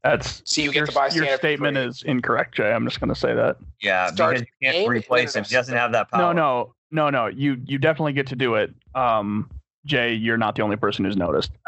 That's 0.03 0.41
so 0.45 0.61
you 0.61 0.71
your, 0.71 0.85
get 0.85 0.93
the 0.93 0.99
bystander 0.99 1.29
your 1.29 1.37
statement 1.37 1.77
is 1.77 2.03
incorrect, 2.03 2.55
Jay. 2.55 2.71
I'm 2.71 2.85
just 2.85 2.99
going 2.99 3.13
to 3.13 3.19
say 3.19 3.33
that. 3.33 3.57
Yeah, 3.81 4.11
Start 4.11 4.35
because 4.35 4.47
you 4.47 4.67
can't 4.67 4.75
game, 4.75 4.89
replace 4.89 5.35
him. 5.35 5.43
He 5.43 5.53
doesn't 5.55 5.75
have 5.75 5.91
that 5.93 6.11
power. 6.11 6.21
No, 6.21 6.31
no, 6.31 6.75
no, 6.91 7.09
no. 7.09 7.27
You 7.27 7.57
you 7.65 7.79
definitely 7.79 8.13
get 8.13 8.27
to 8.27 8.35
do 8.35 8.55
it. 8.55 8.73
Um, 8.93 9.49
Jay, 9.85 10.13
you're 10.13 10.37
not 10.37 10.55
the 10.55 10.61
only 10.63 10.75
person 10.75 11.05
who's 11.05 11.17
noticed. 11.17 11.51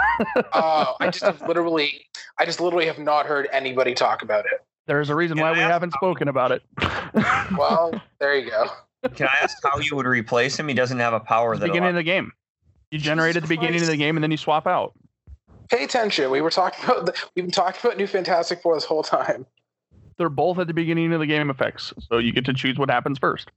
Oh, 0.54 0.96
I 1.00 1.10
just 1.12 1.24
have 1.24 1.42
literally, 1.48 2.06
I 2.40 2.46
just 2.46 2.60
literally 2.60 2.88
have 2.88 2.98
not 2.98 3.28
heard 3.28 3.48
anybody 3.52 3.94
talk 3.94 4.24
about 4.24 4.46
it. 4.46 4.64
There's 4.88 5.10
a 5.10 5.16
reason 5.16 5.38
Can 5.38 5.44
why 5.44 5.50
I 5.50 5.54
we 5.54 5.60
ask 5.60 5.72
haven't 5.72 5.92
how- 5.92 6.00
spoken 6.00 6.28
about 6.28 6.52
it. 6.52 6.64
Well, 7.58 8.02
there 8.20 8.36
you 8.36 8.50
go. 8.50 8.66
Can 9.16 9.28
I 9.28 9.38
ask 9.44 9.58
how 9.64 9.78
you 9.80 9.96
would 9.96 10.08
replace 10.08 10.58
him? 10.60 10.68
He 10.68 10.74
doesn't 10.74 10.98
have 11.00 11.14
a 11.14 11.20
power 11.20 11.54
At 11.54 11.60
that. 11.60 11.66
the 11.68 11.72
beginning 11.72 11.90
of 11.90 11.96
the 11.96 12.04
game. 12.04 12.32
You 12.92 12.98
generate 13.00 13.36
at 13.36 13.44
the 13.44 13.48
beginning 13.50 13.82
of 13.82 13.88
the 13.88 13.98
game 13.98 14.18
and 14.18 14.24
then 14.24 14.32
you 14.32 14.38
swap 14.38 14.66
out. 14.66 14.94
Pay 15.70 15.84
attention. 15.84 16.32
We 16.32 16.42
were 16.42 16.50
talking 16.50 16.84
about, 16.86 17.06
the, 17.06 17.14
we've 17.36 17.46
been 17.46 17.52
talking 17.52 17.80
about 17.84 17.98
New 17.98 18.08
Fantastic 18.08 18.62
Four 18.62 18.76
this 18.76 18.86
whole 18.86 19.04
time. 19.04 19.46
They're 20.18 20.30
both 20.30 20.58
at 20.58 20.68
the 20.68 20.74
beginning 20.74 21.14
of 21.14 21.20
the 21.20 21.28
game 21.28 21.50
effects, 21.50 21.94
so 22.10 22.18
you 22.18 22.32
get 22.32 22.46
to 22.46 22.54
choose 22.54 22.78
what 22.78 22.90
happens 22.90 23.20
first. 23.20 23.50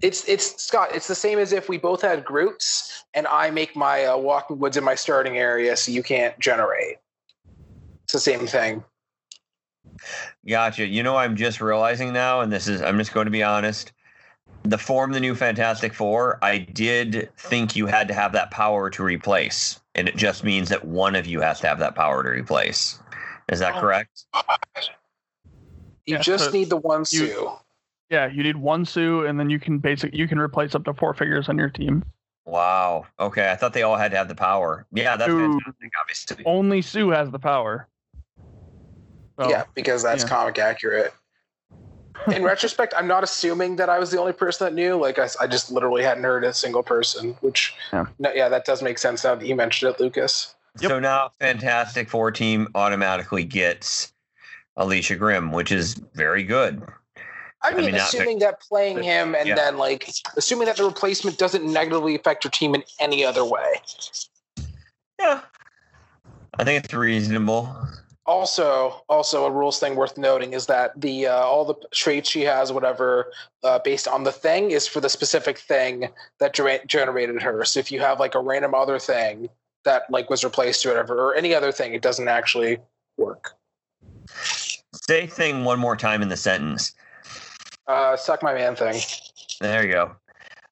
It's 0.00 0.26
it's 0.28 0.62
Scott. 0.62 0.88
It's 0.92 1.06
the 1.06 1.14
same 1.14 1.38
as 1.38 1.52
if 1.52 1.68
we 1.68 1.76
both 1.76 2.00
had 2.02 2.24
groups, 2.24 3.04
and 3.14 3.26
I 3.26 3.50
make 3.50 3.76
my 3.76 4.06
uh, 4.06 4.16
walking 4.16 4.58
woods 4.58 4.76
in 4.76 4.84
my 4.84 4.94
starting 4.94 5.36
area, 5.36 5.76
so 5.76 5.92
you 5.92 6.02
can't 6.02 6.38
generate. 6.38 6.96
It's 8.04 8.14
the 8.14 8.20
same 8.20 8.46
thing. 8.46 8.82
Gotcha. 10.48 10.86
You 10.86 11.02
know, 11.02 11.16
I'm 11.16 11.36
just 11.36 11.60
realizing 11.60 12.12
now, 12.12 12.40
and 12.40 12.50
this 12.50 12.66
is, 12.66 12.80
I'm 12.80 12.98
just 12.98 13.12
going 13.12 13.26
to 13.26 13.30
be 13.30 13.42
honest. 13.42 13.92
The 14.62 14.78
form 14.78 15.12
the 15.12 15.20
new 15.20 15.34
Fantastic 15.34 15.94
Four, 15.94 16.38
I 16.42 16.58
did 16.58 17.30
think 17.36 17.76
you 17.76 17.86
had 17.86 18.08
to 18.08 18.14
have 18.14 18.32
that 18.32 18.50
power 18.50 18.90
to 18.90 19.02
replace, 19.02 19.80
and 19.94 20.08
it 20.08 20.16
just 20.16 20.44
means 20.44 20.70
that 20.70 20.84
one 20.84 21.14
of 21.14 21.26
you 21.26 21.40
has 21.40 21.60
to 21.60 21.68
have 21.68 21.78
that 21.78 21.94
power 21.94 22.22
to 22.22 22.30
replace. 22.30 22.98
Is 23.48 23.58
that 23.60 23.74
Oh. 23.76 23.80
correct? 23.80 24.24
You 26.06 26.16
Yeah, 26.16 26.22
just 26.22 26.46
so 26.46 26.50
need 26.50 26.70
the 26.70 26.76
one 26.76 27.00
you- 27.00 27.04
Sue. 27.26 27.50
Yeah, 28.10 28.26
you 28.26 28.42
need 28.42 28.56
one 28.56 28.84
Sue, 28.84 29.24
and 29.26 29.38
then 29.38 29.50
you 29.50 29.60
can 29.60 29.78
basic 29.78 30.12
you 30.12 30.26
can 30.26 30.38
replace 30.38 30.74
up 30.74 30.84
to 30.84 30.94
four 30.94 31.14
figures 31.14 31.48
on 31.48 31.56
your 31.56 31.70
team. 31.70 32.04
Wow. 32.44 33.06
Okay, 33.20 33.50
I 33.52 33.54
thought 33.56 33.72
they 33.72 33.82
all 33.82 33.96
had 33.96 34.10
to 34.10 34.16
have 34.16 34.26
the 34.26 34.34
power. 34.34 34.86
Yeah, 34.92 35.16
that's 35.16 35.30
Ooh. 35.30 35.52
fantastic. 35.52 35.92
Obviously. 36.00 36.44
Only 36.44 36.82
Sue 36.82 37.10
has 37.10 37.30
the 37.30 37.38
power. 37.38 37.86
So, 39.38 39.48
yeah, 39.48 39.64
because 39.74 40.02
that's 40.02 40.24
yeah. 40.24 40.28
comic 40.28 40.58
accurate. 40.58 41.14
In 42.32 42.42
retrospect, 42.52 42.92
I'm 42.96 43.06
not 43.06 43.22
assuming 43.22 43.76
that 43.76 43.88
I 43.88 43.98
was 43.98 44.10
the 44.10 44.18
only 44.18 44.32
person 44.32 44.66
that 44.66 44.74
knew. 44.74 44.96
Like 44.96 45.18
I 45.18 45.46
just 45.46 45.70
literally 45.70 46.02
hadn't 46.02 46.24
heard 46.24 46.42
a 46.44 46.52
single 46.52 46.82
person. 46.82 47.36
Which, 47.40 47.74
Yeah. 47.92 48.06
no, 48.18 48.32
yeah, 48.32 48.48
that 48.48 48.64
does 48.64 48.82
make 48.82 48.98
sense 48.98 49.22
now 49.22 49.36
that 49.36 49.46
you 49.46 49.54
mentioned 49.54 49.94
it, 49.94 50.00
Lucas. 50.00 50.54
So 50.76 50.98
now 50.98 51.30
Fantastic 51.38 52.08
Four 52.10 52.30
team 52.32 52.68
automatically 52.74 53.44
gets 53.44 54.12
Alicia 54.80 55.14
Grimm, 55.14 55.52
which 55.52 55.70
is 55.70 55.94
very 56.14 56.42
good. 56.42 56.82
I 57.62 57.74
mean, 57.74 57.86
mean, 57.86 57.94
not 57.96 58.08
assuming 58.08 58.38
that 58.38 58.60
playing 58.60 58.96
but- 58.96 59.04
him 59.04 59.34
and 59.34 59.46
yeah. 59.46 59.54
then 59.54 59.76
like 59.76 60.10
assuming 60.36 60.66
that 60.66 60.78
the 60.78 60.84
replacement 60.84 61.36
doesn't 61.36 61.70
negatively 61.70 62.14
affect 62.14 62.44
your 62.44 62.50
team 62.50 62.74
in 62.74 62.82
any 62.98 63.24
other 63.24 63.44
way. 63.44 63.74
Yeah. 65.20 65.42
I 66.58 66.64
think 66.64 66.82
it's 66.82 66.94
reasonable. 66.94 67.74
Also, 68.24 69.02
also 69.08 69.44
a 69.44 69.50
rules 69.50 69.78
thing 69.78 69.96
worth 69.96 70.16
noting 70.16 70.54
is 70.54 70.66
that 70.66 70.98
the 70.98 71.26
uh, 71.26 71.34
all 71.34 71.64
the 71.64 71.74
traits 71.92 72.30
she 72.30 72.42
has, 72.42 72.72
whatever, 72.72 73.32
uh, 73.64 73.78
based 73.80 74.08
on 74.08 74.24
the 74.24 74.32
thing, 74.32 74.70
is 74.70 74.86
for 74.86 75.00
the 75.00 75.08
specific 75.08 75.58
thing 75.58 76.08
that 76.38 76.54
ger- 76.54 76.80
generated 76.86 77.42
her. 77.42 77.64
So 77.64 77.80
if 77.80 77.90
you 77.92 78.00
have 78.00 78.20
like 78.20 78.34
a 78.34 78.40
random 78.40 78.74
other 78.74 78.98
thing 78.98 79.48
that 79.84 80.04
like 80.10 80.30
was 80.30 80.44
replaced 80.44 80.86
or 80.86 80.90
whatever, 80.90 81.18
or 81.18 81.34
any 81.34 81.54
other 81.54 81.72
thing, 81.72 81.92
it 81.92 82.02
doesn't 82.02 82.28
actually 82.28 82.78
work. 83.16 83.56
Say 85.10 85.26
thing 85.26 85.64
one 85.64 85.80
more 85.80 85.96
time 85.96 86.22
in 86.22 86.28
the 86.28 86.36
sentence. 86.36 86.92
Uh, 87.88 88.16
suck 88.16 88.44
my 88.44 88.54
man 88.54 88.76
thing. 88.76 89.00
There 89.60 89.84
you 89.84 89.92
go. 89.92 90.14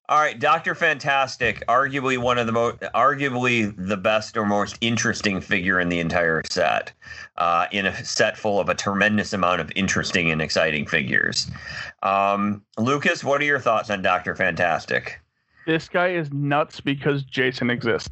All 0.07 0.17
right, 0.17 0.39
Doctor 0.39 0.75
Fantastic, 0.75 1.61
arguably 1.67 2.17
one 2.17 2.37
of 2.37 2.45
the 2.45 2.53
most, 2.53 2.79
arguably 2.95 3.75
the 3.77 3.97
best 3.97 4.37
or 4.37 4.45
most 4.45 4.77
interesting 4.79 5.41
figure 5.41 5.81
in 5.81 5.89
the 5.89 5.99
entire 5.99 6.41
set, 6.49 6.93
uh, 7.35 7.65
in 7.73 7.85
a 7.85 8.05
set 8.05 8.37
full 8.37 8.61
of 8.61 8.69
a 8.69 8.75
tremendous 8.75 9.33
amount 9.33 9.59
of 9.59 9.73
interesting 9.75 10.31
and 10.31 10.41
exciting 10.41 10.85
figures. 10.85 11.51
Um, 12.01 12.63
Lucas, 12.77 13.25
what 13.25 13.41
are 13.41 13.45
your 13.45 13.59
thoughts 13.59 13.89
on 13.89 14.01
Doctor 14.01 14.37
Fantastic? 14.37 15.19
This 15.67 15.89
guy 15.89 16.11
is 16.11 16.31
nuts 16.31 16.79
because 16.79 17.23
Jason 17.23 17.69
exists. 17.69 18.09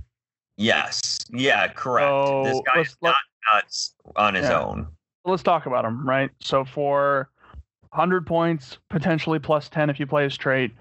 Yes, 0.57 1.19
yeah, 1.29 1.69
correct. 1.69 2.27
So, 2.27 2.41
this 2.43 2.61
guy 2.65 2.81
is 2.81 2.97
not 3.01 3.15
nuts 3.53 3.95
on 4.17 4.33
his 4.33 4.49
Yeah. 4.49 4.59
own. 4.59 4.87
Let's 5.27 5.43
talk 5.43 5.65
about 5.65 5.83
him, 5.83 6.07
right? 6.07 6.29
So 6.39 6.63
for 6.63 7.29
100 7.89 8.25
points, 8.25 8.77
potentially 8.89 9.39
plus 9.39 9.67
10 9.69 9.89
if 9.89 9.99
you 9.99 10.07
play 10.07 10.23
his 10.23 10.37
trait, 10.37 10.71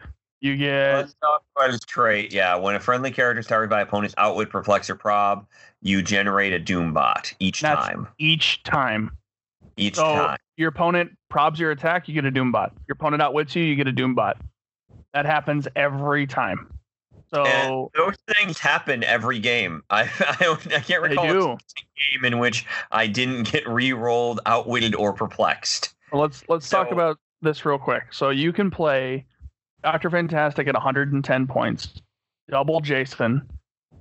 you 0.40 0.56
get 0.56 0.94
Let's 0.94 1.14
talk 1.14 1.42
about 1.56 1.70
his 1.72 1.80
trait. 1.80 2.32
Yeah, 2.32 2.54
when 2.56 2.76
a 2.76 2.80
friendly 2.80 3.10
character 3.10 3.40
is 3.40 3.46
targeted 3.46 3.70
by 3.70 3.80
opponent's 3.80 4.14
outwit, 4.18 4.50
perplex, 4.50 4.88
or 4.88 4.94
prob, 4.94 5.46
you 5.82 6.00
generate 6.02 6.52
a 6.52 6.58
Doom 6.60 6.92
bot 6.92 7.32
each 7.40 7.60
That's- 7.60 7.86
time. 7.86 8.06
each 8.18 8.62
time. 8.62 9.10
Each 9.76 9.96
So 9.96 10.04
time. 10.04 10.38
your 10.56 10.68
opponent 10.68 11.16
probs 11.30 11.58
your 11.58 11.70
attack, 11.70 12.08
you 12.08 12.14
get 12.14 12.24
a 12.24 12.30
Doombot. 12.32 12.70
Your 12.86 12.94
opponent 12.94 13.20
outwits 13.20 13.54
you, 13.56 13.62
you 13.62 13.76
get 13.76 13.88
a 13.88 13.92
Doombot. 13.92 14.34
That 15.12 15.26
happens 15.26 15.66
every 15.76 16.26
time. 16.26 16.70
So 17.32 17.44
And 17.44 17.88
those 17.94 18.16
things 18.34 18.58
happen 18.58 19.02
every 19.04 19.38
game. 19.38 19.82
I 19.90 20.02
I, 20.20 20.36
don't, 20.40 20.72
I 20.72 20.80
can't 20.80 21.02
recall 21.02 21.24
a 21.24 21.58
game 22.12 22.24
in 22.24 22.38
which 22.38 22.66
I 22.92 23.06
didn't 23.06 23.50
get 23.50 23.68
re-rolled, 23.68 24.40
outwitted, 24.46 24.94
or 24.94 25.12
perplexed. 25.12 25.94
Well, 26.12 26.22
let's 26.22 26.44
let's 26.48 26.68
talk 26.68 26.90
about 26.90 27.18
this 27.42 27.64
real 27.64 27.78
quick. 27.78 28.12
So 28.12 28.30
you 28.30 28.52
can 28.52 28.70
play 28.70 29.24
Doctor 29.82 30.10
Fantastic 30.10 30.68
at 30.68 30.74
110 30.74 31.46
points, 31.46 31.94
double 32.48 32.80
Jason. 32.80 33.48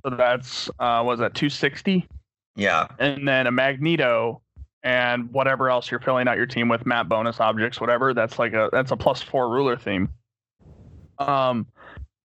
So 0.03 0.15
that's 0.15 0.69
uh, 0.79 1.01
was 1.03 1.19
that 1.19 1.33
260, 1.33 2.07
Yeah, 2.55 2.87
and 2.99 3.27
then 3.27 3.47
a 3.47 3.51
Magneto 3.51 4.41
and 4.83 5.31
whatever 5.33 5.69
else 5.69 5.89
you're 5.89 5.99
filling 5.99 6.27
out 6.27 6.37
your 6.37 6.45
team 6.45 6.69
with, 6.69 6.85
map 6.85 7.09
bonus 7.09 7.39
objects, 7.39 7.81
whatever. 7.81 8.13
That's 8.13 8.37
like 8.37 8.53
a 8.53 8.69
that's 8.71 8.91
a 8.91 8.95
plus 8.95 9.21
four 9.21 9.49
ruler 9.49 9.75
theme. 9.75 10.09
Um, 11.17 11.65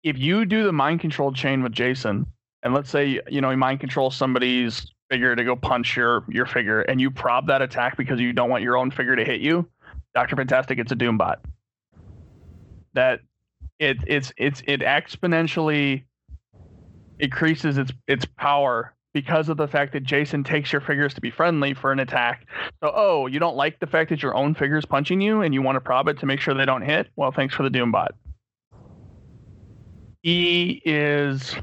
if 0.09 0.16
you 0.18 0.46
do 0.46 0.64
the 0.64 0.72
mind 0.72 1.00
control 1.00 1.32
chain 1.32 1.62
with 1.62 1.72
Jason, 1.72 2.26
and 2.62 2.72
let's 2.72 2.88
say 2.88 3.20
you 3.28 3.40
know 3.42 3.50
you 3.50 3.59
mind 3.59 3.80
control 3.80 4.11
somebody's 4.11 4.90
figure 5.11 5.36
to 5.36 5.44
go 5.44 5.54
punch 5.54 5.96
your 5.96 6.24
your 6.28 6.46
figure, 6.46 6.80
and 6.80 6.98
you 6.98 7.11
prob 7.11 7.46
that 7.48 7.61
attack 7.61 7.96
because 7.98 8.18
you 8.18 8.32
don't 8.32 8.48
want 8.48 8.62
your 8.62 8.78
own 8.78 8.90
figure 8.90 9.14
to 9.14 9.24
hit 9.24 9.42
you, 9.42 9.68
Doctor 10.14 10.34
Fantastic, 10.34 10.78
it's 10.78 10.90
a 10.92 10.96
Doombot. 10.96 11.36
That 12.94 13.20
it 13.78 13.98
it's 14.06 14.32
it's 14.38 14.62
it 14.66 14.80
exponentially 14.80 16.04
increases 17.18 17.76
its 17.76 17.92
its 18.06 18.24
power 18.24 18.94
because 19.12 19.50
of 19.50 19.59
the 19.59 19.68
fact 19.68 19.92
that 19.92 20.04
Jason 20.04 20.42
takes 20.42 20.72
your 20.72 20.80
figures 20.80 21.12
to 21.14 21.20
be 21.20 21.30
friendly 21.30 21.74
for 21.74 21.92
an 21.92 21.98
attack. 21.98 22.46
So, 22.82 22.92
oh, 22.94 23.26
you 23.26 23.38
don't 23.38 23.56
like 23.56 23.80
the 23.80 23.86
fact 23.86 24.11
that 24.11 24.22
your 24.22 24.34
own 24.34 24.54
figure's 24.54 24.84
punching 24.84 25.20
you 25.20 25.42
and 25.42 25.52
you 25.52 25.61
want 25.61 25.76
to 25.76 25.80
prob 25.80 26.09
it 26.09 26.18
to 26.20 26.26
make 26.26 26.40
sure 26.40 26.54
they 26.54 26.66
don't 26.66 26.82
hit? 26.82 27.09
Well, 27.16 27.32
thanks 27.32 27.54
for 27.54 27.62
the 27.62 27.70
Doombot. 27.70 28.11
He 30.29 30.83
is 30.85 31.57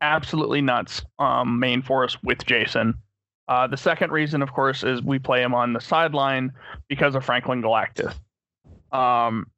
absolutely 0.00 0.62
nuts 0.62 1.02
um, 1.18 1.58
main 1.58 1.82
force 1.82 2.16
with 2.22 2.42
Jason. 2.46 2.94
Uh, 3.46 3.66
the 3.66 3.76
second 3.76 4.10
reason, 4.10 4.40
of 4.40 4.54
course, 4.54 4.82
is 4.82 5.02
we 5.02 5.18
play 5.18 5.42
him 5.42 5.54
on 5.54 5.74
the 5.74 5.80
sideline 5.80 6.50
because 6.88 7.14
of 7.14 7.26
Franklin 7.26 7.60
Galactus. 7.60 8.14
Um, 8.90 9.48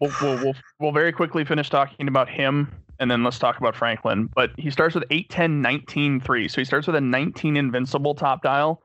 we'll, 0.00 0.10
we'll, 0.20 0.34
we'll, 0.42 0.54
we'll 0.80 0.90
very 0.90 1.12
quickly 1.12 1.44
finish 1.44 1.70
talking 1.70 2.08
about 2.08 2.28
him 2.28 2.72
and 2.98 3.08
then 3.08 3.22
let's 3.22 3.38
talk 3.38 3.58
about 3.58 3.76
Franklin. 3.76 4.28
But 4.34 4.50
he 4.58 4.68
starts 4.72 4.96
with 4.96 5.04
8, 5.12 5.30
10, 5.30 5.62
19, 5.62 6.20
3. 6.20 6.48
So 6.48 6.60
he 6.60 6.64
starts 6.64 6.88
with 6.88 6.96
a 6.96 7.00
19 7.00 7.56
invincible 7.56 8.16
top 8.16 8.42
dial. 8.42 8.82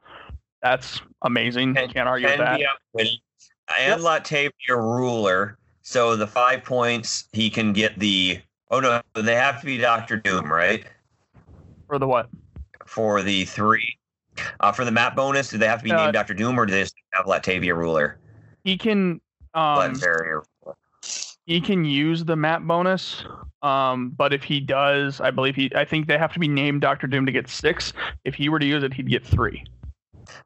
That's 0.62 1.02
amazing. 1.24 1.76
And 1.76 1.92
Can't 1.92 2.08
argue 2.08 2.28
with 2.28 2.36
can 2.36 2.46
that. 2.46 2.60
be 2.60 2.68
outwitted. 2.68 3.20
And 3.80 4.02
Latveria 4.04 4.52
ruler. 4.70 5.58
So 5.82 6.16
the 6.16 6.28
five 6.28 6.64
points 6.64 7.28
he 7.34 7.50
can 7.50 7.74
get 7.74 7.98
the. 7.98 8.40
Oh 8.72 8.80
no, 8.80 9.02
they 9.14 9.36
have 9.36 9.60
to 9.60 9.66
be 9.66 9.78
Doctor 9.78 10.16
Doom, 10.18 10.52
right? 10.52 10.86
For 11.88 12.00
the 12.00 12.08
what? 12.08 12.30
For 12.86 13.22
the 13.22 13.44
three. 13.46 13.98
Uh, 14.62 14.72
for 14.72 14.86
the 14.86 14.92
map 14.92 15.16
bonus, 15.16 15.50
do 15.50 15.58
they 15.58 15.68
have 15.68 15.80
to 15.80 15.84
be 15.84 15.92
Uh, 15.92 15.98
named 15.98 16.14
Doctor 16.14 16.34
Doom, 16.34 16.58
or 16.58 16.66
do 16.66 16.72
they 16.72 16.82
just 16.82 16.96
have 17.12 17.26
Latveria 17.26 17.76
ruler? 17.76 18.18
He 18.64 18.78
can 18.78 19.20
um, 19.54 20.00
Blood 20.00 20.46
he 21.46 21.60
can 21.60 21.84
use 21.84 22.24
the 22.24 22.36
map 22.36 22.62
bonus. 22.62 23.26
Um, 23.62 24.12
but 24.12 24.32
if 24.34 24.44
he 24.44 24.62
does, 24.62 25.20
I 25.20 25.32
believe 25.32 25.56
he 25.56 25.70
I 25.76 25.84
think 25.84 26.08
they 26.08 26.18
have 26.18 26.32
to 26.34 26.40
be 26.40 26.48
named 26.48 26.82
Doctor 26.82 27.08
Doom 27.08 27.26
to 27.26 27.32
get 27.32 27.50
six. 27.50 27.92
If 28.24 28.36
he 28.36 28.48
were 28.48 28.60
to 28.60 28.66
use 28.66 28.84
it, 28.84 28.94
he'd 28.94 29.10
get 29.10 29.26
three. 29.26 29.66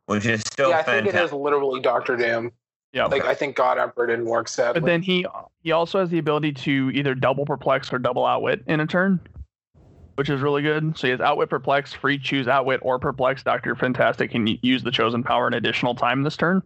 which 0.08 0.26
is 0.26 0.42
still 0.42 0.70
yeah, 0.70 0.80
I 0.80 0.84
think 0.84 1.06
it 1.06 1.16
is 1.16 1.32
literally 1.32 1.80
Doctor 1.80 2.18
Doom. 2.18 2.52
Yeah. 2.96 3.08
Like 3.08 3.26
I 3.26 3.36
think 3.36 3.58
God 3.58 3.78
Emperor 3.78 4.08
didn't 4.08 4.26
work 4.26 4.48
sadly. 4.48 4.80
But 4.80 4.86
then 4.88 5.02
he 5.02 5.26
he 5.64 5.74
also 5.74 6.00
has 6.00 6.10
the 6.10 6.18
ability 6.18 6.54
to 6.54 6.92
either 6.94 7.14
double 7.14 7.46
perplex 7.46 7.92
or 7.92 8.00
double 8.00 8.26
outwit 8.26 8.64
in 8.68 8.80
a 8.80 8.88
turn, 8.88 9.20
which 10.16 10.30
is 10.30 10.40
really 10.40 10.62
good. 10.62 10.98
So 10.98 11.08
he 11.08 11.12
has 11.12 11.20
outwit 11.20 11.50
perplex, 11.50 11.92
free 11.92 12.18
choose 12.18 12.48
outwit 12.48 12.80
or 12.84 12.98
perplex. 12.98 13.44
Doctor 13.44 13.76
Fantastic 13.76 14.32
can 14.32 14.48
use 14.62 14.82
the 14.82 14.92
chosen 14.92 15.24
power 15.24 15.46
an 15.46 15.54
additional 15.54 15.94
time 15.94 16.24
this 16.24 16.38
turn. 16.38 16.64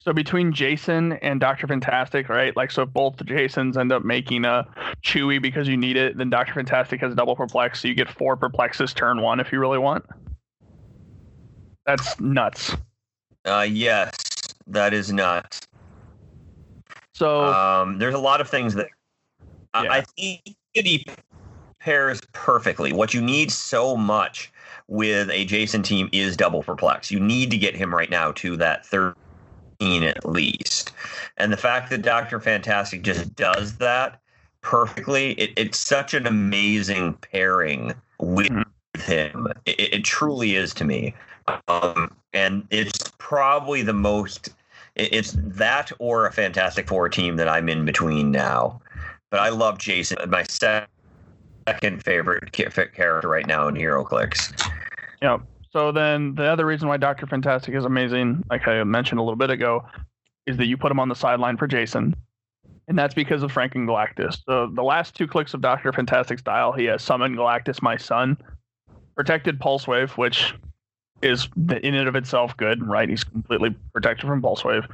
So 0.00 0.12
between 0.12 0.52
Jason 0.52 1.12
and 1.14 1.38
Doctor 1.38 1.68
Fantastic, 1.68 2.28
right? 2.28 2.56
Like 2.56 2.72
so, 2.72 2.82
if 2.82 2.92
both 2.92 3.24
Jasons 3.24 3.76
end 3.76 3.92
up 3.92 4.04
making 4.04 4.44
a 4.44 4.66
Chewy 5.04 5.40
because 5.40 5.68
you 5.68 5.76
need 5.76 5.96
it, 5.96 6.18
then 6.18 6.28
Doctor 6.28 6.54
Fantastic 6.54 7.00
has 7.02 7.14
double 7.14 7.36
perplex, 7.36 7.82
so 7.82 7.88
you 7.88 7.94
get 7.94 8.10
four 8.10 8.36
perplexes 8.36 8.92
turn 8.92 9.20
one 9.22 9.38
if 9.38 9.52
you 9.52 9.60
really 9.60 9.78
want. 9.78 10.04
That's 11.86 12.18
nuts. 12.18 12.76
Uh, 13.44 13.66
yes, 13.68 14.14
that 14.68 14.94
is 14.94 15.12
nuts. 15.12 15.66
So 17.14 17.44
Um, 17.46 17.98
there's 17.98 18.14
a 18.14 18.18
lot 18.18 18.40
of 18.40 18.48
things 18.48 18.74
that 18.74 18.88
I- 19.74 19.84
Yeah. 19.84 19.92
I 19.92 20.00
think 20.00 20.56
that 20.74 20.86
he 20.86 21.04
pairs 21.80 22.20
perfectly. 22.32 22.92
What 22.92 23.12
you 23.12 23.20
need 23.20 23.52
so 23.52 23.96
much 23.96 24.50
with 24.88 25.30
a 25.30 25.44
Jason 25.44 25.82
team 25.82 26.08
is 26.12 26.36
double 26.36 26.62
perplex. 26.62 27.10
You 27.10 27.20
need 27.20 27.50
to 27.50 27.58
get 27.58 27.76
him 27.76 27.94
right 27.94 28.10
now 28.10 28.32
to 28.32 28.56
that 28.56 28.86
13 28.86 30.02
at 30.04 30.24
least. 30.28 30.92
And 31.36 31.52
the 31.52 31.56
fact 31.56 31.90
that 31.90 32.02
Dr. 32.02 32.40
Fantastic 32.40 33.02
just 33.02 33.34
does 33.36 33.76
that 33.76 34.20
perfectly, 34.62 35.32
it, 35.32 35.52
it's 35.56 35.78
such 35.78 36.14
an 36.14 36.26
amazing 36.26 37.14
pairing 37.14 37.94
with 38.18 38.48
Mhm. 38.48 38.64
him. 39.02 39.48
It, 39.66 39.80
it 39.94 40.04
truly 40.04 40.56
is 40.56 40.72
to 40.74 40.84
me. 40.84 41.14
Um, 41.68 42.14
and 42.32 42.66
it's 42.70 43.12
probably 43.18 43.82
the 43.82 43.92
most 43.92 44.50
it's 44.98 45.36
that 45.38 45.92
or 45.98 46.26
a 46.26 46.32
Fantastic 46.32 46.88
Four 46.88 47.08
team 47.08 47.36
that 47.36 47.48
I'm 47.48 47.68
in 47.68 47.84
between 47.84 48.30
now. 48.30 48.80
But 49.30 49.40
I 49.40 49.50
love 49.50 49.78
Jason. 49.78 50.18
My 50.28 50.42
second 50.44 52.02
favorite 52.02 52.52
character 52.52 53.28
right 53.28 53.46
now 53.46 53.68
in 53.68 53.74
HeroClix. 53.74 54.70
Yeah. 55.22 55.38
So 55.70 55.92
then 55.92 56.34
the 56.34 56.44
other 56.44 56.64
reason 56.64 56.88
why 56.88 56.96
Doctor 56.96 57.26
Fantastic 57.26 57.74
is 57.74 57.84
amazing, 57.84 58.42
like 58.50 58.66
I 58.66 58.82
mentioned 58.84 59.20
a 59.20 59.22
little 59.22 59.36
bit 59.36 59.50
ago, 59.50 59.84
is 60.46 60.56
that 60.56 60.66
you 60.66 60.76
put 60.78 60.90
him 60.90 60.98
on 60.98 61.08
the 61.08 61.14
sideline 61.14 61.56
for 61.58 61.66
Jason. 61.66 62.16
And 62.88 62.98
that's 62.98 63.12
because 63.12 63.42
of 63.42 63.52
Franklin 63.52 63.86
Galactus. 63.86 64.38
So 64.46 64.70
the 64.74 64.82
last 64.82 65.14
two 65.14 65.26
clicks 65.26 65.52
of 65.52 65.60
Doctor 65.60 65.92
Fantastic's 65.92 66.40
dial, 66.40 66.72
he 66.72 66.84
has 66.86 67.02
summoned 67.02 67.36
Galactus, 67.36 67.82
my 67.82 67.98
son, 67.98 68.38
Protected 69.14 69.60
Pulse 69.60 69.86
Wave, 69.86 70.12
which 70.12 70.54
is 71.22 71.48
in 71.56 71.94
and 71.94 72.08
of 72.08 72.16
itself 72.16 72.56
good, 72.56 72.86
right? 72.86 73.08
He's 73.08 73.24
completely 73.24 73.74
protected 73.92 74.26
from 74.26 74.42
Pulse 74.42 74.64
Wave. 74.64 74.84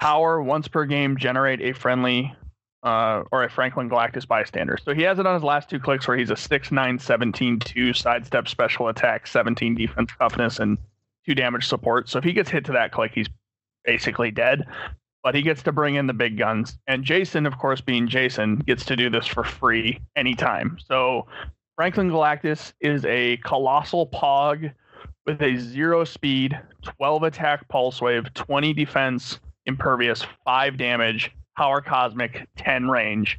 Power 0.00 0.42
once 0.42 0.68
per 0.68 0.84
game 0.84 1.16
generate 1.16 1.60
a 1.60 1.72
friendly 1.72 2.34
uh, 2.82 3.22
or 3.30 3.44
a 3.44 3.50
Franklin 3.50 3.88
Galactus 3.88 4.26
bystander. 4.26 4.76
So 4.82 4.94
he 4.94 5.02
has 5.02 5.18
it 5.18 5.26
on 5.26 5.34
his 5.34 5.44
last 5.44 5.70
two 5.70 5.78
clicks 5.78 6.08
where 6.08 6.16
he's 6.16 6.30
a 6.30 6.36
6 6.36 6.72
9 6.72 6.98
17 6.98 7.58
2 7.60 7.92
sidestep 7.92 8.48
special 8.48 8.88
attack, 8.88 9.26
17 9.26 9.74
defense 9.74 10.10
toughness, 10.18 10.58
and 10.58 10.78
2 11.26 11.34
damage 11.34 11.66
support. 11.66 12.08
So 12.08 12.18
if 12.18 12.24
he 12.24 12.32
gets 12.32 12.50
hit 12.50 12.64
to 12.66 12.72
that 12.72 12.92
click, 12.92 13.12
he's 13.14 13.28
basically 13.84 14.30
dead. 14.30 14.66
But 15.22 15.36
he 15.36 15.42
gets 15.42 15.62
to 15.62 15.72
bring 15.72 15.94
in 15.94 16.08
the 16.08 16.12
big 16.12 16.36
guns. 16.36 16.76
And 16.88 17.04
Jason, 17.04 17.46
of 17.46 17.56
course, 17.56 17.80
being 17.80 18.08
Jason, 18.08 18.56
gets 18.56 18.84
to 18.86 18.96
do 18.96 19.08
this 19.08 19.24
for 19.24 19.44
free 19.44 20.00
anytime. 20.16 20.78
So 20.84 21.28
Franklin 21.76 22.10
Galactus 22.10 22.72
is 22.80 23.04
a 23.04 23.36
colossal 23.38 24.08
pog 24.08 24.72
with 25.26 25.40
a 25.42 25.56
zero 25.56 26.04
speed, 26.04 26.58
12 26.82 27.22
attack 27.24 27.68
pulse 27.68 28.00
wave, 28.00 28.32
20 28.34 28.72
defense, 28.72 29.38
impervious, 29.66 30.24
5 30.44 30.76
damage, 30.76 31.30
power 31.56 31.80
cosmic, 31.80 32.48
10 32.56 32.88
range. 32.88 33.38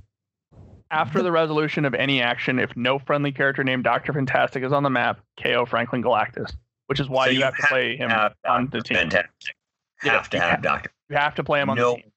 After 0.91 1.23
the 1.23 1.31
resolution 1.31 1.85
of 1.85 1.95
any 1.95 2.21
action, 2.21 2.59
if 2.59 2.75
no 2.77 2.99
friendly 2.99 3.31
character 3.31 3.63
named 3.63 3.83
Doctor 3.83 4.13
Fantastic 4.13 4.63
is 4.63 4.71
on 4.71 4.83
the 4.83 4.89
map, 4.89 5.19
KO 5.41 5.65
Franklin 5.65 6.03
Galactus, 6.03 6.53
which 6.87 6.99
is 6.99 7.09
why 7.09 7.25
So 7.25 7.31
you, 7.31 7.39
you 7.39 7.43
have 7.45 7.55
to 7.57 7.67
play 7.67 7.97
him 7.97 8.09
Have 8.09 8.33
on 8.47 8.65
the 8.65 8.77
Dr. 8.77 8.81
team. 8.83 8.97
Fantastic. 8.97 9.55
Yeah, 10.03 10.11
Have 10.13 10.29
to 10.29 10.37
you 10.37 10.41
have 10.41 10.51
have- 10.51 10.61
Doctor. 10.61 10.89
You 11.09 11.17
have 11.17 11.35
to 11.35 11.43
play 11.43 11.61
him 11.61 11.69
on 11.69 11.77
No. 11.77 11.95
the 11.95 12.01
team. 12.01 12.11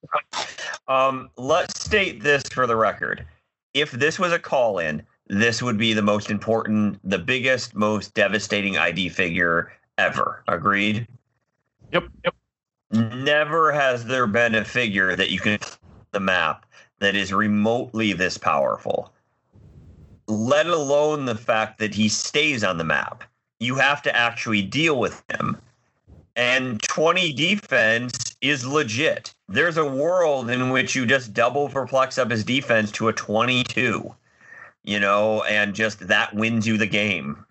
Um, 0.88 1.30
let's 1.36 1.82
state 1.84 2.22
this 2.22 2.44
for 2.48 2.66
the 2.66 2.76
record. 2.76 3.26
If 3.74 3.90
this 3.90 4.18
was 4.18 4.32
a 4.32 4.38
call 4.38 4.78
in, 4.78 5.02
this 5.28 5.62
would 5.62 5.78
be 5.78 5.92
the 5.92 6.02
most 6.02 6.30
important, 6.30 6.98
the 7.08 7.18
biggest, 7.18 7.74
most 7.74 8.14
devastating 8.14 8.76
ID 8.76 9.08
figure 9.08 9.72
ever. 9.98 10.42
Agreed? 10.48 11.06
Yep, 11.92 12.04
yep. 12.24 12.34
Never 12.92 13.72
has 13.72 14.04
there 14.04 14.26
been 14.26 14.54
a 14.54 14.64
figure 14.64 15.16
that 15.16 15.30
you 15.30 15.40
can 15.40 15.58
the 16.12 16.20
map 16.20 16.64
that 16.98 17.14
is 17.14 17.32
remotely 17.32 18.12
this 18.12 18.38
powerful. 18.38 19.12
Let 20.28 20.66
alone 20.66 21.24
the 21.24 21.34
fact 21.34 21.78
that 21.78 21.94
he 21.94 22.08
stays 22.08 22.64
on 22.64 22.78
the 22.78 22.84
map. 22.84 23.24
You 23.60 23.74
have 23.76 24.02
to 24.02 24.16
actually 24.16 24.62
deal 24.62 24.98
with 24.98 25.22
him. 25.30 25.56
And 26.36 26.82
20 26.82 27.32
defense 27.32 28.36
is 28.40 28.66
legit. 28.66 29.34
There's 29.48 29.76
a 29.76 29.84
world 29.84 30.50
in 30.50 30.70
which 30.70 30.94
you 30.94 31.06
just 31.06 31.32
double 31.32 31.68
perplex 31.68 32.18
up 32.18 32.30
his 32.30 32.44
defense 32.44 32.90
to 32.92 33.08
a 33.08 33.12
22, 33.12 34.14
you 34.86 35.00
know, 35.00 35.42
and 35.42 35.74
just 35.74 36.06
that 36.08 36.34
wins 36.34 36.66
you 36.66 36.78
the 36.78 36.86
game. 36.86 37.44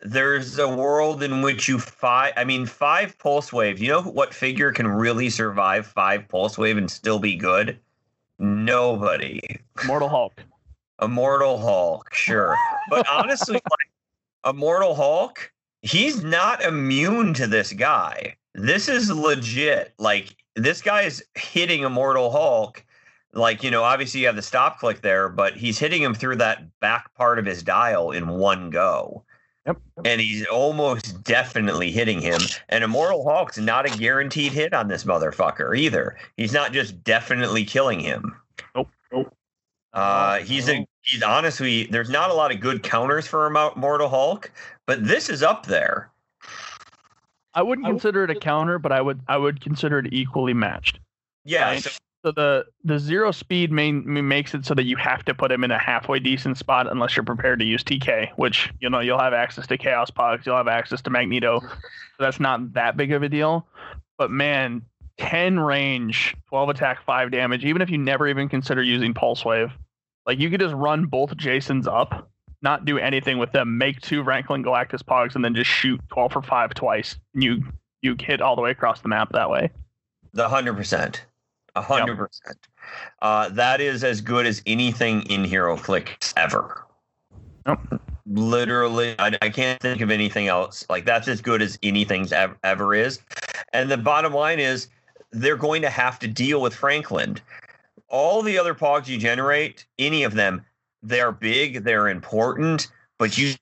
There's 0.00 0.58
a 0.58 0.68
world 0.68 1.22
in 1.22 1.40
which 1.40 1.68
you 1.68 1.78
five 1.78 2.34
i 2.36 2.44
mean 2.44 2.66
five 2.66 3.18
pulse 3.18 3.52
wave 3.52 3.78
you 3.80 3.88
know 3.88 4.02
what 4.02 4.34
figure 4.34 4.70
can 4.70 4.86
really 4.86 5.30
survive 5.30 5.86
five 5.86 6.28
pulse 6.28 6.58
wave 6.58 6.76
and 6.76 6.90
still 6.90 7.18
be 7.18 7.34
good? 7.34 7.78
Nobody. 8.38 9.40
Mortal 9.86 10.10
Hulk. 10.10 10.42
immortal 11.00 11.58
hulk 11.58 12.12
sure. 12.12 12.60
But 12.86 13.08
honestly 13.08 13.54
like 13.70 14.54
immortal 14.54 14.94
hulk 14.94 15.50
he's 15.82 16.22
not 16.22 16.62
immune 16.62 17.32
to 17.34 17.46
this 17.46 17.72
guy. 17.72 18.36
This 18.54 18.88
is 18.88 19.10
legit. 19.10 19.94
Like 19.98 20.36
this 20.56 20.82
guy 20.82 21.02
is 21.02 21.24
hitting 21.34 21.82
immortal 21.82 22.30
hulk 22.30 22.84
like 23.36 23.62
you 23.62 23.70
know 23.70 23.82
obviously 23.82 24.20
you 24.20 24.26
have 24.26 24.36
the 24.36 24.42
stop 24.42 24.78
click 24.78 25.00
there 25.02 25.28
but 25.28 25.54
he's 25.54 25.78
hitting 25.78 26.02
him 26.02 26.14
through 26.14 26.36
that 26.36 26.64
back 26.80 27.12
part 27.14 27.38
of 27.38 27.44
his 27.46 27.62
dial 27.62 28.10
in 28.10 28.28
one 28.28 28.70
go 28.70 29.22
Yep. 29.66 29.78
and 30.04 30.20
he's 30.20 30.46
almost 30.46 31.24
definitely 31.24 31.90
hitting 31.90 32.20
him. 32.20 32.38
And 32.68 32.84
Immortal 32.84 33.28
Hulk's 33.28 33.58
not 33.58 33.84
a 33.84 33.98
guaranteed 33.98 34.52
hit 34.52 34.72
on 34.72 34.86
this 34.86 35.02
motherfucker 35.02 35.76
either. 35.76 36.16
He's 36.36 36.52
not 36.52 36.72
just 36.72 37.02
definitely 37.02 37.64
killing 37.64 37.98
him. 37.98 38.36
Nope. 38.76 38.88
Nope. 39.12 39.34
Uh, 39.92 40.38
he's 40.38 40.68
a 40.68 40.86
he's 41.02 41.20
honestly 41.20 41.86
there's 41.86 42.10
not 42.10 42.30
a 42.30 42.34
lot 42.34 42.54
of 42.54 42.60
good 42.60 42.84
counters 42.84 43.26
for 43.26 43.44
Immortal 43.48 44.08
Hulk, 44.08 44.52
but 44.86 45.04
this 45.04 45.28
is 45.28 45.42
up 45.42 45.66
there. 45.66 46.12
I 47.54 47.62
wouldn't 47.62 47.88
consider 47.88 48.22
it 48.22 48.30
a 48.30 48.38
counter, 48.38 48.78
but 48.78 48.92
I 48.92 49.00
would 49.00 49.20
I 49.26 49.36
would 49.36 49.60
consider 49.60 49.98
it 49.98 50.12
equally 50.12 50.54
matched. 50.54 51.00
Yeah, 51.44 51.64
Right. 51.70 51.82
so 51.82 51.90
So 52.26 52.32
the 52.32 52.64
the 52.82 52.98
zero 52.98 53.30
speed 53.30 53.70
main 53.70 54.02
makes 54.26 54.52
it 54.52 54.66
so 54.66 54.74
that 54.74 54.82
you 54.82 54.96
have 54.96 55.24
to 55.26 55.34
put 55.34 55.52
him 55.52 55.62
in 55.62 55.70
a 55.70 55.78
halfway 55.78 56.18
decent 56.18 56.58
spot 56.58 56.90
unless 56.90 57.14
you're 57.14 57.24
prepared 57.24 57.60
to 57.60 57.64
use 57.64 57.84
TK, 57.84 58.30
which 58.34 58.72
you 58.80 58.90
know 58.90 58.98
you'll 58.98 59.20
have 59.20 59.32
access 59.32 59.68
to 59.68 59.78
Chaos 59.78 60.10
Pogs, 60.10 60.44
you'll 60.44 60.56
have 60.56 60.66
access 60.66 61.00
to 61.02 61.10
Magneto. 61.10 61.60
So 61.60 61.68
that's 62.18 62.40
not 62.40 62.72
that 62.72 62.96
big 62.96 63.12
of 63.12 63.22
a 63.22 63.28
deal. 63.28 63.64
But 64.18 64.32
man, 64.32 64.82
ten 65.18 65.60
range, 65.60 66.34
twelve 66.48 66.68
attack, 66.68 67.04
five 67.04 67.30
damage. 67.30 67.64
Even 67.64 67.80
if 67.80 67.90
you 67.90 67.98
never 67.98 68.26
even 68.26 68.48
consider 68.48 68.82
using 68.82 69.14
Pulse 69.14 69.44
Wave, 69.44 69.70
like 70.26 70.40
you 70.40 70.50
could 70.50 70.58
just 70.58 70.74
run 70.74 71.04
both 71.04 71.36
Jasons 71.36 71.86
up, 71.86 72.28
not 72.60 72.84
do 72.84 72.98
anything 72.98 73.38
with 73.38 73.52
them, 73.52 73.78
make 73.78 74.00
two 74.00 74.24
Franklin 74.24 74.64
Galactus 74.64 75.04
Pogs, 75.04 75.36
and 75.36 75.44
then 75.44 75.54
just 75.54 75.70
shoot 75.70 76.00
twelve 76.08 76.32
for 76.32 76.42
five 76.42 76.74
twice. 76.74 77.18
And 77.34 77.44
you 77.44 77.62
you 78.02 78.16
hit 78.18 78.40
all 78.40 78.56
the 78.56 78.62
way 78.62 78.72
across 78.72 79.00
the 79.00 79.08
map 79.08 79.30
that 79.30 79.48
way. 79.48 79.70
the 80.64 81.26
hundred 81.82 82.16
percent, 82.16 82.46
a 82.46 82.52
hundred 82.52 82.58
percent. 82.62 82.68
Uh, 83.22 83.48
that 83.50 83.80
is 83.80 84.04
as 84.04 84.20
good 84.20 84.46
as 84.46 84.62
anything 84.66 85.22
in 85.22 85.44
HeroClix 85.44 86.32
ever. 86.36 86.84
Yep. 87.66 88.00
Literally, 88.26 89.14
I, 89.18 89.36
I 89.42 89.48
can't 89.50 89.80
think 89.80 90.00
of 90.00 90.10
anything 90.10 90.48
else. 90.48 90.84
Like 90.88 91.04
that's 91.04 91.28
as 91.28 91.40
good 91.40 91.62
as 91.62 91.78
anything's 91.82 92.32
ever, 92.32 92.56
ever 92.64 92.94
is. 92.94 93.20
And 93.72 93.90
the 93.90 93.96
bottom 93.96 94.32
line 94.32 94.58
is, 94.58 94.88
they're 95.32 95.56
going 95.56 95.82
to 95.82 95.90
have 95.90 96.18
to 96.20 96.28
deal 96.28 96.60
with 96.60 96.74
Franklin. 96.74 97.38
All 98.08 98.42
the 98.42 98.58
other 98.58 98.74
pogs 98.74 99.08
you 99.08 99.18
generate, 99.18 99.84
any 99.98 100.22
of 100.22 100.34
them, 100.34 100.64
they're 101.02 101.32
big, 101.32 101.84
they're 101.84 102.08
important, 102.08 102.88
but 103.18 103.36
you 103.36 103.54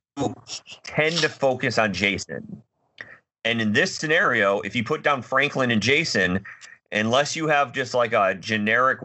tend 0.83 1.17
to 1.17 1.29
focus 1.29 1.79
on 1.79 1.93
Jason. 1.93 2.63
And 3.45 3.61
in 3.61 3.73
this 3.73 3.95
scenario, 3.95 4.61
if 4.61 4.77
you 4.77 4.85
put 4.85 5.03
down 5.03 5.23
Franklin 5.23 5.71
and 5.71 5.83
Jason, 5.83 6.45
unless 6.93 7.35
you 7.37 7.47
have 7.49 7.73
just 7.73 7.95
like 7.95 8.13
a 8.13 8.35
generic 8.35 9.01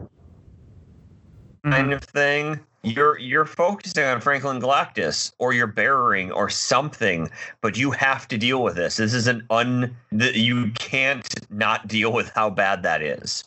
kind 1.64 1.86
mm-hmm. 1.86 1.92
of 1.92 2.02
thing, 2.02 2.60
you're 2.82 3.18
you're 3.18 3.44
focusing 3.44 4.04
on 4.04 4.20
Franklin 4.20 4.60
Galactus 4.60 5.32
or 5.38 5.52
you're 5.52 5.66
bearing 5.66 6.32
or 6.32 6.48
something, 6.48 7.30
but 7.60 7.76
you 7.76 7.90
have 7.90 8.26
to 8.28 8.38
deal 8.38 8.62
with 8.62 8.76
this. 8.76 8.96
This 8.96 9.12
is 9.12 9.26
an 9.26 9.46
un 9.50 9.94
you 10.12 10.70
can't 10.72 11.28
not 11.50 11.86
deal 11.88 12.12
with 12.12 12.30
how 12.30 12.48
bad 12.50 12.82
that 12.84 13.02
is. 13.02 13.44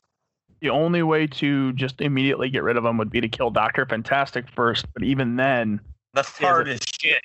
the 0.61 0.69
only 0.69 1.03
way 1.03 1.27
to 1.27 1.73
just 1.73 1.99
immediately 1.99 2.49
get 2.49 2.63
rid 2.63 2.77
of 2.77 2.85
him 2.85 2.97
would 2.97 3.09
be 3.11 3.19
to 3.19 3.27
kill 3.27 3.51
Doctor 3.51 3.85
Fantastic 3.85 4.49
first. 4.49 4.85
But 4.93 5.03
even 5.03 5.35
then, 5.35 5.79
That's 6.13 6.37
hard 6.39 6.69
as 6.69 6.79
shit. 6.85 7.21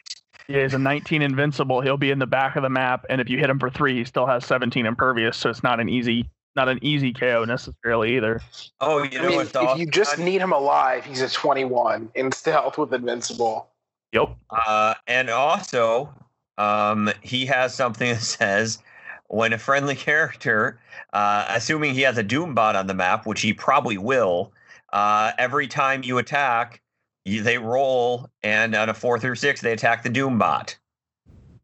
he 0.48 0.54
is 0.54 0.74
a 0.74 0.78
19 0.78 1.22
invincible. 1.22 1.80
He'll 1.80 1.96
be 1.96 2.10
in 2.10 2.18
the 2.18 2.26
back 2.26 2.56
of 2.56 2.62
the 2.64 2.70
map, 2.70 3.06
and 3.08 3.20
if 3.20 3.30
you 3.30 3.38
hit 3.38 3.48
him 3.48 3.60
for 3.60 3.70
three, 3.70 3.94
he 3.94 4.04
still 4.04 4.26
has 4.26 4.44
17 4.44 4.86
impervious. 4.86 5.36
So 5.36 5.50
it's 5.50 5.62
not 5.62 5.78
an 5.78 5.88
easy, 5.88 6.28
not 6.58 6.68
an 6.68 6.80
easy 6.82 7.12
KO 7.12 7.44
necessarily 7.44 8.16
either. 8.16 8.40
Oh, 8.80 9.04
you 9.04 9.20
I 9.20 9.22
know 9.22 9.28
mean, 9.28 9.36
what's 9.36 9.52
if 9.54 9.78
you 9.78 9.86
just 9.86 10.18
need 10.18 10.40
him 10.40 10.52
alive, 10.52 11.04
he's 11.04 11.22
a 11.22 11.28
21 11.30 12.10
in 12.16 12.32
stealth 12.32 12.76
with 12.76 12.92
Invincible. 12.92 13.68
Yep. 14.12 14.36
Uh, 14.50 14.94
and 15.06 15.30
also, 15.30 16.12
um, 16.58 17.10
he 17.22 17.46
has 17.46 17.74
something 17.74 18.08
that 18.14 18.20
says 18.20 18.80
when 19.28 19.52
a 19.52 19.58
friendly 19.58 19.94
character, 19.94 20.80
uh, 21.12 21.46
assuming 21.48 21.94
he 21.94 22.02
has 22.02 22.18
a 22.18 22.24
Doombot 22.24 22.74
on 22.74 22.88
the 22.88 22.94
map, 22.94 23.24
which 23.24 23.40
he 23.40 23.52
probably 23.52 23.96
will, 23.96 24.52
uh, 24.92 25.32
every 25.38 25.68
time 25.68 26.02
you 26.02 26.18
attack, 26.18 26.82
you, 27.24 27.42
they 27.42 27.58
roll, 27.58 28.28
and 28.42 28.74
on 28.74 28.88
a 28.88 28.94
four 28.94 29.20
through 29.20 29.36
six, 29.36 29.60
they 29.60 29.72
attack 29.72 30.02
the 30.02 30.10
Doombot. 30.10 30.74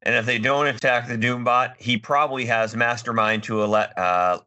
And 0.02 0.14
if 0.14 0.26
they 0.26 0.38
don't 0.38 0.66
attack 0.66 1.08
the 1.08 1.16
Doombot, 1.16 1.74
he 1.78 1.96
probably 1.96 2.44
has 2.44 2.76
Mastermind 2.76 3.42
to 3.44 3.64
a 3.64 3.66
let 3.66 3.98
uh, 3.98 4.38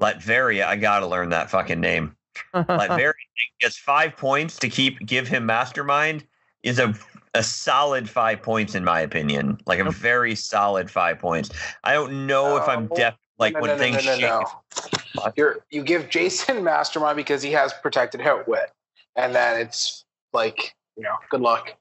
Latveria. 0.00 0.64
I 0.66 0.76
gotta 0.76 1.06
learn 1.06 1.28
that 1.30 1.50
fucking 1.50 1.80
name. 1.80 2.16
Latveria 2.54 3.12
gets 3.60 3.76
five 3.76 4.16
points 4.16 4.58
to 4.58 4.68
keep 4.68 4.98
give 5.06 5.28
him 5.28 5.46
Mastermind 5.46 6.24
is 6.62 6.78
a 6.78 6.94
a 7.34 7.42
solid 7.42 8.08
five 8.10 8.42
points 8.42 8.74
in 8.74 8.84
my 8.84 9.00
opinion. 9.00 9.58
Like 9.66 9.78
a 9.78 9.84
Yep. 9.84 9.94
very 9.94 10.34
solid 10.34 10.90
five 10.90 11.18
points. 11.18 11.50
I 11.84 11.92
don't 11.94 12.26
know 12.26 12.56
if 12.56 12.68
I'm 12.68 12.88
No, 12.88 12.96
def 12.96 13.14
like 13.38 13.54
no, 13.54 13.60
when 13.60 13.68
no, 13.70 13.76
no, 13.76 13.80
things 13.82 14.04
no, 14.04 14.12
no, 14.12 14.18
shake. 14.18 15.14
no. 15.16 15.32
You're, 15.36 15.64
you 15.70 15.82
give 15.82 16.08
Jason 16.08 16.64
Mastermind 16.64 17.16
because 17.16 17.42
he 17.42 17.52
has 17.52 17.72
protected 17.72 18.20
outwit, 18.22 18.70
and 19.16 19.34
then 19.34 19.60
it's 19.60 20.04
like 20.32 20.74
you 20.96 21.02
know, 21.04 21.16
good 21.30 21.40
luck. 21.40 21.74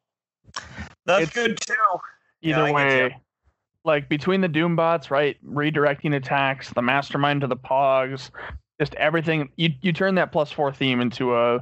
That's 1.06 1.24
It's- 1.24 1.34
good 1.34 1.60
too. 1.60 1.74
Either 2.42 2.64
I 2.64 2.68
get 2.68 2.74
way, 2.76 2.98
you. 3.06 3.10
Like 3.90 4.08
between 4.08 4.42
the 4.42 4.48
Doombots, 4.48 5.10
right, 5.10 5.36
redirecting 5.44 6.16
attacks, 6.16 6.70
the 6.70 6.82
Mastermind 6.82 7.42
to 7.42 7.48
the 7.48 7.58
Pogs, 7.58 8.30
just 8.80 8.94
everything. 8.96 9.50
You 9.58 9.72
you 9.82 9.92
turn 9.92 10.16
that 10.16 10.32
plus 10.32 10.52
four 10.52 10.72
theme 10.72 11.02
into 11.02 11.36
a 11.36 11.56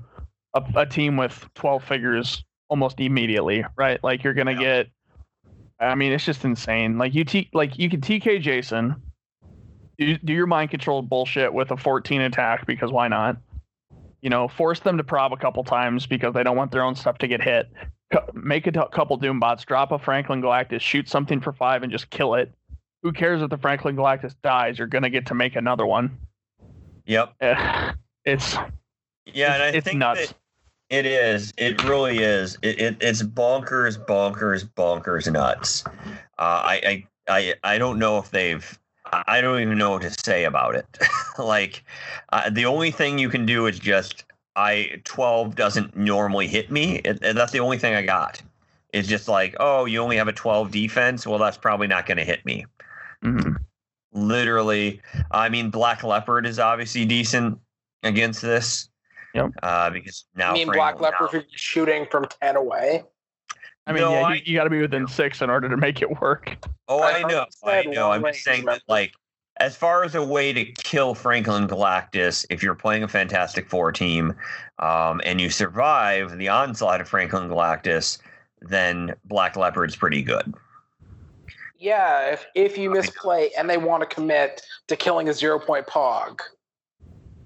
a, 0.53 0.63
a 0.75 0.85
team 0.85 1.15
with 1.17 1.47
12 1.55 1.83
figures 1.83 2.43
almost 2.69 2.99
immediately, 2.99 3.63
right? 3.77 4.03
Like 4.03 4.23
you're 4.23 4.33
gonna 4.33 4.51
Yeah. 4.51 4.83
get. 4.83 4.87
I 5.79 5.95
mean, 5.95 6.11
it's 6.11 6.25
just 6.25 6.43
insane. 6.43 6.97
Like 6.97 7.15
you 7.15 7.23
t 7.23 7.49
like 7.53 7.79
you 7.79 7.89
can 7.89 8.01
TK 8.01 8.41
Jason, 8.41 8.95
do, 9.97 10.17
do 10.17 10.33
your 10.33 10.47
mind 10.47 10.69
control 10.69 11.01
bullshit 11.01 11.53
with 11.53 11.71
a 11.71 11.77
14 11.77 12.21
attack 12.21 12.65
because 12.65 12.91
why 12.91 13.07
not? 13.07 13.37
You 14.21 14.29
know, 14.29 14.49
force 14.49 14.81
them 14.81 14.97
to 14.97 15.03
prob 15.03 15.31
a 15.31 15.37
couple 15.37 15.63
times 15.63 16.07
because 16.07 16.33
they 16.33 16.43
don't 16.43 16.57
want 16.57 16.71
their 16.71 16.83
own 16.83 16.95
stuff 16.95 17.19
to 17.19 17.27
get 17.27 17.41
hit. 17.41 17.71
Make 18.33 18.67
a 18.67 18.71
t- 18.71 18.79
couple 18.91 19.19
Doombots, 19.19 19.65
drop 19.65 19.91
a 19.91 19.99
Franklin 19.99 20.41
Galactus, 20.41 20.79
shoot 20.81 21.09
something 21.09 21.41
for 21.41 21.51
five, 21.51 21.83
and 21.83 21.91
just 21.91 22.09
kill 22.09 22.35
it. 22.35 22.51
Who 23.03 23.11
cares 23.11 23.41
if 23.41 23.49
the 23.49 23.57
Franklin 23.57 23.95
Galactus 23.95 24.33
dies? 24.41 24.77
You're 24.77 24.87
gonna 24.87 25.09
get 25.09 25.25
to 25.27 25.33
make 25.35 25.55
another 25.55 25.85
one. 25.85 26.17
Yep. 27.05 27.33
Eh, 27.41 27.91
It's 28.25 28.55
Yeah, 29.25 29.53
and 29.55 29.63
I 29.63 29.67
it's 29.69 29.85
think 29.85 29.99
nuts. 29.99 30.33
it 30.89 31.05
is. 31.05 31.53
It 31.57 31.83
really 31.83 32.19
is. 32.19 32.57
It, 32.61 32.79
it 32.79 32.97
it's 33.01 33.21
bonkers, 33.23 34.03
bonkers, 34.05 34.65
bonkers 34.75 35.31
nuts. 35.31 35.83
Uh, 35.85 35.91
I, 36.39 36.81
I 36.85 37.07
I 37.27 37.53
I 37.73 37.77
don't 37.77 37.99
know 37.99 38.17
if 38.19 38.31
they've. 38.31 38.79
I 39.11 39.39
don't 39.41 39.61
even 39.61 39.77
know 39.77 39.91
what 39.91 40.01
to 40.01 40.11
say 40.11 40.43
about 40.43 40.75
it. 40.75 40.85
like, 41.39 41.83
uh, 42.33 42.49
the 42.49 42.65
only 42.65 42.91
thing 42.91 43.17
you 43.17 43.29
can 43.29 43.45
do 43.45 43.65
is 43.65 43.79
just 43.79 44.25
I 44.57 44.99
twelve 45.05 45.55
doesn't 45.55 45.95
normally 45.95 46.47
hit 46.47 46.71
me. 46.71 46.99
and 47.05 47.17
and 47.23 47.37
that's 47.37 47.51
the 47.53 47.59
only 47.59 47.77
thing 47.77 47.93
I 47.95 48.01
got. 48.01 48.41
It's 48.93 49.07
just 49.07 49.27
like, 49.27 49.55
oh, 49.59 49.85
you 49.85 49.99
only 50.01 50.17
have 50.17 50.27
a 50.27 50.33
twelve 50.33 50.71
defense. 50.71 51.25
Well, 51.27 51.39
that's 51.39 51.57
probably 51.57 51.87
not 51.87 52.05
going 52.07 52.17
to 52.17 52.25
hit 52.25 52.43
me. 52.45 52.65
mhm. 53.23 53.55
Literally, 54.13 55.01
I 55.31 55.49
mean, 55.49 55.69
Black 55.69 56.03
Leopard 56.03 56.45
is 56.47 56.59
obviously 56.59 57.05
decent 57.05 57.59
against 58.03 58.41
this. 58.41 58.89
Yep. 59.35 59.51
Uh, 59.61 59.89
because 59.91 60.25
now 60.35 60.51
I 60.51 60.53
mean, 60.53 60.71
Black 60.71 60.99
Leopard 60.99 61.33
now- 61.33 61.39
if 61.39 61.45
shooting 61.51 62.07
from 62.09 62.25
10 62.41 62.55
away. 62.55 63.03
I 63.85 63.91
mean, 63.93 64.01
No, 64.01 64.11
yeah, 64.13 64.21
I- 64.21 64.33
you, 64.35 64.41
you 64.45 64.57
got 64.57 64.63
to 64.63 64.69
be 64.69 64.81
within 64.81 65.07
six 65.07 65.41
in 65.41 65.49
order 65.49 65.69
to 65.69 65.77
make 65.77 66.01
it 66.01 66.19
work. 66.21 66.57
Oh, 66.87 66.99
I 67.01 67.19
I 67.19 67.21
know, 67.23 67.45
said 67.51 67.87
I 67.87 67.89
know. 67.91 68.11
I'm 68.11 68.23
just 68.23 68.43
saying 68.43 68.65
that, 68.65 68.81
like, 68.87 69.13
as 69.59 69.75
far 69.75 70.03
as 70.03 70.15
a 70.15 70.23
way 70.23 70.53
to 70.53 70.65
kill 70.65 71.15
Franklin 71.15 71.67
Galactus, 71.67 72.45
if 72.49 72.61
you're 72.61 72.75
playing 72.75 73.03
a 73.03 73.07
Fantastic 73.07 73.69
Four 73.69 73.91
team, 73.91 74.35
um, 74.79 75.21
and 75.25 75.41
you 75.41 75.49
survive 75.49 76.37
the 76.37 76.47
onslaught 76.47 77.01
of 77.01 77.09
Franklin 77.09 77.49
Galactus, 77.49 78.19
then 78.61 79.13
Black 79.25 79.55
Leopard's 79.55 79.95
pretty 79.95 80.21
good. 80.21 80.53
Yeah, 81.79 82.31
if, 82.31 82.45
if 82.55 82.77
you 82.77 82.89
misplay 82.89 83.51
and 83.57 83.69
they 83.69 83.77
want 83.77 84.01
to 84.01 84.07
commit 84.13 84.61
to 84.87 84.95
killing 84.95 85.29
a 85.29 85.33
zero 85.33 85.59
point 85.59 85.85
pog, 85.85 86.41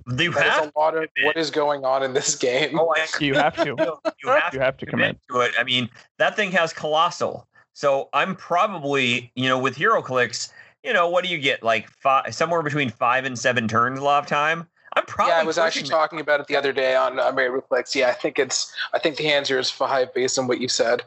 You 0.08 0.32
that 0.32 0.44
have 0.50 0.64
is 0.66 0.72
a 0.74 0.80
lot 0.80 0.96
of 0.96 1.10
commit. 1.14 1.26
what 1.28 1.38
is 1.38 1.52
going 1.52 1.84
on 1.84 2.02
in 2.04 2.14
this 2.14 2.36
game. 2.36 2.80
Oh, 2.80 2.94
I 2.96 3.06
You 3.20 3.34
have 3.36 3.56
to. 3.58 3.64
you 4.24 4.30
have 4.30 4.54
You 4.54 4.60
have 4.62 4.78
to 4.78 4.86
commit. 4.86 5.18
to 5.30 5.42
it. 5.42 5.52
I 5.60 5.64
mean, 5.64 5.90
that 6.18 6.36
thing 6.36 6.52
has 6.52 6.72
colossal. 6.72 7.48
So 7.74 8.10
I'm 8.14 8.36
probably, 8.36 9.32
you 9.36 9.48
know, 9.48 9.58
with 9.58 9.76
HeroClix, 9.76 10.50
you 10.84 10.94
know, 10.94 11.10
what 11.10 11.24
do 11.24 11.30
you 11.30 11.38
get? 11.38 11.64
Like 11.64 11.90
five, 11.90 12.34
somewhere 12.34 12.62
between 12.62 12.90
five 12.90 13.26
and 13.26 13.38
seven 13.38 13.68
turns 13.68 14.00
a 14.00 14.04
lot 14.04 14.24
of 14.24 14.28
time. 14.30 14.68
I'm 14.94 15.06
probably. 15.06 15.34
yeah, 15.34 15.40
I 15.40 15.44
was 15.44 15.58
actually 15.58 15.84
pushing 15.84 15.94
it. 15.94 15.98
talking 15.98 16.20
about 16.20 16.40
it 16.42 16.48
the 16.48 16.56
other 16.56 16.74
day 16.74 16.96
on 16.96 17.20
uh, 17.20 17.32
Mary 17.32 17.62
Clicks. 17.62 17.96
Yeah, 17.96 18.10
I 18.10 18.14
think 18.14 18.40
it's. 18.40 18.74
I 18.94 19.00
think 19.00 19.18
the 19.18 19.32
answer 19.32 19.58
is 19.58 19.70
five 19.70 20.14
based 20.14 20.38
on 20.38 20.48
what 20.48 20.60
you 20.60 20.68
said. 20.68 21.04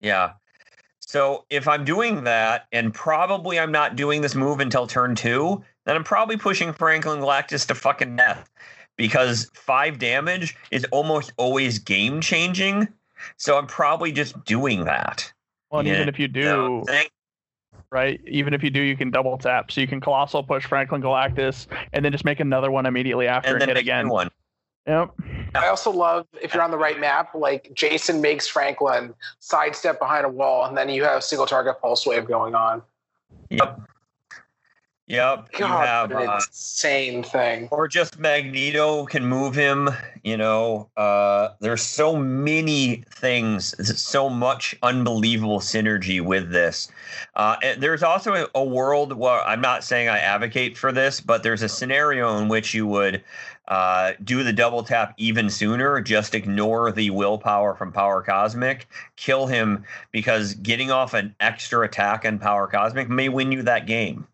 Yeah. 0.00 0.32
So 1.00 1.44
if 1.50 1.68
I'm 1.68 1.84
doing 1.84 2.24
that, 2.24 2.66
and 2.72 2.92
probably 2.94 3.58
I'm 3.58 3.72
not 3.72 3.96
doing 3.96 4.20
this 4.22 4.34
move 4.34 4.60
until 4.60 4.86
turn 4.86 5.14
two, 5.14 5.62
then 5.84 5.96
I'm 5.96 6.04
probably 6.04 6.36
pushing 6.36 6.72
Franklin 6.72 7.20
Galactus 7.20 7.66
to 7.68 7.74
fucking 7.74 8.16
death 8.16 8.48
because 8.96 9.50
five 9.54 9.98
damage 9.98 10.56
is 10.70 10.86
almost 10.92 11.32
always 11.36 11.78
game 11.78 12.20
changing. 12.20 12.88
So 13.36 13.58
I'm 13.58 13.66
probably 13.66 14.12
just 14.12 14.44
doing 14.44 14.84
that. 14.84 15.30
Well, 15.70 15.80
and 15.80 15.88
Yeah, 15.88 15.94
even 15.96 16.08
if 16.08 16.18
you 16.18 16.28
do, 16.28 16.42
So, 16.42 16.84
thank- 16.86 17.10
right? 17.94 18.20
Even 18.26 18.52
if 18.52 18.62
you 18.62 18.70
do, 18.70 18.80
you 18.80 18.96
can 18.96 19.10
double 19.10 19.38
tap. 19.38 19.70
So 19.70 19.80
you 19.80 19.86
can 19.86 20.00
colossal 20.00 20.42
push 20.42 20.66
Franklin 20.66 21.00
Galactus, 21.00 21.68
and 21.92 22.04
then 22.04 22.10
just 22.10 22.24
make 22.24 22.40
another 22.40 22.70
one 22.70 22.84
immediately 22.84 23.28
after 23.28 23.50
and 23.50 23.54
and, 23.54 23.62
then 23.62 23.68
hit 23.68 23.74
make 23.76 23.84
again. 23.84 24.08
one. 24.08 24.30
Yep. 24.86 25.14
I 25.54 25.68
also 25.68 25.90
love 25.90 26.26
if 26.42 26.52
you're 26.52 26.62
on 26.62 26.72
the 26.72 26.76
right 26.76 27.00
map, 27.00 27.34
like 27.34 27.70
Jason 27.72 28.20
makes 28.20 28.46
Franklin 28.46 29.14
sidestep 29.38 29.98
behind 29.98 30.26
a 30.26 30.28
wall, 30.28 30.66
and 30.66 30.76
then 30.76 30.90
you 30.90 31.04
have 31.04 31.24
single 31.24 31.46
target 31.46 31.80
pulse 31.80 32.04
wave 32.04 32.26
going 32.26 32.54
on. 32.54 32.82
Yep. 33.48 33.80
Yep. 35.06 35.48
you 35.52 35.58
God, 35.58 35.86
have 35.86 36.10
an 36.12 36.28
uh, 36.28 36.36
insane 36.36 37.22
thing. 37.22 37.68
or 37.70 37.86
just 37.88 38.18
Magneto 38.18 39.04
can 39.04 39.26
move 39.26 39.54
him. 39.54 39.90
You 40.22 40.38
know, 40.38 40.88
uh, 40.96 41.50
there's 41.60 41.82
so 41.82 42.16
many 42.16 43.04
things, 43.10 43.74
so 44.00 44.30
much 44.30 44.74
unbelievable 44.82 45.60
synergy 45.60 46.22
with 46.22 46.52
this. 46.52 46.88
Uh, 47.36 47.56
and 47.62 47.82
there's 47.82 48.02
also 48.02 48.32
a, 48.32 48.48
a 48.54 48.64
world 48.64 49.12
where 49.12 49.42
I'm 49.42 49.60
not 49.60 49.84
saying 49.84 50.08
I 50.08 50.20
advocate 50.20 50.78
for 50.78 50.90
this, 50.90 51.20
but 51.20 51.42
there's 51.42 51.62
a 51.62 51.68
scenario 51.68 52.38
in 52.38 52.48
which 52.48 52.72
you 52.72 52.86
would 52.86 53.22
uh, 53.68 54.12
do 54.24 54.42
the 54.42 54.54
double 54.54 54.82
tap 54.82 55.12
even 55.18 55.50
sooner, 55.50 56.00
just 56.00 56.34
ignore 56.34 56.92
the 56.92 57.10
willpower 57.10 57.74
from 57.74 57.92
Power 57.92 58.22
Cosmic, 58.22 58.88
kill 59.16 59.46
him 59.46 59.84
because 60.12 60.54
getting 60.54 60.90
off 60.90 61.12
an 61.12 61.34
extra 61.40 61.82
attack 61.82 62.24
on 62.24 62.38
Power 62.38 62.66
Cosmic 62.66 63.10
may 63.10 63.28
win 63.28 63.52
you 63.52 63.62
that 63.62 63.86
game. 63.86 64.26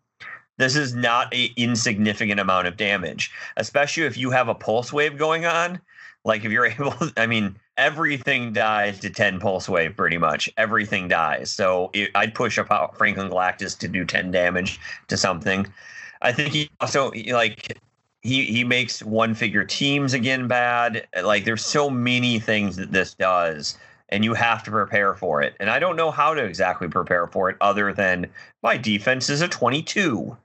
This 0.61 0.75
is 0.75 0.93
not 0.93 1.33
an 1.33 1.49
insignificant 1.55 2.39
amount 2.39 2.67
of 2.67 2.77
damage, 2.77 3.31
especially 3.57 4.03
if 4.03 4.15
you 4.15 4.29
have 4.29 4.47
a 4.47 4.53
pulse 4.53 4.93
wave 4.93 5.17
going 5.17 5.43
on. 5.43 5.81
Like 6.23 6.45
if 6.45 6.51
you're 6.51 6.65
able, 6.79 6.93
I 7.17 7.25
mean, 7.25 7.55
everything 7.77 8.53
dies 8.53 8.99
to 8.99 9.09
10 9.09 9.39
pulse 9.39 9.67
wave 9.67 9.97
pretty 9.97 10.19
much. 10.19 10.51
Everything 10.57 11.07
dies. 11.07 11.49
So 11.49 11.89
it, 11.93 12.11
I'd 12.13 12.35
push 12.35 12.59
up 12.59 12.95
Franklin 12.95 13.31
Galactus 13.31 13.75
to 13.79 13.87
do 13.87 14.05
10 14.05 14.29
damage 14.29 14.79
to 15.07 15.17
something. 15.17 15.65
I 16.21 16.31
think 16.31 16.53
he 16.53 16.69
also 16.79 17.11
like 17.31 17.79
he 18.21 18.45
he 18.45 18.63
makes 18.63 19.01
one 19.01 19.33
figure 19.33 19.63
teams 19.63 20.13
again 20.13 20.47
bad. 20.47 21.07
Like 21.23 21.43
there's 21.43 21.65
so 21.65 21.89
many 21.89 22.37
things 22.37 22.75
that 22.75 22.91
this 22.91 23.15
does 23.15 23.79
and 24.09 24.23
you 24.23 24.35
have 24.35 24.61
to 24.63 24.69
prepare 24.69 25.15
for 25.15 25.41
it. 25.41 25.55
And 25.59 25.71
I 25.71 25.79
don't 25.79 25.95
know 25.95 26.11
how 26.11 26.35
to 26.35 26.43
exactly 26.43 26.87
prepare 26.87 27.25
for 27.25 27.49
it 27.49 27.57
other 27.61 27.93
than 27.93 28.29
my 28.61 28.77
defense 28.77 29.27
is 29.27 29.41
a 29.41 29.47
22. 29.47 30.37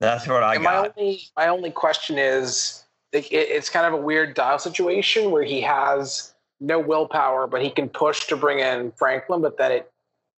That's 0.00 0.26
what 0.26 0.42
I 0.42 0.54
And 0.54 0.64
my 0.64 0.72
got. 0.72 0.92
only 0.98 1.22
my 1.36 1.48
only 1.48 1.70
question 1.70 2.18
is, 2.18 2.84
it, 3.12 3.26
it's 3.30 3.70
kind 3.70 3.86
of 3.86 3.92
a 3.94 4.02
weird 4.02 4.34
dial 4.34 4.58
situation 4.58 5.30
where 5.30 5.44
he 5.44 5.60
has 5.62 6.34
no 6.60 6.78
willpower, 6.78 7.46
but 7.46 7.62
he 7.62 7.70
can 7.70 7.88
push 7.88 8.26
to 8.26 8.36
bring 8.36 8.58
in 8.58 8.92
Franklin, 8.92 9.40
but 9.40 9.56
then 9.58 9.72
it 9.72 9.90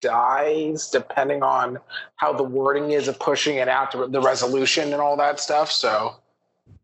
dies 0.03 0.89
depending 0.91 1.43
on 1.43 1.79
how 2.17 2.33
the 2.33 2.43
wording 2.43 2.91
is 2.91 3.09
of 3.09 3.19
pushing 3.19 3.57
it 3.57 3.69
out 3.69 3.91
to 3.93 4.07
the 4.07 4.21
resolution 4.21 4.93
and 4.93 5.01
all 5.01 5.17
that 5.17 5.41
stuff. 5.41 5.71
So 5.71 6.17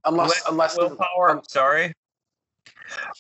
unless 0.05 0.31
What 0.45 0.53
unless 0.53 0.77
willpower. 0.77 1.31
I'm 1.31 1.43
sorry. 1.45 1.93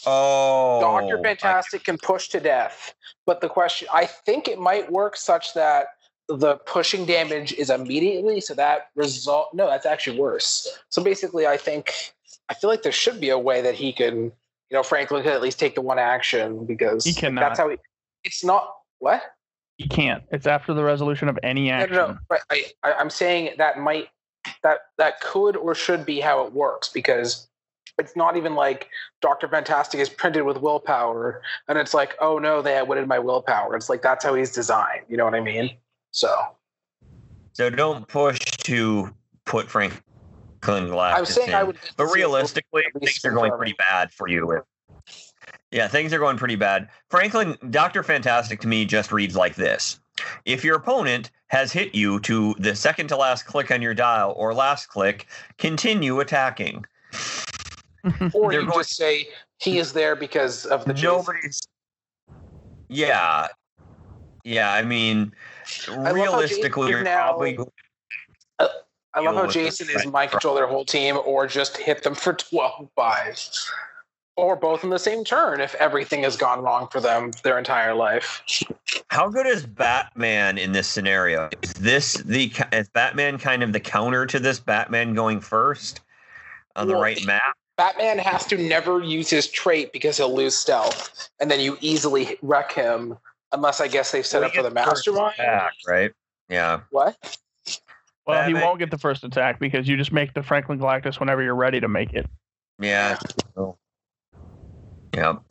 Oh, 0.07 0.81
Doctor 0.81 1.19
I- 1.19 1.23
Fantastic 1.23 1.85
can 1.85 1.99
push 1.99 2.29
to 2.29 2.41
death, 2.41 2.95
but 3.27 3.41
the 3.41 3.49
question 3.49 3.89
I 3.93 4.07
think 4.07 4.49
it 4.49 4.59
might 4.59 4.91
work 4.91 5.17
such 5.17 5.55
that 5.55 5.89
the 6.37 6.57
pushing 6.67 7.05
damage 7.05 7.53
is 7.55 7.71
immediately, 7.71 8.41
so 8.41 8.55
that 8.55 8.91
result. 8.95 9.49
No, 9.55 9.67
that's 9.69 9.87
actually 9.87 10.19
worse. 10.19 10.67
So 10.89 11.03
basically, 11.03 11.47
I 11.47 11.57
think 11.57 12.13
I 12.49 12.55
feel 12.55 12.71
like 12.71 12.83
there 12.83 12.93
should 12.93 13.21
be 13.21 13.31
a 13.31 13.39
way 13.39 13.63
that 13.63 13.75
he 13.75 13.93
can, 13.93 14.17
you 14.17 14.33
know, 14.73 14.83
Franklin 14.83 15.23
could 15.23 15.33
at 15.33 15.43
least 15.43 15.59
take 15.59 15.75
the 15.75 15.81
one 15.81 15.99
action 15.99 16.67
because 16.67 17.05
He 17.05 17.15
cannot. 17.15 17.41
That's 17.41 17.59
how 17.59 17.69
he. 17.71 17.77
It's 18.25 18.45
not 18.45 18.75
what. 18.99 19.23
You 19.79 19.89
can't. 19.89 20.23
It's 20.31 20.47
after 20.47 20.75
the 20.75 20.85
resolution 20.85 21.29
of 21.29 21.39
any 21.43 21.69
No, 21.69 21.75
action. 21.75 21.97
no, 21.97 22.07
no. 22.09 22.19
But 22.29 22.41
I, 22.51 22.65
I, 22.83 22.93
I'm 22.93 23.11
saying 23.11 23.55
that 23.59 23.79
might 23.79 24.09
that 24.63 24.79
that 24.99 25.21
could 25.21 25.57
or 25.57 25.75
should 25.75 26.05
be 26.05 26.21
how 26.21 26.45
it 26.45 26.53
works 26.53 26.89
because 26.89 27.49
it's 27.99 28.17
not 28.17 28.37
even 28.37 28.55
like 28.55 28.89
Doctor 29.21 29.49
Fantastic 29.49 30.01
is 30.01 30.09
printed 30.09 30.45
with 30.45 30.59
willpower, 30.59 31.43
and 31.69 31.79
it's 31.79 31.95
like, 31.95 32.17
oh 32.21 32.39
no, 32.39 32.63
they 32.63 32.77
outwitted 32.77 33.09
my 33.09 33.19
willpower. 33.19 33.77
It's 33.77 33.89
like 33.89 34.03
that's 34.03 34.25
how 34.25 34.35
he's 34.35 34.53
designed. 34.53 35.05
You 35.09 35.17
know 35.17 35.25
what 35.25 35.35
I 35.35 35.41
mean? 35.41 35.71
So 36.13 36.31
So 37.55 37.69
don't 37.71 38.07
push 38.07 38.39
to 38.39 39.13
put 39.45 39.69
Franklin 39.69 40.01
Galactus 40.63 41.13
I 41.15 41.21
was 41.21 41.29
saying 41.35 41.49
in. 41.49 41.55
I 41.55 41.63
would, 41.65 41.79
but 41.97 42.07
realistically, 42.07 42.85
things 43.01 43.25
are 43.25 43.33
going 43.33 43.51
pretty 43.53 43.75
bad 43.75 44.13
for 44.13 44.29
you. 44.29 44.63
Yeah, 45.73 45.89
things 45.89 46.13
are 46.13 46.19
going 46.19 46.37
pretty 46.37 46.55
bad. 46.57 46.89
Franklin, 47.11 47.57
Doctor 47.71 48.03
Fantastic 48.03 48.61
to 48.61 48.69
me 48.69 48.85
just 48.85 49.11
reads 49.11 49.35
like 49.37 49.57
this: 49.57 49.99
If 50.45 50.63
your 50.65 50.77
opponent 50.77 51.31
has 51.49 51.73
hit 51.73 51.95
you 51.95 52.21
to 52.21 52.55
the 52.59 52.77
second 52.77 53.09
to 53.09 53.17
last 53.17 53.45
click 53.47 53.71
on 53.71 53.83
your 53.83 53.95
dial 53.95 54.35
or 54.37 54.55
last 54.55 54.87
click, 54.87 55.27
continue 55.59 56.21
attacking. 56.21 56.85
or 58.35 58.51
They're 58.53 58.61
you 58.61 58.67
going- 58.67 58.79
just 58.81 58.97
say 58.97 59.29
he 59.59 59.79
is 59.79 59.93
there 59.93 60.15
because 60.15 60.67
of 60.67 60.85
the 60.85 60.93
Jason. 60.95 61.09
Nobody's. 61.17 61.61
Yeah, 62.89 63.49
yeah. 64.45 64.73
I 64.75 64.83
mean, 64.83 65.33
how 65.33 65.33
realistically, 65.89 66.91
you're 66.91 67.03
now- 67.03 67.29
probably 67.29 67.59
I 69.15 69.21
love 69.21 69.35
deal 69.35 69.45
how 69.45 69.51
Jason 69.51 69.91
is 69.91 69.97
right. 69.97 70.11
mind 70.11 70.31
control 70.31 70.55
their 70.55 70.67
whole 70.67 70.85
team, 70.85 71.19
or 71.25 71.47
just 71.47 71.77
hit 71.77 72.03
them 72.03 72.15
for 72.15 72.33
12 72.33 72.89
buys. 72.95 73.71
Or 74.37 74.57
both 74.57 74.83
in 74.83 74.89
the 74.89 74.99
same 74.99 75.25
turn 75.25 75.61
if 75.61 75.75
everything 75.75 76.23
has 76.23 76.39
gone 76.39 76.63
wrong 76.63 76.89
for 76.89 77.01
them 77.01 77.33
their 77.45 77.59
entire 77.59 77.93
life. 77.93 78.43
How 79.09 79.29
good 79.29 79.47
is 79.47 79.67
Batman 79.67 80.57
in 80.57 80.73
this 80.73 80.89
scenario? 80.89 81.51
Is 81.61 81.75
this 81.75 82.15
the 82.15 82.51
is 82.73 82.89
Batman 82.89 83.39
kind 83.39 83.63
of 83.63 83.75
the 83.75 83.81
counter 83.81 84.25
to 84.25 84.39
this 84.39 84.59
Batman 84.59 85.13
going 85.13 85.41
first 85.41 86.01
on 86.77 86.87
the 86.87 86.95
Well, 86.95 87.03
right 87.03 87.23
map? 87.27 87.43
Batman 87.77 88.19
has 88.19 88.47
to 88.47 88.57
never 88.57 89.01
use 89.01 89.29
his 89.29 89.49
trait 89.49 89.93
because 89.93 90.17
he'll 90.17 90.35
lose 90.35 90.55
stealth, 90.55 91.29
and 91.39 91.51
then 91.51 91.61
you 91.61 91.77
easily 91.83 92.39
wreck 92.41 92.73
him 92.73 93.19
unless 93.53 93.81
I 93.81 93.89
guess 93.89 94.11
they've 94.13 94.27
set 94.27 94.41
Well, 94.41 94.49
up 94.49 94.55
for 94.55 94.63
the 94.63 94.71
gets 94.71 94.89
first 94.89 95.07
mastermind. 95.09 95.35
attack, 95.39 95.73
right? 95.87 96.13
Yeah. 96.49 96.81
What? 96.91 97.17
Well, 98.27 98.45
he 98.47 98.53
Batman- 98.53 98.63
won't 98.69 98.79
get 98.79 98.91
the 98.91 98.99
first 98.99 99.25
attack 99.25 99.59
because 99.59 99.89
you 99.89 99.97
just 99.97 100.13
make 100.13 100.35
the 100.35 100.43
Franklin 100.43 100.79
Galactus 100.79 101.19
whenever 101.19 101.43
you're 101.43 101.55
ready 101.57 101.81
to 101.81 101.89
make 101.89 102.13
it. 102.13 102.27
Yeah. 102.79 103.19
Oh. 103.57 103.77
Yep. 105.15 105.43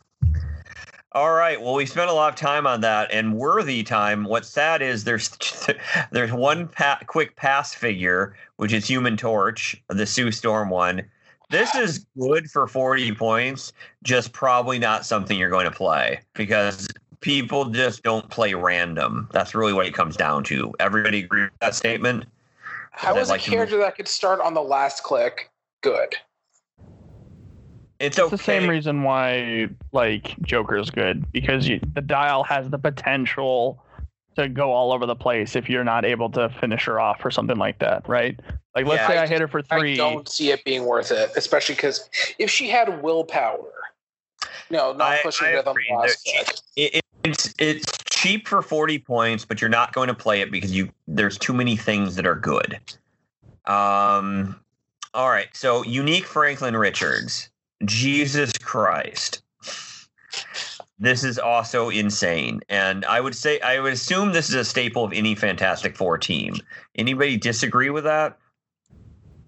All 1.14 1.34
right. 1.34 1.62
Well, 1.62 1.74
we 1.74 1.86
spent 1.86 2.10
a 2.10 2.14
lot 2.14 2.30
of 2.34 2.40
time 2.40 2.66
on 2.66 2.82
that 2.82 3.12
and 3.12 3.36
worthy 3.36 3.84
time. 3.84 4.24
What's 4.24 4.48
sad 4.48 4.82
is 4.82 5.04
there's 5.04 5.30
there's 6.12 6.32
one 6.32 6.68
pa- 6.70 7.02
quick 7.08 7.36
pass 7.36 7.74
figure, 7.74 8.36
which 8.56 8.72
is 8.72 8.88
Human 8.88 9.18
Torch, 9.18 9.82
the 9.90 10.06
Sue 10.06 10.32
Storm 10.32 10.70
one. 10.70 11.04
This 11.50 11.76
is 11.76 12.06
good 12.18 12.50
for 12.50 12.66
40 12.66 13.12
points, 13.16 13.74
just 14.04 14.32
probably 14.32 14.80
not 14.80 15.06
something 15.06 15.38
you're 15.38 15.50
going 15.50 15.66
to 15.66 15.72
play 15.76 16.22
because 16.34 16.88
people 17.22 17.66
just 17.66 18.04
don't 18.04 18.30
play 18.30 18.54
random. 18.54 19.30
That's 19.32 19.56
really 19.56 19.74
what 19.74 19.86
it 19.86 19.94
comes 19.94 20.18
down 20.18 20.44
to. 20.46 20.74
Everybody 20.80 21.24
agree 21.24 21.44
with 21.44 21.52
that 21.62 21.76
statement? 21.76 22.26
How 22.92 23.16
I'd 23.16 23.22
is 23.22 23.30
like 23.30 23.42
a 23.42 23.44
to 23.46 23.52
character 23.52 23.78
that 23.78 23.96
could 23.96 24.08
start 24.08 24.42
on 24.42 24.54
the 24.54 24.62
last 24.62 25.04
click 25.04 25.50
good? 25.82 26.16
It's 28.00 28.18
It's 28.18 28.20
okay. 28.20 28.30
the 28.32 28.38
same 28.38 28.68
reason 28.70 29.04
why 29.04 29.70
like 29.92 30.36
Joker 30.42 30.78
is 30.78 30.90
good 30.90 31.32
because 31.32 31.68
you, 31.68 31.80
the 31.94 32.02
dial 32.02 32.44
has 32.44 32.70
the 32.70 32.80
potential 32.80 33.82
to 34.36 34.50
go 34.50 34.72
all 34.72 34.92
over 34.92 35.06
the 35.06 35.16
place 35.16 35.56
if 35.56 35.70
you're 35.70 35.84
not 35.84 36.04
able 36.06 36.30
to 36.32 36.50
finish 36.60 36.86
her 36.86 37.00
off 37.00 37.24
or 37.24 37.30
something 37.30 37.58
like 37.58 37.78
that, 37.80 38.08
right? 38.10 38.40
Like 38.76 38.86
let's 38.88 39.02
Yeah, 39.02 39.08
say 39.08 39.18
I 39.20 39.24
I, 39.24 39.28
hit 39.28 39.42
her 39.42 39.48
for 39.48 39.62
three. 39.62 39.94
I 39.94 39.98
don't 39.98 40.28
see 40.28 40.52
it 40.52 40.64
being 40.64 40.86
worth 40.86 41.12
it, 41.12 41.32
especially 41.36 41.76
because 41.76 42.10
if 42.40 42.50
she 42.50 42.70
had 42.70 43.04
willpower, 43.04 43.72
no, 44.70 44.94
not 44.94 45.12
I- 45.12 45.20
pushing 45.22 45.48
I 45.48 45.52
it 45.52 45.68
on 45.68 45.76
the 45.76 45.96
last 45.96 46.24
There- 46.26 46.44
click. 46.44 46.56
it, 46.78 46.96
it- 46.96 47.01
it's 47.24 47.54
it's 47.60 47.86
cheap 48.06 48.48
for 48.48 48.62
40 48.62 49.00
points 49.00 49.46
but 49.46 49.62
you're 49.62 49.70
not 49.70 49.94
going 49.94 50.08
to 50.08 50.14
play 50.14 50.42
it 50.42 50.52
because 50.52 50.72
you 50.72 50.90
there's 51.08 51.38
too 51.38 51.54
many 51.54 51.76
things 51.76 52.16
that 52.16 52.26
are 52.26 52.36
good. 52.36 52.80
Um 53.66 54.60
all 55.14 55.30
right 55.30 55.50
so 55.54 55.84
unique 55.84 56.26
franklin 56.26 56.76
richards. 56.76 57.50
Jesus 57.86 58.52
christ. 58.58 59.42
This 61.00 61.24
is 61.24 61.40
also 61.40 61.90
insane 61.90 62.62
and 62.70 63.06
i 63.06 63.20
would 63.20 63.36
say 63.36 63.60
i 63.62 63.80
would 63.80 63.94
assume 63.94 64.34
this 64.34 64.50
is 64.50 64.56
a 64.56 64.66
staple 64.66 65.04
of 65.04 65.14
any 65.14 65.36
fantastic 65.36 65.96
four 65.96 66.18
team. 66.18 66.56
Anybody 66.96 67.38
disagree 67.38 67.90
with 67.90 68.04
that? 68.04 68.38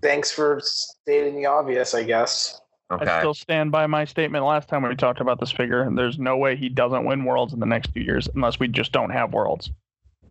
Thanks 0.01 0.31
for 0.31 0.59
stating 0.61 1.37
the 1.37 1.45
obvious, 1.45 1.93
I 1.93 2.03
guess. 2.03 2.59
Okay 2.91 3.05
I 3.05 3.19
still 3.19 3.33
stand 3.33 3.71
by 3.71 3.87
my 3.87 4.05
statement 4.05 4.45
last 4.45 4.69
time 4.69 4.81
when 4.81 4.89
we 4.89 4.95
talked 4.95 5.21
about 5.21 5.39
this 5.39 5.51
figure. 5.51 5.89
There's 5.93 6.19
no 6.19 6.37
way 6.37 6.55
he 6.55 6.69
doesn't 6.69 7.05
win 7.05 7.23
worlds 7.23 7.53
in 7.53 7.59
the 7.59 7.65
next 7.65 7.93
two 7.93 8.01
years 8.01 8.29
unless 8.35 8.59
we 8.59 8.67
just 8.67 8.91
don't 8.91 9.09
have 9.09 9.33
worlds. 9.33 9.71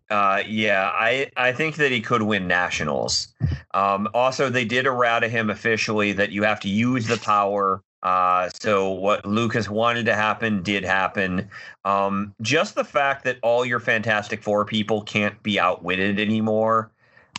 Uh, 0.09 0.43
yeah, 0.47 0.91
I, 0.93 1.31
I 1.37 1.53
think 1.53 1.77
that 1.77 1.91
he 1.91 2.01
could 2.01 2.21
win 2.21 2.47
nationals. 2.47 3.29
Um, 3.73 4.07
also, 4.13 4.49
they 4.49 4.65
did 4.65 4.85
errata 4.85 5.27
him 5.27 5.49
officially 5.49 6.11
that 6.13 6.31
you 6.31 6.43
have 6.43 6.59
to 6.61 6.69
use 6.69 7.07
the 7.07 7.17
power. 7.17 7.81
Uh, 8.03 8.49
so 8.53 8.91
what 8.91 9.25
Lucas 9.25 9.69
wanted 9.69 10.05
to 10.05 10.13
happen 10.13 10.61
did 10.61 10.83
happen. 10.83 11.49
Um, 11.85 12.35
just 12.41 12.75
the 12.75 12.83
fact 12.83 13.23
that 13.23 13.39
all 13.41 13.65
your 13.65 13.79
Fantastic 13.79 14.43
Four 14.43 14.65
people 14.65 15.01
can't 15.01 15.41
be 15.41 15.59
outwitted 15.59 16.19
anymore, 16.19 16.91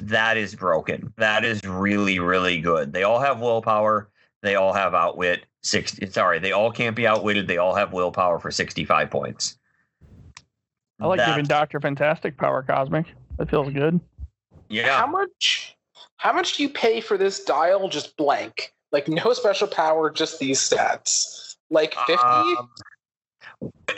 that 0.03 0.37
is 0.37 0.55
broken. 0.55 1.13
That 1.17 1.45
is 1.45 1.63
really, 1.65 2.19
really 2.19 2.61
good. 2.61 2.93
They 2.93 3.03
all 3.03 3.21
have 3.21 3.41
willpower. 3.41 4.09
They 4.45 4.57
all 4.57 4.75
have 4.75 4.95
outwit. 4.95 5.47
Sixty. 5.63 6.05
Sorry, 6.11 6.39
they 6.39 6.53
all 6.53 6.71
can't 6.71 6.95
be 6.95 7.07
outwitted. 7.07 7.49
They 7.49 7.57
all 7.57 7.75
have 7.75 7.95
willpower 7.95 8.39
for 8.39 8.51
sixty-five 8.51 9.11
points. 9.11 9.57
I 11.01 11.07
like 11.07 11.17
That's- 11.17 11.35
giving 11.35 11.47
Doctor 11.47 11.81
Fantastic 11.81 12.37
power 12.37 12.63
cosmic. 12.63 13.07
That 13.39 13.49
feels 13.49 13.73
good. 13.73 13.99
Yeah. 14.69 14.99
How 15.01 15.07
much? 15.07 15.75
How 16.19 16.35
much 16.35 16.59
do 16.59 16.63
you 16.63 16.69
pay 16.69 17.01
for 17.01 17.17
this 17.17 17.43
dial? 17.43 17.89
Just 17.89 18.19
blank, 18.19 18.75
like 18.93 19.09
no 19.09 19.33
special 19.33 19.67
power, 19.67 20.11
just 20.11 20.39
these 20.39 20.61
stats. 20.61 21.57
Like 21.71 21.95
fifty. 22.07 22.23
Um, 22.23 22.69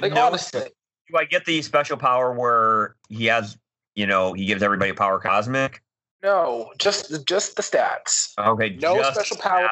like 0.01 0.13
no, 0.13 0.27
honestly, 0.27 0.71
do 1.11 1.17
I 1.19 1.25
get 1.25 1.45
the 1.45 1.61
special 1.63 1.97
power 1.97 2.33
where 2.33 2.95
he 3.09 3.27
has, 3.27 3.59
you 3.97 4.07
know, 4.07 4.33
he 4.33 4.45
gives 4.47 4.63
everybody 4.63 4.93
power 4.93 5.19
cosmic? 5.19 5.83
no, 6.23 6.71
just 6.79 7.27
just 7.27 7.57
the 7.57 7.63
stats. 7.63 8.33
Okay, 8.39 8.77
No 8.81 8.97
just 8.99 9.15
special 9.15 9.37
power. 9.39 9.69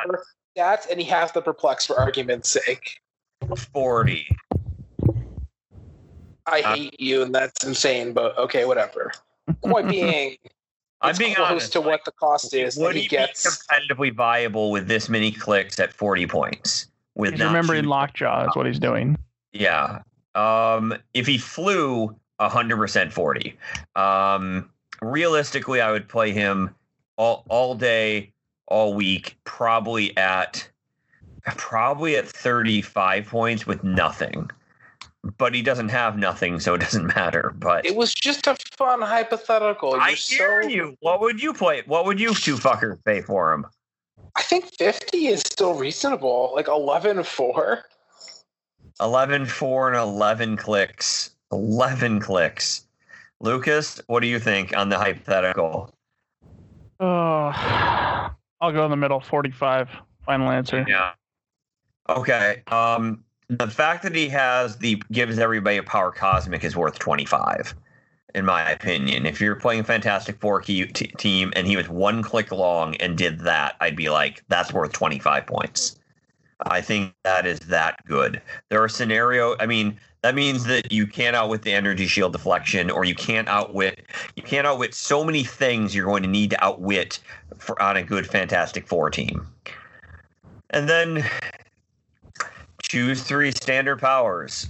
At 0.56 0.82
Stats, 0.82 0.90
and 0.90 1.00
he 1.00 1.06
has 1.08 1.32
the 1.32 1.42
perplex 1.42 1.86
for 1.86 1.98
argument's 1.98 2.48
sake. 2.48 3.00
Forty. 3.72 4.26
I 6.46 6.60
Uh, 6.60 6.74
hate 6.74 7.00
you, 7.00 7.22
and 7.22 7.34
that's 7.34 7.64
insane. 7.64 8.12
But 8.12 8.36
okay, 8.38 8.64
whatever. 8.64 9.12
Point 9.64 9.88
being, 9.90 10.36
I'm 11.00 11.16
being 11.16 11.34
close 11.34 11.50
honest. 11.50 11.72
to 11.72 11.80
like, 11.80 11.88
what 11.88 12.04
the 12.04 12.12
cost 12.12 12.54
is, 12.54 12.76
would 12.76 12.88
and 12.88 12.96
he 12.96 13.02
he 13.02 13.08
gets. 13.08 13.44
be 13.44 13.50
competitively 13.74 14.14
viable 14.14 14.70
with 14.70 14.86
this 14.88 15.08
many 15.08 15.30
clicks 15.32 15.78
at 15.80 15.92
40 15.92 16.26
points? 16.26 16.88
With 17.14 17.32
He's 17.34 17.42
remembering 17.42 17.84
Lockjaw 17.84 18.48
is 18.48 18.56
what 18.56 18.66
he's 18.66 18.78
doing. 18.78 19.16
Yeah. 19.52 20.02
Um, 20.34 20.94
if 21.14 21.26
he 21.26 21.38
flew 21.38 22.14
100% 22.40 23.12
40. 23.12 23.56
Um, 23.94 24.68
realistically, 25.00 25.80
I 25.80 25.92
would 25.92 26.08
play 26.08 26.32
him 26.32 26.74
all, 27.16 27.44
all 27.48 27.74
day, 27.76 28.32
all 28.66 28.94
week, 28.94 29.36
probably 29.44 30.16
at 30.16 30.68
probably 31.56 32.16
at 32.16 32.26
35 32.26 33.26
points 33.26 33.66
with 33.66 33.84
nothing. 33.84 34.50
But 35.38 35.54
he 35.54 35.62
doesn't 35.62 35.88
have 35.88 36.18
nothing, 36.18 36.60
so 36.60 36.74
it 36.74 36.80
doesn't 36.80 37.06
matter. 37.14 37.54
But 37.56 37.86
It 37.86 37.96
was 37.96 38.14
just 38.14 38.46
a 38.46 38.56
fun 38.76 39.00
hypothetical. 39.02 39.92
You're 39.92 40.00
I 40.00 40.12
hear 40.12 40.62
so, 40.62 40.68
you. 40.68 40.96
What 41.00 41.20
would 41.20 41.42
you 41.42 41.52
play? 41.52 41.82
What 41.86 42.04
would 42.04 42.20
you 42.20 42.34
two 42.34 42.56
fuckers 42.56 43.02
pay 43.04 43.22
for 43.22 43.52
him? 43.52 43.66
I 44.36 44.42
think 44.42 44.66
50 44.78 45.28
is 45.28 45.40
still 45.40 45.74
reasonable. 45.74 46.52
Like 46.54 46.68
11 46.68 47.22
4. 47.22 47.84
11 49.00 49.46
4 49.46 49.88
and 49.88 49.96
11 49.96 50.56
clicks 50.56 51.30
11 51.50 52.20
clicks 52.20 52.86
lucas 53.40 54.00
what 54.06 54.20
do 54.20 54.28
you 54.28 54.38
think 54.38 54.76
on 54.76 54.88
the 54.88 54.96
hypothetical 54.96 55.92
Oh, 57.00 58.30
I'll 58.64 58.72
go 58.72 58.84
in 58.84 58.90
the 58.90 58.96
middle. 58.96 59.20
Forty-five. 59.20 59.88
Final 60.24 60.50
answer. 60.50 60.84
yeah 60.88 61.12
okay 62.08 62.62
um 62.68 63.22
the 63.48 63.66
fact 63.68 64.02
that 64.02 64.14
he 64.14 64.28
has 64.28 64.76
the 64.78 65.02
gives 65.12 65.38
everybody 65.38 65.76
a 65.76 65.82
power 65.82 66.10
cosmic 66.10 66.64
is 66.64 66.74
worth 66.76 66.98
25 66.98 67.74
in 68.34 68.44
my 68.44 68.70
opinion 68.70 69.26
if 69.26 69.40
you're 69.40 69.54
playing 69.56 69.82
fantastic 69.82 70.38
four 70.40 70.60
key 70.60 70.86
t- 70.86 71.06
team 71.18 71.52
and 71.56 71.66
he 71.66 71.76
was 71.76 71.88
one 71.88 72.22
click 72.22 72.50
long 72.52 72.94
and 72.96 73.16
did 73.18 73.38
that 73.40 73.76
i'd 73.80 73.96
be 73.96 74.08
like 74.10 74.42
that's 74.48 74.72
worth 74.72 74.92
25 74.92 75.46
points 75.46 75.98
i 76.62 76.80
think 76.80 77.12
that 77.22 77.46
is 77.46 77.58
that 77.60 77.98
good 78.06 78.40
there 78.70 78.82
are 78.82 78.88
scenario 78.88 79.56
i 79.60 79.66
mean 79.66 79.98
that 80.22 80.34
means 80.34 80.64
that 80.64 80.90
you 80.90 81.06
can't 81.06 81.36
outwit 81.36 81.62
the 81.62 81.72
energy 81.72 82.06
shield 82.06 82.32
deflection 82.32 82.90
or 82.90 83.04
you 83.04 83.14
can't 83.14 83.46
outwit 83.48 84.06
you 84.36 84.42
can't 84.42 84.66
outwit 84.66 84.94
so 84.94 85.22
many 85.24 85.44
things 85.44 85.94
you're 85.94 86.06
going 86.06 86.22
to 86.22 86.28
need 86.28 86.50
to 86.50 86.64
outwit 86.64 87.18
for 87.64 87.80
on 87.80 87.96
a 87.96 88.02
good 88.02 88.26
fantastic 88.26 88.86
four 88.86 89.10
team. 89.10 89.46
And 90.70 90.88
then 90.88 91.24
choose 92.82 93.22
three 93.22 93.50
standard 93.50 93.98
powers. 93.98 94.68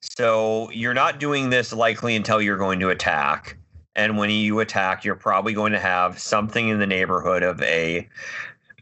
So 0.00 0.70
you're 0.70 0.94
not 0.94 1.18
doing 1.18 1.50
this 1.50 1.72
likely 1.72 2.14
until 2.14 2.42
you're 2.42 2.58
going 2.58 2.80
to 2.80 2.90
attack. 2.90 3.56
And 3.96 4.18
when 4.18 4.28
you 4.30 4.60
attack 4.60 5.04
you're 5.04 5.14
probably 5.14 5.54
going 5.54 5.72
to 5.72 5.80
have 5.80 6.18
something 6.18 6.68
in 6.68 6.78
the 6.78 6.86
neighborhood 6.86 7.42
of 7.42 7.62
a 7.62 8.08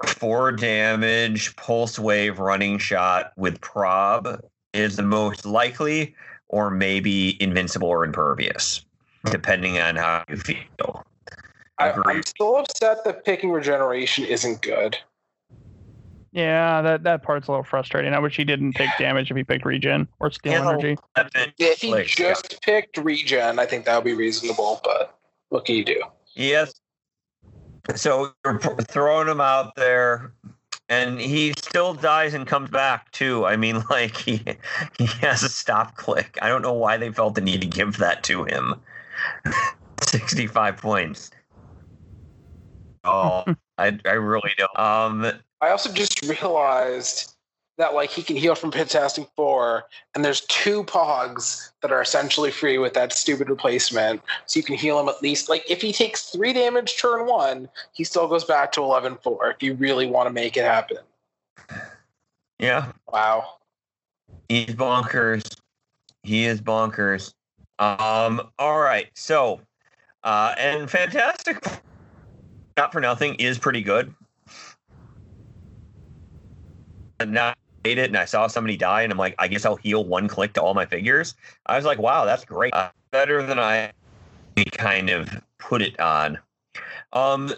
four 0.05 0.53
damage 0.53 1.55
pulse 1.57 1.99
wave 1.99 2.39
running 2.39 2.79
shot 2.79 3.33
with 3.37 3.61
prob 3.61 4.41
is 4.73 4.97
the 4.97 5.03
most 5.03 5.45
likely, 5.45 6.15
or 6.49 6.71
maybe 6.71 7.41
invincible 7.43 7.89
or 7.89 8.05
impervious, 8.05 8.85
depending 9.27 9.79
on 9.79 9.97
how 9.97 10.25
you 10.29 10.37
feel. 10.37 11.05
I, 11.83 11.89
Agreed. 11.89 12.17
I'm 12.17 12.23
still 12.23 12.57
upset 12.57 13.05
that 13.05 13.25
picking 13.25 13.51
regeneration 13.51 14.25
isn't 14.25 14.63
good. 14.63 14.97
Yeah, 16.33 16.81
that 16.81 17.03
that 17.03 17.23
part's 17.23 17.49
a 17.49 17.51
little 17.51 17.65
frustrating. 17.65 18.15
I 18.15 18.19
wish 18.19 18.37
he 18.37 18.45
didn't 18.45 18.73
take 18.73 18.89
damage 18.99 19.31
if 19.31 19.37
he 19.37 19.45
picked 19.45 19.67
regen 19.67 20.09
or 20.19 20.31
steal 20.31 20.53
Yeah. 20.53 20.69
energy. 20.69 20.97
If 21.59 21.81
he 21.81 21.91
Like, 21.91 22.07
just 22.07 22.63
picked 22.63 22.97
regen, 22.97 23.59
I 23.59 23.67
think 23.67 23.85
that 23.85 23.97
would 23.97 24.05
be 24.05 24.15
reasonable. 24.15 24.81
But 24.83 25.15
what 25.51 25.67
can 25.67 25.75
you 25.75 25.85
do? 25.85 26.03
Yes. 26.35 26.73
So 27.97 28.33
you're 28.45 28.59
throwing 28.89 29.29
him 29.29 29.41
out 29.41 29.75
there, 29.75 30.33
and 30.89 31.21
he 31.21 31.53
still 31.59 31.93
dies 31.93 32.33
and 32.33 32.47
comes 32.47 32.71
back 32.71 33.11
too. 33.13 33.45
I 33.45 33.57
mean, 33.57 33.83
like 33.91 34.17
he 34.17 34.43
he 34.97 35.07
has 35.21 35.43
a 35.43 35.51
stop 35.51 35.97
click. 35.97 36.39
I 36.41 36.49
don't 36.49 36.63
know 36.63 36.73
why 36.73 36.97
they 36.97 37.11
felt 37.13 37.35
the 37.35 37.41
need 37.43 37.61
to 37.61 37.67
give 37.67 37.99
that 37.99 38.23
to 38.25 38.45
him. 38.45 38.77
Sixty-five 40.03 40.79
points. 40.79 41.31
Oh, 43.05 43.45
I 43.79 43.99
I 44.05 44.13
really 44.13 44.53
don't. 44.57 44.79
Um, 44.79 45.33
I 45.61 45.71
also 45.71 45.93
just 45.93 46.23
realized 46.27 47.35
that 47.79 47.95
like 47.95 48.11
he 48.11 48.23
can 48.23 48.37
heal 48.37 48.55
from 48.55 48.71
Fantastic 48.71 49.27
Four, 49.35 49.85
and 50.15 50.25
there's 50.25 50.43
two 50.43 50.85
pogs 50.85 51.71
that 51.81 51.91
are 51.91 52.01
essentially 52.01 52.51
free 52.51 52.79
with 52.79 52.95
that 52.95 53.13
stupid 53.13 53.49
replacement. 53.49 54.23
So 54.47 54.59
you 54.59 54.65
can 54.65 54.77
heal 54.77 55.01
him 55.01 55.09
at 55.09 55.23
least 55.23 55.49
like 55.49 55.69
if 55.71 55.81
he 55.83 55.93
takes 55.93 56.31
three 56.31 56.53
damage 56.53 56.99
turn 56.99 57.27
one, 57.27 57.69
he 57.93 58.05
still 58.05 58.29
goes 58.29 58.45
back 58.45 58.73
to 58.73 58.81
11-4 58.81 59.55
if 59.55 59.63
you 59.63 59.75
really 59.75 60.07
want 60.07 60.29
to 60.29 60.33
make 60.33 60.57
it 60.57 60.65
happen. 60.65 60.99
yeah, 62.59 62.93
Wow. 63.09 63.55
He's 64.49 64.75
bonkers. 64.75 65.57
He 66.23 66.45
is 66.45 66.61
bonkers. 66.61 67.33
Um, 67.79 68.49
all 68.59 68.81
right. 68.81 69.09
So, 69.15 69.61
uh, 70.25 70.55
and 70.59 70.91
Fantastic, 70.91 71.59
not 72.77 72.93
for 72.93 73.01
nothing, 73.01 73.35
is 73.37 73.59
pretty 73.59 73.83
good. 73.83 74.15
And 77.21 77.33
now 77.33 77.49
I 77.49 77.55
made 77.85 77.99
it, 77.99 78.07
and 78.11 78.17
I 78.17 78.25
saw 78.25 78.47
somebody 78.47 78.77
die, 78.77 79.03
and 79.03 79.13
I'm 79.13 79.19
like, 79.19 79.35
I 79.39 79.49
guess 79.49 79.65
I'll 79.65 79.77
heal 79.77 80.05
one 80.05 80.29
click 80.29 80.53
to 80.55 80.63
all 80.63 80.75
my 80.75 80.87
figures. 80.87 81.35
I 81.67 81.77
was 81.77 81.85
like, 81.85 81.99
wow, 81.99 82.25
that's 82.25 82.45
great. 82.45 82.75
Uh, 82.75 82.91
better 83.11 83.43
than 83.43 83.59
I 83.59 83.93
kind 84.73 85.11
of 85.11 85.43
put 85.59 85.83
it 85.83 85.99
on. 86.01 86.39
Um, 87.13 87.53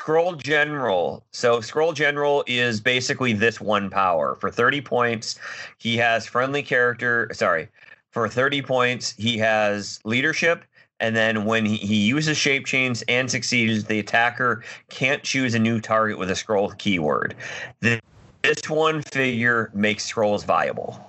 Skrull 0.00 0.36
General. 0.36 1.24
So 1.32 1.58
Skrull 1.58 1.94
General 1.94 2.42
is 2.46 2.80
basically 2.80 3.32
this 3.32 3.60
one 3.60 3.90
power. 3.90 4.34
For 4.36 4.50
30 4.50 4.80
points, 4.80 5.38
he 5.78 5.96
has 5.98 6.26
friendly 6.26 6.62
character. 6.62 7.28
Sorry. 7.32 7.68
For 8.10 8.28
30 8.28 8.62
points, 8.62 9.14
he 9.16 9.38
has 9.38 10.00
leadership. 10.04 10.64
And 11.00 11.16
then 11.16 11.44
when 11.46 11.64
he, 11.64 11.76
he 11.76 11.96
uses 11.96 12.36
shape 12.36 12.66
chains 12.66 13.02
and 13.08 13.30
succeeds, 13.30 13.84
the 13.84 13.98
attacker 13.98 14.62
can't 14.90 15.22
choose 15.22 15.54
a 15.54 15.58
new 15.58 15.80
target 15.80 16.18
with 16.18 16.30
a 16.30 16.34
Skrull 16.34 16.76
keyword. 16.78 17.34
This, 17.80 18.00
this 18.42 18.68
one 18.68 19.02
figure 19.02 19.70
makes 19.74 20.10
Skrulls 20.10 20.44
viable. 20.44 21.06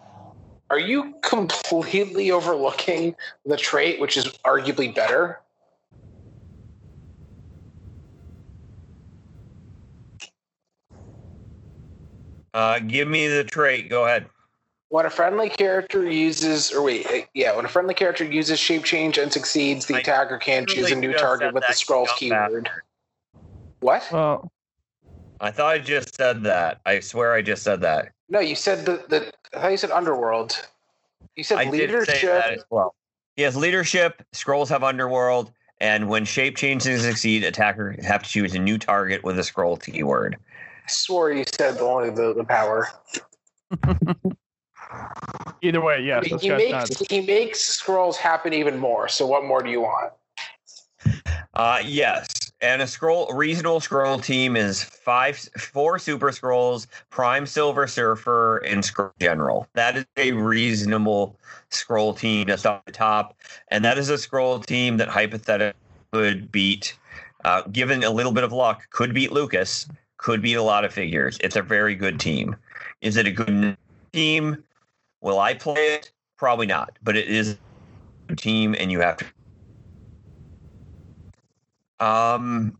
Are 0.70 0.80
you 0.80 1.14
completely 1.22 2.32
overlooking 2.32 3.14
the 3.46 3.58
trait, 3.58 4.00
which 4.00 4.16
is 4.16 4.26
arguably 4.46 4.96
better? 4.96 5.39
Uh, 12.54 12.80
give 12.80 13.08
me 13.08 13.28
the 13.28 13.44
trait. 13.44 13.89
Go 13.89 14.06
ahead. 14.06 14.28
When 14.92 15.06
a 15.06 15.10
friendly 15.10 15.48
character 15.48 16.12
uses, 16.12 16.74
or 16.74 16.82
wait, 16.82 17.06
uh, 17.06 17.20
yeah, 17.34 17.56
when 17.56 17.64
a 17.64 17.70
friendly 17.70 17.94
character 17.94 18.26
uses 18.26 18.60
shape 18.60 18.84
change 18.84 19.18
and 19.18 19.32
succeeds, 19.32 19.86
the 19.86 19.96
I 19.96 20.00
attacker 20.00 20.38
can 20.38 20.66
choose 20.66 20.92
a 20.92 20.96
new 20.96 21.14
target 21.14 21.54
with 21.54 21.64
the 21.64 21.68
that, 21.70 21.78
Skrulls 21.78 22.14
keyword. 22.18 22.66
bastard. 22.66 22.70
What? 23.80 24.06
Well, 24.12 24.52
I 25.39 25.50
thought 25.50 25.72
I 25.72 25.80
just 25.80 26.14
said 26.18 26.44
that. 26.44 26.82
I 26.86 27.00
swear 27.00 27.32
I 27.32 27.42
just 27.42 27.64
said 27.64 27.80
that. 27.80 28.12
No, 28.28 28.42
you 28.42 28.54
said 28.54 28.86
the, 28.86 29.06
the 29.08 29.32
I 29.58 29.62
thought 29.62 29.72
you 29.72 29.78
said 29.78 29.92
underworld. 29.92 30.62
You 31.38 31.46
said 31.46 31.60
I 31.60 31.64
did 31.64 31.72
leadership. 31.72 32.14
say 32.14 32.28
that 32.28 32.52
as 32.52 32.66
well. 32.70 32.94
He 33.38 33.44
has 33.44 33.56
leadership. 33.56 34.22
Skrulls 34.34 34.68
have 34.68 34.84
underworld, 34.84 35.54
and 35.80 36.10
when 36.10 36.26
shape 36.26 36.58
changes 36.58 37.04
succeed, 37.04 37.46
attacker 37.46 37.96
have 38.04 38.24
to 38.24 38.30
choose 38.30 38.56
a 38.56 38.60
new 38.60 38.78
target 38.78 39.24
with 39.24 39.39
a 39.39 39.44
Skrull 39.44 39.82
keyword. 39.82 40.36
I 40.86 40.92
swore 40.92 41.32
you 41.32 41.46
said 41.56 41.78
only 41.78 42.10
the, 42.10 42.34
the 42.34 42.44
power. 42.44 42.89
either 45.62 45.82
way, 45.82 46.02
yes. 46.04 46.26
he, 46.26 46.32
This 46.32 46.42
he 46.42 46.50
makes 46.50 46.72
nuts. 46.72 47.04
he 47.10 47.22
makes 47.22 47.82
Skrulls 47.82 48.16
happen 48.16 48.54
even 48.54 48.78
more. 48.78 49.08
So 49.08 49.26
what 49.26 49.44
more 49.46 49.62
do 49.62 49.70
you 49.70 49.82
want? 49.82 50.14
Uh, 51.54 51.82
yes, 51.84 52.52
and 52.62 52.82
a 52.82 52.86
Skrull 52.86 53.30
a 53.30 53.36
reasonable 53.36 53.80
Skrull 53.80 54.24
team 54.24 54.56
is 54.56 54.84
five 54.84 55.38
four 55.58 56.00
super 56.00 56.32
Skrulls, 56.32 56.88
prime 57.10 57.46
silver 57.46 57.88
surfer, 57.88 58.58
and 58.60 58.84
Skrull 58.84 59.12
general. 59.20 59.68
That 59.74 59.98
is 59.98 60.06
a 60.18 60.32
reasonable 60.32 61.36
Skrull 61.70 62.18
team 62.18 62.48
that's 62.48 62.66
off 62.66 62.86
the 62.86 62.92
top. 62.92 63.36
And 63.68 63.84
that 63.84 63.98
is 63.98 64.10
a 64.10 64.14
Skrull 64.14 64.66
team 64.66 64.98
that 64.98 65.10
hypothetically 65.10 65.78
could 66.14 66.52
beat 66.52 66.98
uh, 67.44 67.64
given 67.72 68.04
a 68.04 68.10
little 68.10 68.32
bit 68.32 68.44
of 68.44 68.52
luck, 68.52 68.89
could 68.92 69.14
beat 69.14 69.32
Lucas, 69.32 69.88
could 70.18 70.42
beat 70.42 70.56
a 70.56 70.64
lot 70.64 70.86
of 70.86 70.94
figures. 70.94 71.38
It's 71.42 71.56
a 71.56 71.62
very 71.62 71.96
good 71.96 72.20
team. 72.20 72.56
Is 73.02 73.18
it 73.18 73.26
a 73.26 73.32
good 73.32 73.76
team? 74.14 74.64
Will 75.22 75.39
I 75.39 75.53
play 75.53 75.95
it? 75.95 76.11
Probably 76.38 76.65
not, 76.65 76.97
but 77.03 77.15
it 77.15 77.28
is 77.28 77.57
a 78.30 78.36
team, 78.36 78.76
and 78.78 78.91
you 78.91 78.99
have 78.99 79.17
to. 79.17 79.26
Um, 82.05 82.78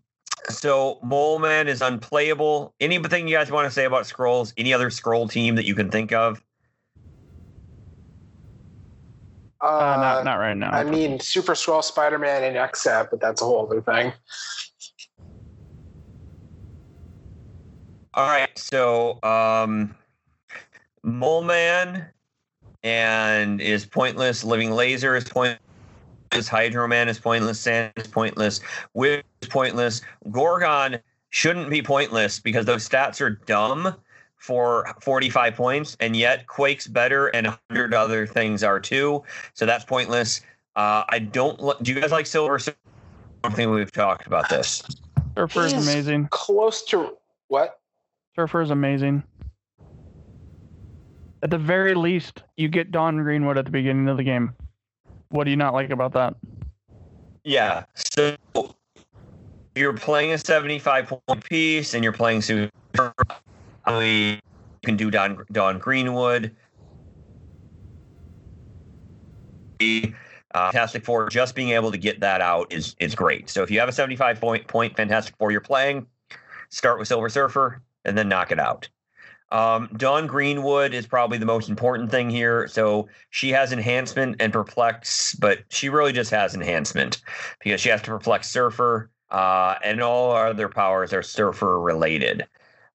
so 0.50 0.98
Mole 1.04 1.38
Man 1.38 1.68
is 1.68 1.82
unplayable. 1.82 2.74
Anything 2.80 3.28
you 3.28 3.36
guys 3.36 3.52
want 3.52 3.66
to 3.68 3.72
say 3.72 3.86
about 3.86 4.06
Skrulls? 4.06 4.54
Any 4.58 4.74
other 4.74 4.90
Skrull 4.90 5.30
team 5.30 5.56
that 5.56 5.66
you 5.66 5.76
can 5.76 5.92
think 5.92 6.12
of? 6.12 6.44
Uh, 9.62 9.68
Uh, 9.68 9.98
not 9.98 10.26
not 10.26 10.36
right 10.36 10.58
now. 10.58 10.72
I 10.72 10.84
mean, 10.84 11.20
Super 11.20 11.54
Skrull, 11.54 11.84
Spider 11.84 12.18
Man, 12.18 12.44
and 12.44 12.56
XF, 12.56 13.12
but 13.12 13.22
that's 13.22 13.44
a 13.44 13.46
whole 13.46 13.68
other 13.68 13.82
thing. 13.82 14.12
All 18.16 18.28
right, 18.28 18.50
so 18.58 19.20
um, 19.24 19.96
Mole 21.04 21.44
Man 21.44 22.08
and 22.84 23.62
is 23.62 23.86
pointless. 23.86 24.44
Living 24.44 24.72
Laser 24.72 25.16
is 25.16 25.24
pointless. 25.24 25.60
Hydro 26.48 26.88
Man 26.88 27.10
is 27.10 27.20
pointless. 27.20 27.60
Sand 27.60 27.92
is 27.98 28.08
pointless. 28.08 28.62
Whip 28.94 29.26
is 29.42 29.50
pointless. 29.50 30.02
Gorgon 30.32 31.00
shouldn't 31.30 31.70
be 31.70 31.82
pointless 31.82 32.40
because 32.40 32.66
those 32.66 32.88
stats 32.88 33.22
are 33.22 33.32
dumb 33.32 33.96
for 34.38 34.92
45 35.02 35.56
points, 35.56 35.96
and 36.00 36.16
yet 36.16 36.48
Quake's 36.48 36.88
better, 36.88 37.28
and 37.28 37.46
100 37.48 37.94
other 37.94 38.26
things 38.26 38.64
are 38.64 38.80
too. 38.80 39.24
So 39.54 39.66
that's 39.68 39.86
pointless. 39.86 40.42
Uh, 40.76 41.04
I 41.10 41.20
don't. 41.20 41.62
li- 41.62 41.76
Do 41.82 41.94
you 41.94 42.02
guys 42.02 42.12
like 42.12 42.26
Silver? 42.26 42.58
Surfer? 42.58 42.78
I 43.44 43.48
don't 43.50 43.56
think 43.56 43.72
we've 43.72 43.92
talked 43.92 44.26
about 44.28 44.50
this. 44.50 44.84
Surfer 45.38 45.66
is 45.66 45.74
amazing. 45.74 46.28
Close 46.32 46.84
to 46.86 47.18
what? 47.50 47.80
Surfer 48.36 48.62
is 48.62 48.70
amazing. 48.72 49.24
At 51.44 51.50
the 51.50 51.58
very 51.58 51.96
least, 51.96 52.44
you 52.58 52.68
get 52.68 52.92
Dawn 52.92 53.18
Greenwood 53.18 53.58
at 53.58 53.66
the 53.66 53.72
beginning 53.72 54.08
of 54.08 54.18
the 54.18 54.24
game. 54.24 54.54
What 55.30 55.46
do 55.46 55.50
you 55.50 55.58
not 55.58 55.74
like 55.74 55.90
about 55.90 56.14
that? 56.14 56.36
Yeah. 57.44 57.86
So 57.96 58.36
you're 59.76 59.94
playing 59.94 60.34
a 60.34 60.38
75 60.38 61.08
point 61.08 61.44
piece 61.44 61.94
and 61.94 62.04
you're 62.04 62.14
playing 62.14 62.42
super. 62.42 62.70
You 63.88 64.38
can 64.84 64.98
do 64.98 65.10
Dawn, 65.10 65.44
Dawn 65.52 65.80
Greenwood. 65.80 66.56
Uh, 69.82 70.70
Fantastic 70.72 71.06
Four, 71.06 71.30
just 71.30 71.56
being 71.56 71.70
able 71.70 71.92
to 71.92 71.98
get 71.98 72.20
that 72.20 72.42
out 72.42 72.72
is 72.72 72.96
is 73.00 73.16
great. 73.16 73.50
So 73.50 73.64
if 73.64 73.72
you 73.72 73.80
have 73.80 73.90
a 73.90 73.94
75 73.94 74.40
point 74.40 74.68
point 74.68 74.96
Fantastic 74.96 75.36
Four 75.38 75.52
you're 75.52 75.62
playing, 75.62 76.06
start 76.70 77.00
with 77.00 77.08
Silver 77.08 77.30
Surfer 77.30 77.82
and 78.06 78.18
then 78.18 78.30
knock 78.30 78.52
it 78.52 78.60
out. 78.60 78.88
Um, 79.52 79.90
Dawn 79.98 80.28
Greenwood 80.28 80.94
is 80.94 81.06
probably 81.06 81.38
the 81.38 81.46
most 81.46 81.70
important 81.70 82.10
thing 82.10 82.30
here. 82.30 82.68
So 82.68 83.10
she 83.32 83.50
has 83.50 83.74
enhancement 83.74 84.38
and 84.40 84.54
perplex, 84.54 85.36
but 85.36 85.60
she 85.70 85.90
really 85.90 86.14
just 86.14 86.32
has 86.32 86.56
enhancement 86.56 87.22
because 87.62 87.82
she 87.82 87.90
has 87.90 88.02
to 88.04 88.12
perplex 88.12 88.50
Surfer, 88.50 89.10
uh, 89.30 89.76
and 89.84 90.02
all 90.02 90.32
our 90.32 90.48
other 90.48 90.70
powers 90.70 91.14
are 91.14 91.24
Surfer 91.24 91.80
related. 91.80 92.48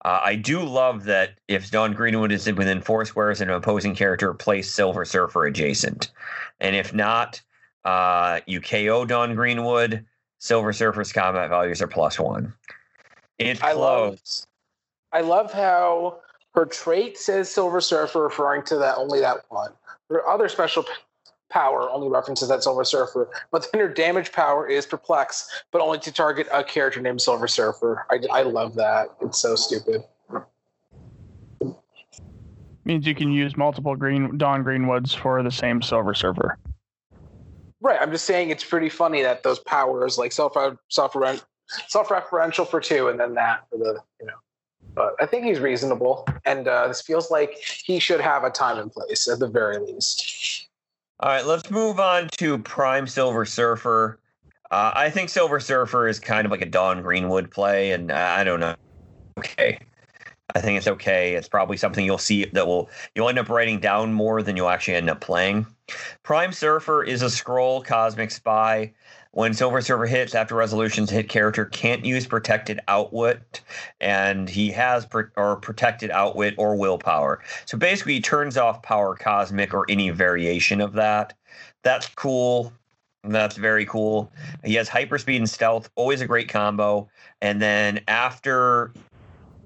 Uh, 0.05 0.21
I 0.23 0.37
do 0.37 0.63
love 0.63 1.05
that 1.05 1.39
if 1.49 1.71
Dawn 1.71 1.93
Greenwood 1.93 2.31
is 2.33 2.47
within 2.47 2.81
four 2.81 3.05
squares 3.05 3.41
and 3.41 3.51
an 3.51 3.57
opposing 3.57 3.95
character, 3.95 4.33
place 4.33 4.71
Silver 4.71 5.05
Surfer 5.05 5.47
adjacent. 5.47 6.13
And 6.61 6.77
if 6.77 6.95
not, 6.95 7.43
uh, 7.85 8.41
you 8.47 8.61
KO 8.61 9.05
Dawn 9.05 9.35
Greenwood. 9.35 10.05
Silver 10.39 10.73
Surfer's 10.73 11.13
combat 11.13 11.49
values 11.49 11.83
are 11.83 11.89
plus 11.89 12.19
one. 12.19 12.53
It's 13.39 13.63
I 13.63 13.73
love, 13.73 14.11
close. 14.11 14.47
I 15.13 15.23
love 15.23 15.53
how 15.53 16.19
her 16.57 16.65
trait 16.65 17.19
says 17.19 17.51
Silver 17.51 17.81
Surfer, 17.81 18.23
referring 18.23 18.63
to 18.65 18.77
that 18.79 18.97
only 18.97 19.21
that 19.21 19.45
one. 19.51 19.73
Her 20.09 20.27
other 20.27 20.49
special 20.49 20.83
p- 20.83 20.91
power 21.51 21.89
only 21.91 22.09
references 22.09 22.49
that 22.49 22.63
Silver 22.63 22.85
Surfer, 22.85 23.29
but 23.53 23.69
then 23.71 23.83
her 23.83 23.89
damage 23.89 24.33
power 24.33 24.67
is 24.67 24.87
Perplex, 24.87 25.63
but 25.71 25.83
only 25.83 25.99
to 25.99 26.11
target 26.11 26.49
a 26.53 26.65
character 26.65 27.01
named 27.01 27.21
Silver 27.21 27.47
Surfer. 27.47 28.07
I, 28.11 28.21
I 28.33 28.43
love 28.43 28.75
that. 28.77 29.09
It's 29.21 29.39
so 29.39 29.55
stupid. 29.55 30.03
Means 32.85 33.07
you 33.07 33.15
can 33.15 33.33
use 33.33 33.57
multiple 33.57 33.95
green 33.95 34.39
Dawn 34.39 34.65
Greenwoods 34.65 35.15
for 35.15 35.43
the 35.43 35.51
same 35.51 35.83
Silver 35.83 36.15
Surfer. 36.15 36.59
Right. 37.83 38.01
I'm 38.01 38.11
just 38.11 38.25
saying 38.25 38.51
it's 38.51 38.65
pretty 38.65 38.89
funny 38.89 39.23
that 39.23 39.43
those 39.43 39.59
powers, 39.59 40.17
like 40.17 40.33
self 40.33 40.55
self 40.89 41.17
self 41.89 42.09
referential 42.09 42.67
for 42.67 42.81
two, 42.81 43.09
and 43.09 43.21
then 43.21 43.35
that 43.35 43.67
for 43.69 43.77
the 43.77 44.01
you 44.21 44.27
know. 44.27 44.33
But 44.97 45.15
I 45.21 45.27
think 45.27 45.45
he's 45.45 45.61
reasonable, 45.61 46.27
and 46.47 46.67
uh, 46.67 46.89
this 46.89 47.03
feels 47.03 47.31
like 47.31 47.53
he 47.59 47.99
should 47.99 48.21
have 48.21 48.45
a 48.45 48.51
time 48.51 48.79
and 48.79 48.91
place 48.91 49.29
at 49.29 49.39
the 49.39 49.47
very 49.47 49.79
least. 49.79 50.69
All 51.21 51.29
right, 51.29 51.45
let's 51.47 51.71
move 51.71 52.01
on 52.01 52.29
to 52.39 52.59
Prime 52.59 53.07
Silver 53.07 53.45
Surfer. 53.45 54.19
Uh, 54.71 54.93
I 54.95 55.11
think 55.11 55.29
Silver 55.29 55.61
Surfer 55.61 56.09
is 56.09 56.19
kind 56.19 56.47
of 56.47 56.51
like 56.51 56.63
a 56.63 56.67
Dawn 56.67 57.03
Greenwood 57.03 57.51
play, 57.51 57.93
and 57.93 58.11
I 58.11 58.43
don't 58.43 58.59
know. 58.59 58.75
Okay. 59.39 59.79
I 60.55 60.61
think 60.61 60.79
it's 60.79 60.89
okay. 60.89 61.35
It's 61.35 61.49
probably 61.49 61.77
something 61.77 62.05
you'll 62.05 62.17
see 62.17 62.47
that 62.47 62.67
will 62.67 62.89
you'll 63.15 63.29
end 63.29 63.39
up 63.39 63.51
writing 63.51 63.79
down 63.79 64.15
more 64.15 64.43
than 64.43 64.57
you'll 64.57 64.71
actually 64.71 64.95
end 64.95 65.11
up 65.11 65.21
playing. 65.21 65.67
Prime 66.23 66.53
Surfer 66.53 67.05
is 67.05 67.21
a 67.21 67.27
Skrull 67.27 67.85
cosmic 67.85 68.31
spy. 68.31 68.93
When 69.37 69.53
Silver 69.53 69.83
Surfer 69.83 70.07
hits 70.07 70.35
after 70.35 70.55
resolutions, 70.55 71.11
hit 71.11 71.29
character 71.29 71.67
can't 71.67 72.03
use 72.03 72.27
protected 72.27 72.81
outwit, 72.89 73.61
and 74.01 74.49
he 74.49 74.71
has 74.71 75.07
or 75.37 75.57
protected 75.57 76.11
outwit 76.11 76.55
or 76.57 76.75
willpower. 76.75 77.43
So 77.67 77.77
basically, 77.77 78.15
he 78.15 78.23
turns 78.23 78.57
off 78.57 78.81
power 78.81 79.15
cosmic 79.15 79.75
or 79.75 79.85
any 79.91 80.09
variation 80.09 80.81
of 80.81 80.95
that. 80.95 81.35
That's 81.83 82.09
cool. 82.15 82.73
That's 83.25 83.59
very 83.59 83.85
cool. 83.85 84.33
He 84.65 84.73
has 84.77 84.89
hyperspeed 84.89 85.37
and 85.37 85.51
stealth, 85.51 85.91
always 85.97 86.23
a 86.23 86.27
great 86.27 86.49
combo. 86.49 87.07
And 87.43 87.61
then 87.61 88.01
after 88.09 88.91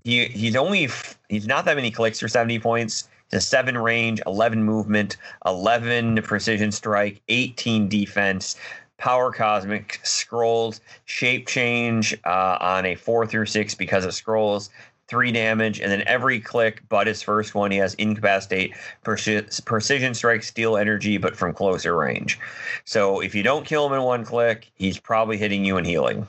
he 0.03 0.25
he's 0.25 0.57
only 0.57 0.89
he's 1.29 1.47
not 1.47 1.65
that 1.67 1.77
many 1.77 1.93
clicks 1.93 2.19
for 2.19 2.27
70 2.27 2.59
points. 2.59 3.09
He's 3.31 3.39
a 3.39 3.41
seven 3.41 3.79
range, 3.79 4.21
11 4.27 4.65
movement, 4.65 5.17
11 5.47 6.23
precision 6.23 6.73
strike, 6.73 7.23
18 7.29 7.89
defense, 7.89 8.57
power 9.01 9.33
cosmic 9.33 9.99
Skrulls, 10.05 10.81
shape 11.07 11.49
change 11.49 12.17
uh, 12.25 12.59
on 12.61 12.87
a 12.87 12.95
four 12.95 13.27
through 13.27 13.47
six 13.47 13.75
because 13.75 14.05
of 14.05 14.13
Skrulls, 14.13 14.69
three 15.09 15.33
damage, 15.33 15.81
and 15.81 15.91
then 15.91 16.05
every 16.07 16.39
click 16.39 16.83
but 16.89 17.07
his 17.07 17.23
first 17.23 17.55
one 17.55 17.71
he 17.71 17.79
has 17.79 17.95
incapacitate, 17.95 18.75
perci- 19.05 19.65
precision 19.65 20.15
strike, 20.15 20.43
steal 20.43 20.77
energy, 20.77 21.17
but 21.17 21.35
from 21.35 21.53
closer 21.53 21.97
range. 21.97 22.39
So 22.85 23.21
if 23.21 23.35
you 23.35 23.43
don't 23.43 23.67
kill 23.67 23.87
him 23.87 23.95
in 23.95 24.03
one 24.03 24.25
click, 24.25 24.71
he's 24.75 24.99
probably 24.99 25.39
hitting 25.39 25.65
you 25.65 25.79
and 25.79 25.87
healing. 25.87 26.29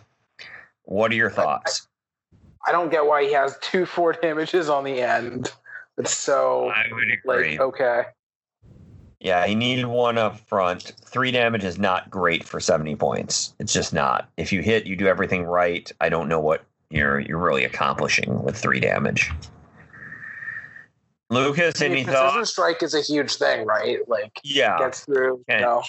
What 0.85 1.11
are 1.11 1.15
your 1.15 1.29
thoughts? 1.29 1.87
I 2.65 2.71
don't 2.71 2.89
get 2.89 3.05
why 3.05 3.23
he 3.23 3.33
has 3.33 3.57
two 3.61 3.85
four 3.85 4.13
damages 4.21 4.69
on 4.69 4.85
the 4.85 5.01
end. 5.01 5.51
It's 5.97 6.15
so 6.15 6.69
I 6.69 6.85
would 6.91 7.11
agree. 7.11 7.51
like 7.51 7.59
okay. 7.59 8.03
Yeah, 9.23 9.45
he 9.45 9.53
needed 9.53 9.85
one 9.85 10.17
up 10.17 10.39
front. 10.49 10.93
Three 11.05 11.29
damage 11.29 11.63
is 11.63 11.77
not 11.77 12.09
great 12.09 12.43
for 12.43 12.59
70 12.59 12.95
points. 12.95 13.53
It's 13.59 13.71
just 13.71 13.93
not. 13.93 14.27
If 14.35 14.51
you 14.51 14.63
hit, 14.63 14.87
you 14.87 14.95
do 14.95 15.05
everything 15.05 15.43
right. 15.43 15.89
I 16.01 16.09
don't 16.09 16.27
know 16.27 16.39
what 16.39 16.63
you're 16.89 17.19
you're 17.19 17.37
really 17.37 17.63
accomplishing 17.63 18.41
with 18.43 18.57
three 18.57 18.79
damage. 18.79 19.31
Lucas, 21.29 21.81
I 21.81 21.85
mean, 21.85 21.91
any 21.93 22.03
precision 22.03 22.29
thoughts? 22.31 22.49
strike 22.49 22.83
is 22.83 22.93
a 22.93 23.01
huge 23.01 23.35
thing, 23.35 23.65
right? 23.65 23.99
Like 24.09 24.39
Yeah. 24.43 24.77
gets 24.79 25.05
through. 25.05 25.43
Okay. 25.49 25.59
You 25.59 25.65
know. 25.65 25.83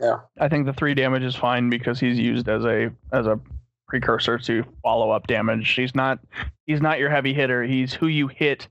Yeah. 0.00 0.18
I 0.38 0.48
think 0.48 0.66
the 0.66 0.72
three 0.72 0.94
damage 0.94 1.22
is 1.22 1.34
fine 1.34 1.70
because 1.70 1.98
he's 1.98 2.18
used 2.18 2.48
as 2.48 2.64
a 2.64 2.90
as 3.12 3.26
a 3.26 3.40
precursor 3.86 4.36
to 4.38 4.64
follow 4.82 5.10
up 5.10 5.26
damage. 5.28 5.70
He's 5.74 5.94
not 5.94 6.18
he's 6.66 6.82
not 6.82 6.98
your 6.98 7.08
heavy 7.08 7.32
hitter. 7.32 7.62
He's 7.62 7.94
who 7.94 8.08
you 8.08 8.26
hit 8.28 8.68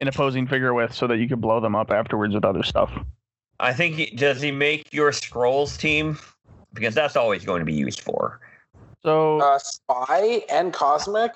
an 0.00 0.08
opposing 0.08 0.46
figure 0.46 0.74
with 0.74 0.92
so 0.92 1.06
that 1.06 1.16
you 1.16 1.28
can 1.28 1.40
blow 1.40 1.60
them 1.60 1.74
up 1.74 1.90
afterwards 1.90 2.34
with 2.34 2.44
other 2.44 2.62
stuff. 2.62 2.92
I 3.60 3.72
think 3.72 3.96
he, 3.96 4.06
does 4.06 4.40
he 4.40 4.50
make 4.52 4.92
your 4.92 5.10
Skrulls 5.10 5.78
team? 5.78 6.18
Because 6.74 6.94
that's 6.94 7.16
always 7.16 7.44
going 7.44 7.60
to 7.60 7.64
be 7.64 7.72
used 7.74 8.00
for. 8.00 8.40
So 9.02 9.40
Uh, 9.40 9.58
spy 9.58 10.42
and 10.50 10.72
cosmic. 10.72 11.34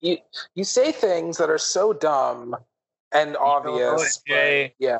You 0.00 0.18
you 0.54 0.64
say 0.64 0.90
things 0.92 1.36
that 1.38 1.50
are 1.50 1.58
so 1.58 1.92
dumb 1.92 2.56
and 3.12 3.36
obvious. 3.36 4.18
but- 4.18 4.32
Jay. 4.32 4.74
yeah. 4.78 4.98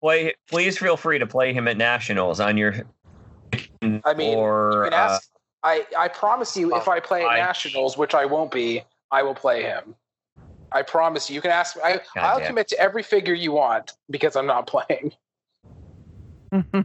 Play 0.00 0.34
please 0.48 0.78
feel 0.78 0.96
free 0.96 1.18
to 1.18 1.26
play 1.26 1.52
him 1.52 1.66
at 1.66 1.76
nationals 1.76 2.38
on 2.38 2.56
your 2.56 2.74
I 3.82 4.14
mean, 4.14 4.36
or 4.38 4.84
You 4.84 4.90
can 4.90 4.92
uh, 4.92 5.18
I 5.64 5.86
I 5.98 6.08
promise 6.08 6.56
you, 6.56 6.76
if 6.76 6.88
I 6.88 7.00
play 7.00 7.22
at 7.22 7.28
I- 7.30 7.38
nationals, 7.38 7.98
which 7.98 8.14
I 8.14 8.24
won't 8.24 8.50
be, 8.52 8.84
I 9.10 9.22
will 9.22 9.34
play 9.34 9.62
him. 9.62 9.94
I 10.72 10.82
promise 10.82 11.28
you. 11.30 11.34
You 11.34 11.40
can 11.40 11.50
ask. 11.52 11.76
I, 11.82 12.00
I'll 12.16 12.40
commit 12.40 12.68
to 12.68 12.78
every 12.78 13.02
figure 13.02 13.34
you 13.34 13.52
want 13.52 13.94
because 14.10 14.36
I'm 14.36 14.46
not 14.46 14.66
playing. 14.74 15.12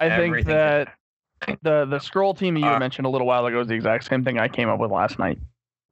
I 0.00 0.08
think 0.08 0.46
that 0.46 0.94
the 1.62 1.84
the 1.84 1.98
Skrull 1.98 2.36
team 2.36 2.56
you 2.56 2.66
Uh, 2.66 2.78
mentioned 2.78 3.06
a 3.06 3.10
little 3.10 3.26
while 3.26 3.46
ago 3.46 3.60
is 3.60 3.68
the 3.68 3.74
exact 3.74 4.04
same 4.04 4.24
thing 4.24 4.38
I 4.38 4.48
came 4.48 4.68
up 4.68 4.78
with 4.78 4.90
last 4.90 5.18
night. 5.18 5.38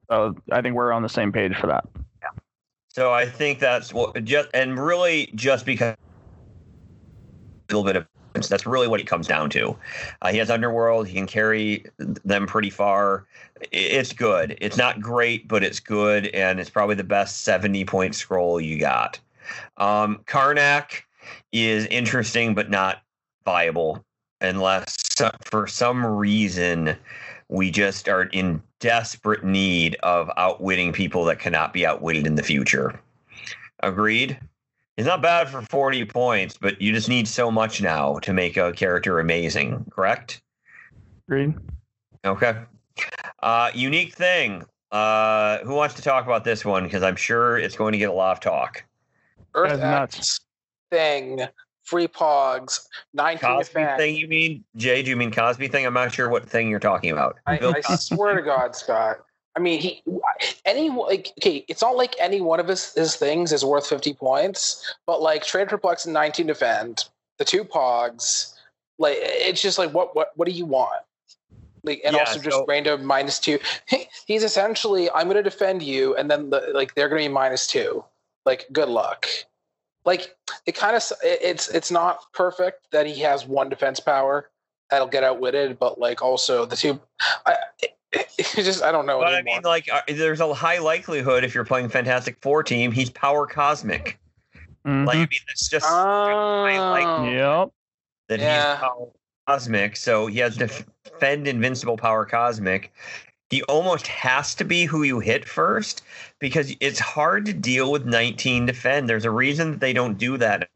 So 0.09 0.35
I 0.51 0.61
think 0.61 0.75
we're 0.75 0.91
on 0.91 1.01
the 1.01 1.09
same 1.09 1.31
page 1.31 1.55
for 1.55 1.67
that. 1.67 1.85
So 2.89 3.11
I 3.11 3.25
think 3.25 3.59
that's 3.59 3.91
what 3.91 4.23
just 4.23 4.49
and 4.53 4.79
really 4.79 5.31
just 5.33 5.65
because 5.65 5.95
a 7.69 7.73
little 7.73 7.83
bit 7.83 7.95
of 7.95 8.05
that's 8.49 8.65
really 8.65 8.87
what 8.87 8.99
it 8.99 9.07
comes 9.07 9.27
down 9.27 9.49
to. 9.51 9.75
Uh, 10.21 10.31
he 10.31 10.37
has 10.37 10.49
underworld. 10.49 11.07
He 11.07 11.13
can 11.13 11.27
carry 11.27 11.85
them 11.97 12.45
pretty 12.47 12.69
far. 12.69 13.25
It's 13.71 14.11
good. 14.13 14.57
It's 14.59 14.77
not 14.77 14.99
great, 15.01 15.47
but 15.47 15.63
it's 15.63 15.79
good, 15.79 16.27
and 16.27 16.59
it's 16.59 16.69
probably 16.69 16.95
the 16.95 17.03
best 17.03 17.41
seventy 17.41 17.85
point 17.85 18.13
Skrull 18.13 18.63
you 18.63 18.79
got. 18.79 19.19
Um, 19.77 20.21
Karnak 20.25 21.03
is 21.51 21.85
interesting, 21.87 22.53
but 22.53 22.69
not 22.69 23.01
viable 23.45 24.03
unless 24.41 24.97
for 25.41 25.67
some 25.67 26.05
reason 26.05 26.95
we 27.49 27.71
just 27.71 28.09
are 28.09 28.23
in 28.25 28.61
desperate 28.79 29.43
need 29.43 29.95
of 30.03 30.29
outwitting 30.37 30.91
people 30.91 31.23
that 31.25 31.39
cannot 31.39 31.73
be 31.73 31.85
outwitted 31.85 32.27
in 32.27 32.35
the 32.35 32.43
future. 32.43 32.99
Agreed? 33.81 34.39
It's 34.97 35.07
not 35.07 35.21
bad 35.21 35.49
for 35.49 35.61
40 35.61 36.05
points, 36.05 36.57
but 36.59 36.81
you 36.81 36.93
just 36.93 37.09
need 37.09 37.27
so 37.27 37.49
much 37.49 37.81
now 37.81 38.19
to 38.19 38.33
make 38.33 38.57
a 38.57 38.71
character 38.73 39.19
amazing, 39.19 39.85
correct? 39.89 40.41
Agreed. 41.27 41.55
Okay. 42.25 42.55
Uh, 43.41 43.71
unique 43.73 44.13
thing. 44.13 44.63
Uh, 44.91 45.57
who 45.59 45.73
wants 45.73 45.95
to 45.95 46.01
talk 46.01 46.25
about 46.25 46.43
this 46.43 46.63
one? 46.63 46.83
Because 46.83 47.01
I'm 47.01 47.15
sure 47.15 47.57
it's 47.57 47.75
going 47.75 47.93
to 47.93 47.97
get 47.97 48.09
a 48.09 48.13
lot 48.13 48.37
of 48.37 48.39
talk. 48.39 48.83
Earth 49.55 49.79
That's 49.79 49.81
nuts. 49.81 50.17
X 50.17 50.39
thing, 50.93 51.41
free 51.83 52.07
pogs, 52.07 52.87
19 53.15 53.39
Cosby 53.39 53.85
thing, 53.97 54.15
you 54.15 54.27
mean? 54.27 54.63
Jay, 54.75 55.01
do 55.01 55.09
you 55.09 55.15
mean 55.15 55.31
Cosby 55.31 55.67
thing? 55.67 55.85
I'm 55.85 55.93
not 55.93 56.13
sure 56.13 56.29
what 56.29 56.47
thing 56.47 56.69
you're 56.69 56.79
talking 56.79 57.11
about. 57.11 57.39
I, 57.47 57.59
I 57.87 57.95
swear 57.95 58.35
to 58.35 58.41
God, 58.43 58.75
Scott. 58.75 59.17
I 59.55 59.59
mean, 59.59 59.79
he 59.79 60.01
any 60.65 60.89
like 60.89 61.31
okay. 61.39 61.65
It's 61.67 61.81
not 61.81 61.95
like 61.95 62.15
any 62.19 62.41
one 62.41 62.59
of 62.59 62.67
his 62.67 62.93
his 62.93 63.15
things 63.15 63.51
is 63.51 63.63
worth 63.65 63.87
fifty 63.87 64.13
points, 64.13 64.95
but 65.05 65.21
like 65.21 65.43
trade 65.43 65.67
perplex 65.67 66.05
and 66.05 66.13
nineteen 66.13 66.47
defend, 66.47 67.05
the 67.37 67.45
two 67.45 67.63
pogs, 67.63 68.53
like 68.97 69.17
it's 69.19 69.61
just 69.61 69.77
like 69.77 69.91
what 69.93 70.15
what 70.15 70.29
what 70.35 70.47
do 70.47 70.51
you 70.53 70.65
want? 70.65 71.01
Like 71.83 72.01
and 72.05 72.15
Yeah, 72.15 72.21
also 72.21 72.39
just 72.39 72.55
so- 72.57 72.65
random 72.67 73.05
minus 73.05 73.37
two. 73.39 73.59
He's 74.25 74.43
essentially 74.43 75.09
I'm 75.11 75.25
going 75.27 75.37
to 75.37 75.43
defend 75.43 75.83
you, 75.83 76.15
and 76.15 76.31
then 76.31 76.49
the, 76.49 76.71
like 76.73 76.95
they're 76.95 77.09
going 77.09 77.21
to 77.21 77.29
be 77.29 77.33
minus 77.33 77.67
two. 77.67 78.03
Like 78.45 78.65
good 78.71 78.89
luck. 78.89 79.27
Like 80.05 80.35
it 80.65 80.75
kind 80.75 80.95
of 80.95 81.03
it's 81.23 81.69
it's 81.69 81.91
not 81.91 82.31
perfect 82.33 82.87
that 82.91 83.05
he 83.05 83.21
has 83.21 83.45
one 83.47 83.69
defense 83.69 83.99
power 83.99 84.49
that'll 84.89 85.07
get 85.07 85.23
outwitted, 85.23 85.79
but 85.79 85.99
like 85.99 86.21
also 86.21 86.65
the 86.65 86.75
two. 86.75 86.99
I, 87.45 87.55
it, 87.81 87.91
it's 88.37 88.53
just 88.53 88.83
I 88.83 88.91
don't 88.91 89.05
know. 89.05 89.19
But 89.19 89.33
I 89.33 89.41
mean, 89.41 89.61
like, 89.63 89.89
uh, 89.91 90.01
there's 90.07 90.39
a 90.39 90.53
high 90.53 90.77
likelihood 90.79 91.43
if 91.43 91.55
you're 91.55 91.65
playing 91.65 91.89
Fantastic 91.89 92.37
Four 92.41 92.63
team, 92.63 92.91
he's 92.91 93.09
power 93.09 93.47
cosmic. 93.47 94.19
Mhm. 94.85 95.07
Like, 95.07 95.15
I 95.15 95.19
mean, 95.19 95.29
it's 95.49 95.69
just 95.69 95.85
Oh. 95.89 96.65
yep. 97.25 97.69
that 98.27 98.39
Yeah. 98.39 98.73
he's 98.75 98.79
power 98.81 99.07
cosmic, 99.47 99.95
so 99.95 100.27
he 100.27 100.39
has 100.39 100.57
defend 100.57 101.47
invincible 101.47 101.97
power 101.97 102.25
cosmic. 102.25 102.91
He 103.53 103.61
almost 103.65 104.07
has 104.07 104.55
to 104.55 104.65
be 104.65 104.85
who 104.85 105.03
you 105.03 105.19
hit 105.19 105.47
first 105.47 106.01
because 106.39 106.75
it's 106.79 106.97
hard 106.97 107.45
to 107.45 107.53
deal 107.53 107.91
with 107.91 108.03
19 108.03 108.65
defend. 108.65 109.07
There's 109.07 109.25
a 109.25 109.29
reason 109.29 109.69
that 109.73 109.79
they 109.79 109.93
don't 109.93 110.17
do 110.17 110.37
that. 110.37 110.67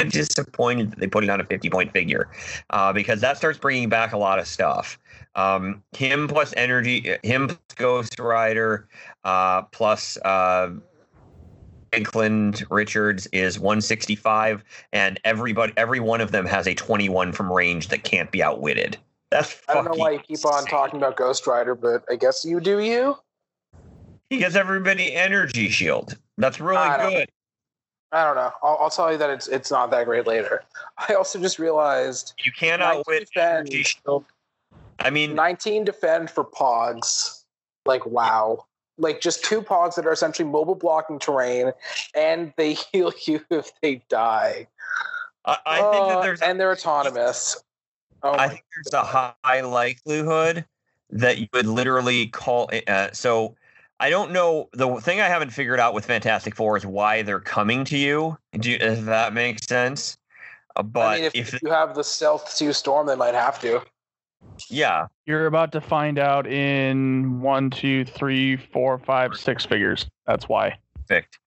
I'm 0.00 0.08
disappointed 0.08 0.90
that 0.90 0.98
they 0.98 1.06
put 1.06 1.22
it 1.22 1.30
on 1.30 1.40
a 1.40 1.44
50 1.44 1.70
point 1.70 1.92
figure 1.92 2.28
uh, 2.70 2.92
because 2.92 3.20
that 3.20 3.36
starts 3.36 3.56
bringing 3.60 3.88
back 3.88 4.12
a 4.12 4.18
lot 4.18 4.40
of 4.40 4.48
stuff. 4.48 4.98
Um, 5.36 5.80
him 5.96 6.26
plus 6.26 6.52
energy, 6.56 7.18
him 7.22 7.46
plus 7.46 7.60
Ghost 7.76 8.18
Rider, 8.18 8.88
uh, 9.22 9.62
plus 9.62 10.16
uh, 10.24 10.72
Richards 12.68 13.28
is 13.28 13.60
165, 13.60 14.64
and 14.92 15.20
everybody, 15.24 15.72
every 15.76 16.00
one 16.00 16.20
of 16.20 16.32
them 16.32 16.46
has 16.46 16.66
a 16.66 16.74
21 16.74 17.32
from 17.32 17.52
range 17.52 17.86
that 17.90 18.02
can't 18.02 18.32
be 18.32 18.42
outwitted. 18.42 18.98
That's 19.30 19.60
I 19.68 19.74
don't 19.74 19.84
know 19.84 19.94
why 19.94 20.12
you 20.12 20.18
keep 20.20 20.44
on 20.46 20.60
insane. 20.60 20.70
talking 20.70 20.98
about 20.98 21.16
Ghost 21.16 21.46
Rider, 21.46 21.74
but 21.74 22.04
I 22.10 22.16
guess 22.16 22.44
you 22.44 22.60
do. 22.60 22.78
You? 22.78 23.18
He 24.30 24.38
gives 24.38 24.56
everybody 24.56 25.12
energy 25.14 25.68
shield. 25.68 26.16
That's 26.38 26.60
really 26.60 26.78
I 26.78 27.10
good. 27.10 27.28
I 28.12 28.24
don't 28.24 28.36
know. 28.36 28.52
I'll, 28.62 28.78
I'll 28.82 28.90
tell 28.90 29.10
you 29.10 29.18
that 29.18 29.30
it's 29.30 29.48
it's 29.48 29.70
not 29.70 29.90
that 29.90 30.04
great 30.04 30.26
later. 30.26 30.62
I 31.08 31.14
also 31.14 31.40
just 31.40 31.58
realized 31.58 32.34
You 32.44 32.52
19 32.60 33.04
defend. 33.20 33.58
energy 33.68 33.82
shield. 33.82 34.24
I 35.00 35.10
mean, 35.10 35.34
19 35.34 35.84
defend 35.84 36.30
for 36.30 36.44
Pogs. 36.44 37.42
Like 37.84 38.06
wow. 38.06 38.64
Like 38.98 39.20
just 39.20 39.44
two 39.44 39.60
Pogs 39.60 39.96
that 39.96 40.06
are 40.06 40.12
essentially 40.12 40.48
mobile 40.48 40.74
blocking 40.76 41.18
terrain, 41.18 41.72
and 42.14 42.52
they 42.56 42.72
heal 42.92 43.12
you 43.26 43.44
if 43.50 43.72
they 43.82 44.02
die. 44.08 44.68
I, 45.44 45.58
I 45.66 45.76
think 45.90 45.94
Uh, 46.04 46.08
that 46.08 46.22
there's 46.22 46.40
and 46.42 46.58
they're 46.60 46.72
autonomous. 46.72 47.62
Oh 48.22 48.32
I 48.32 48.48
think 48.48 48.64
there's 48.74 48.94
a 48.94 49.04
high 49.04 49.60
likelihood 49.60 50.64
that 51.10 51.38
you 51.38 51.46
would 51.52 51.66
literally 51.66 52.26
call 52.28 52.68
it. 52.68 52.88
Uh, 52.88 53.12
so 53.12 53.56
I 54.00 54.10
don't 54.10 54.32
know. 54.32 54.68
The 54.72 55.00
thing 55.00 55.20
I 55.20 55.28
haven't 55.28 55.50
figured 55.50 55.80
out 55.80 55.94
with 55.94 56.04
Fantastic 56.04 56.54
Four 56.54 56.76
is 56.76 56.84
why 56.84 57.22
they're 57.22 57.40
coming 57.40 57.84
to 57.86 57.96
you. 57.96 58.36
Do 58.58 58.70
you, 58.70 58.78
if 58.80 59.04
that 59.06 59.32
makes 59.32 59.66
sense? 59.66 60.18
Uh, 60.74 60.82
but 60.82 61.00
I 61.00 61.16
mean, 61.16 61.24
if, 61.24 61.34
if, 61.34 61.54
if 61.54 61.62
you 61.62 61.70
have 61.70 61.94
the 61.94 62.04
stealth 62.04 62.56
two 62.56 62.72
storm, 62.72 63.06
they 63.06 63.16
might 63.16 63.34
have 63.34 63.60
to. 63.60 63.82
yeah, 64.68 65.06
You're 65.24 65.46
about 65.46 65.72
to 65.72 65.80
find 65.80 66.18
out 66.18 66.46
in 66.46 67.40
one, 67.40 67.70
two, 67.70 68.04
three, 68.04 68.56
four, 68.56 68.98
five, 68.98 69.34
six 69.34 69.64
figures. 69.64 70.06
That's 70.26 70.48
why. 70.48 70.78
perfect. 71.08 71.38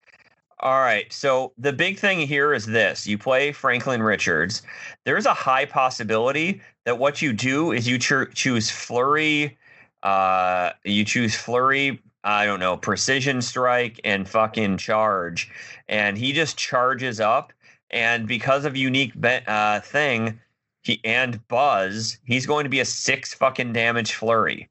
All 0.62 0.80
right. 0.80 1.12
So 1.14 1.54
the 1.58 1.72
big 1.72 1.98
thing 1.98 2.20
here 2.20 2.54
is 2.54 2.66
this: 2.66 3.08
you 3.08 3.18
play 3.18 3.52
Franklin 3.52 4.04
Richards. 4.04 4.62
There's 5.06 5.26
a 5.26 5.34
high 5.34 5.66
possibility 5.66 6.62
that 6.86 6.98
what 6.98 7.22
you 7.22 7.34
do 7.34 7.72
is 7.72 7.88
you 7.88 7.98
choo- 7.98 8.30
choose 8.34 8.70
flurry. 8.70 9.58
Uh, 10.04 10.72
you 10.84 11.06
choose 11.06 11.36
flurry. 11.36 12.02
I 12.24 12.46
don't 12.46 12.60
know, 12.60 12.76
precision 12.76 13.42
strike 13.42 14.02
and 14.04 14.28
fucking 14.28 14.78
charge, 14.78 15.50
and 15.88 16.18
he 16.18 16.34
just 16.34 16.58
charges 16.58 17.22
up. 17.22 17.54
And 17.92 18.28
because 18.28 18.66
of 18.66 18.76
unique 18.76 19.20
be- 19.20 19.40
uh, 19.48 19.80
thing, 19.80 20.40
he 20.84 21.00
and 21.06 21.46
buzz, 21.48 22.18
he's 22.26 22.46
going 22.46 22.66
to 22.66 22.70
be 22.70 22.82
a 22.82 22.86
six 22.86 23.34
fucking 23.34 23.72
damage 23.74 24.14
flurry. 24.14 24.70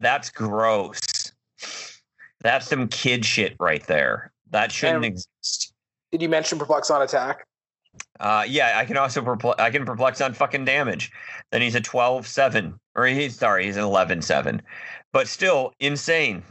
That's 0.00 0.30
gross. 0.30 1.32
That's 2.40 2.66
some 2.66 2.88
kid 2.88 3.24
shit 3.24 3.56
right 3.60 3.86
there. 3.86 4.32
That 4.50 4.72
shouldn't 4.72 5.04
And- 5.04 5.04
exist. 5.06 5.72
Did 6.12 6.22
you 6.22 6.28
mention 6.28 6.58
perplex 6.58 6.90
on 6.90 7.02
attack? 7.02 7.46
Uh, 8.20 8.44
yeah, 8.46 8.74
I 8.78 8.84
can 8.84 8.96
also 8.96 9.22
perplex, 9.22 9.60
I 9.60 9.70
can 9.70 9.84
perplex 9.84 10.20
on 10.20 10.34
fucking 10.34 10.64
damage. 10.64 11.10
Then 11.50 11.62
he's 11.62 11.74
a 11.74 11.80
12-7. 11.80 12.78
Or 12.94 13.06
he's 13.06 13.36
sorry, 13.38 13.64
he's 13.64 13.76
an 13.76 13.84
11-7. 13.84 14.60
But 15.12 15.28
still 15.28 15.72
insane. 15.80 16.42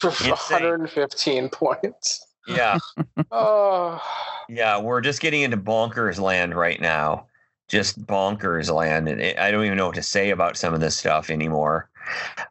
For 0.00 0.08
Insane. 0.24 0.34
115 0.36 1.48
points. 1.50 2.26
Yeah. 2.48 2.78
Oh, 3.32 4.02
yeah, 4.48 4.78
we're 4.80 5.00
just 5.00 5.20
getting 5.20 5.42
into 5.42 5.56
bonkers 5.56 6.18
land 6.18 6.54
right 6.54 6.80
now. 6.80 7.26
Just 7.68 8.04
bonkers 8.06 8.72
land. 8.74 9.08
And 9.08 9.20
it- 9.20 9.38
I 9.38 9.50
don't 9.52 9.64
even 9.64 9.76
know 9.78 9.86
what 9.86 9.94
to 9.96 10.02
say 10.02 10.30
about 10.30 10.56
some 10.56 10.74
of 10.74 10.80
this 10.80 10.96
stuff 10.96 11.30
anymore. 11.30 11.88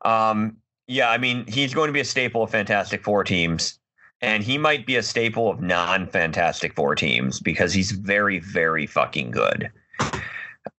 Um, 0.05 0.55
yeah, 0.87 1.09
I 1.09 1.17
mean, 1.17 1.45
he's 1.47 1.73
going 1.73 1.87
to 1.89 1.93
be 1.93 1.99
a 1.99 2.05
staple 2.05 2.43
of 2.43 2.49
Fantastic 2.51 3.03
Four 3.03 3.23
teams. 3.25 3.77
And 4.21 4.43
he 4.43 4.57
might 4.57 4.85
be 4.85 4.97
a 4.97 5.03
staple 5.03 5.49
of 5.49 5.61
non 5.61 6.07
Fantastic 6.07 6.75
Four 6.75 6.95
teams 6.95 7.39
because 7.39 7.71
he's 7.73 7.91
very, 7.91 8.39
very 8.39 8.85
fucking 8.85 9.31
good. 9.31 9.71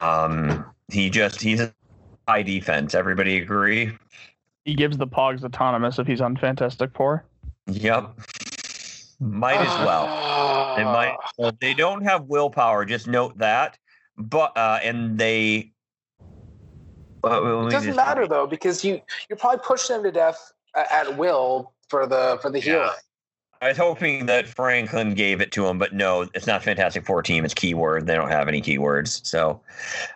Um, 0.01 0.65
he 0.93 1.09
just, 1.09 1.41
he's 1.41 1.61
a 1.61 1.73
high 2.29 2.43
defense. 2.43 2.95
Everybody 2.95 3.39
agree? 3.39 3.97
He 4.65 4.75
gives 4.75 4.99
the 4.99 5.07
Pogs 5.07 5.43
autonomous 5.43 5.99
if 5.99 6.07
he's 6.07 6.21
on 6.21 6.37
Fantastic 6.37 6.91
Four. 6.95 7.25
Yep. 7.67 8.19
Might 9.21 9.61
as 9.61 9.87
well. 9.87 10.77
They 10.77 10.85
might. 10.85 11.17
Well, 11.39 11.53
they 11.61 11.75
don't 11.75 12.03
have 12.03 12.25
willpower. 12.25 12.85
Just 12.85 13.07
note 13.07 13.37
that. 13.39 13.79
But 14.17 14.57
uh, 14.57 14.81
and 14.83 15.19
they. 15.19 15.73
Uh, 17.25 17.67
It 17.67 17.71
doesn't 17.71 17.89
just- 17.89 17.97
matter 17.97 18.27
though 18.27 18.47
because 18.47 18.83
you 18.85 19.01
you're 19.29 19.37
probably 19.37 19.61
pushing 19.65 19.97
them 19.97 20.05
to 20.05 20.12
death 20.12 20.53
at 20.75 21.17
will 21.19 21.73
for 21.89 22.07
the 22.07 22.39
for 22.41 22.51
the 22.51 22.61
Yeah. 22.61 22.93
I 23.62 23.69
was 23.69 23.77
hoping 23.77 24.27
that 24.27 24.49
Franklin 24.49 25.12
gave 25.15 25.43
it 25.43 25.53
to 25.53 25.66
him, 25.66 25.78
but 25.78 25.93
no, 25.93 26.23
it's 26.35 26.47
not 26.47 26.62
Fantastic 26.62 27.05
Four 27.05 27.23
team. 27.23 27.45
It's 27.45 27.53
keyword. 27.53 28.07
They 28.07 28.15
don't 28.15 28.31
have 28.31 28.49
any 28.49 28.62
keywords. 28.62 29.24
So, 29.27 29.61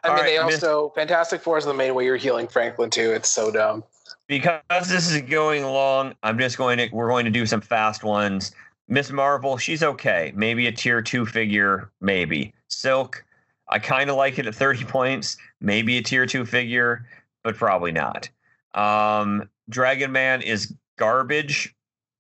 I 0.02 0.08
mean, 0.08 0.24
they 0.24 0.38
right, 0.38 0.46
Miss- 0.46 0.64
also 0.64 0.92
Fantastic 0.94 1.42
Four 1.42 1.58
is 1.58 1.66
the 1.66 1.74
main 1.74 1.94
way 1.94 2.06
you're 2.06 2.16
healing 2.16 2.48
Franklin 2.48 2.88
too. 2.88 3.12
It's 3.12 3.28
so 3.28 3.50
dumb. 3.50 3.84
because 4.28 4.88
this 4.88 5.12
is 5.12 5.20
going 5.22 5.62
along, 5.62 6.14
I'm 6.22 6.38
just 6.38 6.56
going 6.56 6.78
to 6.78 6.88
we're 6.92 7.08
going 7.10 7.26
to 7.26 7.30
do 7.30 7.44
some 7.44 7.60
fast 7.60 8.02
ones. 8.02 8.52
Miss 8.88 9.10
Marvel, 9.10 9.56
she's 9.58 9.82
okay. 9.82 10.32
Maybe 10.34 10.66
a 10.66 10.72
tier 10.72 11.02
two 11.02 11.26
figure, 11.26 11.90
maybe. 12.00 12.54
Silk, 12.68 13.24
I 13.68 13.78
kind 13.78 14.08
of 14.10 14.16
like 14.16 14.38
it 14.38 14.46
at 14.46 14.54
30 14.54 14.84
points. 14.86 15.36
Maybe 15.60 15.98
a 15.98 16.02
tier 16.02 16.24
two 16.24 16.46
figure, 16.46 17.06
but 17.42 17.56
probably 17.56 17.92
not. 17.92 18.28
Um, 18.74 19.50
Dragon 19.68 20.12
Man 20.12 20.40
is 20.40 20.74
garbage. 20.98 21.74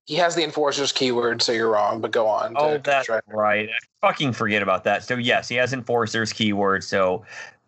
He 0.06 0.16
has 0.16 0.34
the 0.34 0.44
Enforcer's 0.44 0.92
keyword, 0.92 1.40
so 1.40 1.52
you're 1.52 1.70
wrong. 1.70 2.00
But 2.00 2.10
go 2.10 2.26
on. 2.26 2.54
Oh, 2.56 2.78
that's 2.78 3.06
try- 3.06 3.20
right. 3.26 3.68
I 3.70 4.06
fucking 4.06 4.32
forget 4.32 4.62
about 4.62 4.84
that. 4.84 5.02
So 5.04 5.14
yes, 5.14 5.48
he 5.48 5.56
has 5.56 5.72
enforcers 5.72 6.32
keyword. 6.32 6.84
So 6.84 7.24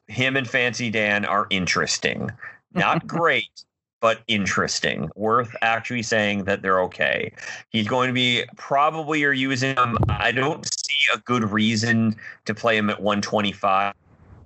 him 0.08 0.36
and 0.36 0.48
Fancy 0.48 0.90
Dan 0.90 1.24
are 1.24 1.46
interesting. 1.50 2.30
Not 2.74 3.06
great, 3.08 3.64
but 4.00 4.20
interesting. 4.28 5.08
Worth 5.16 5.54
actually 5.62 6.02
saying 6.02 6.44
that 6.44 6.62
they're 6.62 6.80
okay. 6.82 7.32
He's 7.70 7.88
going 7.88 8.08
to 8.08 8.14
be 8.14 8.44
probably 8.56 9.20
you're 9.20 9.32
using 9.32 9.74
him. 9.74 9.96
I 10.08 10.30
don't 10.32 10.66
see 10.66 10.94
a 11.14 11.18
good 11.18 11.50
reason 11.50 12.16
to 12.44 12.54
play 12.54 12.76
him 12.76 12.90
at 12.90 13.00
125, 13.00 13.94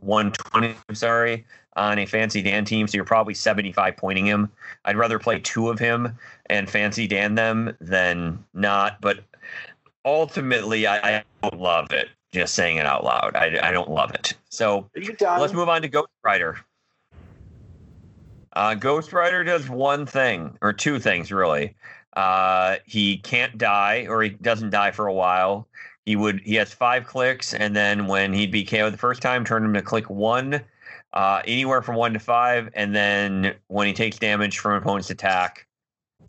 120. 0.01 0.74
I'm 0.89 0.94
sorry. 0.94 1.44
On 1.77 1.98
a 1.98 2.06
Fancy 2.06 2.43
Dan 2.43 2.64
team, 2.64 2.89
so 2.89 2.97
you're 2.97 3.05
probably 3.05 3.32
75 3.35 3.97
pointing 3.97 4.27
him. 4.27 4.51
I'd 4.85 4.97
rather 4.97 5.18
play 5.18 5.39
two 5.39 5.70
of 5.70 5.78
him 5.78 6.18
and 6.47 6.68
Fancy 6.68 7.06
Dan 7.06 7.36
them 7.36 7.77
than 7.81 8.44
not. 8.55 9.01
But 9.01 9.20
ultimately, 10.05 10.86
I, 10.86 11.18
I 11.18 11.24
don't 11.43 11.60
love 11.60 11.93
it. 11.93 12.09
Just 12.32 12.55
saying 12.55 12.77
it 12.77 12.86
out 12.86 13.05
loud, 13.05 13.35
I, 13.35 13.59
I 13.62 13.72
don't 13.72 13.90
love 13.90 14.12
it. 14.12 14.35
So 14.51 14.89
Are 14.97 15.01
you 15.01 15.12
done? 15.14 15.40
let's 15.40 15.52
move 15.52 15.68
on 15.68 15.82
to 15.82 15.89
Ghost 15.89 16.09
Rider. 16.24 16.59
Uh, 18.52 18.74
Ghost 18.74 19.12
Rider 19.12 19.44
does 19.44 19.68
one 19.68 20.06
thing, 20.06 20.56
or 20.60 20.72
two 20.72 20.98
things 20.98 21.31
really. 21.32 21.74
Uh, 22.14 22.77
he 22.85 23.18
can't 23.18 23.56
die, 23.59 24.06
or 24.09 24.22
he 24.22 24.31
doesn't 24.31 24.70
die 24.70 24.90
for 24.90 25.06
a 25.06 25.14
while. 25.14 25.68
He 26.06 26.16
would 26.16 26.40
he 26.40 26.55
has 26.56 26.72
five 26.72 27.06
clicks, 27.06 27.55
and 27.55 27.74
then 27.77 28.06
when 28.06 28.32
he'd 28.32 28.51
be 28.51 28.64
KO 28.64 28.90
the 28.90 28.97
first 28.97 29.22
time, 29.22 29.44
turn 29.44 29.64
him 29.64 29.74
to 29.74 29.82
click 29.82 30.09
one, 30.09 30.60
uh, 31.12 31.43
anywhere 31.44 31.82
from 31.82 31.97
one 31.97 32.12
to 32.14 32.18
five, 32.18 32.70
and 32.74 32.94
then 32.94 33.55
when 33.68 33.86
he 33.86 33.93
takes 33.93 34.18
damage 34.18 34.59
from 34.59 34.74
opponent's 34.74 35.10
attack, 35.10 35.66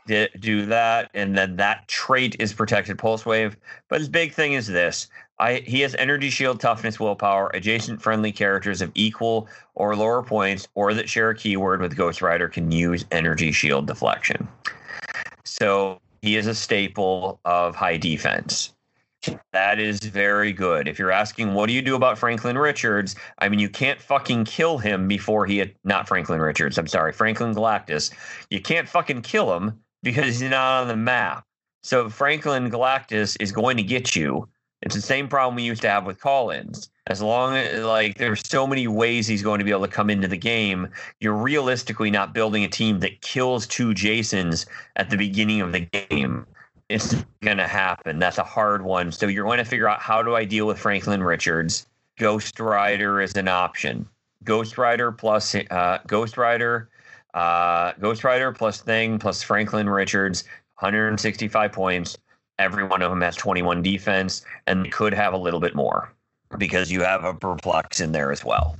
di- 0.08 0.30
do 0.40 0.66
that, 0.66 1.10
and 1.14 1.38
then 1.38 1.56
that 1.56 1.88
trait 1.88 2.36
is 2.40 2.54
protected 2.54 2.98
pulse 2.98 3.26
wave. 3.26 3.56
But 3.88 4.00
his 4.00 4.10
big 4.10 4.34
thing 4.34 4.54
is 4.54 4.68
this: 4.68 5.08
I 5.40 5.64
he 5.66 5.82
has 5.82 5.96
energy 5.96 6.30
shield, 6.30 6.60
toughness, 6.60 7.00
willpower. 7.00 7.50
Adjacent 7.54 8.02
friendly 8.02 8.32
characters 8.32 8.82
of 8.82 8.92
equal 8.94 9.48
or 9.76 9.96
lower 9.96 10.22
points, 10.22 10.68
or 10.76 10.94
that 10.94 11.10
share 11.10 11.30
a 11.30 11.36
keyword 11.36 11.82
with 11.82 11.96
Ghost 11.96 12.22
Rider, 12.22 12.48
can 12.48 12.72
use 12.72 13.06
energy 13.12 13.52
shield 13.52 13.88
deflection. 13.88 14.48
So 15.46 16.00
he 16.22 16.36
is 16.36 16.48
a 16.48 16.56
staple 16.56 17.40
of 17.46 17.76
high 17.76 17.98
defense. 17.98 18.74
That 19.54 19.80
is 19.80 20.00
very 20.00 20.52
good. 20.52 20.88
If 20.88 20.98
you're 20.98 21.12
asking, 21.12 21.54
what 21.54 21.68
do 21.68 21.74
you 21.74 21.82
do 21.82 21.96
about 21.96 22.18
Franklin 22.18 22.58
Richards? 22.58 23.16
I 23.40 23.50
mean, 23.50 23.60
you 23.60 23.70
can't 23.70 24.02
fucking 24.02 24.46
kill 24.46 24.78
him 24.78 25.08
before 25.08 25.46
he 25.46 25.58
had 25.58 25.74
not 25.84 26.08
Franklin 26.08 26.42
Richards. 26.42 26.78
I'm 26.78 26.88
sorry, 26.88 27.14
Franklin 27.14 27.54
Galactus. 27.54 28.12
You 28.50 28.62
can't 28.62 28.90
fucking 28.90 29.22
kill 29.22 29.56
him 29.56 29.80
because 30.02 30.40
he's 30.40 30.50
not 30.50 30.82
on 30.82 30.88
the 30.88 30.96
map. 30.96 31.44
So 31.84 32.10
Franklin 32.10 32.70
Galactus 32.70 33.38
is 33.40 33.52
going 33.52 33.78
to 33.78 33.84
get 33.84 34.16
you. 34.16 34.48
It's 34.82 34.96
the 34.96 35.02
same 35.02 35.28
problem 35.28 35.56
we 35.56 35.64
used 35.64 35.84
to 35.84 35.90
have 35.90 36.06
with 36.06 36.20
Collins. 36.20 36.90
As 37.08 37.22
long 37.22 37.56
as 37.56 37.84
like 37.84 38.18
there's 38.18 38.48
so 38.48 38.66
many 38.66 38.88
ways 38.88 39.28
he's 39.28 39.44
going 39.44 39.60
to 39.60 39.66
be 39.66 39.72
able 39.72 39.86
to 39.86 39.88
come 39.88 40.10
into 40.10 40.28
the 40.28 40.38
game, 40.38 40.88
you're 41.20 41.34
realistically 41.34 42.10
not 42.10 42.34
building 42.34 42.64
a 42.64 42.68
team 42.68 43.00
that 43.00 43.22
kills 43.22 43.68
two 43.68 43.94
Jasons 43.94 44.66
at 44.96 45.10
the 45.10 45.18
beginning 45.18 45.62
of 45.62 45.72
the 45.72 45.82
game. 45.82 46.46
It's 46.92 47.16
going 47.42 47.58
to 47.58 47.68
happen. 47.68 48.20
That's 48.20 48.38
a 48.38 48.44
hard 48.44 48.82
one. 48.82 49.14
So 49.14 49.28
you're 49.28 49.46
going 49.46 49.60
to 49.60 49.66
figure 49.66 49.88
out 49.88 50.02
how 50.02 50.22
do 50.22 50.36
I 50.36 50.44
deal 50.44 50.68
with 50.68 50.78
Franklin 50.78 51.24
Richards? 51.24 51.88
Ghost 52.20 52.60
Rider 52.60 53.22
is 53.22 53.34
an 53.36 53.48
option. 53.48 54.06
Ghost 54.44 54.78
Rider 54.78 55.12
plus 55.12 55.56
uh, 55.56 56.00
Ghost 56.06 56.36
Rider, 56.36 56.90
uh, 57.34 57.94
Ghost 58.00 58.24
Rider 58.24 58.52
plus 58.52 58.82
Thing 58.82 59.20
plus 59.20 59.42
Franklin 59.42 59.90
Richards, 59.90 60.44
165 60.80 61.72
points. 61.72 62.18
Every 62.60 62.84
one 62.84 63.02
of 63.02 63.10
them 63.10 63.22
has 63.22 63.36
21 63.38 63.82
defense 63.82 64.44
and 64.68 64.92
could 64.92 65.14
have 65.14 65.34
a 65.34 65.38
little 65.38 65.60
bit 65.60 65.76
more 65.76 66.12
because 66.58 66.92
you 66.92 67.02
have 67.02 67.24
a 67.24 67.34
perplex 67.34 68.02
in 68.02 68.12
there 68.12 68.32
as 68.32 68.44
well. 68.44 68.78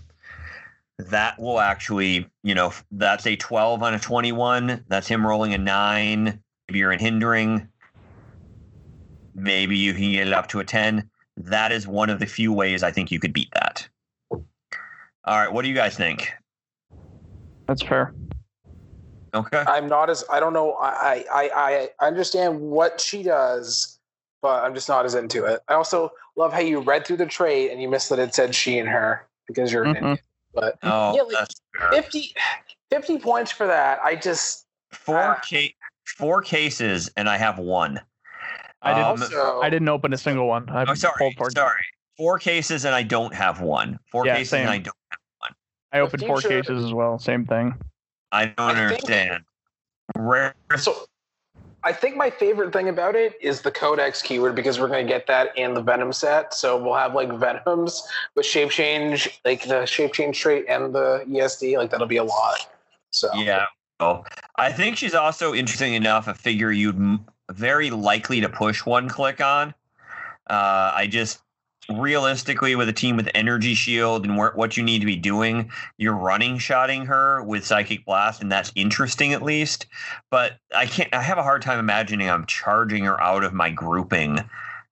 That 1.00 1.40
will 1.40 1.60
actually, 1.60 2.28
you 2.44 2.54
know, 2.54 2.74
that's 2.92 3.26
a 3.26 3.36
12 3.36 3.82
on 3.82 3.94
a 3.94 4.00
21. 4.00 4.84
That's 4.88 5.08
him 5.08 5.26
rolling 5.26 5.54
a 5.54 5.58
nine. 5.58 6.40
Maybe 6.68 6.80
you're 6.80 6.92
in 6.92 7.00
hindering. 7.00 7.68
Maybe 9.36 9.78
you 9.78 9.94
can 9.94 10.12
get 10.12 10.28
it 10.28 10.34
up 10.34 10.48
to 10.50 10.60
a 10.60 10.64
10. 10.64 11.10
That 11.38 11.72
is 11.72 11.88
one 11.88 12.10
of 12.10 12.20
the 12.20 12.26
few 12.26 12.52
ways 12.52 12.84
I 12.84 12.92
think 12.92 13.12
you 13.12 13.20
could 13.20 13.34
beat 13.34 13.50
that. 13.54 13.88
All 14.32 14.42
right, 15.26 15.52
what 15.52 15.62
do 15.64 15.70
you 15.70 15.76
guys 15.76 15.96
think? 15.96 16.32
That's 17.68 17.82
fair. 17.82 18.14
Okay. 19.34 19.64
I'm 19.66 19.88
not 19.88 20.10
as 20.10 20.26
I 20.30 20.40
don't 20.42 20.52
know. 20.52 20.74
I 20.74 21.24
I 21.32 21.90
I 22.02 22.06
understand 22.06 22.60
what 22.60 23.00
she 23.00 23.24
does, 23.24 23.98
but 24.42 24.64
I'm 24.64 24.74
just 24.74 24.90
not 24.90 25.06
as 25.06 25.16
into 25.16 25.46
it. 25.46 25.62
I 25.70 25.76
also 25.76 26.12
love 26.36 26.52
how 26.52 26.60
you 26.60 26.80
read 26.82 27.06
through 27.06 27.18
the 27.18 27.26
trade 27.26 27.72
and 27.72 27.82
you 27.82 27.88
missed 27.88 28.10
that 28.10 28.20
it 28.20 28.36
said 28.36 28.54
she 28.54 28.78
and 28.78 28.90
her 28.90 29.26
because 29.48 29.72
you're 29.72 29.84
an 29.84 29.94
Mhm. 29.96 29.98
idiot. 29.98 30.22
But 30.54 30.80
Oh, 30.84 31.16
Yeah, 31.16 31.22
like, 31.22 31.34
that's 31.38 31.62
fair. 31.78 32.02
50, 32.04 32.36
50 32.90 33.20
points 33.20 33.52
for 33.54 33.68
that. 33.68 34.00
I 34.04 34.16
just 34.16 34.66
four 34.92 35.18
Ah. 35.38 35.42
ca- 35.48 35.76
four 36.06 36.42
cases, 36.42 37.10
and 37.16 37.30
I 37.30 37.38
have 37.38 37.58
one. 37.58 38.02
I 38.82 38.94
didn't. 38.94 39.06
Um, 39.06 39.22
also 39.22 39.62
I 39.62 39.70
didn't 39.70 39.90
open 39.90 40.14
a 40.14 40.18
single 40.18 40.48
one. 40.48 40.70
I 40.70 40.86
Oh, 40.88 40.94
sorry, 40.94 41.14
pulled 41.18 41.36
for- 41.36 41.52
sorry. 41.52 41.82
Four 42.18 42.40
cases, 42.40 42.86
and 42.86 42.94
I 42.94 43.04
don't 43.04 43.34
have 43.34 43.62
one. 43.62 44.00
Four 44.12 44.26
Yeah, 44.26 44.36
cases, 44.36 44.50
same. 44.52 44.62
and 44.62 44.70
I 44.70 44.78
don't. 44.78 44.96
Have 45.12 45.20
one. 45.40 45.52
I 45.94 46.00
opened 46.00 46.24
four 46.26 46.40
future- 46.42 46.62
cases 46.62 46.86
as 46.86 46.94
well. 46.94 47.18
Same 47.20 47.46
thing. 47.46 47.74
I 48.32 48.46
don't 48.46 48.60
I 48.60 48.74
think- 48.74 48.80
understand. 49.04 49.44
Rare. 50.18 50.54
So 50.78 51.06
I 51.84 51.94
think 51.94 52.16
my 52.16 52.30
favorite 52.30 52.72
thing 52.74 52.90
about 52.90 53.16
it 53.16 53.34
is 53.42 53.62
the 53.62 53.72
Codex 53.72 54.22
keyword 54.22 54.56
because 54.56 54.80
we're 54.80 54.88
going 54.88 55.06
to 55.08 55.12
get 55.12 55.26
that 55.28 55.58
in 55.58 55.74
the 55.74 55.82
Venom 55.82 56.14
set. 56.14 56.54
So 56.54 56.78
we'll 56.82 56.94
have 56.96 57.16
like 57.16 57.30
Venoms 57.34 58.04
with 58.36 58.46
shape 58.46 58.70
change, 58.70 59.40
like 59.46 59.64
the 59.68 59.86
shape 59.86 60.14
change 60.14 60.40
trait 60.40 60.66
and 60.68 60.94
the 60.94 61.24
ESD. 61.28 61.78
Like 61.78 61.90
that'll 61.90 62.08
be 62.08 62.18
a 62.18 62.24
lot. 62.24 62.68
So 63.12 63.34
Yeah. 63.34 63.66
Well, 64.00 64.26
I 64.58 64.72
think 64.72 64.98
she's 64.98 65.14
also 65.16 65.54
interesting 65.54 65.94
enough 65.94 66.28
a 66.28 66.34
figure 66.34 66.72
you'd 66.72 66.96
m- 66.96 67.26
very 67.52 67.90
likely 67.90 68.42
to 68.42 68.50
push 68.50 68.86
one 68.86 69.10
click 69.10 69.42
on. 69.42 69.74
Uh, 70.50 70.92
I 70.96 71.08
just 71.10 71.40
realistically 71.90 72.76
with 72.76 72.90
a 72.90 72.94
team 72.94 73.18
with 73.18 73.30
energy 73.34 73.74
shield 73.74 74.26
and 74.26 74.38
where, 74.38 74.52
what 74.52 74.78
you 74.78 74.84
need 74.84 75.00
to 75.00 75.06
be 75.06 75.16
doing, 75.16 75.72
you're 75.98 76.16
running 76.16 76.58
shotting 76.58 77.06
her 77.06 77.44
with 77.44 77.66
psychic 77.66 78.06
blast, 78.06 78.42
and 78.42 78.52
that's 78.52 78.72
interesting 78.76 79.34
at 79.34 79.42
least. 79.42 79.88
But 80.30 80.58
I 80.76 80.86
can't. 80.86 81.14
I 81.14 81.22
have 81.22 81.38
a 81.38 81.44
hard 81.44 81.62
time 81.62 81.80
imagining 81.80 82.30
I'm 82.30 82.46
charging 82.46 83.06
her 83.06 83.22
out 83.22 83.44
of 83.44 83.54
my 83.54 83.70
grouping. 83.70 84.40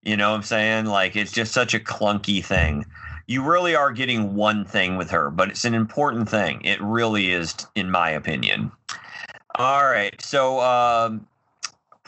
You 0.02 0.16
know 0.16 0.30
what 0.30 0.36
I'm 0.36 0.42
saying? 0.42 0.86
Like 0.86 1.16
it's 1.16 1.32
just 1.32 1.52
such 1.52 1.74
a 1.74 1.80
clunky 1.80 2.44
thing. 2.44 2.86
You 3.26 3.44
really 3.44 3.76
are 3.76 3.92
getting 3.92 4.34
one 4.34 4.64
thing 4.64 4.96
with 4.96 5.10
her, 5.10 5.30
but 5.30 5.50
it's 5.50 5.64
an 5.64 5.74
important 5.74 6.28
thing. 6.28 6.62
It 6.64 6.80
really 6.80 7.30
is, 7.30 7.54
in 7.76 7.90
my 7.90 8.10
opinion. 8.10 8.72
All 9.56 9.84
right, 9.84 10.20
so 10.20 10.60
um, 10.60 11.26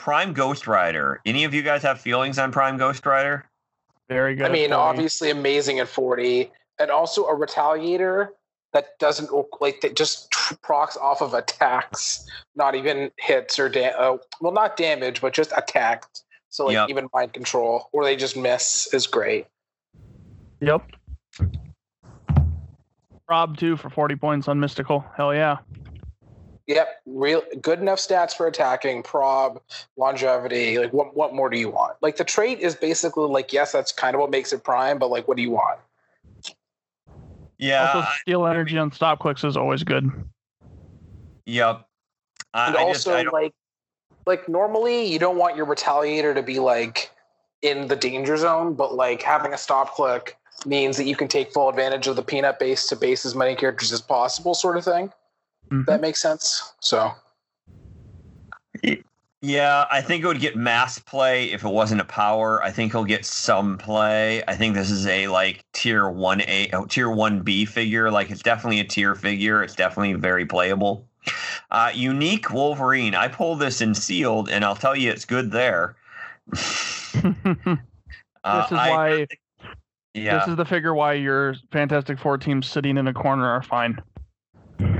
Prime 0.02 0.32
Ghost 0.32 0.66
Rider. 0.66 1.20
Any 1.24 1.44
of 1.44 1.54
you 1.54 1.62
guys 1.62 1.80
have 1.84 2.00
feelings 2.00 2.36
on 2.36 2.50
Prime 2.50 2.76
Ghost 2.76 3.06
Rider? 3.06 3.48
Very 4.08 4.34
good. 4.34 4.46
I 4.46 4.52
mean, 4.52 4.72
obviously 4.72 5.30
amazing 5.30 5.78
at 5.78 5.86
40, 5.86 6.50
and 6.80 6.90
also 6.90 7.24
a 7.26 7.36
retaliator 7.36 8.30
that 8.72 8.98
doesn't 8.98 9.30
like 9.60 9.80
that 9.82 9.94
just 9.94 10.28
procs 10.60 10.96
off 10.96 11.22
of 11.22 11.34
attacks, 11.34 12.28
not 12.56 12.74
even 12.74 13.12
hits 13.16 13.60
or 13.60 13.68
da- 13.68 13.92
uh, 13.96 14.16
well, 14.40 14.50
not 14.50 14.76
damage, 14.76 15.20
but 15.20 15.34
just 15.34 15.52
attacks. 15.56 16.24
So 16.48 16.66
like 16.66 16.74
Yep. 16.74 16.90
even 16.90 17.08
mind 17.14 17.32
control, 17.32 17.88
or 17.92 18.02
they 18.02 18.16
just 18.16 18.36
miss 18.36 18.92
is 18.92 19.06
great. 19.06 19.46
Yep. 20.58 20.82
Rob 23.28 23.56
two 23.56 23.76
for 23.76 23.88
forty 23.88 24.16
points 24.16 24.48
on 24.48 24.58
mystical. 24.58 25.04
Hell 25.16 25.32
yeah. 25.32 25.58
Yep, 26.68 27.02
real 27.06 27.42
good 27.60 27.80
enough 27.80 27.98
stats 27.98 28.32
for 28.34 28.46
attacking, 28.46 29.02
prob, 29.02 29.60
longevity. 29.96 30.78
Like, 30.78 30.92
what 30.92 31.16
what 31.16 31.34
more 31.34 31.50
do 31.50 31.58
you 31.58 31.70
want? 31.70 31.96
Like, 32.02 32.16
the 32.16 32.24
trait 32.24 32.60
is 32.60 32.74
basically 32.74 33.28
like, 33.28 33.52
yes, 33.52 33.72
that's 33.72 33.90
kind 33.90 34.14
of 34.14 34.20
what 34.20 34.30
makes 34.30 34.52
it 34.52 34.62
prime, 34.62 34.98
but 34.98 35.10
like, 35.10 35.26
what 35.26 35.36
do 35.36 35.42
you 35.42 35.50
want? 35.50 35.80
Yeah. 37.58 37.92
also, 37.92 38.08
steal 38.20 38.46
energy 38.46 38.78
on 38.78 38.92
stop 38.92 39.20
clicks 39.20 39.44
is 39.44 39.56
always 39.56 39.82
good. 39.82 40.10
Yep. 41.46 41.86
I, 42.54 42.66
And 42.68 42.76
I 42.76 42.92
just 42.92 43.06
also, 43.06 43.18
I 43.18 43.30
like, 43.30 43.54
like 44.26 44.48
normally 44.48 45.04
you 45.06 45.18
don't 45.18 45.36
want 45.36 45.56
your 45.56 45.66
retaliator 45.66 46.34
to 46.34 46.42
be 46.42 46.58
like 46.58 47.10
in 47.62 47.88
the 47.88 47.96
danger 47.96 48.36
zone, 48.36 48.74
but 48.74 48.94
like 48.94 49.22
having 49.22 49.52
a 49.52 49.58
stop 49.58 49.94
click 49.94 50.36
means 50.66 50.96
that 50.96 51.04
you 51.04 51.16
can 51.16 51.28
take 51.28 51.52
full 51.52 51.68
advantage 51.68 52.06
of 52.06 52.16
the 52.16 52.22
peanut 52.22 52.58
base 52.58 52.86
to 52.88 52.96
base 52.96 53.24
as 53.24 53.34
many 53.34 53.54
characters 53.54 53.92
as 53.92 54.00
possible, 54.00 54.54
sort 54.54 54.76
of 54.76 54.84
thing. 54.84 55.12
Mhm. 55.72 55.86
That 55.86 56.00
makes 56.00 56.20
sense. 56.20 56.74
So 56.80 57.12
Yeah, 59.44 59.86
I 59.90 60.00
think 60.02 60.22
it 60.22 60.26
would 60.28 60.38
get 60.40 60.54
mass 60.54 61.00
play 61.00 61.50
if 61.50 61.64
it 61.64 61.68
wasn't 61.68 62.00
a 62.00 62.04
power. 62.04 62.62
I 62.62 62.70
think 62.70 62.92
he'll 62.92 63.04
get 63.04 63.24
some 63.24 63.76
play. 63.76 64.44
I 64.46 64.54
think 64.54 64.74
this 64.74 64.88
is 64.90 65.06
a 65.06 65.26
like 65.28 65.64
tier 65.72 66.08
one 66.08 66.42
A, 66.42 66.70
oh, 66.72 66.84
tier 66.84 67.10
one 67.10 67.40
B 67.40 67.64
figure. 67.64 68.10
Like 68.10 68.30
it's 68.30 68.42
definitely 68.42 68.78
a 68.80 68.84
tier 68.84 69.14
figure. 69.16 69.62
It's 69.62 69.74
definitely 69.74 70.12
very 70.12 70.46
playable. 70.46 71.08
Uh, 71.70 71.90
unique 71.94 72.52
Wolverine. 72.52 73.14
I 73.14 73.28
pulled 73.28 73.58
this 73.60 73.80
in 73.80 73.94
sealed, 73.94 74.48
and 74.48 74.64
I'll 74.64 74.76
tell 74.76 74.94
you, 74.94 75.10
it's 75.10 75.24
good 75.24 75.50
there. 75.50 75.96
Uh, 78.44 78.62
this 78.62 78.72
is 78.72 78.78
I- 78.78 78.90
why 78.90 79.26
yeah, 80.14 80.40
this 80.40 80.48
is 80.48 80.56
the 80.56 80.64
figure 80.64 80.94
why 80.94 81.12
your 81.12 81.54
Fantastic 81.70 82.18
Four 82.18 82.36
teams 82.36 82.66
sitting 82.66 82.98
in 82.98 83.06
a 83.06 83.14
corner 83.14 83.48
are 83.48 83.62
fine. 83.62 84.02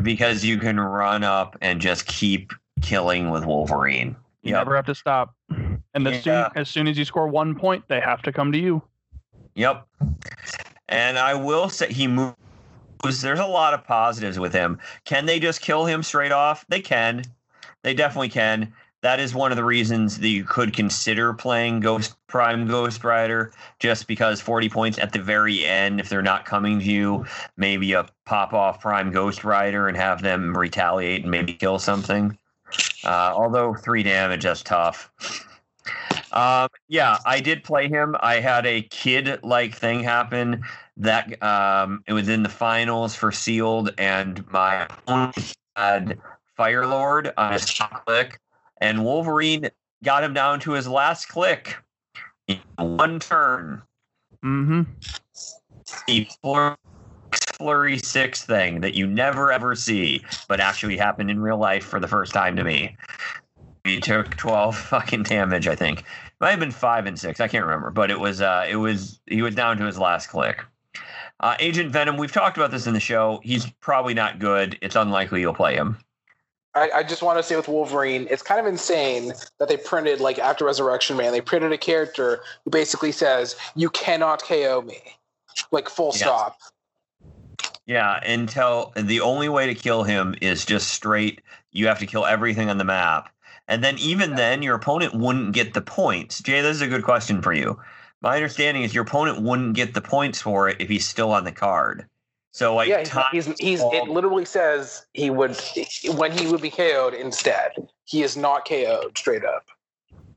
Because 0.03 0.44
you 0.44 0.59
can 0.59 0.78
run 0.78 1.24
up 1.24 1.57
and 1.61 1.81
just 1.81 2.07
keep 2.07 2.53
killing 2.81 3.31
with 3.31 3.44
Wolverine. 3.44 4.16
You 4.43 4.53
Yep. 4.53 4.61
never 4.61 4.77
have 4.77 4.86
to 4.86 4.94
stop. 4.94 5.35
And 5.94 6.07
as 6.07 6.24
Yeah. 6.27 6.49
soon 6.49 6.61
as 6.61 6.69
soon 6.69 6.89
as 6.89 6.99
you 6.99 7.05
score 7.05 7.28
one 7.28 7.55
point, 7.55 7.85
they 7.89 8.01
have 8.01 8.23
to 8.23 8.32
come 8.32 8.53
to 8.53 8.59
you. 8.59 8.82
Yep. 9.55 9.86
And 10.89 11.19
I 11.19 11.35
will 11.35 11.69
say 11.69 11.93
he 11.93 12.07
moves. 12.07 12.35
There's 13.20 13.40
a 13.40 13.47
lot 13.47 13.74
of 13.74 13.85
positives 13.85 14.39
with 14.39 14.53
him. 14.53 14.78
Can 15.05 15.27
they 15.27 15.40
just 15.40 15.61
kill 15.61 15.86
him 15.86 16.03
straight 16.03 16.32
off? 16.32 16.65
They 16.69 16.81
can. 16.81 17.24
They 17.82 17.94
definitely 17.94 18.28
can. 18.28 18.73
That 19.03 19.19
is 19.19 19.35
one 19.35 19.51
of 19.51 19.57
the 19.57 19.65
reasons 19.65 20.19
that 20.19 20.29
you 20.29 20.45
could 20.45 20.73
consider 20.73 21.35
playing 21.35 21.81
Ghost 21.81 22.15
Prime 22.29 22.69
Ghost 22.69 23.03
Rider, 23.03 23.53
just 23.81 24.07
because 24.07 24.41
40 24.41 24.69
points 24.69 24.99
at 24.99 25.12
the 25.12 25.20
very 25.20 25.65
end, 25.65 25.99
if 25.99 26.09
they're 26.09 26.23
not 26.23 26.45
coming 26.45 26.79
to 26.79 26.85
you, 26.85 27.27
maybe 27.57 27.93
a 27.95 28.07
pop 28.27 28.53
off 28.53 28.81
Prime 28.81 29.11
Ghost 29.11 29.43
Rider 29.43 29.89
and 29.89 29.97
have 29.97 30.23
them 30.23 30.57
retaliate 30.57 31.23
and 31.23 31.31
maybe 31.31 31.53
kill 31.53 31.81
something. 31.81 32.39
Uh, 33.05 33.33
although 33.35 33.74
three 33.74 34.05
damage, 34.05 34.45
that's 34.45 34.62
tough. 34.62 35.11
Um, 36.33 36.69
yeah, 36.89 37.19
I 37.27 37.41
did 37.41 37.65
play 37.65 37.89
him. 37.89 38.16
I 38.20 38.37
had 38.37 38.65
a 38.66 38.83
kid 38.83 39.41
like 39.43 39.74
thing 39.74 40.03
happen 40.03 40.65
that 40.97 41.43
um, 41.43 42.03
it 42.07 42.12
was 42.12 42.29
in 42.29 42.43
the 42.43 42.49
finals 42.49 43.15
for 43.15 43.33
sealed, 43.33 43.93
and 43.99 44.49
my 44.51 44.85
opponent 44.85 45.55
had 45.77 46.19
Firelord 46.59 47.33
on 47.37 47.53
his 47.53 47.65
click, 48.07 48.39
and 48.83 49.05
Wolverine 49.05 49.71
got 50.05 50.25
him 50.25 50.35
down 50.35 50.61
to 50.61 50.73
his 50.73 50.89
last 50.89 51.29
click 51.29 51.77
in 52.49 52.59
one 52.77 53.21
turn. 53.21 53.81
Mm-hmm. 54.45 54.83
He 56.09 56.29
flur- 56.43 56.77
flurry 57.33 57.99
six 57.99 58.45
thing 58.45 58.81
that 58.81 58.95
you 58.95 59.07
never 59.07 59.53
ever 59.53 59.77
see, 59.77 60.25
but 60.49 60.61
actually 60.61 60.97
happened 60.97 61.31
in 61.31 61.41
real 61.41 61.59
life 61.59 61.85
for 61.85 62.01
the 62.01 62.09
first 62.09 62.35
time 62.35 62.57
to 62.57 62.65
me. 62.65 62.97
He 63.85 64.01
took 64.01 64.37
twelve 64.37 64.77
fucking 64.91 65.23
damage, 65.23 65.69
I 65.69 65.77
think. 65.77 66.01
It 66.01 66.05
Might 66.41 66.51
have 66.51 66.61
been 66.61 66.73
five 66.73 67.07
and 67.07 67.19
six, 67.19 67.41
I 67.41 67.47
can't 67.47 67.65
remember, 67.65 67.91
but 67.91 68.11
it 68.11 68.19
was 68.19 68.43
uh 68.43 68.67
it 68.69 68.77
was 68.77 69.21
he 69.27 69.43
was 69.43 69.55
down 69.55 69.79
to 69.79 69.87
his 69.87 69.99
last 69.99 70.27
click. 70.27 70.65
Uh, 71.39 71.57
Agent 71.59 71.91
Venom, 71.91 72.17
we've 72.17 72.31
talked 72.31 72.57
about 72.57 72.71
this 72.71 72.87
in 72.87 72.95
the 72.95 73.01
show. 73.01 73.41
He's 73.43 73.69
probably 73.81 74.15
not 74.15 74.39
good. 74.39 74.79
It's 74.81 74.95
unlikely 74.95 75.41
you'll 75.41 75.55
play 75.55 75.75
him. 75.75 75.99
I, 76.74 76.90
I 76.97 77.03
just 77.03 77.23
want 77.23 77.39
to 77.39 77.43
say 77.43 77.57
with 77.57 77.69
Wolverine, 77.69 78.27
it's 78.31 78.43
kind 78.43 78.59
of 78.59 78.66
insane 78.66 79.32
that 79.59 79.69
they 79.69 79.77
printed 79.77 80.20
like 80.20 80.39
after 80.39 80.65
Resurrection 80.65 81.16
Man, 81.16 81.32
they 81.32 81.40
printed 81.40 81.73
a 81.73 81.78
character 81.78 82.40
who 82.65 82.70
basically 82.70 83.12
says, 83.12 83.57
"You 83.74 83.90
cannot 83.90 84.43
KO 84.43 84.82
me," 84.82 84.99
like 85.70 85.89
full 85.89 86.12
stop. 86.12 86.57
Yeah, 87.85 88.20
until 88.24 88.93
the 88.97 89.20
only 89.20 89.49
way 89.49 89.66
to 89.66 89.74
kill 89.74 90.05
him 90.05 90.35
is 90.40 90.65
just 90.65 90.89
straight. 90.89 91.43
You 91.73 91.89
have 91.89 91.99
to 91.99 92.07
kill 92.07 92.24
everything 92.24 92.70
on 92.70 92.78
the 92.78 92.85
map, 92.85 93.28
and 93.69 93.85
then 93.85 93.99
even 93.99 94.36
then, 94.36 94.62
your 94.62 94.77
opponent 94.77 95.15
wouldn't 95.15 95.53
get 95.53 95.74
the 95.74 95.82
points. 95.82 96.40
Jay, 96.40 96.62
this 96.62 96.77
is 96.77 96.82
a 96.82 96.89
good 96.89 97.05
question 97.05 97.43
for 97.43 97.53
you. 97.53 97.78
My 98.23 98.36
understanding 98.36 98.85
is 98.85 98.94
your 98.94 99.05
opponent 99.05 99.43
wouldn't 99.43 99.74
get 99.74 99.94
the 99.94 100.01
points 100.01 100.40
for 100.40 100.69
it 100.69 100.77
if 100.81 100.89
he's 100.89 101.07
still 101.07 101.32
on 101.32 101.44
the 101.44 101.53
card. 101.53 102.07
So 102.53 102.74
like, 102.74 102.89
yeah, 102.89 102.99
he's, 103.33 103.47
he's, 103.47 103.59
he's 103.59 103.81
it 103.81 104.09
literally 104.09 104.45
says 104.45 105.07
he 105.15 105.31
would 105.31 105.59
when 106.16 106.33
he 106.33 106.47
would 106.47 106.61
be 106.61 106.70
KO'd 106.70 107.15
instead. 107.15 107.73
He 108.05 108.23
is 108.23 108.37
not 108.37 108.69
KO'd 108.69 109.16
straight 109.16 109.45
up. 109.45 109.65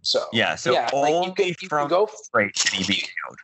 So 0.01 0.25
yeah, 0.31 0.55
so 0.55 0.71
yeah, 0.71 0.89
only 0.93 1.11
like 1.11 1.27
you 1.27 1.33
can, 1.33 1.47
you 1.61 1.69
can 1.69 1.87
go 1.89 2.09
straight 2.13 2.55
can 2.55 2.81
he 2.81 2.87
be 2.87 3.01
KO'd. 3.01 3.37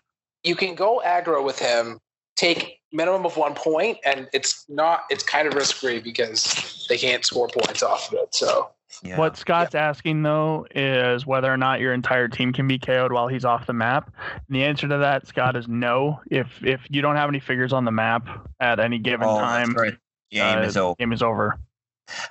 you 0.44 0.56
can 0.56 0.76
go 0.76 1.02
aggro 1.06 1.44
with 1.44 1.60
him, 1.60 2.00
take 2.38 2.80
minimum 2.94 3.26
of 3.26 3.36
one 3.36 3.56
point, 3.56 3.98
and 4.06 4.30
it's 4.32 4.66
not 4.70 5.04
it's 5.10 5.24
kind 5.24 5.48
of 5.50 5.54
risk 5.54 5.76
free 5.78 6.00
because 6.00 6.86
they 6.88 6.98
can't 6.98 7.26
score 7.26 7.50
points 7.50 7.84
off 7.84 8.12
of 8.12 8.20
it. 8.20 8.34
So 8.34 8.70
Yeah. 9.04 9.18
What 9.18 9.38
Scott's 9.38 9.76
asking 9.76 10.24
though 10.24 10.68
is 10.76 11.26
whether 11.26 11.52
or 11.52 11.58
not 11.58 11.80
your 11.80 11.94
entire 11.94 12.28
team 12.28 12.54
can 12.54 12.68
be 12.68 12.78
KO'd 12.78 13.12
while 13.12 13.28
he's 13.28 13.46
off 13.46 13.66
the 13.66 13.74
map. 13.74 14.12
And 14.48 14.56
the 14.56 14.64
answer 14.64 14.88
to 14.88 14.98
that, 14.98 15.28
Scott, 15.28 15.56
is 15.56 15.68
no. 15.68 16.20
If 16.30 16.48
if 16.64 16.82
you 16.90 17.02
don't 17.02 17.16
have 17.16 17.30
any 17.30 17.40
figures 17.40 17.74
on 17.74 17.86
the 17.86 17.92
map 17.92 18.28
at 18.60 18.80
any 18.80 19.00
given 19.00 19.28
Oh, 19.28 19.40
that's 19.40 19.68
time, 19.68 19.74
right. 19.76 19.98
Game 20.32 20.58
uh, 20.60 20.62
is 20.62 20.78
over. 20.78 20.96
game 20.98 21.14
is 21.14 21.22
over. 21.24 21.60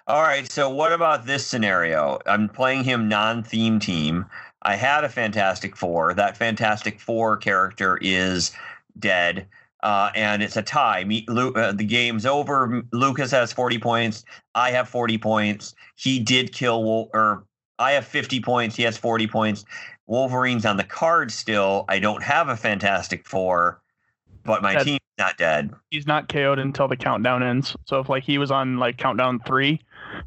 All 0.07 0.23
right. 0.23 0.51
So 0.51 0.69
what 0.69 0.93
about 0.93 1.27
this 1.27 1.47
scenario? 1.47 2.19
I'm 2.27 2.49
playing 2.49 2.85
him 2.85 3.09
non-theme 3.09 3.81
team. 3.81 4.27
I 4.63 4.77
had 4.77 5.05
a 5.05 5.09
Fantastic 5.09 5.75
Four. 5.75 6.13
That 6.15 6.37
Fantastic 6.37 7.01
Four 7.01 7.39
character 7.39 7.99
is 8.03 8.53
dead, 8.99 9.47
uh, 9.83 10.11
and 10.15 10.43
it's 10.43 10.57
a 10.57 10.63
tie. 10.63 11.05
Me, 11.05 11.25
Lu, 11.29 11.53
uh, 11.53 11.73
the 11.73 11.85
game's 11.85 12.27
over. 12.27 12.83
Lucas 12.93 13.31
has 13.31 13.53
40 13.53 13.79
points. 13.79 14.25
I 14.55 14.71
have 14.71 14.89
40 14.89 15.19
points. 15.19 15.75
He 15.97 16.19
did 16.19 16.53
kill 16.53 16.83
Wol- 16.83 17.11
or 17.15 17.45
I 17.79 17.93
have 17.93 18.05
50 18.05 18.41
points. 18.41 18.77
He 18.77 18.83
has 18.83 18.97
40 18.99 19.27
points. 19.27 19.65
Wolverine's 20.07 20.67
on 20.67 20.77
the 20.77 20.85
card 20.85 21.31
still. 21.33 21.85
I 21.89 21.99
don't 21.99 22.23
have 22.23 22.49
a 22.49 22.57
Fantastic 22.57 23.27
Four, 23.27 23.81
but 24.45 24.63
my 24.63 24.75
That- 24.75 24.85
team's 24.85 25.01
not 25.19 25.37
dead. 25.39 25.73
He's 25.91 26.07
not 26.07 26.29
KO'd 26.29 26.59
until 26.59 26.89
the 26.89 26.97
countdown 26.97 27.43
ends. 27.43 27.77
So 27.87 28.01
if 28.01 28.09
like 28.09 28.25
he 28.25 28.39
was 28.39 28.51
on 28.51 28.79
like 28.79 28.97
countdown 28.99 29.41
three, 29.47 29.81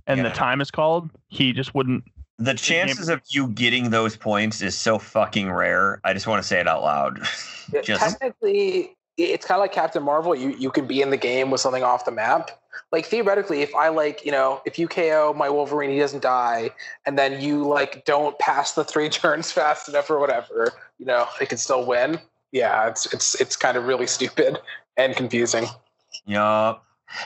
and 0.08 0.18
Yeah. 0.20 0.30
the 0.30 0.36
time 0.36 0.62
is 0.62 0.72
called, 0.72 1.10
he 1.28 1.52
just 1.52 1.76
wouldn't. 1.76 2.04
The 2.40 2.54
chances 2.56 3.10
of 3.10 3.22
you 3.30 3.48
getting 3.50 3.90
those 3.92 4.16
points 4.18 4.62
is 4.62 4.76
so 4.78 4.98
fucking 4.98 5.52
rare. 5.52 6.00
I 6.04 6.14
just 6.14 6.26
want 6.28 6.42
to 6.42 6.48
say 6.48 6.60
it 6.60 6.68
out 6.68 6.82
loud. 6.82 7.20
just 7.84 8.02
technically, 8.02 8.96
it's 9.18 9.46
kind 9.46 9.58
of 9.58 9.62
like 9.62 9.72
Captain 9.72 10.04
Marvel. 10.04 10.36
You 10.36 10.50
you 10.58 10.72
can 10.72 10.88
be 10.88 11.02
in 11.02 11.10
the 11.10 11.18
game 11.18 11.52
with 11.52 11.62
something 11.62 11.84
off 11.84 12.06
the 12.06 12.12
map. 12.12 12.52
Like 12.92 13.06
theoretically, 13.06 13.62
if 13.62 13.74
I 13.76 13.90
like 13.90 14.26
you 14.26 14.32
know 14.32 14.62
if 14.66 14.80
you 14.80 14.88
KO 14.88 15.34
my 15.38 15.50
Wolverine, 15.50 15.92
he 15.92 16.00
doesn't 16.00 16.24
die, 16.24 16.72
and 17.06 17.18
then 17.18 17.42
you 17.42 17.64
like 17.64 18.06
don't 18.06 18.38
pass 18.40 18.74
the 18.74 18.84
three 18.84 19.10
turns 19.10 19.52
fast 19.52 19.90
enough 19.90 20.10
or 20.10 20.20
whatever, 20.20 20.72
you 20.98 21.06
know 21.06 21.28
they 21.40 21.46
can 21.46 21.58
still 21.58 21.86
win. 21.86 22.20
Yeah, 22.52 22.88
it's 22.88 23.12
it's 23.14 23.40
it's 23.40 23.56
kind 23.56 23.78
of 23.78 23.86
really 23.86 24.08
stupid 24.08 24.60
and 24.98 25.16
confusing. 25.16 25.66
Yup. 26.26 26.84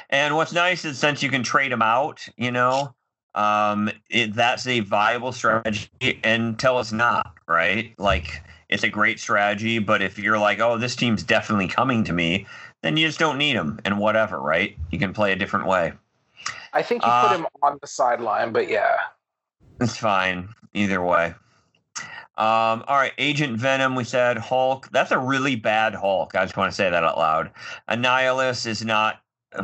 And 0.09 0.35
what's 0.35 0.51
nice 0.51 0.83
is 0.83 0.99
since 0.99 1.23
you 1.23 1.29
can 1.29 1.43
trade 1.43 1.71
them 1.71 1.81
out, 1.81 2.27
you 2.35 2.51
know, 2.51 2.93
um, 3.35 3.89
it, 4.09 4.33
that's 4.33 4.67
a 4.67 4.81
viable 4.81 5.31
strategy 5.31 6.19
until 6.23 6.79
it's 6.79 6.91
not, 6.91 7.35
right? 7.47 7.93
Like 7.97 8.43
it's 8.69 8.83
a 8.83 8.89
great 8.89 9.19
strategy, 9.19 9.79
but 9.79 10.01
if 10.01 10.19
you're 10.19 10.39
like, 10.39 10.59
oh, 10.59 10.77
this 10.77 10.95
team's 10.95 11.23
definitely 11.23 11.67
coming 11.67 12.03
to 12.03 12.13
me, 12.13 12.45
then 12.81 12.97
you 12.97 13.07
just 13.07 13.19
don't 13.19 13.37
need 13.37 13.55
them 13.55 13.79
and 13.85 13.97
whatever, 13.97 14.39
right? 14.39 14.77
You 14.91 14.99
can 14.99 15.13
play 15.13 15.31
a 15.31 15.35
different 15.35 15.67
way. 15.67 15.93
I 16.73 16.81
think 16.81 17.03
you 17.03 17.09
Uh, 17.09 17.29
put 17.29 17.39
him 17.39 17.47
on 17.63 17.77
the 17.81 17.87
sideline, 17.87 18.51
but 18.51 18.69
yeah. 18.69 18.95
It's 19.79 19.97
fine 19.97 20.49
either 20.73 21.01
way. 21.01 21.33
Um, 22.37 22.83
all 22.87 22.97
right, 22.97 23.13
Agent 23.17 23.57
Venom. 23.57 23.95
We 23.95 24.03
said 24.03 24.37
Hulk. 24.37 24.89
That's 24.91 25.11
a 25.11 25.17
really 25.17 25.55
bad 25.55 25.95
Hulk. 25.95 26.35
I 26.35 26.43
just 26.43 26.55
want 26.55 26.71
to 26.71 26.75
say 26.75 26.87
that 26.89 27.03
out 27.03 27.17
loud. 27.17 27.49
Annihilus 27.89 28.67
is 28.67 28.85
not 28.85 29.21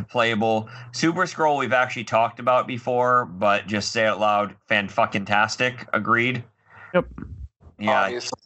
playable. 0.09 0.67
Super 0.91 1.23
Skrull 1.23 1.59
we've 1.59 1.73
actually 1.73 2.05
talked 2.05 2.39
about 2.39 2.65
before, 2.65 3.25
but 3.25 3.67
just 3.67 3.91
say 3.91 4.07
it 4.07 4.15
loud. 4.15 4.55
Fan 4.67 4.87
fucking 4.87 5.25
tastic. 5.25 5.87
Agreed. 5.93 6.43
Yep. 6.95 7.05
Yeah, 7.77 8.01
obviously. 8.01 8.39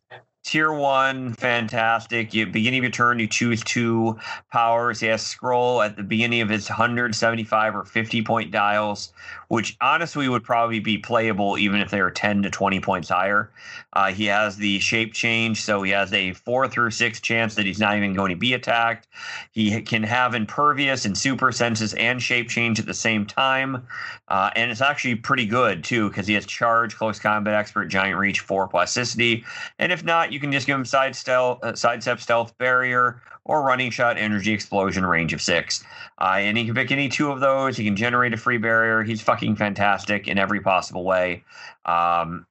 Tier 0.47 0.71
one, 0.71 1.33
fantastic. 1.33 2.33
You 2.33 2.45
beginning 2.45 2.77
of 2.77 2.83
your 2.85 2.91
turn, 2.91 3.19
you 3.19 3.27
choose 3.27 3.61
two 3.65 4.17
powers. 4.49 5.01
He 5.01 5.07
has 5.07 5.21
Skrull 5.21 5.85
at 5.85 5.97
the 5.97 6.03
beginning 6.03 6.39
of 6.39 6.47
his 6.47 6.69
175 6.69 7.75
or 7.75 7.83
50 7.83 8.21
point 8.21 8.49
dials, 8.49 9.11
which 9.47 9.77
honestly 9.81 10.27
would 10.27 10.43
probably 10.43 10.79
be 10.79 10.97
playable 10.97 11.57
even 11.57 11.79
if 11.79 11.89
they 11.89 12.01
were 12.01 12.11
10 12.11 12.43
to 12.43 12.49
20 12.49 12.79
points 12.81 13.09
higher. 13.09 13.51
Uh, 13.93 14.11
he 14.11 14.25
has 14.25 14.57
the 14.57 14.79
shape 14.79 15.13
change, 15.13 15.61
so 15.61 15.81
he 15.83 15.91
has 15.91 16.11
a 16.13 16.33
four 16.33 16.67
through 16.67 16.91
six 16.91 17.21
chance 17.21 17.55
that 17.55 17.65
he's 17.65 17.79
not 17.79 17.95
even 17.95 18.13
going 18.13 18.29
to 18.29 18.35
be 18.35 18.53
attacked. 18.53 19.07
He 19.51 19.81
can 19.81 20.03
have 20.03 20.35
impervious 20.35 21.05
and 21.05 21.17
super 21.17 21.51
senses 21.51 21.93
and 21.93 22.21
shape 22.21 22.49
change 22.49 22.79
at 22.79 22.85
the 22.85 22.93
same 22.93 23.25
time, 23.25 23.87
uh, 24.27 24.51
and 24.55 24.69
it's 24.69 24.81
actually 24.81 25.15
pretty 25.15 25.45
good 25.45 25.83
too 25.83 26.09
because 26.09 26.27
he 26.27 26.33
has 26.33 26.45
charge, 26.45 26.95
close 26.95 27.19
combat 27.19 27.53
expert, 27.53 27.85
giant 27.85 28.17
reach, 28.17 28.41
four 28.41 28.67
plasticity, 28.67 29.45
and 29.79 29.91
if 29.91 30.03
not, 30.03 30.31
you 30.31 30.39
can 30.39 30.51
just 30.51 30.67
give 30.67 30.77
him 30.77 30.85
side 30.85 31.15
uh, 31.27 31.73
sidestep, 31.73 32.19
stealth 32.19 32.57
barrier, 32.57 33.21
or 33.47 33.63
running 33.63 33.89
shot, 33.89 34.17
energy 34.17 34.51
explosion, 34.53 35.05
range 35.05 35.33
of 35.33 35.41
six. 35.41 35.83
Uh, 36.19 36.35
and 36.37 36.57
he 36.57 36.65
can 36.65 36.75
pick 36.75 36.91
any 36.91 37.07
two 37.09 37.31
of 37.31 37.39
those. 37.39 37.77
He 37.77 37.83
can 37.85 37.95
generate 37.95 38.33
a 38.33 38.37
free 38.37 38.57
barrier. 38.57 39.03
He's 39.03 39.21
fucking 39.21 39.55
fantastic 39.55 40.27
in 40.27 40.37
every 40.37 40.59
possible 40.59 41.03
way. 41.05 41.43
Um, 41.85 42.45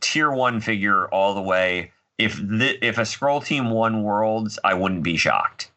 tier 0.00 0.30
one 0.30 0.60
figure 0.60 1.08
all 1.08 1.34
the 1.34 1.42
way. 1.42 1.90
If 2.18 2.36
the, 2.36 2.78
if 2.86 2.98
a 2.98 3.02
Skrull 3.02 3.44
team 3.44 3.70
won 3.70 4.04
worlds, 4.04 4.58
I 4.62 4.74
wouldn't 4.74 5.02
be 5.02 5.16
shocked. 5.16 5.70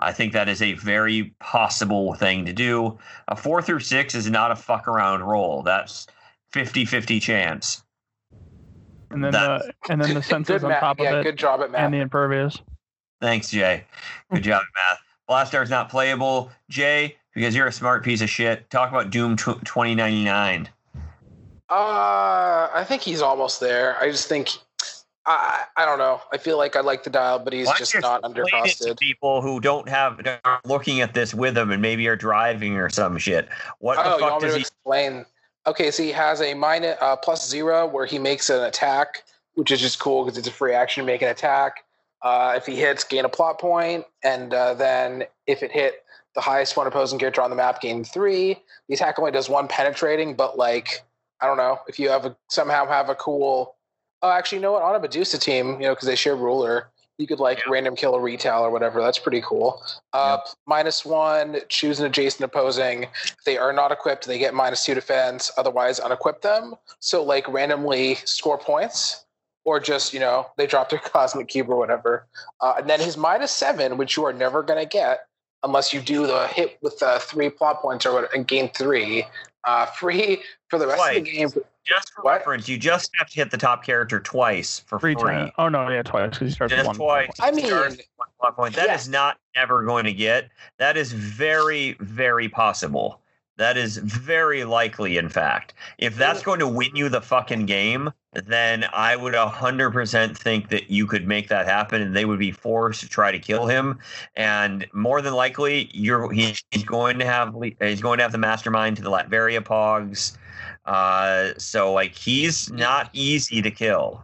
I 0.00 0.12
think 0.12 0.32
that 0.32 0.48
is 0.48 0.62
a 0.62 0.72
very 0.74 1.34
possible 1.38 2.14
thing 2.14 2.46
to 2.46 2.52
do. 2.52 2.98
A 3.28 3.36
four 3.36 3.60
through 3.62 3.80
six 3.80 4.14
is 4.14 4.28
not 4.30 4.50
a 4.50 4.56
fuck 4.56 4.88
around 4.88 5.22
roll. 5.22 5.62
That's 5.62 6.06
50-50 6.52 7.20
chance. 7.20 7.82
And 9.10 9.22
then 9.22 9.32
That- 9.32 9.62
the 9.86 9.92
and 9.92 10.02
then 10.02 10.14
the 10.14 10.22
senses 10.34 10.64
on 10.64 10.70
math. 10.70 10.80
top 10.80 10.98
of 11.00 11.04
Yeah, 11.04 11.20
it, 11.20 11.24
good 11.24 11.36
job 11.38 11.60
at 11.60 11.70
math. 11.70 11.82
and 11.82 11.92
the 11.94 11.98
impervious. 11.98 12.58
Thanks, 13.24 13.48
Jay. 13.50 13.84
Good 14.30 14.42
job 14.42 14.60
at 14.60 14.68
math. 14.74 14.98
Blastar's 15.50 15.70
not 15.70 15.88
playable. 15.88 16.50
Jay, 16.68 17.16
because 17.34 17.56
you're 17.56 17.66
a 17.66 17.72
smart 17.72 18.04
piece 18.04 18.20
of 18.20 18.28
shit, 18.28 18.68
talk 18.68 18.90
about 18.90 19.08
Doom 19.08 19.34
tw 19.34 19.64
2099. 19.64 20.68
Uh, 21.70 22.68
I 22.74 22.84
think 22.86 23.00
he's 23.00 23.22
almost 23.22 23.60
there. 23.60 23.96
I 23.98 24.10
just 24.10 24.28
think 24.28 24.50
I 25.24 25.64
I 25.74 25.86
don't 25.86 25.96
know. 25.96 26.20
I 26.34 26.36
feel 26.36 26.58
like 26.58 26.76
I 26.76 26.80
like 26.80 27.02
the 27.02 27.08
dial, 27.08 27.38
but 27.38 27.54
he's 27.54 27.66
Why 27.66 27.78
just 27.78 27.98
not 27.98 28.20
explain 28.22 28.44
undercosted. 28.44 28.98
people 29.00 29.40
who 29.40 29.58
don't 29.58 29.88
have 29.88 30.20
are 30.44 30.60
looking 30.66 31.00
at 31.00 31.14
this 31.14 31.32
with 31.32 31.56
him 31.56 31.70
and 31.70 31.80
maybe 31.80 32.06
are 32.08 32.16
driving 32.16 32.76
or 32.76 32.90
some 32.90 33.16
shit. 33.16 33.48
What 33.78 33.96
Oh, 33.96 34.02
the 34.02 34.10
you 34.10 34.18
fuck 34.20 34.30
want 34.32 34.42
me 34.42 34.46
does 34.48 34.52
to 34.52 34.58
he? 34.58 34.62
explain? 34.64 35.24
Okay, 35.66 35.90
so 35.90 36.02
he 36.02 36.12
has 36.12 36.42
a 36.42 36.52
minus 36.52 36.98
uh, 37.00 37.16
plus 37.16 37.48
zero 37.48 37.86
where 37.86 38.04
he 38.04 38.18
makes 38.18 38.50
an 38.50 38.62
attack, 38.64 39.24
which 39.54 39.70
is 39.70 39.80
just 39.80 39.98
cool 39.98 40.24
because 40.26 40.36
it's 40.36 40.46
a 40.46 40.52
free 40.52 40.74
action 40.74 41.02
to 41.02 41.06
make 41.06 41.22
an 41.22 41.28
attack. 41.28 41.84
Uh, 42.24 42.54
if 42.56 42.64
he 42.66 42.74
hits, 42.74 43.04
gain 43.04 43.24
a 43.24 43.28
plot 43.28 43.60
point, 43.60 44.04
and 44.24 44.52
uh, 44.54 44.72
then 44.74 45.24
if 45.46 45.62
it 45.62 45.70
hit 45.70 46.02
the 46.34 46.40
highest 46.40 46.76
one 46.76 46.86
opposing 46.86 47.18
character 47.18 47.42
on 47.42 47.50
the 47.50 47.56
map, 47.56 47.80
gain 47.80 48.02
three. 48.02 48.58
The 48.88 48.94
attack 48.94 49.18
only 49.18 49.30
does 49.30 49.48
one 49.48 49.68
penetrating, 49.68 50.34
but 50.34 50.58
like 50.58 51.02
I 51.40 51.46
don't 51.46 51.58
know 51.58 51.78
if 51.86 51.98
you 51.98 52.08
have 52.08 52.24
a, 52.24 52.34
somehow 52.48 52.86
have 52.86 53.10
a 53.10 53.14
cool. 53.14 53.76
Oh, 54.22 54.30
actually, 54.30 54.58
you 54.58 54.62
know 54.62 54.72
what? 54.72 54.82
On 54.82 54.94
a 54.94 54.98
Medusa 54.98 55.38
team, 55.38 55.72
you 55.74 55.80
know, 55.86 55.90
because 55.90 56.08
they 56.08 56.16
share 56.16 56.34
ruler, 56.34 56.88
you 57.18 57.26
could 57.26 57.40
like 57.40 57.58
Yeah. 57.58 57.72
random 57.72 57.94
kill 57.94 58.14
a 58.14 58.20
retail 58.20 58.60
or 58.60 58.70
whatever. 58.70 59.02
That's 59.02 59.18
pretty 59.18 59.42
cool. 59.42 59.82
Uh, 60.14 60.38
minus 60.66 61.04
one, 61.04 61.60
choose 61.68 62.00
an 62.00 62.06
adjacent 62.06 62.42
opposing. 62.42 63.02
If 63.04 63.44
they 63.44 63.58
are 63.58 63.72
not 63.72 63.92
equipped, 63.92 64.26
they 64.26 64.38
get 64.38 64.54
minus 64.54 64.84
two 64.84 64.94
defense. 64.94 65.52
Otherwise, 65.58 66.00
unequip 66.00 66.40
them. 66.40 66.74
So, 67.00 67.22
like, 67.22 67.46
randomly 67.48 68.14
score 68.24 68.56
points, 68.56 69.23
or 69.64 69.80
just, 69.80 70.12
you 70.12 70.20
know, 70.20 70.46
they 70.56 70.66
drop 70.66 70.90
their 70.90 70.98
cosmic 71.04 71.48
cube 71.48 71.68
or 71.70 71.76
whatever. 71.76 72.26
Uh, 72.60 72.74
and 72.78 72.88
then 72.88 73.00
his 73.00 73.16
minus 73.16 73.50
seven, 73.50 73.96
which 73.96 74.16
you 74.16 74.24
are 74.24 74.32
never 74.32 74.62
going 74.62 74.78
to 74.80 74.86
get 74.88 75.26
unless 75.62 75.92
you 75.92 76.00
do 76.00 76.26
the 76.26 76.46
hit 76.48 76.78
with 76.82 77.02
uh, 77.02 77.18
three 77.18 77.48
plot 77.50 77.80
points 77.80 78.04
or 78.04 78.12
what, 78.12 78.34
and 78.34 78.46
gain 78.46 78.68
three. 78.70 79.24
Uh, 79.66 79.86
free 79.86 80.42
for 80.68 80.78
the 80.78 80.86
rest 80.86 81.02
of 81.08 81.14
the 81.14 81.20
game. 81.22 81.48
Just 81.86 82.12
for 82.12 82.22
What? 82.22 82.38
reference, 82.40 82.68
you 82.68 82.76
just 82.78 83.10
have 83.18 83.28
to 83.28 83.34
hit 83.36 83.50
the 83.50 83.56
top 83.56 83.82
character 83.84 84.20
twice 84.20 84.80
for 84.80 84.98
Free 84.98 85.14
free. 85.14 85.32
time. 85.32 85.52
Oh 85.56 85.68
no, 85.70 85.88
yeah, 85.88 86.02
twice 86.02 86.30
because 86.30 86.48
he 86.48 86.54
starts 86.54 86.72
with 86.72 86.78
Just 86.84 86.86
one. 86.86 86.96
twice. 86.96 87.30
I 87.40 87.50
mean, 87.50 87.70
one 87.70 87.96
plot 88.40 88.56
point. 88.56 88.74
That 88.74 88.84
is 88.84 88.88
yes. 88.88 89.08
not 89.08 89.38
ever 89.54 89.82
going 89.84 90.04
to 90.04 90.12
get. 90.12 90.50
That 90.78 90.98
is 90.98 91.12
very, 91.12 91.96
very 92.00 92.48
possible. 92.48 93.20
That 93.56 93.76
is 93.76 93.98
very 93.98 94.64
likely, 94.64 95.16
in 95.16 95.28
fact. 95.28 95.74
If 95.98 96.16
that's 96.16 96.42
going 96.42 96.58
to 96.58 96.66
win 96.66 96.96
you 96.96 97.08
the 97.08 97.20
fucking 97.20 97.66
game, 97.66 98.10
then 98.32 98.84
I 98.92 99.14
would 99.14 99.34
100% 99.34 100.36
think 100.36 100.68
that 100.70 100.90
you 100.90 101.06
could 101.06 101.28
make 101.28 101.48
that 101.48 101.66
happen 101.66 102.02
and 102.02 102.16
they 102.16 102.24
would 102.24 102.40
be 102.40 102.50
forced 102.50 103.00
to 103.02 103.08
try 103.08 103.30
to 103.30 103.38
kill 103.38 103.66
him. 103.68 104.00
And 104.34 104.86
more 104.92 105.22
than 105.22 105.34
likely, 105.34 105.88
you're 105.92 106.32
he's 106.32 106.62
going 106.84 107.20
to 107.20 107.24
have 107.24 107.54
he's 107.80 108.00
going 108.00 108.16
to 108.18 108.24
have 108.24 108.32
the 108.32 108.38
mastermind 108.38 108.96
to 108.96 109.02
the 109.02 109.10
Latveria 109.10 109.60
Pogs. 109.60 110.36
Uh, 110.84 111.52
so 111.56 111.92
like 111.92 112.14
he's 112.14 112.72
not 112.72 113.08
easy 113.12 113.62
to 113.62 113.70
kill. 113.70 114.20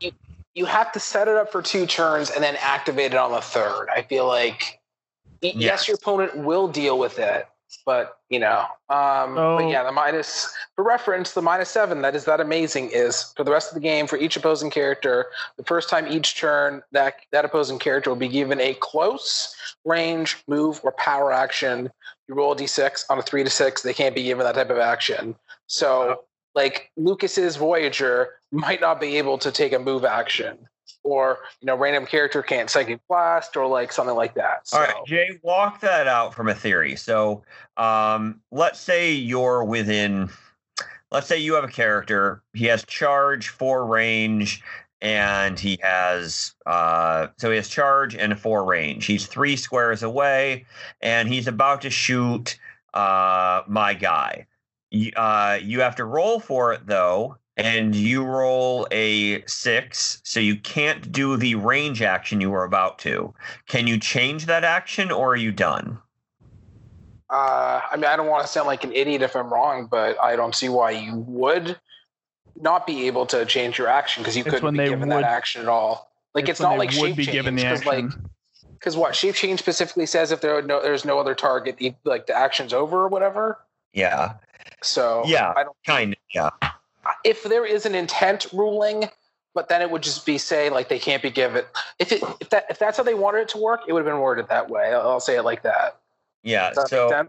you 0.54 0.64
have 0.64 0.90
to 0.92 0.98
set 1.00 1.28
it 1.28 1.36
up 1.36 1.52
for 1.52 1.62
two 1.62 1.86
turns 1.86 2.30
and 2.30 2.42
then 2.42 2.56
activate 2.60 3.12
it 3.12 3.16
on 3.16 3.30
the 3.30 3.40
third. 3.40 3.86
I 3.94 4.02
feel 4.02 4.26
like 4.26 4.80
yes, 5.40 5.54
Yes. 5.56 5.88
your 5.88 5.94
opponent 5.94 6.36
will 6.36 6.66
deal 6.66 6.98
with 6.98 7.18
it, 7.20 7.46
but 7.86 8.18
you 8.28 8.38
know, 8.38 8.64
um, 8.88 9.34
but 9.34 9.68
yeah, 9.68 9.82
the 9.82 9.92
minus 9.92 10.52
for 10.76 10.84
reference, 10.84 11.32
the 11.32 11.42
minus 11.42 11.68
seven 11.68 12.02
that 12.02 12.14
is 12.14 12.24
that 12.24 12.40
amazing 12.40 12.90
is 12.92 13.32
for 13.36 13.44
the 13.44 13.50
rest 13.50 13.70
of 13.70 13.74
the 13.74 13.80
game 13.80 14.06
for 14.06 14.16
each 14.16 14.36
opposing 14.36 14.70
character. 14.70 15.26
The 15.56 15.64
first 15.64 15.88
time 15.88 16.06
each 16.06 16.38
turn 16.38 16.82
that 16.92 17.14
that 17.32 17.44
opposing 17.44 17.78
character 17.78 18.10
will 18.10 18.16
be 18.16 18.28
given 18.28 18.60
a 18.60 18.74
close 18.74 19.54
range 19.84 20.42
move 20.48 20.80
or 20.82 20.92
power 20.92 21.32
action. 21.32 21.90
You 22.28 22.34
roll 22.34 22.52
a 22.52 22.56
d6 22.56 23.04
on 23.10 23.18
a 23.18 23.22
three 23.22 23.44
to 23.44 23.50
six. 23.50 23.82
They 23.82 23.94
can't 23.94 24.14
be 24.14 24.22
given 24.22 24.44
that 24.44 24.54
type 24.54 24.70
of 24.70 24.78
action. 24.78 25.34
So, 25.66 26.24
like 26.54 26.90
Lucas's 26.96 27.56
Voyager 27.56 28.30
might 28.52 28.80
not 28.80 29.00
be 29.00 29.18
able 29.18 29.38
to 29.38 29.52
take 29.52 29.72
a 29.72 29.78
move 29.78 30.04
action, 30.04 30.58
or 31.02 31.38
you 31.60 31.66
know, 31.66 31.76
random 31.76 32.06
character 32.06 32.42
can't 32.42 32.68
psychic 32.68 33.00
blast, 33.08 33.56
or 33.56 33.66
like 33.66 33.92
something 33.92 34.16
like 34.16 34.34
that. 34.34 34.68
So, 34.68 34.78
All 34.78 34.84
right, 34.84 34.94
Jay, 35.06 35.38
walk 35.42 35.80
that 35.80 36.06
out 36.06 36.34
from 36.34 36.48
a 36.48 36.54
theory. 36.54 36.96
So, 36.96 37.42
um, 37.76 38.40
let's 38.50 38.80
say 38.80 39.12
you're 39.12 39.64
within, 39.64 40.30
let's 41.10 41.26
say 41.26 41.38
you 41.38 41.54
have 41.54 41.64
a 41.64 41.68
character. 41.68 42.42
He 42.52 42.66
has 42.66 42.84
charge, 42.84 43.48
four 43.48 43.86
range, 43.86 44.62
and 45.00 45.58
he 45.58 45.78
has, 45.82 46.54
uh, 46.66 47.28
so 47.38 47.50
he 47.50 47.56
has 47.56 47.68
charge 47.68 48.14
and 48.14 48.32
a 48.32 48.36
four 48.36 48.64
range. 48.64 49.06
He's 49.06 49.26
three 49.26 49.56
squares 49.56 50.02
away, 50.02 50.66
and 51.00 51.28
he's 51.28 51.46
about 51.46 51.82
to 51.82 51.90
shoot 51.90 52.58
uh, 52.94 53.62
my 53.66 53.94
guy. 53.94 54.46
Uh, 55.16 55.58
you 55.62 55.80
have 55.80 55.96
to 55.96 56.04
roll 56.04 56.40
for 56.40 56.72
it 56.72 56.84
though, 56.86 57.38
and 57.64 57.94
you 57.94 58.24
roll 58.24 58.86
a 58.90 59.44
six, 59.46 60.20
so 60.24 60.40
you 60.40 60.56
can't 60.56 61.10
do 61.12 61.36
the 61.36 61.54
range 61.54 62.02
action 62.02 62.40
you 62.40 62.50
were 62.50 62.64
about 62.64 62.98
to. 63.00 63.32
Can 63.66 63.86
you 63.86 63.98
change 63.98 64.46
that 64.46 64.64
action 64.64 65.10
or 65.10 65.32
are 65.32 65.36
you 65.36 65.52
done? 65.52 65.98
uh, 67.30 67.80
I 67.90 67.94
mean, 67.96 68.06
I 68.06 68.16
don't 68.16 68.26
want 68.26 68.44
to 68.44 68.48
sound 68.50 68.66
like 68.66 68.82
an 68.82 68.92
idiot 68.92 69.22
if 69.22 69.36
I'm 69.36 69.52
wrong, 69.52 69.86
but 69.88 70.20
I 70.20 70.34
don't 70.34 70.54
see 70.54 70.68
why 70.68 70.90
you 70.90 71.14
would 71.28 71.78
not 72.60 72.86
be 72.88 73.06
able 73.06 73.24
to 73.26 73.44
change 73.46 73.78
your 73.78 73.86
action 73.86 74.22
because 74.22 74.36
you 74.36 74.42
It's 74.42 74.50
couldn't 74.50 74.64
when 74.64 74.74
be 74.76 74.84
given 74.90 75.08
would- 75.08 75.22
that 75.22 75.30
action 75.30 75.62
at 75.62 75.68
all. 75.68 76.10
Like 76.34 76.48
it's, 76.48 76.60
when 76.60 76.70
not 76.70 76.78
like 76.78 76.90
would 76.90 77.08
shape 77.10 77.16
be 77.16 77.24
change 77.24 77.34
given 77.34 77.56
the 77.56 77.62
because 77.62 77.84
like 77.86 78.04
because 78.78 78.96
what 78.96 79.14
shape 79.16 79.34
change 79.34 79.58
specifically 79.58 80.06
says 80.06 80.30
if 80.32 80.40
there 80.40 80.56
are 80.56 80.62
no, 80.62 80.80
there's 80.80 81.04
no 81.04 81.18
other 81.18 81.34
target, 81.34 81.76
like 82.04 82.26
the 82.26 82.34
action's 82.36 82.72
over 82.72 82.98
or 83.02 83.08
whatever. 83.08 83.58
Yeah, 83.92 84.34
So 84.82 85.22
Yeah. 85.26 85.52
I 85.56 85.64
don't 85.64 85.76
kind 85.84 86.12
of. 86.12 86.18
Yeah. 86.32 86.50
If 87.24 87.44
there 87.44 87.64
is 87.64 87.86
an 87.86 87.94
intent 87.94 88.46
ruling, 88.52 89.08
but 89.54 89.68
then 89.68 89.82
it 89.82 89.90
would 89.90 90.02
just 90.02 90.24
be 90.26 90.38
say 90.38 90.70
like 90.70 90.88
they 90.88 90.98
can't 90.98 91.22
be 91.22 91.30
given. 91.30 91.64
If 91.98 92.12
it 92.12 92.22
if 92.40 92.50
that 92.50 92.66
if 92.70 92.78
that's 92.78 92.96
how 92.96 93.02
they 93.02 93.14
wanted 93.14 93.40
it 93.40 93.48
to 93.50 93.58
work, 93.58 93.82
it 93.88 93.92
would 93.92 94.04
have 94.04 94.12
been 94.12 94.20
worded 94.20 94.48
that 94.48 94.70
way. 94.70 94.92
I'll, 94.92 95.08
I'll 95.08 95.20
say 95.20 95.36
it 95.36 95.42
like 95.42 95.62
that. 95.62 95.98
Yeah. 96.42 96.72
That 96.74 96.88
So? 96.88 97.26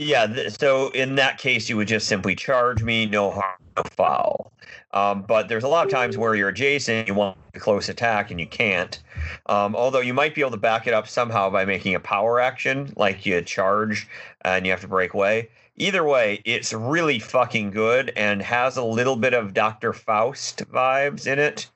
Yeah, 0.00 0.28
th- 0.28 0.56
so 0.56 0.90
in 0.90 1.16
that 1.16 1.38
case, 1.38 1.68
you 1.68 1.76
would 1.76 1.88
just 1.88 2.06
simply 2.06 2.36
charge 2.36 2.84
me, 2.84 3.04
no 3.04 3.32
harm, 3.32 3.60
no 3.76 3.82
foul. 3.82 4.52
Um, 4.92 5.22
but 5.22 5.48
there's 5.48 5.64
a 5.64 5.68
lot 5.68 5.86
of 5.86 5.92
times 5.92 6.16
where 6.16 6.36
you're 6.36 6.50
adjacent, 6.50 7.08
you 7.08 7.14
want 7.14 7.36
a 7.54 7.58
close 7.58 7.88
attack, 7.88 8.30
and 8.30 8.38
you 8.38 8.46
can't. 8.46 9.00
Um, 9.46 9.74
although 9.74 10.00
you 10.00 10.14
might 10.14 10.36
be 10.36 10.40
able 10.40 10.52
to 10.52 10.56
back 10.56 10.86
it 10.86 10.94
up 10.94 11.08
somehow 11.08 11.50
by 11.50 11.64
making 11.64 11.96
a 11.96 12.00
power 12.00 12.38
action, 12.38 12.92
like 12.96 13.26
you 13.26 13.42
charge 13.42 14.06
and 14.42 14.64
you 14.64 14.70
have 14.70 14.80
to 14.82 14.88
break 14.88 15.14
away. 15.14 15.48
Either 15.80 16.04
way, 16.04 16.42
it's 16.44 16.72
really 16.72 17.20
fucking 17.20 17.70
good 17.70 18.12
and 18.16 18.42
has 18.42 18.76
a 18.76 18.82
little 18.82 19.14
bit 19.14 19.32
of 19.32 19.54
Dr. 19.54 19.92
Faust 19.92 20.68
vibes 20.72 21.26
in 21.26 21.38
it. 21.38 21.70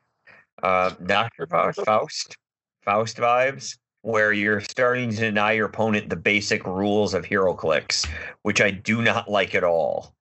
Uh, 0.62 0.90
Dr. 1.06 1.46
Faust? 1.46 1.80
Faust? 1.84 2.36
Faust 2.84 3.16
vibes 3.18 3.78
where 4.02 4.32
you're 4.32 4.60
starting 4.60 5.10
to 5.10 5.16
deny 5.16 5.52
your 5.52 5.66
opponent 5.66 6.10
the 6.10 6.16
basic 6.16 6.66
rules 6.66 7.14
of 7.14 7.24
HeroClix, 7.24 8.08
which 8.42 8.60
I 8.60 8.72
do 8.72 9.02
not 9.02 9.30
like 9.30 9.54
at 9.54 9.62
all. 9.62 10.14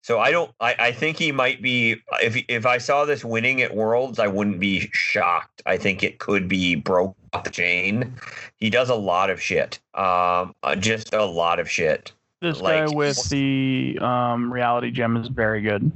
So 0.00 0.18
I 0.20 0.30
don't. 0.30 0.50
I, 0.60 0.74
I 0.78 0.92
think 0.92 1.18
he 1.18 1.32
might 1.32 1.60
be. 1.60 1.96
If 2.22 2.36
if 2.48 2.64
I 2.64 2.78
saw 2.78 3.04
this 3.04 3.24
winning 3.24 3.60
at 3.60 3.74
Worlds, 3.74 4.18
I 4.18 4.28
wouldn't 4.28 4.60
be 4.60 4.88
shocked. 4.92 5.62
I 5.66 5.76
think 5.76 6.02
it 6.02 6.18
could 6.20 6.48
be 6.48 6.76
broke 6.76 7.16
off 7.32 7.44
the 7.44 7.50
chain. 7.50 8.14
He 8.56 8.70
does 8.70 8.88
a 8.88 8.94
lot 8.94 9.30
of 9.30 9.42
shit. 9.42 9.80
Um, 9.94 10.54
uh, 10.62 10.76
just 10.78 11.12
a 11.12 11.24
lot 11.24 11.58
of 11.58 11.68
shit. 11.68 12.12
This 12.40 12.60
Like- 12.60 12.86
guy 12.88 12.94
with 12.94 13.28
the 13.30 13.98
um, 14.00 14.52
reality 14.52 14.90
gem 14.90 15.16
is 15.16 15.28
very 15.28 15.62
good. 15.62 15.90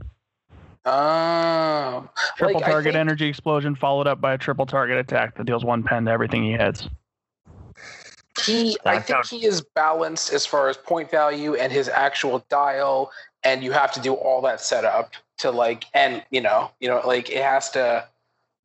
Oh, 0.87 2.09
Triple 2.39 2.61
Like, 2.61 2.65
target 2.71 2.95
think- 2.95 3.01
energy 3.01 3.29
explosion 3.29 3.75
followed 3.75 4.07
up 4.07 4.21
by 4.21 4.33
a 4.33 4.39
triple 4.39 4.65
target 4.65 4.97
attack 4.97 5.35
that 5.37 5.45
deals 5.45 5.65
one 5.65 5.83
pen 5.83 6.07
to 6.07 6.11
everything 6.11 6.43
he 6.43 6.53
hits. 6.53 6.89
he. 8.47 8.79
I 8.87 8.99
think 9.01 9.27
he 9.27 9.45
is 9.45 9.61
balanced 9.61 10.33
as 10.33 10.47
far 10.47 10.69
as 10.71 10.79
point 10.79 11.11
value 11.11 11.55
and 11.55 11.71
his 11.71 11.89
actual 11.91 12.43
dial, 12.49 13.13
and 13.45 13.63
you 13.63 13.73
have 13.73 13.93
to 13.93 14.01
do 14.01 14.15
all 14.15 14.41
that 14.43 14.61
setup 14.63 15.13
to 15.39 15.51
like, 15.51 15.85
and 15.93 16.25
you 16.31 16.41
know, 16.41 16.71
you 16.81 16.89
know, 16.89 17.03
like 17.05 17.29
it 17.31 17.43
has 17.43 17.71
to. 17.71 18.07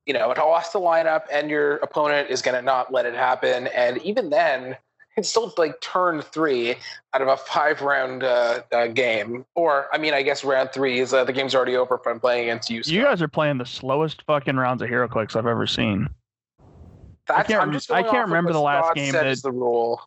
You 0.06 0.14
know, 0.14 0.30
it 0.30 0.38
all 0.38 0.56
has 0.56 0.69
to 0.69 0.77
line 0.77 1.07
up, 1.07 1.27
and 1.31 1.49
your 1.49 1.77
opponent 1.77 2.30
is 2.30 2.43
going 2.43 2.53
to 2.56 2.61
not 2.61 2.93
let 2.93 3.07
it 3.07 3.15
happen. 3.15 3.65
And 3.68 3.97
even 4.03 4.30
then, 4.30 4.77
it's 5.17 5.29
still 5.29 5.53
like 5.57 5.79
turn 5.81 6.21
three 6.21 6.75
out 7.13 7.21
of 7.21 7.27
a 7.27 7.37
five 7.37 7.81
round 7.81 8.23
uh, 8.23 8.61
uh, 8.71 8.87
game. 8.87 9.45
Or, 9.55 9.87
I 9.93 9.97
mean, 9.97 10.13
I 10.13 10.21
guess 10.21 10.43
round 10.43 10.71
three 10.73 10.99
is 10.99 11.13
uh, 11.13 11.23
the 11.23 11.33
game's 11.33 11.55
already 11.55 11.75
over 11.75 11.95
if 11.95 12.05
I'm 12.05 12.19
playing 12.19 12.49
against 12.49 12.69
you. 12.69 12.81
You 12.85 13.03
guys 13.03 13.21
are 13.21 13.27
playing 13.27 13.57
the 13.57 13.65
slowest 13.65 14.23
fucking 14.23 14.57
rounds 14.57 14.81
of 14.81 14.89
HeroClix 14.89 15.35
I've 15.35 15.47
ever 15.47 15.67
seen. 15.67 16.09
That's, 17.27 17.47
can't 17.47 17.61
I'm 17.61 17.71
just 17.71 17.91
I 17.91 18.03
can't 18.11 18.27
remember 18.27 18.53
the 18.53 18.61
last 18.61 18.93
game 18.95 19.13
that 19.13 19.41
the 19.41 19.51
rule. 19.51 20.01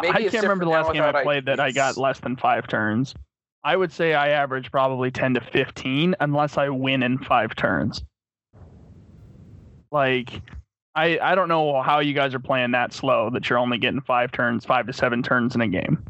Maybe 0.00 0.26
I 0.26 0.28
can't 0.28 0.44
remember 0.44 0.64
the 0.64 0.70
last 0.70 0.92
game 0.92 1.02
I 1.02 1.22
played 1.22 1.46
that 1.46 1.58
I 1.58 1.72
got 1.72 1.96
less 1.96 2.20
than 2.20 2.36
five 2.36 2.68
turns. 2.68 3.14
I 3.64 3.76
would 3.76 3.92
say 3.92 4.14
I 4.14 4.28
average 4.28 4.70
probably 4.70 5.10
10 5.10 5.34
to 5.34 5.40
15 5.40 6.16
unless 6.20 6.56
I 6.56 6.68
win 6.68 7.02
in 7.02 7.18
five 7.18 7.54
turns. 7.54 8.02
Like, 9.90 10.40
I, 10.94 11.18
I 11.20 11.34
don't 11.34 11.48
know 11.48 11.80
how 11.82 12.00
you 12.00 12.12
guys 12.12 12.34
are 12.34 12.38
playing 12.40 12.72
that 12.72 12.92
slow 12.92 13.30
that 13.30 13.48
you're 13.48 13.58
only 13.58 13.78
getting 13.78 14.00
five 14.00 14.30
turns, 14.32 14.64
five 14.64 14.86
to 14.86 14.92
seven 14.92 15.22
turns 15.22 15.54
in 15.54 15.60
a 15.62 15.68
game. 15.68 16.04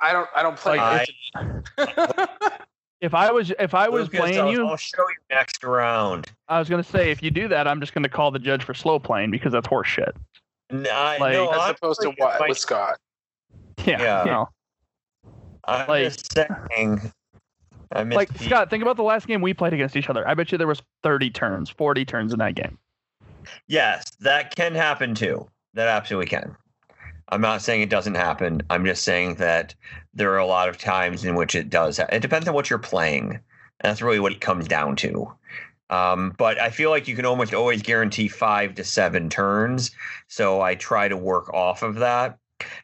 I 0.00 0.12
don't. 0.12 0.28
I 0.34 0.42
don't 0.42 0.56
play. 0.56 0.78
I, 0.78 1.06
If 3.00 3.14
I 3.14 3.30
was 3.32 3.50
if 3.58 3.74
I 3.74 3.88
was 3.88 4.04
Lucas, 4.04 4.20
playing 4.20 4.40
I'll, 4.40 4.52
you, 4.52 4.66
I'll 4.66 4.76
show 4.76 5.00
you 5.08 5.14
next 5.34 5.64
round. 5.64 6.30
I 6.48 6.58
was 6.58 6.68
gonna 6.68 6.82
say 6.84 7.10
if 7.10 7.22
you 7.22 7.30
do 7.30 7.48
that, 7.48 7.66
I'm 7.66 7.80
just 7.80 7.94
gonna 7.94 8.10
call 8.10 8.30
the 8.30 8.38
judge 8.38 8.62
for 8.62 8.74
slow 8.74 8.98
playing 8.98 9.30
because 9.30 9.52
that's 9.52 9.66
horseshit. 9.66 10.12
N- 10.70 10.86
I, 10.92 11.16
Like- 11.16 11.32
no, 11.32 11.48
as 11.50 11.58
I'm 11.60 11.70
opposed 11.70 12.02
to 12.02 12.10
what 12.18 12.38
my- 12.40 12.48
with 12.48 12.58
Scott. 12.58 12.98
Yeah, 13.86 14.02
Yeah. 14.02 14.24
you 14.24 14.30
know. 14.30 14.48
I'm 15.64 15.88
like- 15.88 16.04
just 16.04 16.30
saying. 16.34 17.10
I 17.92 18.02
like 18.02 18.28
Scott, 18.38 18.68
think 18.68 18.82
about 18.82 18.96
the 18.98 19.02
last 19.02 19.26
game 19.26 19.40
we 19.40 19.54
played 19.54 19.72
against 19.72 19.96
each 19.96 20.10
other. 20.10 20.28
I 20.28 20.34
bet 20.34 20.52
you 20.52 20.58
there 20.58 20.66
was 20.66 20.82
30 21.02 21.30
turns, 21.30 21.70
40 21.70 22.04
turns 22.04 22.34
in 22.34 22.38
that 22.40 22.54
game. 22.54 22.78
Yes, 23.66 24.04
that 24.20 24.54
can 24.54 24.74
happen 24.74 25.14
too. 25.14 25.48
That 25.74 25.88
absolutely 25.88 26.26
can. 26.26 26.56
I'm 27.28 27.40
not 27.40 27.62
saying 27.62 27.82
it 27.82 27.90
doesn't 27.90 28.16
happen. 28.16 28.62
I'm 28.70 28.84
just 28.84 29.04
saying 29.04 29.36
that 29.36 29.74
there 30.14 30.32
are 30.32 30.38
a 30.38 30.46
lot 30.46 30.68
of 30.68 30.78
times 30.78 31.24
in 31.24 31.36
which 31.36 31.54
it 31.54 31.70
does. 31.70 31.98
Ha- 31.98 32.06
it 32.10 32.20
depends 32.20 32.48
on 32.48 32.54
what 32.54 32.68
you're 32.68 32.78
playing. 32.78 33.32
And 33.32 33.42
That's 33.82 34.02
really 34.02 34.18
what 34.20 34.32
it 34.32 34.40
comes 34.40 34.66
down 34.66 34.96
to. 34.96 35.32
Um, 35.90 36.34
but 36.38 36.60
I 36.60 36.70
feel 36.70 36.90
like 36.90 37.08
you 37.08 37.16
can 37.16 37.26
almost 37.26 37.54
always 37.54 37.82
guarantee 37.82 38.28
five 38.28 38.74
to 38.76 38.84
seven 38.84 39.28
turns. 39.28 39.90
So 40.28 40.60
I 40.60 40.74
try 40.74 41.08
to 41.08 41.16
work 41.16 41.52
off 41.52 41.82
of 41.82 41.96
that. 41.96 42.38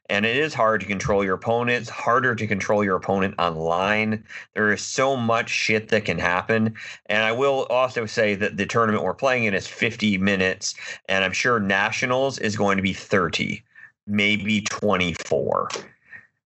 And 0.08 0.24
it 0.24 0.36
is 0.36 0.54
hard 0.54 0.80
to 0.80 0.86
control 0.86 1.24
your 1.24 1.34
opponent. 1.34 1.82
It's 1.82 1.90
harder 1.90 2.34
to 2.34 2.46
control 2.46 2.84
your 2.84 2.96
opponent 2.96 3.34
online. 3.38 4.24
There 4.54 4.72
is 4.72 4.82
so 4.82 5.16
much 5.16 5.50
shit 5.50 5.88
that 5.88 6.04
can 6.04 6.18
happen. 6.18 6.74
And 7.06 7.24
I 7.24 7.32
will 7.32 7.66
also 7.70 8.06
say 8.06 8.34
that 8.36 8.56
the 8.56 8.66
tournament 8.66 9.04
we're 9.04 9.14
playing 9.14 9.44
in 9.44 9.54
is 9.54 9.66
50 9.66 10.18
minutes, 10.18 10.74
and 11.08 11.24
I'm 11.24 11.32
sure 11.32 11.60
Nationals 11.60 12.38
is 12.38 12.56
going 12.56 12.76
to 12.76 12.82
be 12.82 12.92
30, 12.92 13.62
maybe 14.06 14.60
24. 14.62 15.68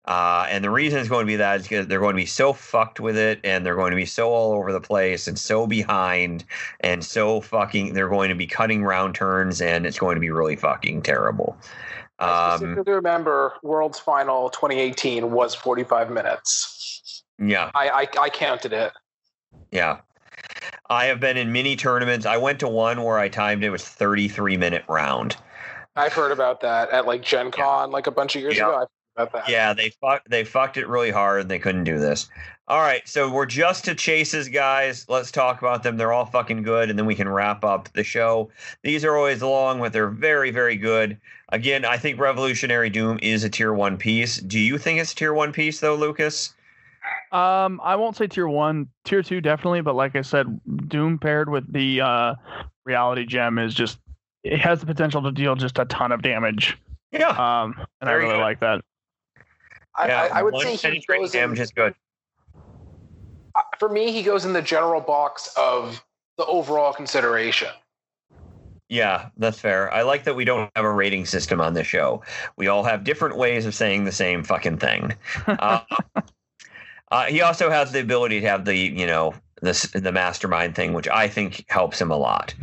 Uh, 0.09 0.47
and 0.49 0.63
the 0.63 0.69
reason 0.71 0.99
it's 0.99 1.07
going 1.07 1.23
to 1.23 1.27
be 1.27 1.35
that 1.35 1.59
is 1.59 1.67
because 1.67 1.85
they're 1.85 1.99
going 1.99 2.15
to 2.15 2.21
be 2.21 2.25
so 2.25 2.51
fucked 2.51 2.99
with 2.99 3.15
it, 3.15 3.39
and 3.43 3.63
they're 3.63 3.75
going 3.75 3.91
to 3.91 3.95
be 3.95 4.07
so 4.07 4.31
all 4.31 4.53
over 4.53 4.73
the 4.73 4.81
place, 4.81 5.27
and 5.27 5.37
so 5.37 5.67
behind, 5.67 6.43
and 6.79 7.05
so 7.05 7.39
fucking. 7.41 7.93
They're 7.93 8.09
going 8.09 8.29
to 8.29 8.35
be 8.35 8.47
cutting 8.47 8.83
round 8.83 9.13
turns, 9.13 9.61
and 9.61 9.85
it's 9.85 9.99
going 9.99 10.15
to 10.15 10.19
be 10.19 10.31
really 10.31 10.55
fucking 10.55 11.03
terrible. 11.03 11.55
I 12.19 12.51
Um, 12.53 12.57
specifically 12.59 12.93
remember 12.93 13.53
World's 13.63 13.99
Final 13.99 14.49
2018 14.49 15.31
was 15.31 15.55
45 15.55 16.09
minutes. 16.11 17.23
yeah. 17.39 17.71
I, 17.73 17.89
I 17.89 18.07
I 18.23 18.29
counted 18.29 18.73
it. 18.73 18.91
Yeah. 19.71 19.99
I 20.89 21.05
have 21.05 21.19
been 21.19 21.37
in 21.37 21.51
mini 21.51 21.75
tournaments. 21.75 22.25
I 22.25 22.37
went 22.37 22.59
to 22.61 22.67
one 22.67 23.03
where 23.03 23.19
I 23.19 23.29
timed 23.29 23.63
it 23.63 23.69
was 23.69 23.83
33 23.83 24.57
minute 24.57 24.83
round. 24.89 25.37
I've 25.95 26.13
heard 26.13 26.31
about 26.31 26.61
that 26.61 26.89
at 26.91 27.05
like 27.05 27.21
Gen 27.21 27.51
Con 27.51 27.91
like 27.91 28.07
a 28.07 28.11
bunch 28.11 28.35
of 28.35 28.41
years 28.41 28.57
Yeah. 28.57 28.67
ago. 28.69 28.87
I've 29.19 29.31
heard 29.31 29.39
about 29.39 29.45
that. 29.45 29.51
Yeah, 29.51 29.73
they 29.73 29.89
fucked 29.89 30.29
they 30.29 30.43
fucked 30.43 30.77
it 30.77 30.87
really 30.87 31.11
hard. 31.11 31.49
They 31.49 31.59
couldn't 31.59 31.83
do 31.83 31.99
this. 31.99 32.29
All 32.67 32.81
right, 32.81 33.07
so 33.07 33.31
we're 33.31 33.47
just 33.47 33.85
to 33.85 33.95
chases, 33.95 34.47
guys. 34.47 35.05
Let's 35.09 35.31
talk 35.31 35.59
about 35.59 35.81
them. 35.81 35.97
They're 35.97 36.13
all 36.13 36.25
fucking 36.25 36.61
good, 36.61 36.89
and 36.89 36.99
then 36.99 37.07
we 37.07 37.15
can 37.15 37.27
wrap 37.27 37.65
up 37.65 37.91
the 37.93 38.03
show. 38.03 38.51
These 38.83 39.03
are 39.03 39.17
always 39.17 39.41
long, 39.41 39.79
but 39.79 39.91
they're 39.91 40.09
very, 40.09 40.51
very 40.51 40.75
good. 40.77 41.17
Again, 41.49 41.83
I 41.83 41.97
think 41.97 42.19
Revolutionary 42.19 42.91
Doom 42.91 43.17
is 43.23 43.43
a 43.43 43.49
tier 43.49 43.73
one 43.73 43.97
piece. 43.97 44.37
Do 44.37 44.59
you 44.59 44.77
think 44.77 44.99
it's 44.99 45.13
a 45.13 45.15
tier 45.15 45.33
one 45.33 45.51
piece 45.51 45.79
though, 45.79 45.95
Lucas? 45.95 46.53
Um, 47.31 47.81
I 47.83 47.95
won't 47.95 48.15
say 48.15 48.27
tier 48.27 48.47
one, 48.47 48.87
tier 49.03 49.23
two 49.23 49.41
definitely, 49.41 49.81
but 49.81 49.95
like 49.95 50.15
I 50.15 50.21
said, 50.21 50.59
Doom 50.87 51.17
paired 51.17 51.49
with 51.49 51.71
the 51.73 52.01
uh, 52.01 52.35
reality 52.85 53.25
gem 53.25 53.57
is 53.57 53.73
just 53.73 53.99
it 54.43 54.59
has 54.59 54.79
the 54.79 54.85
potential 54.85 55.23
to 55.23 55.31
deal 55.31 55.55
just 55.55 55.79
a 55.79 55.85
ton 55.85 56.11
of 56.11 56.21
damage. 56.21 56.77
Yeah. 57.11 57.29
Um, 57.29 57.75
and 58.01 58.09
I 58.09 58.13
really 58.13 58.37
like 58.37 58.59
that. 58.59 58.81
I, 59.99 60.07
yeah, 60.07 60.29
I, 60.31 60.39
I 60.39 60.43
would 60.43 60.55
say 60.61 60.71
he 60.71 60.77
penetrating 60.77 61.23
goes 61.23 61.35
in, 61.35 61.57
is 61.57 61.71
good. 61.71 61.93
for 63.77 63.89
me. 63.89 64.11
He 64.11 64.23
goes 64.23 64.45
in 64.45 64.53
the 64.53 64.61
general 64.61 65.01
box 65.01 65.53
of 65.57 66.01
the 66.37 66.45
overall 66.45 66.93
consideration. 66.93 67.67
Yeah, 68.87 69.29
that's 69.37 69.59
fair. 69.59 69.93
I 69.93 70.01
like 70.01 70.23
that 70.23 70.35
we 70.35 70.45
don't 70.45 70.71
have 70.75 70.85
a 70.85 70.91
rating 70.91 71.25
system 71.25 71.59
on 71.59 71.73
this 71.73 71.85
show. 71.85 72.23
We 72.55 72.67
all 72.67 72.83
have 72.83 73.03
different 73.03 73.37
ways 73.37 73.65
of 73.65 73.75
saying 73.75 74.05
the 74.05 74.11
same 74.11 74.43
fucking 74.43 74.77
thing. 74.77 75.13
Uh, 75.47 75.81
uh, 77.11 77.25
he 77.25 77.41
also 77.41 77.71
has 77.71 77.91
the 77.91 77.99
ability 77.99 78.39
to 78.39 78.47
have 78.47 78.65
the, 78.65 78.75
you 78.75 79.07
know, 79.07 79.33
this 79.61 79.83
the 79.91 80.11
mastermind 80.11 80.75
thing, 80.75 80.93
which 80.93 81.07
I 81.07 81.27
think 81.27 81.65
helps 81.69 81.99
him 81.99 82.11
a 82.11 82.17
lot. 82.17 82.53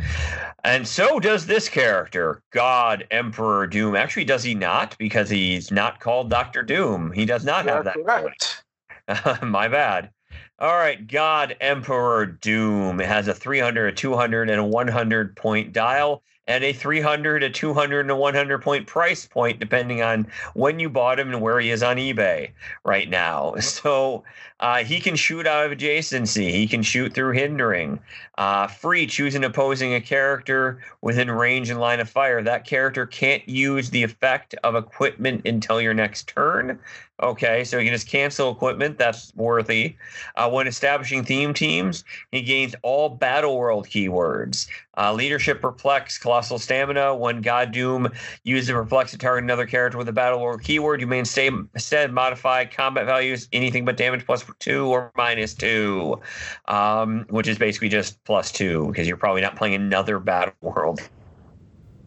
And 0.63 0.87
so 0.87 1.19
does 1.19 1.45
this 1.45 1.69
character, 1.69 2.41
God 2.51 3.07
Emperor 3.11 3.67
Doom. 3.67 3.95
Actually, 3.95 4.25
does 4.25 4.43
he 4.43 4.53
not? 4.53 4.97
Because 4.97 5.29
he's 5.29 5.71
not 5.71 5.99
called 5.99 6.29
Doctor 6.29 6.63
Doom. 6.63 7.11
He 7.11 7.25
does 7.25 7.45
not 7.45 7.65
have 7.65 7.85
that. 7.85 7.95
correct. 7.95 8.63
My 9.41 9.67
bad. 9.67 10.11
All 10.59 10.75
right, 10.75 11.07
God 11.07 11.55
Emperor 11.61 12.25
Doom. 12.25 12.99
It 12.99 13.07
has 13.07 13.27
a 13.27 13.33
300, 13.33 13.93
a 13.93 13.95
200, 13.95 14.49
and 14.49 14.59
a 14.59 14.65
100 14.65 15.35
point 15.35 15.71
dial, 15.71 16.23
and 16.47 16.63
a 16.63 16.73
300, 16.73 17.43
a 17.43 17.49
200, 17.49 18.01
and 18.01 18.11
a 18.11 18.15
100 18.15 18.61
point 18.61 18.87
price 18.87 19.27
point, 19.27 19.59
depending 19.59 20.01
on 20.01 20.25
when 20.55 20.79
you 20.79 20.89
bought 20.89 21.19
him 21.19 21.31
and 21.31 21.41
where 21.41 21.59
he 21.59 21.69
is 21.69 21.83
on 21.83 21.97
eBay 21.97 22.51
right 22.83 23.09
now. 23.09 23.53
So 23.59 24.23
uh, 24.59 24.83
he 24.83 24.99
can 24.99 25.15
shoot 25.15 25.45
out 25.45 25.65
of 25.65 25.77
adjacency, 25.77 26.49
he 26.51 26.67
can 26.67 26.81
shoot 26.81 27.13
through 27.13 27.33
hindering. 27.33 27.99
Uh, 28.37 28.67
free, 28.67 29.05
choosing 29.07 29.43
opposing 29.43 29.93
a 29.93 30.01
character 30.01 30.79
within 31.01 31.29
range 31.29 31.69
and 31.69 31.79
line 31.79 31.99
of 31.99 32.09
fire. 32.09 32.41
That 32.41 32.65
character 32.65 33.05
can't 33.05 33.47
use 33.47 33.89
the 33.89 34.03
effect 34.03 34.55
of 34.63 34.75
equipment 34.75 35.45
until 35.45 35.81
your 35.81 35.93
next 35.93 36.27
turn. 36.27 36.79
Okay, 37.21 37.63
so 37.63 37.79
he 37.79 37.85
can 37.85 37.93
just 37.95 38.07
cancel 38.07 38.51
equipment. 38.51 38.99
That's 38.99 39.33
worthy. 39.35 39.95
Uh, 40.35 40.51
when 40.51 40.67
establishing 40.67 41.23
theme 41.23 41.51
teams, 41.51 42.03
he 42.31 42.43
gains 42.43 42.75
all 42.83 43.09
Battle 43.09 43.57
World 43.57 43.87
keywords. 43.87 44.67
Uh, 44.95 45.13
leadership 45.13 45.59
Perplex, 45.59 46.19
Colossal 46.19 46.59
Stamina. 46.59 47.15
When 47.15 47.41
God 47.41 47.71
Doom 47.71 48.09
uses 48.43 48.69
a 48.69 48.73
Perplex 48.73 49.11
to 49.11 49.17
target 49.17 49.43
another 49.43 49.65
character 49.65 49.97
with 49.97 50.07
a 50.09 50.13
Battle 50.13 50.39
World 50.39 50.61
keyword, 50.61 51.01
you 51.01 51.07
may 51.07 51.17
instead 51.17 52.13
modify 52.13 52.65
combat 52.65 53.07
values 53.07 53.47
anything 53.51 53.83
but 53.83 53.97
damage 53.97 54.23
plus 54.23 54.46
two 54.59 54.87
or 54.87 55.11
minus 55.15 55.53
two, 55.53 56.19
um, 56.67 57.25
which 57.29 57.47
is 57.47 57.57
basically 57.57 57.89
just 57.89 58.23
plus 58.23 58.51
two 58.51 58.87
because 58.87 59.07
you're 59.07 59.17
probably 59.17 59.41
not 59.41 59.55
playing 59.55 59.75
another 59.75 60.19
Battle 60.19 60.53
World 60.61 61.01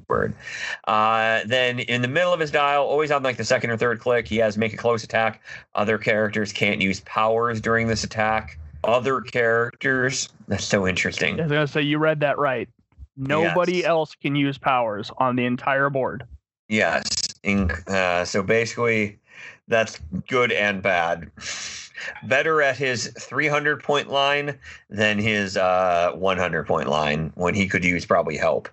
word. 0.08 0.34
Uh, 0.86 1.40
then 1.46 1.78
in 1.78 2.02
the 2.02 2.08
middle 2.08 2.32
of 2.32 2.40
his 2.40 2.50
dial, 2.50 2.82
always 2.82 3.10
on 3.10 3.22
like 3.22 3.36
the 3.36 3.44
second 3.44 3.70
or 3.70 3.76
third 3.76 4.00
click, 4.00 4.28
he 4.28 4.36
has 4.38 4.58
make 4.58 4.74
a 4.74 4.76
close 4.76 5.04
attack. 5.04 5.40
Other 5.74 5.96
characters 5.96 6.52
can't 6.52 6.82
use 6.82 7.00
powers 7.00 7.60
during 7.60 7.86
this 7.86 8.04
attack. 8.04 8.58
Other 8.84 9.20
characters, 9.20 10.28
that's 10.48 10.64
so 10.64 10.86
interesting. 10.86 11.38
I 11.38 11.44
was 11.44 11.52
gonna 11.52 11.66
say 11.66 11.82
you 11.82 11.98
read 11.98 12.20
that 12.20 12.38
right. 12.38 12.68
Nobody 13.16 13.78
Yes. 13.78 13.84
else 13.86 14.14
can 14.14 14.34
use 14.34 14.58
powers 14.58 15.10
on 15.18 15.36
the 15.36 15.44
entire 15.44 15.90
board. 15.90 16.24
Yes. 16.68 17.28
In, 17.42 17.70
uh, 17.86 18.24
so 18.24 18.42
basically, 18.42 19.18
that's 19.68 20.00
good 20.28 20.52
and 20.52 20.82
bad. 20.82 21.30
Better 22.24 22.62
at 22.62 22.76
his 22.76 23.08
300 23.18 23.82
point 23.82 24.08
line 24.08 24.58
than 24.88 25.18
his 25.18 25.56
uh, 25.56 26.12
100 26.14 26.66
point 26.66 26.88
line 26.88 27.32
when 27.34 27.54
he 27.54 27.66
could 27.68 27.84
use 27.84 28.04
probably 28.06 28.36
help. 28.36 28.68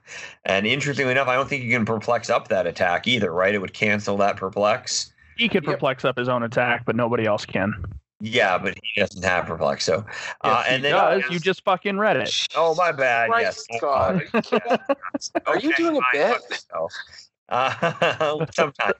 And 0.45 0.65
interestingly 0.67 1.11
enough, 1.11 1.27
I 1.27 1.35
don't 1.35 1.47
think 1.49 1.63
you 1.63 1.71
can 1.71 1.85
perplex 1.85 2.29
up 2.29 2.47
that 2.49 2.67
attack 2.67 3.07
either, 3.07 3.31
right? 3.31 3.53
It 3.53 3.59
would 3.59 3.73
cancel 3.73 4.17
that 4.17 4.37
perplex. 4.37 5.13
He 5.35 5.49
could 5.49 5.63
Yep. 5.63 5.73
perplex 5.73 6.05
up 6.05 6.17
his 6.17 6.29
own 6.29 6.43
attack, 6.43 6.83
but 6.85 6.95
nobody 6.95 7.25
else 7.25 7.45
can. 7.45 7.73
Yeah, 8.19 8.57
but 8.57 8.75
he 8.81 8.99
doesn't 8.99 9.23
have 9.23 9.45
perplex. 9.45 9.85
So, 9.85 10.03
uh, 10.43 10.63
and 10.67 10.77
he 10.77 10.89
then 10.89 11.21
does. 11.21 11.31
You 11.31 11.39
just 11.39 11.63
fucking 11.63 11.99
read 11.99 12.17
it. 12.17 12.47
oh 12.55 12.73
my 12.73 12.91
bad. 12.91 13.29
Christ, 13.29 13.67
yes, 13.69 13.81
God. 13.81 14.23
Are 15.45 15.59
you 15.59 15.69
Okay, 15.69 15.83
doing 15.83 15.97
a 15.97 16.01
bit? 16.11 16.65
Uh, 17.49 18.45
sometimes. 18.51 18.95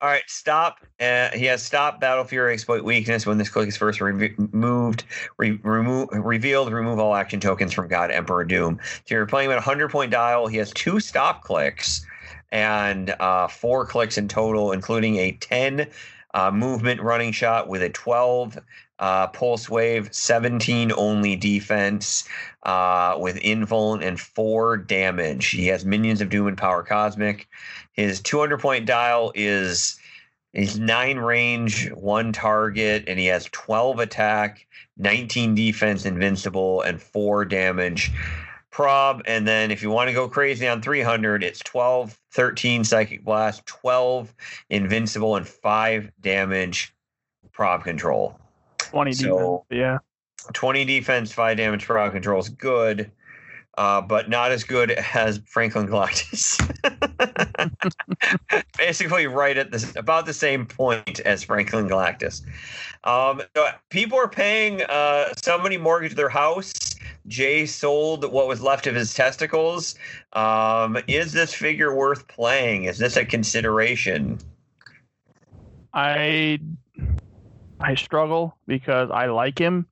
All 0.00 0.08
right, 0.10 0.22
stop. 0.26 0.80
Uh, 1.00 1.30
he 1.30 1.46
has 1.46 1.62
stop 1.62 2.00
battle 2.00 2.24
fury 2.24 2.52
exploit 2.52 2.84
weakness 2.84 3.24
when 3.24 3.38
this 3.38 3.48
click 3.48 3.68
is 3.68 3.76
first 3.76 4.00
re- 4.00 4.34
moved, 4.52 5.04
re- 5.38 5.58
remove, 5.62 6.08
revealed. 6.12 6.72
Remove 6.72 6.98
all 6.98 7.14
action 7.14 7.40
tokens 7.40 7.72
from 7.72 7.88
God 7.88 8.10
Emperor 8.10 8.44
Doom. 8.44 8.78
So 9.06 9.14
you're 9.14 9.26
playing 9.26 9.48
with 9.48 9.58
a 9.58 9.62
hundred 9.62 9.90
point 9.90 10.10
dial. 10.10 10.46
He 10.46 10.58
has 10.58 10.72
two 10.72 11.00
stop 11.00 11.42
clicks 11.42 12.04
and 12.52 13.10
uh, 13.20 13.48
four 13.48 13.86
clicks 13.86 14.18
in 14.18 14.28
total, 14.28 14.72
including 14.72 15.16
a 15.16 15.32
ten 15.32 15.88
uh, 16.34 16.50
movement 16.50 17.00
running 17.00 17.32
shot 17.32 17.68
with 17.68 17.82
a 17.82 17.90
twelve. 17.90 18.58
Uh, 18.98 19.26
pulse 19.26 19.68
wave, 19.68 20.08
17 20.10 20.90
only 20.96 21.36
defense, 21.36 22.26
uh, 22.62 23.14
with 23.20 23.36
invuln 23.42 24.02
and 24.02 24.18
four 24.18 24.78
damage. 24.78 25.50
He 25.50 25.66
has 25.66 25.84
minions 25.84 26.22
of 26.22 26.30
doom 26.30 26.46
and 26.46 26.56
power 26.56 26.82
cosmic. 26.82 27.46
His 27.96 28.20
200 28.20 28.60
point 28.60 28.86
dial 28.86 29.32
is 29.34 29.98
he's 30.52 30.78
nine 30.78 31.18
range, 31.18 31.90
one 31.92 32.32
target, 32.32 33.04
and 33.06 33.18
he 33.18 33.26
has 33.26 33.46
12 33.52 33.98
attack, 34.00 34.66
19 34.98 35.54
defense, 35.54 36.04
invincible, 36.04 36.82
and 36.82 37.00
four 37.00 37.44
damage. 37.44 38.12
Prob, 38.70 39.22
and 39.24 39.48
then 39.48 39.70
if 39.70 39.82
you 39.82 39.88
want 39.88 40.08
to 40.08 40.14
go 40.14 40.28
crazy 40.28 40.68
on 40.68 40.82
300, 40.82 41.42
it's 41.42 41.60
12, 41.60 42.18
13 42.32 42.84
psychic 42.84 43.24
blast, 43.24 43.64
12 43.64 44.34
invincible, 44.68 45.36
and 45.36 45.48
five 45.48 46.10
damage. 46.20 46.92
Prob 47.52 47.84
control. 47.84 48.38
20 48.76 49.12
So- 49.14 49.64
defense. 49.70 49.80
Yeah. 49.80 49.98
20 50.52 50.84
defense, 50.84 51.32
5 51.32 51.56
damage 51.56 51.86
prob 51.86 52.12
control 52.12 52.38
is 52.38 52.50
good, 52.50 53.10
uh, 53.76 54.00
but 54.00 54.28
not 54.28 54.52
as 54.52 54.64
good 54.64 54.90
as 54.90 55.40
Franklin 55.46 55.86
Galactus. 55.86 56.60
Basically, 58.78 59.26
right 59.26 59.56
at 59.56 59.70
this 59.70 59.94
about 59.96 60.26
the 60.26 60.32
same 60.32 60.66
point 60.66 61.20
as 61.20 61.42
Franklin 61.42 61.88
Galactus. 61.88 62.42
Um, 63.04 63.42
so 63.54 63.68
people 63.90 64.18
are 64.18 64.28
paying 64.28 64.82
uh, 64.82 65.32
somebody 65.42 65.76
mortgaged 65.76 66.16
their 66.16 66.28
house. 66.28 66.72
Jay 67.26 67.66
sold 67.66 68.30
what 68.30 68.46
was 68.46 68.60
left 68.60 68.86
of 68.86 68.94
his 68.94 69.12
testicles. 69.14 69.96
Um, 70.32 70.98
is 71.08 71.32
this 71.32 71.52
figure 71.52 71.94
worth 71.94 72.26
playing? 72.28 72.84
Is 72.84 72.98
this 72.98 73.16
a 73.16 73.24
consideration? 73.24 74.38
I 75.92 76.60
I 77.80 77.94
struggle 77.94 78.56
because 78.66 79.10
I 79.10 79.26
like 79.26 79.58
him, 79.58 79.86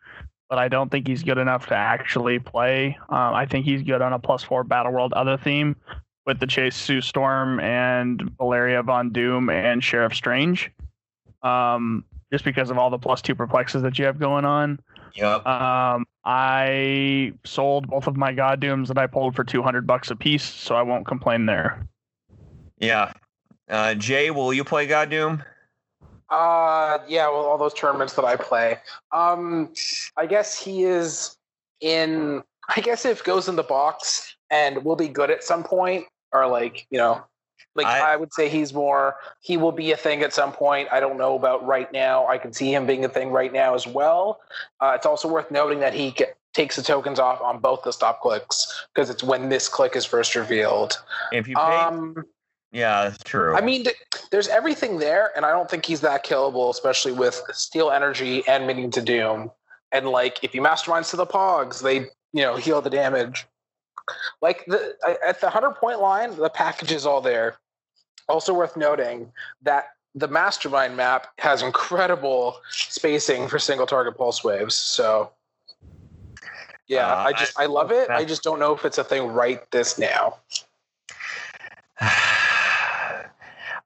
but 0.54 0.60
I 0.60 0.68
don't 0.68 0.88
think 0.88 1.08
he's 1.08 1.24
good 1.24 1.38
enough 1.38 1.66
to 1.66 1.74
actually 1.74 2.38
play. 2.38 2.96
Um, 3.08 3.34
I 3.34 3.44
think 3.44 3.64
he's 3.64 3.82
good 3.82 4.00
on 4.00 4.12
a 4.12 4.20
plus 4.20 4.44
four 4.44 4.62
Battle 4.62 4.92
World 4.92 5.12
other 5.14 5.36
theme 5.36 5.74
with 6.26 6.38
the 6.38 6.46
Chase 6.46 6.76
Sue 6.76 7.00
Storm 7.00 7.58
and 7.58 8.30
Valeria 8.38 8.80
Von 8.84 9.10
Doom 9.10 9.50
and 9.50 9.82
Sheriff 9.82 10.14
Strange. 10.14 10.70
Um, 11.42 12.04
just 12.30 12.44
because 12.44 12.70
of 12.70 12.78
all 12.78 12.88
the 12.88 12.98
plus 12.98 13.20
two 13.20 13.34
perplexes 13.34 13.82
that 13.82 13.98
you 13.98 14.04
have 14.04 14.20
going 14.20 14.44
on. 14.44 14.78
Yep. 15.16 15.44
Um, 15.44 16.06
I 16.24 17.32
sold 17.44 17.88
both 17.88 18.06
of 18.06 18.16
my 18.16 18.32
God 18.32 18.60
Dooms 18.60 18.86
that 18.86 18.96
I 18.96 19.08
pulled 19.08 19.34
for 19.34 19.42
two 19.42 19.60
hundred 19.60 19.88
bucks 19.88 20.12
a 20.12 20.16
piece, 20.16 20.44
so 20.44 20.76
I 20.76 20.82
won't 20.82 21.04
complain 21.04 21.46
there. 21.46 21.84
Yeah. 22.78 23.12
Uh, 23.68 23.96
Jay, 23.96 24.30
will 24.30 24.54
you 24.54 24.62
play 24.62 24.86
God 24.86 25.10
Doom? 25.10 25.42
Uh, 26.34 26.98
yeah, 27.06 27.28
well, 27.28 27.44
all 27.44 27.58
those 27.58 27.74
tournaments 27.74 28.14
that 28.14 28.24
I 28.24 28.34
play. 28.34 28.78
Um, 29.12 29.72
I 30.16 30.26
guess 30.26 30.58
he 30.58 30.82
is 30.82 31.36
in. 31.80 32.42
I 32.74 32.80
guess 32.80 33.04
if 33.04 33.22
goes 33.22 33.48
in 33.48 33.54
the 33.54 33.62
box 33.62 34.34
and 34.50 34.84
will 34.84 34.96
be 34.96 35.06
good 35.06 35.30
at 35.30 35.44
some 35.44 35.62
point, 35.62 36.06
or 36.32 36.48
like 36.48 36.88
you 36.90 36.98
know, 36.98 37.22
like 37.76 37.86
I- 37.86 38.14
I, 38.14 38.16
would 38.16 38.32
say 38.32 38.48
he's 38.48 38.72
more. 38.72 39.16
He 39.42 39.56
will 39.56 39.70
be 39.70 39.92
a 39.92 39.96
thing 39.96 40.22
at 40.22 40.32
some 40.32 40.50
point. 40.52 40.88
I 40.90 40.98
don't 40.98 41.18
know 41.18 41.36
about 41.36 41.64
right 41.64 41.92
now. 41.92 42.26
I 42.26 42.38
can 42.38 42.52
see 42.52 42.74
him 42.74 42.84
being 42.84 43.04
a 43.04 43.08
thing 43.08 43.30
right 43.30 43.52
now 43.52 43.74
as 43.74 43.86
well. 43.86 44.40
Uh, 44.80 44.92
it's 44.96 45.06
also 45.06 45.28
worth 45.28 45.52
noting 45.52 45.78
that 45.80 45.94
he 45.94 46.10
get, 46.10 46.36
takes 46.52 46.74
the 46.74 46.82
tokens 46.82 47.20
off 47.20 47.40
on 47.42 47.58
both 47.60 47.82
the 47.84 47.92
stop 47.92 48.20
clicks 48.20 48.86
because 48.92 49.08
it's 49.08 49.22
when 49.22 49.50
this 49.50 49.68
click 49.68 49.94
is 49.94 50.04
first 50.04 50.34
revealed. 50.34 50.98
If 51.30 51.46
you 51.46 51.54
pay, 51.54 51.62
Um, 51.62 52.24
yeah, 52.74 53.04
that's 53.04 53.22
true. 53.22 53.54
I 53.54 53.60
mean, 53.60 53.86
there's 54.32 54.48
everything 54.48 54.98
there, 54.98 55.30
and 55.36 55.46
I 55.46 55.52
don't 55.52 55.70
think 55.70 55.86
he's 55.86 56.00
that 56.00 56.26
killable, 56.26 56.70
especially 56.70 57.12
with 57.12 57.40
Steal 57.52 57.92
Energy 57.92 58.42
and 58.48 58.66
Minion 58.66 58.90
to 58.90 59.00
Doom. 59.00 59.52
And 59.92 60.08
like, 60.08 60.42
if 60.42 60.56
you 60.56 60.60
masterminds 60.60 61.08
to 61.10 61.16
the 61.16 61.24
Pogs, 61.24 61.82
they 61.82 61.98
you 62.32 62.42
know 62.42 62.56
heal 62.56 62.82
the 62.82 62.90
damage. 62.90 63.46
Like 64.42 64.64
the 64.66 64.96
at 65.24 65.40
the 65.40 65.48
hundred 65.50 65.76
point 65.76 66.00
line, 66.00 66.34
the 66.34 66.50
package 66.50 66.90
is 66.90 67.06
all 67.06 67.20
there. 67.20 67.58
Also 68.28 68.52
worth 68.52 68.76
noting 68.76 69.30
that 69.62 69.90
the 70.16 70.26
mastermind 70.26 70.96
map 70.96 71.28
has 71.38 71.62
incredible 71.62 72.56
spacing 72.70 73.46
for 73.46 73.60
single 73.60 73.86
target 73.86 74.18
pulse 74.18 74.42
waves. 74.42 74.74
So 74.74 75.30
yeah, 76.88 77.06
Uh, 77.06 77.24
I 77.26 77.32
just 77.34 77.56
I 77.56 77.66
love 77.66 77.92
it. 77.92 78.10
I 78.10 78.24
just 78.24 78.42
don't 78.42 78.58
know 78.58 78.74
if 78.74 78.84
it's 78.84 78.98
a 78.98 79.04
thing 79.04 79.28
right 79.28 79.70
this 79.70 79.96
now. 79.96 80.38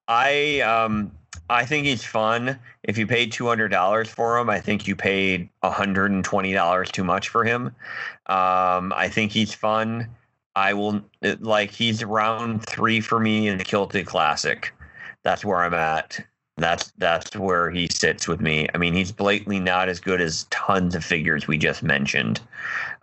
I 0.09 0.61
um 0.61 1.13
I 1.51 1.65
think 1.65 1.87
he's 1.87 2.05
fun. 2.05 2.59
If 2.83 2.99
you 2.99 3.07
paid 3.07 3.33
two 3.33 3.47
hundred 3.47 3.69
dollars 3.69 4.09
for 4.09 4.39
him, 4.39 4.51
I 4.51 4.61
think 4.61 4.87
you 4.87 4.97
paid 4.97 5.49
hundred 5.63 6.11
and 6.11 6.25
twenty 6.25 6.53
dollars 6.53 6.91
too 6.91 7.05
much 7.05 7.29
for 7.29 7.45
him. 7.45 7.67
Um, 8.27 8.93
I 8.97 9.09
think 9.13 9.33
he's 9.33 9.55
fun. 9.55 10.09
I 10.57 10.75
will 10.75 11.03
like 11.41 11.71
he's 11.71 12.05
round 12.05 12.67
three 12.67 13.01
for 13.01 13.21
me 13.21 13.49
in 13.49 13.59
the 13.59 13.65
Kilted 13.65 14.07
Classic. 14.07 14.75
That's 15.23 15.45
where 15.45 15.59
I'm 15.59 15.75
at. 15.75 16.21
That's 16.59 16.93
that's 16.99 17.37
where 17.37 17.71
he 17.71 17.89
sits 17.89 18.27
with 18.27 18.41
me. 18.41 18.69
I 18.75 18.79
mean, 18.79 18.93
he's 18.93 19.13
blatantly 19.13 19.61
not 19.61 19.89
as 19.89 20.01
good 20.01 20.21
as 20.21 20.45
tons 20.51 20.95
of 20.95 21.05
figures 21.05 21.47
we 21.47 21.57
just 21.57 21.83
mentioned. 21.83 22.41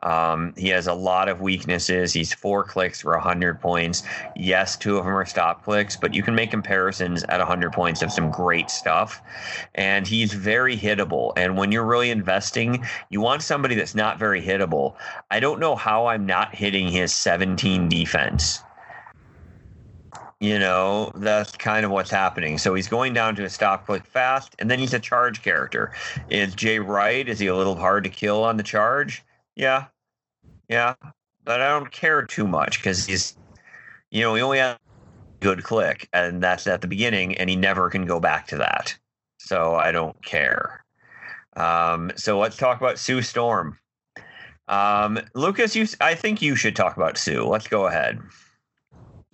Um, 0.03 0.53
he 0.55 0.67
has 0.69 0.85
a 0.87 0.93
lot 0.93 1.29
of 1.29 1.41
weaknesses. 1.41 2.13
He's 2.13 2.33
four 2.33 2.63
clicks 2.63 3.01
for 3.01 3.13
100 3.13 3.59
points. 3.59 4.03
Yes, 4.35 4.77
two 4.77 4.97
of 4.97 5.05
them 5.05 5.15
are 5.15 5.25
stop 5.25 5.63
clicks, 5.63 5.95
but 5.95 6.13
you 6.13 6.21
can 6.21 6.35
make 6.35 6.51
comparisons 6.51 7.23
at 7.23 7.39
100 7.39 7.73
points 7.73 8.01
of 8.03 8.11
some 8.11 8.29
great 8.29 8.69
stuff. 8.69 9.21
And 9.73 10.05
he's 10.05 10.33
very 10.33 10.77
hittable. 10.77 11.33
And 11.37 11.57
when 11.57 11.71
you're 11.71 11.85
really 11.85 12.11
investing, 12.11 12.85
you 13.09 13.19
want 13.19 13.41
somebody 13.41 13.73
that's 13.73 13.95
not 13.95 14.19
very 14.19 14.41
hittable. 14.41 14.95
I 15.31 15.39
don't 15.39 15.59
know 15.59 15.75
how 15.75 16.05
I'm 16.07 16.25
not 16.25 16.53
hitting 16.53 16.89
his 16.89 17.11
17 17.13 17.89
defense. 17.89 18.61
You 20.41 20.59
know, 20.59 21.11
that's 21.15 21.53
kind 21.53 21.85
of 21.85 21.91
what's 21.91 22.11
happening. 22.11 22.57
So 22.57 22.73
he's 22.73 22.89
going 22.89 23.13
down 23.13 23.35
to 23.35 23.45
a 23.45 23.49
stop 23.49 23.85
click 23.85 24.05
fast, 24.05 24.55
and 24.59 24.69
then 24.69 24.79
he's 24.79 24.93
a 24.93 24.99
charge 24.99 25.41
character. 25.41 25.93
Is 26.29 26.53
Jay 26.53 26.79
right? 26.79 27.27
Is 27.27 27.39
he 27.39 27.47
a 27.47 27.55
little 27.55 27.75
hard 27.75 28.03
to 28.03 28.09
kill 28.09 28.43
on 28.43 28.57
the 28.57 28.63
charge? 28.63 29.23
Yeah. 29.55 29.85
Yeah. 30.67 30.95
But 31.45 31.61
I 31.61 31.69
don't 31.69 31.91
care 31.91 32.23
too 32.23 32.45
much 32.47 32.79
because 32.79 33.05
he's, 33.05 33.37
you 34.11 34.21
know, 34.21 34.35
he 34.35 34.41
only 34.41 34.57
has 34.57 34.77
good 35.39 35.63
click, 35.63 36.09
and 36.11 36.41
that's 36.43 36.67
at 36.67 36.81
the 36.81 36.87
beginning, 36.87 37.37
and 37.37 37.49
he 37.49 37.55
never 37.55 37.89
can 37.89 38.05
go 38.05 38.19
back 38.19 38.47
to 38.47 38.57
that. 38.57 38.97
So 39.39 39.75
I 39.75 39.91
don't 39.91 40.21
care. 40.25 40.83
Um, 41.55 42.11
so 42.15 42.39
let's 42.39 42.57
talk 42.57 42.81
about 42.81 42.99
Sue 42.99 43.21
Storm. 43.21 43.77
Um, 44.67 45.19
Lucas, 45.35 45.75
you, 45.75 45.87
I 46.01 46.15
think 46.15 46.41
you 46.41 46.55
should 46.55 46.75
talk 46.75 46.97
about 46.97 47.17
Sue. 47.17 47.45
Let's 47.45 47.67
go 47.67 47.87
ahead. 47.87 48.19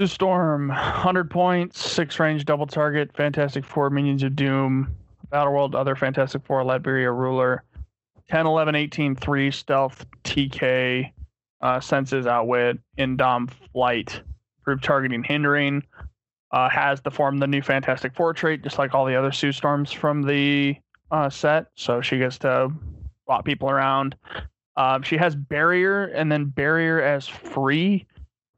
Storm, 0.07 0.69
100 0.69 1.30
points, 1.30 1.80
six 1.80 2.19
range, 2.19 2.45
double 2.45 2.68
target, 2.68 3.15
Fantastic 3.15 3.65
Four, 3.65 3.90
Minions 3.90 4.23
of 4.23 4.36
Doom, 4.36 4.95
Battle 5.30 5.53
World, 5.53 5.76
other 5.76 5.95
Fantastic 5.95 6.45
Four, 6.45 6.64
Latveria 6.64 7.15
Ruler, 7.15 7.64
10, 8.30 8.45
11, 8.45 8.76
18, 8.76 9.15
3, 9.15 9.52
Stealth, 9.52 10.06
TK, 10.23 11.11
uh, 11.61 11.80
Senses, 11.80 12.28
Outwit, 12.28 12.80
Indom, 12.98 13.49
Flight, 13.72 14.22
Group 14.64 14.82
Targeting, 14.82 15.23
Hindering, 15.23 15.84
uh, 16.52 16.69
has 16.69 17.02
the 17.02 17.11
form 17.11 17.38
the 17.38 17.48
new 17.48 17.61
Fantastic 17.61 18.15
Four 18.15 18.34
trait, 18.34 18.64
just 18.64 18.78
like 18.78 18.94
all 18.94 19.06
the 19.06 19.15
other 19.15 19.32
Sue 19.32 19.52
Storms 19.52 19.91
from 19.91 20.22
the 20.23 20.76
uh, 21.11 21.30
set. 21.30 21.68
So 21.76 22.02
she 22.02 22.18
gets 22.18 22.38
to 22.40 22.72
bot 23.28 23.45
people 23.45 23.69
around. 23.69 24.15
Um, 24.78 25.03
she 25.03 25.18
has 25.18 25.36
Barrier 25.36 26.06
and 26.06 26.32
then 26.32 26.45
Barrier 26.45 27.02
as 27.02 27.28
free. 27.28 28.06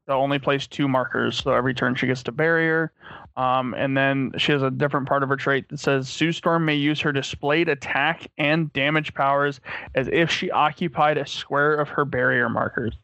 They'll 0.06 0.16
only 0.16 0.38
place 0.38 0.66
two 0.66 0.86
markers, 0.86 1.42
so 1.42 1.52
every 1.52 1.72
turn 1.72 1.94
she 1.94 2.06
gets 2.06 2.22
to 2.24 2.32
barrier. 2.32 2.92
Um, 3.36 3.74
and 3.74 3.96
then 3.96 4.32
she 4.36 4.52
has 4.52 4.62
a 4.62 4.70
different 4.70 5.08
part 5.08 5.22
of 5.22 5.28
her 5.30 5.36
trait 5.36 5.68
that 5.70 5.80
says 5.80 6.08
Sue 6.08 6.30
Storm 6.30 6.64
may 6.64 6.74
use 6.74 7.00
her 7.00 7.10
displayed 7.10 7.68
attack 7.68 8.30
and 8.36 8.72
damage 8.74 9.14
powers 9.14 9.60
as 9.94 10.08
if 10.12 10.30
she 10.30 10.50
occupied 10.50 11.16
a 11.16 11.26
square 11.26 11.74
of 11.76 11.88
her 11.88 12.04
barrier 12.04 12.48
markers. 12.48 12.94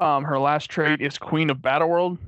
Um, 0.00 0.24
her 0.24 0.38
last 0.38 0.68
trait 0.68 1.00
is 1.00 1.18
Queen 1.18 1.50
of 1.50 1.58
Battleworld. 1.58 2.18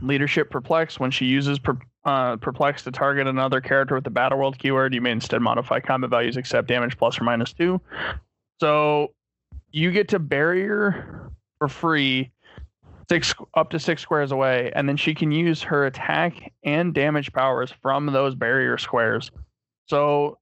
Leadership 0.00 0.50
Perplex. 0.50 0.98
When 0.98 1.10
she 1.10 1.26
uses 1.26 1.58
per, 1.58 1.78
uh, 2.04 2.36
Perplex 2.38 2.82
to 2.84 2.90
target 2.90 3.28
another 3.28 3.60
character 3.60 3.94
with 3.94 4.02
the 4.02 4.10
Battleworld 4.10 4.58
keyword, 4.58 4.94
you 4.94 5.00
may 5.00 5.12
instead 5.12 5.40
modify 5.40 5.78
combat 5.78 6.10
values 6.10 6.36
except 6.36 6.66
damage 6.66 6.98
plus 6.98 7.20
or 7.20 7.24
minus 7.24 7.52
two. 7.52 7.80
So 8.58 9.12
you 9.70 9.92
get 9.92 10.08
to 10.08 10.18
barrier 10.18 11.30
for 11.58 11.68
free 11.68 12.31
six 13.08 13.34
up 13.54 13.70
to 13.70 13.78
six 13.78 14.02
squares 14.02 14.32
away, 14.32 14.72
and 14.74 14.88
then 14.88 14.96
she 14.96 15.14
can 15.14 15.30
use 15.30 15.62
her 15.62 15.86
attack 15.86 16.52
and 16.64 16.94
damage 16.94 17.32
powers 17.32 17.72
from 17.82 18.06
those 18.06 18.34
barrier 18.34 18.78
squares. 18.78 19.30
So 19.86 20.38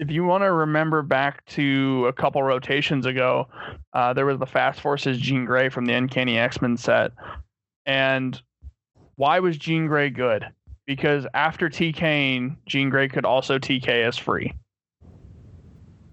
if 0.00 0.10
you 0.10 0.24
want 0.24 0.42
to 0.42 0.52
remember 0.52 1.02
back 1.02 1.44
to 1.46 2.06
a 2.08 2.12
couple 2.12 2.42
rotations 2.42 3.04
ago, 3.04 3.46
uh, 3.92 4.14
there 4.14 4.24
was 4.26 4.38
the 4.38 4.46
Fast 4.46 4.80
Forces 4.80 5.18
Jean 5.18 5.44
Grey 5.44 5.68
from 5.68 5.84
the 5.84 5.92
Uncanny 5.92 6.38
X 6.38 6.62
Men 6.62 6.76
set. 6.76 7.12
And 7.84 8.40
why 9.16 9.40
was 9.40 9.58
Jean 9.58 9.86
Grey 9.86 10.08
good? 10.08 10.46
Because 10.86 11.26
after 11.34 11.68
TKing, 11.68 12.56
Jean 12.66 12.88
Grey 12.88 13.08
could 13.08 13.26
also 13.26 13.58
TK 13.58 13.88
as 14.06 14.16
free. 14.16 14.54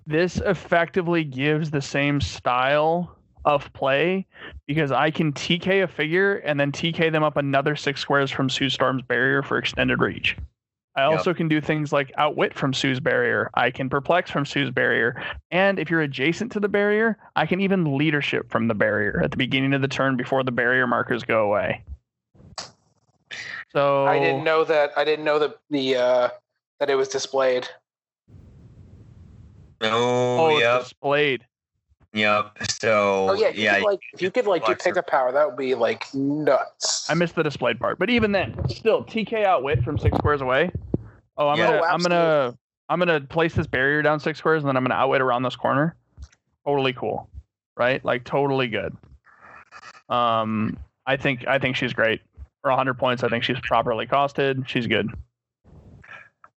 This 0.06 0.38
effectively 0.38 1.24
gives 1.24 1.72
the 1.72 1.82
same 1.82 2.20
style 2.22 3.17
of 3.48 3.72
play 3.74 4.28
because 4.68 4.92
I 4.92 5.10
can 5.10 5.32
TK 5.32 5.84
a 5.84 5.88
figure 5.88 6.36
and 6.40 6.60
then 6.60 6.72
TK 6.72 7.12
them 7.12 7.24
up 7.24 7.38
another 7.38 7.76
six 7.76 8.02
squares 8.02 8.30
from 8.30 8.50
Sue 8.50 8.70
Storm's 8.70 9.02
barrier 9.02 9.42
for 9.42 9.58
extended 9.58 10.02
reach. 10.02 10.36
I 10.98 11.04
also 11.04 11.32
can 11.32 11.48
do 11.48 11.62
things 11.62 11.94
like 11.94 12.12
outwit 12.18 12.56
from 12.56 12.74
Sue's 12.74 13.00
barrier. 13.00 13.52
I 13.54 13.70
can 13.70 13.88
perplex 13.88 14.32
from 14.32 14.46
Sue's 14.46 14.72
barrier. 14.72 15.22
And 15.52 15.78
if 15.78 15.92
you're 15.92 16.02
adjacent 16.02 16.52
to 16.54 16.60
the 16.60 16.68
barrier, 16.68 17.18
I 17.36 17.46
can 17.46 17.62
even 17.62 17.98
leadership 17.98 18.50
from 18.50 18.68
the 18.68 18.74
barrier 18.74 19.22
at 19.24 19.30
the 19.30 19.38
beginning 19.38 19.74
of 19.74 19.82
the 19.82 19.88
turn 19.88 20.18
before 20.18 20.44
the 20.44 20.52
barrier 20.52 20.88
markers 20.88 21.24
go 21.24 21.46
away. 21.46 21.84
So 23.72 24.08
I 24.08 24.18
didn't 24.20 24.44
know 24.44 24.64
that. 24.64 24.92
I 24.98 25.04
didn't 25.06 25.24
know 25.24 25.38
that 25.40 25.58
the 25.70 25.96
uh, 25.98 26.30
that 26.80 26.90
it 26.90 26.96
was 26.96 27.10
displayed. 27.10 27.68
Oh, 29.82 30.40
Oh, 30.40 30.48
it's 30.56 30.62
yep, 30.62 30.80
displayed. 30.82 31.46
yep. 32.14 32.58
So 32.82 33.30
Oh 33.30 33.34
yeah, 33.34 33.48
if 33.48 33.58
you 33.58 33.70
could, 33.70 33.82
like 33.82 34.00
if 34.14 34.22
you 34.22 34.32
could 34.32 34.46
like 34.46 34.66
do 34.66 34.74
Flexer. 34.74 34.84
pick 34.84 34.96
a 34.98 35.04
power, 35.04 35.32
that 35.32 35.48
would 35.48 35.58
be 35.58 35.74
like 35.74 36.14
nuts. 36.14 37.10
I 37.10 37.16
missed 37.16 37.36
the 37.36 37.44
displayed 37.44 37.80
part. 37.80 37.98
But 37.98 38.10
even 38.10 38.32
then, 38.32 38.56
still 38.70 39.04
TK 39.04 39.44
outwit 39.46 39.84
from 39.84 39.98
six 39.98 40.16
squares 40.18 40.42
away. 40.42 40.72
Oh, 41.38 41.48
I'm 41.48 41.58
Yeah. 41.58 41.68
gonna 41.68 41.82
Oh, 41.82 41.86
I'm 41.86 42.02
gonna 42.02 42.58
I'm 42.90 43.00
gonna 43.00 43.22
place 43.22 43.56
this 43.56 43.68
barrier 43.68 44.02
down 44.02 44.20
six 44.20 44.40
squares 44.40 44.64
and 44.64 44.70
then 44.70 44.78
I'm 44.78 44.84
gonna 44.84 44.96
outwit 44.96 45.22
around 45.22 45.44
this 45.44 45.56
corner. 45.56 45.96
Totally 46.66 46.94
cool. 46.94 47.30
Right? 47.76 48.04
Like 48.06 48.24
totally 48.24 48.68
good. 48.68 48.96
Um 50.10 50.78
I 51.06 51.18
think 51.18 51.48
I 51.48 51.58
think 51.58 51.76
she's 51.76 51.94
great. 51.94 52.22
For 52.62 52.72
hundred 52.72 52.96
points, 52.96 53.24
I 53.24 53.30
think 53.30 53.44
she's 53.44 53.60
properly 53.62 54.06
costed. 54.06 54.68
She's 54.68 54.88
good. 54.88 55.10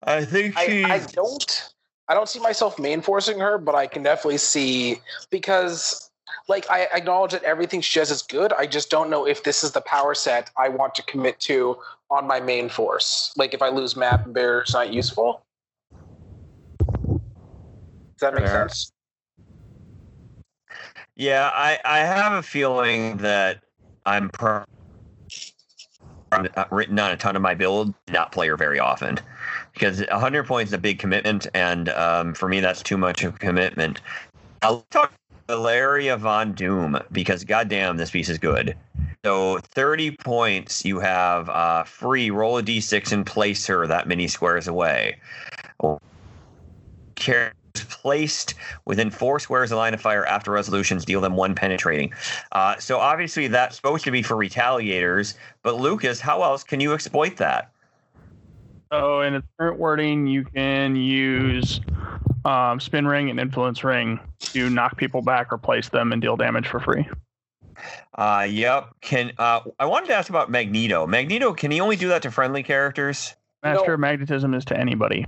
I 0.04 0.26
think 0.26 0.56
I. 0.58 0.84
I 0.86 1.00
don't 1.12 1.70
I 2.08 2.16
don't 2.16 2.28
see 2.28 2.40
myself 2.40 2.80
main 2.80 3.02
forcing 3.02 3.38
her, 3.40 3.58
but 3.60 3.76
I 3.76 3.86
can 3.86 4.02
definitely 4.02 4.40
see 4.40 5.00
because 5.30 6.09
like 6.50 6.70
I 6.70 6.88
acknowledge 6.92 7.32
that 7.32 7.44
everything 7.44 7.80
she 7.80 8.00
does 8.00 8.10
is 8.10 8.24
good. 8.24 8.52
I 8.54 8.66
just 8.66 8.90
don't 8.90 9.10
know 9.10 9.26
if 9.26 9.44
this 9.44 9.64
is 9.64 9.72
the 9.72 9.82
power 9.82 10.16
set 10.16 10.50
I 10.58 10.68
want 10.68 10.96
to 10.96 11.04
commit 11.04 11.40
to 11.42 11.78
on 12.10 12.28
my 12.28 12.40
main 12.40 12.68
force. 12.68 13.32
Like 13.38 13.54
if 13.54 13.62
I 13.62 13.70
lose 13.70 13.96
map 13.96 14.26
and 14.26 14.34
barrier's 14.34 14.74
not 14.74 14.92
useful. 14.92 15.44
Does 16.80 18.22
that 18.22 18.34
make 18.34 18.48
Fair. 18.48 18.68
sense? 18.68 18.92
Yeah, 21.16 21.52
I, 21.54 21.80
I 21.86 22.00
have 22.00 22.34
a 22.34 22.42
feeling 22.42 23.18
that 23.18 23.60
I'm 24.06 24.30
pro- 24.30 24.64
uh, 26.32 26.66
written 26.72 26.98
on 27.00 27.12
a 27.12 27.18
ton 27.18 27.36
of 27.36 27.42
my 27.42 27.54
build, 27.54 27.94
not 28.10 28.32
player 28.32 28.58
very 28.58 28.80
often. 28.80 29.20
Because 29.74 30.00
100 30.00 30.46
points 30.46 30.70
is 30.70 30.74
a 30.74 30.78
big 30.78 30.98
commitment, 30.98 31.48
and 31.54 31.90
um, 31.90 32.34
for 32.34 32.50
me, 32.50 32.60
that's 32.60 32.82
too 32.82 32.98
much 32.98 33.24
of 33.24 33.36
a 33.36 33.38
commitment. 33.38 34.02
I'll 34.62 34.86
talk 34.90 35.14
Valeria 35.50 36.16
Von 36.16 36.54
Doom, 36.54 37.00
because 37.12 37.44
goddamn, 37.44 37.98
this 37.98 38.12
piece 38.12 38.30
is 38.30 38.38
good. 38.38 38.78
So 39.26 39.58
30 39.58 40.12
points, 40.18 40.86
you 40.86 41.00
have 41.00 41.50
uh, 41.50 41.86
free, 41.86 42.30
roll 42.30 42.60
a 42.60 42.62
d6 42.62 43.12
and 43.12 43.26
place 43.26 43.66
her 43.66 43.88
that 43.88 44.08
many 44.08 44.28
squares 44.28 44.68
away. 44.68 45.18
Characters 47.16 47.84
placed 47.90 48.54
within 48.86 49.10
four 49.10 49.40
squares 49.40 49.72
of 49.72 49.80
line 49.80 49.96
of 49.96 50.00
fire 50.00 50.24
after 50.28 50.52
resolutions 50.52 51.04
deal 51.04 51.20
them 51.20 51.36
one 51.36 51.56
penetrating. 51.56 52.14
Uh, 52.52 52.78
so 52.78 53.00
obviously 53.00 53.48
that's 53.48 53.76
supposed 53.76 54.04
to 54.04 54.12
be 54.12 54.22
for 54.22 54.36
retaliators, 54.36 55.34
but 55.64 55.78
Lucas, 55.78 56.20
how 56.20 56.44
else 56.44 56.64
can 56.64 56.80
you 56.80 56.94
exploit 56.94 57.38
that? 57.38 57.72
So 58.92 59.22
in 59.22 59.34
its 59.34 59.48
current 59.58 59.80
wording, 59.80 60.28
you 60.28 60.46
can 60.46 60.96
use 60.96 61.82
um, 62.46 62.80
spin 62.80 63.08
ring 63.08 63.30
and 63.30 63.40
influence 63.40 63.84
ring 63.84 64.20
to 64.40 64.70
knock 64.70 64.98
people 64.98 65.22
back, 65.22 65.52
replace 65.52 65.90
them, 65.90 66.12
and 66.12 66.22
deal 66.22 66.38
damage 66.38 66.68
for 66.68 66.80
free. 66.80 67.08
Uh, 68.16 68.46
yep. 68.50 68.90
Can 69.02 69.32
uh, 69.38 69.62
I 69.80 69.86
wanted 69.86 70.08
to 70.08 70.14
ask 70.14 70.30
about 70.30 70.52
Magneto? 70.52 71.08
Magneto, 71.08 71.54
can 71.54 71.72
he 71.72 71.80
only 71.80 71.96
do 71.96 72.10
that 72.10 72.22
to 72.24 72.32
friendly 72.32 72.64
characters? 72.64 73.36
Master 73.64 73.88
No. 73.88 73.94
of 73.94 74.00
magnetism 74.00 74.54
is 74.54 74.66
to 74.66 74.78
anybody. 74.78 75.26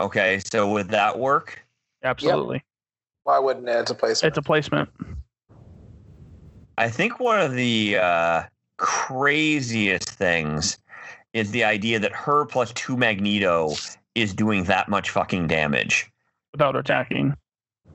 Okay, 0.00 0.40
so 0.44 0.70
would 0.72 0.88
that 0.90 1.18
work? 1.18 1.64
Absolutely. 2.04 2.62
Why 3.24 3.38
wouldn't 3.38 3.68
it? 3.68 3.76
It's 3.76 3.90
a 3.90 3.94
placement. 3.94 4.30
It's 4.30 4.38
a 4.38 4.42
placement. 4.42 4.88
I 6.76 6.88
think 6.88 7.18
one 7.18 7.40
of 7.40 7.52
the 7.52 7.98
uh, 7.98 8.42
craziest 8.76 10.08
things 10.08 10.78
is 11.32 11.50
the 11.50 11.64
idea 11.64 11.98
that 11.98 12.12
her 12.12 12.46
plus 12.46 12.72
two 12.72 12.96
Magneto 12.96 13.74
is 14.20 14.34
doing 14.34 14.64
that 14.64 14.88
much 14.88 15.10
fucking 15.10 15.46
damage. 15.46 16.10
without 16.52 16.76
attacking. 16.76 17.34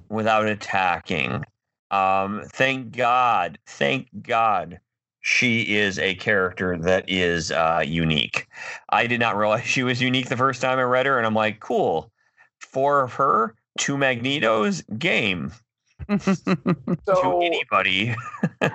without 0.10 0.46
attacking. 0.48 1.44
Um, 1.92 2.42
thank 2.48 2.96
God, 2.96 3.58
thank 3.68 4.08
God, 4.24 4.80
she 5.22 5.76
is 5.76 6.00
a 6.00 6.16
character 6.16 6.78
that 6.78 7.06
is 7.08 7.52
uh, 7.52 7.84
unique. 7.86 8.48
I 8.90 9.08
did 9.08 9.20
not 9.20 9.38
realize 9.38 9.64
she 9.66 9.84
was 9.84 10.02
unique 10.02 10.30
the 10.30 10.38
first 10.38 10.62
time 10.62 10.80
I 10.80 10.84
read 10.84 11.06
her, 11.06 11.18
and 11.18 11.26
I'm 11.26 11.34
like, 11.36 11.60
cool. 11.60 12.12
Four 12.60 13.04
of 13.04 13.14
her, 13.14 13.56
two 13.78 13.96
Magnetos, 13.98 14.84
game 14.98 15.52
to 16.10 16.98
so 17.06 17.42
anybody. 17.42 18.16
uh, 18.62 18.70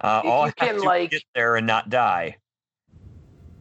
all 0.00 0.46
you 0.46 0.52
I 0.58 0.64
have 0.64 0.68
can, 0.68 0.74
to 0.76 0.82
like- 0.82 1.10
get 1.10 1.22
there 1.34 1.56
and 1.56 1.66
not 1.66 1.90
die. 1.90 2.36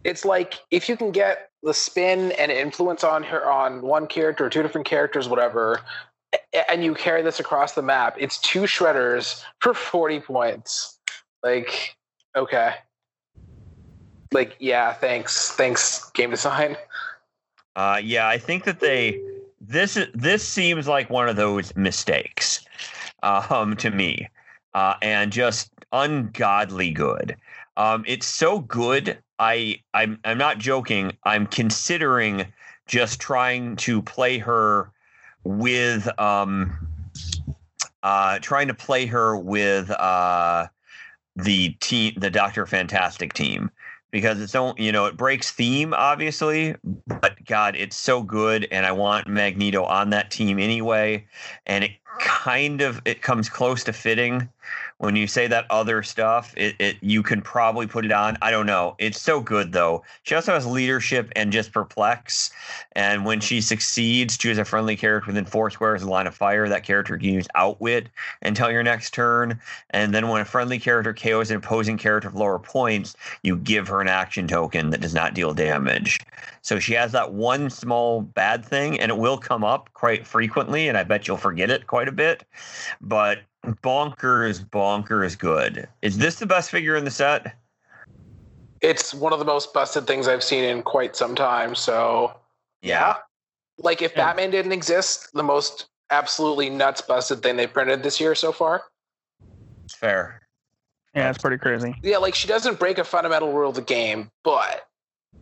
it's 0.03 0.23
like 0.25 0.59
if 0.71 0.87
you 0.89 0.95
can 0.97 1.11
get 1.11 1.46
the 1.63 1.73
spin 1.73 2.31
and 2.33 2.51
influence 2.51 3.03
on 3.03 3.23
her 3.23 3.49
on 3.49 3.81
one 3.81 4.07
character 4.07 4.45
or 4.45 4.49
two 4.49 4.61
different 4.61 4.87
characters, 4.87 5.27
whatever, 5.27 5.81
and 6.69 6.83
you 6.83 6.93
carry 6.93 7.21
this 7.21 7.39
across 7.39 7.73
the 7.73 7.81
map, 7.81 8.15
it's 8.19 8.37
two 8.39 8.61
shredders 8.61 9.43
for 9.59 9.73
forty 9.73 10.19
points. 10.19 10.99
Like, 11.43 11.95
okay. 12.35 12.75
Like, 14.31 14.55
yeah, 14.59 14.93
thanks. 14.93 15.51
Thanks, 15.51 16.09
game 16.11 16.31
design. 16.31 16.75
Uh, 17.75 17.99
yeah, 18.03 18.27
I 18.27 18.37
think 18.37 18.65
that 18.65 18.79
they 18.79 19.21
this 19.61 19.97
this 20.13 20.47
seems 20.47 20.87
like 20.87 21.09
one 21.09 21.29
of 21.29 21.35
those 21.35 21.75
mistakes 21.75 22.65
um, 23.23 23.75
to 23.77 23.89
me, 23.89 24.27
uh, 24.73 24.95
and 25.01 25.31
just 25.31 25.71
ungodly 25.91 26.91
good. 26.91 27.35
Um, 27.77 28.03
it's 28.07 28.25
so 28.25 28.59
good. 28.59 29.17
I 29.39 29.79
I'm 29.93 30.19
I'm 30.25 30.37
not 30.37 30.57
joking. 30.57 31.13
I'm 31.23 31.45
considering 31.45 32.51
just 32.87 33.21
trying 33.21 33.75
to 33.77 34.01
play 34.01 34.39
her 34.39 34.91
with 35.43 36.09
um 36.19 36.75
uh 38.03 38.39
trying 38.39 38.67
to 38.67 38.73
play 38.73 39.05
her 39.05 39.37
with 39.37 39.91
uh 39.91 40.67
the 41.35 41.69
team 41.79 42.13
the 42.17 42.31
Doctor 42.31 42.65
Fantastic 42.65 43.33
team 43.33 43.69
because 44.11 44.41
it's 44.41 44.53
don't 44.53 44.79
you 44.79 44.91
know 44.91 45.05
it 45.05 45.17
breaks 45.17 45.51
theme 45.51 45.93
obviously 45.93 46.75
but 47.21 47.43
god 47.45 47.75
it's 47.75 47.95
so 47.95 48.23
good 48.23 48.65
and 48.71 48.85
i 48.85 48.91
want 48.91 49.27
magneto 49.27 49.83
on 49.83 50.09
that 50.11 50.31
team 50.31 50.59
anyway 50.59 51.25
and 51.65 51.83
it 51.83 51.91
kind 52.19 52.81
of 52.81 53.01
it 53.05 53.21
comes 53.21 53.49
close 53.49 53.83
to 53.83 53.93
fitting 53.93 54.47
when 54.99 55.15
you 55.15 55.27
say 55.27 55.47
that 55.47 55.65
other 55.69 56.01
stuff, 56.01 56.53
it, 56.57 56.75
it 56.79 56.97
you 57.01 57.21
can 57.21 57.41
probably 57.41 57.85
put 57.85 58.05
it 58.05 58.11
on. 58.11 58.37
I 58.41 58.49
don't 58.49 58.65
know. 58.65 58.95
It's 58.97 59.21
so 59.21 59.39
good 59.39 59.71
though. 59.71 60.03
She 60.23 60.33
also 60.33 60.53
has 60.53 60.65
leadership 60.65 61.31
and 61.35 61.51
just 61.51 61.71
perplex. 61.71 62.51
And 62.93 63.23
when 63.23 63.39
she 63.39 63.61
succeeds, 63.61 64.37
choose 64.37 64.57
a 64.57 64.65
friendly 64.65 64.95
character 64.95 65.27
within 65.27 65.45
four 65.45 65.69
squares 65.69 66.01
of 66.01 66.09
line 66.09 66.25
of 66.25 66.35
fire. 66.35 66.67
That 66.67 66.83
character 66.83 67.15
can 67.17 67.29
use 67.29 67.47
outwit 67.53 68.09
until 68.41 68.71
your 68.71 68.83
next 68.83 69.13
turn. 69.13 69.59
And 69.91 70.13
then 70.15 70.29
when 70.29 70.41
a 70.41 70.45
friendly 70.45 70.79
character 70.79 71.13
KOs 71.13 71.51
an 71.51 71.57
opposing 71.57 71.97
character 71.97 72.27
of 72.27 72.35
lower 72.35 72.59
points, 72.59 73.15
you 73.43 73.55
give 73.55 73.87
her 73.87 74.01
an 74.01 74.07
action 74.07 74.47
token 74.47 74.89
that 74.89 75.01
does 75.01 75.13
not 75.13 75.35
deal 75.35 75.53
damage. 75.53 76.19
So 76.63 76.79
she 76.79 76.93
has 76.93 77.11
that 77.11 77.33
one 77.33 77.69
small 77.69 78.21
bad 78.21 78.65
thing, 78.65 78.99
and 78.99 79.11
it 79.11 79.17
will 79.17 79.37
come 79.37 79.63
up 79.63 79.89
quite 79.93 80.27
frequently, 80.27 80.89
and 80.89 80.97
I 80.97 81.03
bet 81.03 81.27
you'll 81.27 81.37
forget 81.37 81.69
it 81.69 81.87
quite 81.87 82.07
a 82.07 82.11
bit. 82.11 82.43
But 82.99 83.39
bonkers, 83.67 84.63
bonkers 84.69 85.37
good. 85.37 85.87
Is 86.01 86.17
this 86.17 86.39
the 86.39 86.45
best 86.45 86.71
figure 86.71 86.95
in 86.95 87.05
the 87.05 87.11
set? 87.11 87.55
It's 88.81 89.13
one 89.13 89.33
of 89.33 89.39
the 89.39 89.45
most 89.45 89.73
busted 89.73 90.05
things 90.05 90.27
I've 90.27 90.43
seen 90.43 90.63
in 90.63 90.83
quite 90.83 91.15
some 91.15 91.35
time. 91.35 91.75
So 91.75 92.33
yeah, 92.81 93.17
like 93.77 94.01
if 94.01 94.13
Yeah. 94.15 94.27
Batman 94.27 94.51
didn't 94.51 94.71
exist, 94.71 95.29
the 95.33 95.43
most 95.43 95.87
absolutely 96.09 96.69
nuts 96.69 97.01
busted 97.01 97.41
thing 97.41 97.57
they 97.57 97.67
printed 97.67 98.03
this 98.03 98.19
year 98.19 98.35
so 98.35 98.51
far. 98.51 98.83
It's 99.85 99.95
fair. 99.95 100.41
Yeah, 101.13 101.29
it's 101.29 101.39
pretty 101.39 101.57
crazy. 101.57 101.95
Yeah, 102.03 102.17
like 102.17 102.35
she 102.35 102.47
doesn't 102.47 102.79
break 102.79 102.97
a 102.99 103.03
fundamental 103.03 103.51
rule 103.51 103.69
of 103.69 103.75
the 103.75 103.81
game, 103.81 104.29
but 104.43 104.87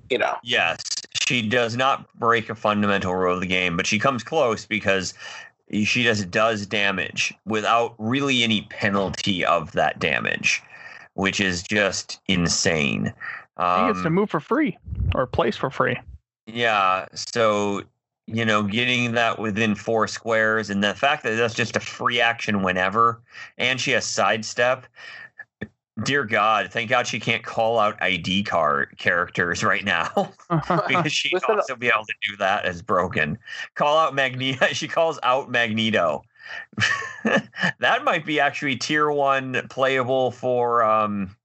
you 0.10 0.18
know, 0.18 0.38
Yes, 0.44 0.82
she 1.28 1.48
does 1.48 1.76
not 1.76 2.08
break 2.18 2.50
a 2.50 2.56
fundamental 2.56 3.14
rule 3.16 3.34
of 3.34 3.42
the 3.42 3.48
game, 3.48 3.76
but 3.76 3.86
she 3.86 4.00
comes 4.00 4.24
close 4.24 4.66
because 4.66 5.14
she 5.72 6.04
just 6.04 6.30
does 6.32 6.66
damage 6.66 7.34
without 7.46 7.96
really 7.98 8.44
any 8.44 8.64
penalty 8.64 9.46
of 9.46 9.72
that 9.74 10.00
damage, 10.00 10.62
which 11.14 11.40
is 11.40 11.64
just 11.64 12.20
insane. 12.28 13.14
Um, 13.58 13.92
gets 13.92 14.04
to 14.04 14.10
move 14.10 14.30
for 14.30 14.40
free 14.40 14.78
or 15.14 15.26
place 15.26 15.58
for 15.58 15.70
free. 15.70 15.98
Yeah, 16.48 17.06
so 17.14 17.84
you 18.28 18.44
know, 18.44 18.64
getting 18.64 19.12
that 19.12 19.38
within 19.38 19.76
four 19.76 20.08
squares, 20.08 20.70
and 20.70 20.84
the 20.84 20.96
fact 20.96 21.24
that 21.24 21.36
that's 21.36 21.54
just 21.54 21.76
a 21.76 21.80
free 21.80 22.20
action 22.20 22.64
whenever, 22.64 23.22
and 23.58 23.80
she 23.80 23.92
has 23.92 24.06
sidestep. 24.06 24.86
Dear 26.04 26.26
God, 26.26 26.72
thank 26.72 26.90
God 26.90 27.08
she 27.08 27.22
can't 27.22 27.44
call 27.44 27.80
out 27.80 28.02
ID 28.02 28.44
card 28.44 28.96
characters 28.98 29.64
right 29.64 29.84
now 29.86 30.34
because 30.88 31.14
she'd 31.14 31.32
Listen- 31.34 31.56
also 31.56 31.76
be 31.76 31.88
able 31.88 32.06
to 32.06 32.14
do 32.30 32.36
that 32.38 32.66
as 32.66 32.82
broken. 32.82 33.38
Call 33.76 33.98
out 33.98 34.14
Magneto. 34.14 34.66
She 34.74 34.90
calls 34.90 35.20
out 35.24 35.50
Magneto. 35.50 36.24
that 37.80 38.04
might 38.04 38.26
be 38.26 38.40
actually 38.42 38.76
tier 38.76 39.10
one 39.10 39.66
playable 39.70 40.32
for. 40.32 40.84
um 40.84 41.36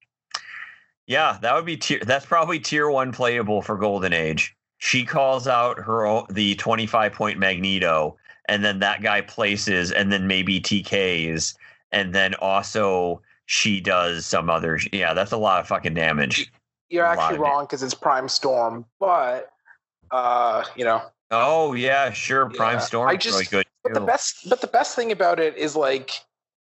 Yeah, 1.07 1.39
that 1.43 1.55
would 1.55 1.65
be 1.65 1.77
tier. 1.77 2.01
That's 2.05 2.27
probably 2.27 2.59
tier 2.59 2.91
one 2.91 3.13
playable 3.13 3.63
for 3.63 3.77
Golden 3.77 4.13
Age. 4.13 4.57
She 4.79 5.05
calls 5.05 5.47
out 5.47 5.79
her 5.79 6.23
the 6.29 6.57
twenty 6.57 6.87
five 6.87 7.13
point 7.13 7.39
Magneto, 7.39 8.17
and 8.47 8.65
then 8.65 8.81
that 8.81 9.01
guy 9.01 9.21
places, 9.21 9.93
and 9.93 10.13
then 10.13 10.27
maybe 10.27 10.61
TKs, 10.61 11.55
and 11.93 12.13
then 12.15 12.35
also 12.35 13.23
she 13.51 13.81
does 13.81 14.27
some 14.27 14.49
other. 14.49 14.79
Yeah, 14.93 15.13
that's 15.13 15.33
a 15.33 15.37
lot 15.37 15.59
of 15.61 15.67
fucking 15.67 15.95
damage. 15.95 16.53
you're 16.89 17.05
A 17.05 17.11
actually 17.11 17.41
wrong 17.41 17.65
because 17.65 17.83
it's 17.83 17.95
Prime 17.95 18.29
Storm, 18.29 18.85
but 19.01 19.51
uh, 20.13 20.63
you 20.77 20.85
know, 20.85 21.03
Oh 21.33 21.73
yeah, 21.75 22.13
sure. 22.13 22.49
Prime 22.51 22.75
Yeah, 22.75 22.79
Storm 22.79 23.09
I 23.11 23.15
is 23.15 23.27
really 23.27 23.39
just- 23.41 23.51
good. 23.51 23.67
But 23.83 23.95
the 23.95 24.01
best, 24.01 24.49
but 24.49 24.61
the 24.61 24.67
best 24.69 24.95
thing 24.95 25.11
about 25.11 25.41
it 25.41 25.57
is 25.57 25.75
like, 25.75 26.13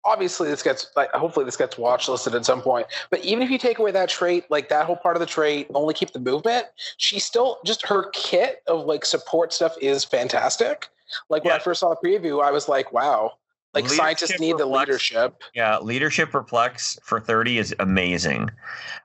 obviously 0.05 0.47
this 0.49 0.63
gets 0.63 0.87
like, 0.95 1.11
hopefully 1.11 1.43
this 1.45 1.57
gets 1.57 1.77
watch 1.77 2.07
listed 2.07 2.33
at 2.35 2.45
some 2.45 2.61
point. 2.61 2.87
But 3.09 3.19
even 3.25 3.43
if 3.43 3.49
you 3.49 3.57
take 3.57 3.79
away 3.79 3.91
that 3.91 4.07
trait, 4.07 4.45
like 4.49 4.69
that 4.69 4.85
whole 4.85 4.95
part 4.95 5.17
of 5.17 5.19
the 5.19 5.25
trait, 5.25 5.67
only 5.73 5.93
keep 5.93 6.11
the 6.13 6.19
movement. 6.19 6.67
She 6.95 7.19
still 7.19 7.57
just 7.65 7.85
her 7.87 8.09
kit 8.13 8.61
of 8.67 8.85
like 8.85 9.03
support 9.03 9.51
stuff 9.51 9.75
is 9.81 10.05
fantastic. 10.05 10.87
Like 11.29 11.43
when 11.43 11.53
I 11.53 11.59
first 11.59 11.81
saw 11.81 11.89
the 11.89 12.07
preview, 12.07 12.41
I 12.41 12.51
was 12.51 12.69
like, 12.69 12.93
wow. 12.93 13.33
Like 13.77 13.83
Leadership 13.83 14.03
scientists 14.03 14.39
need 14.39 14.57
the 14.57 14.65
reflects- 14.65 14.87
leadership. 14.89 15.43
Yeah, 15.53 15.77
leadership 15.77 16.31
perplex 16.31 16.97
for 17.03 17.19
30 17.19 17.59
is 17.59 17.75
amazing. 17.77 18.49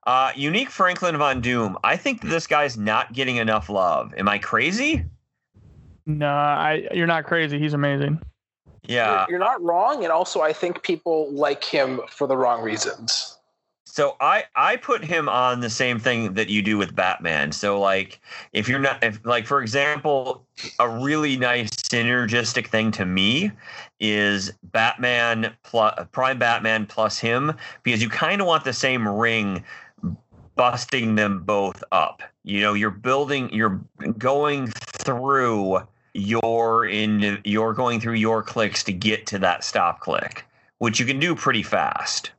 Uh, 0.06 0.32
unique 0.34 0.70
Franklin 0.70 1.14
Von 1.18 1.42
Doom. 1.42 1.76
I 1.84 1.98
think 1.98 2.22
this 2.22 2.46
guy's 2.46 2.78
not 2.78 3.12
getting 3.12 3.36
enough 3.36 3.68
love. 3.68 4.14
Am 4.16 4.30
I 4.30 4.38
crazy? 4.38 5.04
No, 6.06 6.26
I 6.26 6.88
you're 6.94 7.06
not 7.06 7.24
crazy. 7.24 7.58
He's 7.58 7.74
amazing. 7.74 8.18
Yeah. 8.84 9.26
You're, 9.28 9.32
you're 9.32 9.38
not 9.38 9.62
wrong, 9.62 10.04
and 10.04 10.12
also 10.12 10.40
I 10.40 10.54
think 10.54 10.82
people 10.82 11.30
like 11.32 11.62
him 11.62 12.00
for 12.08 12.26
the 12.26 12.36
wrong 12.36 12.62
reasons. 12.62 13.38
So 13.92 14.16
I 14.22 14.44
I 14.56 14.76
put 14.76 15.04
him 15.04 15.28
on 15.28 15.60
the 15.60 15.68
same 15.68 15.98
thing 15.98 16.32
that 16.32 16.48
you 16.48 16.62
do 16.62 16.78
with 16.78 16.96
Batman. 16.96 17.52
So 17.52 17.78
like 17.78 18.22
if 18.54 18.66
you're 18.66 18.78
not 18.78 19.04
if 19.04 19.22
like 19.26 19.44
for 19.44 19.60
example, 19.60 20.46
a 20.78 20.88
really 20.88 21.36
nice 21.36 21.68
synergistic 21.68 22.68
thing 22.68 22.90
to 22.92 23.04
me 23.04 23.50
is 24.00 24.50
Batman 24.62 25.54
plus 25.62 26.06
Prime 26.10 26.38
Batman 26.38 26.86
plus 26.86 27.18
him 27.18 27.52
because 27.82 28.00
you 28.00 28.08
kind 28.08 28.40
of 28.40 28.46
want 28.46 28.64
the 28.64 28.72
same 28.72 29.06
ring 29.06 29.62
busting 30.56 31.16
them 31.16 31.40
both 31.40 31.84
up. 31.92 32.22
You 32.44 32.62
know, 32.62 32.72
you're 32.72 32.90
building 32.90 33.52
you're 33.52 33.78
going 34.16 34.68
through 34.68 35.86
your 36.14 36.86
in 36.86 37.42
you're 37.44 37.74
going 37.74 38.00
through 38.00 38.14
your 38.14 38.42
clicks 38.42 38.82
to 38.84 38.92
get 38.94 39.26
to 39.26 39.38
that 39.40 39.64
stop 39.64 40.00
click, 40.00 40.46
which 40.78 40.98
you 40.98 41.04
can 41.04 41.18
do 41.18 41.34
pretty 41.34 41.62
fast. 41.62 42.30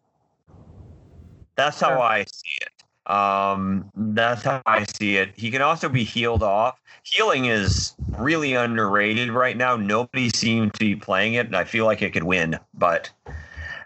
That's 1.56 1.80
how 1.80 2.02
I 2.02 2.26
see 2.26 2.58
it. 2.62 2.70
Um, 3.06 3.92
that's 3.96 4.44
how 4.44 4.62
I 4.66 4.86
see 4.86 5.18
it. 5.18 5.34
He 5.36 5.52
can 5.52 5.62
also 5.62 5.90
be 5.90 6.04
healed 6.04 6.42
off. 6.42 6.80
Healing 7.04 7.46
is 7.46 7.94
really 8.18 8.54
underrated 8.54 9.30
right 9.30 9.58
now. 9.58 9.76
Nobody 9.76 10.30
seems 10.30 10.72
to 10.74 10.80
be 10.80 10.96
playing 10.96 11.34
it, 11.34 11.46
and 11.46 11.56
I 11.56 11.66
feel 11.66 11.86
like 11.86 12.02
it 12.02 12.12
could 12.12 12.24
win. 12.24 12.58
But 12.74 13.12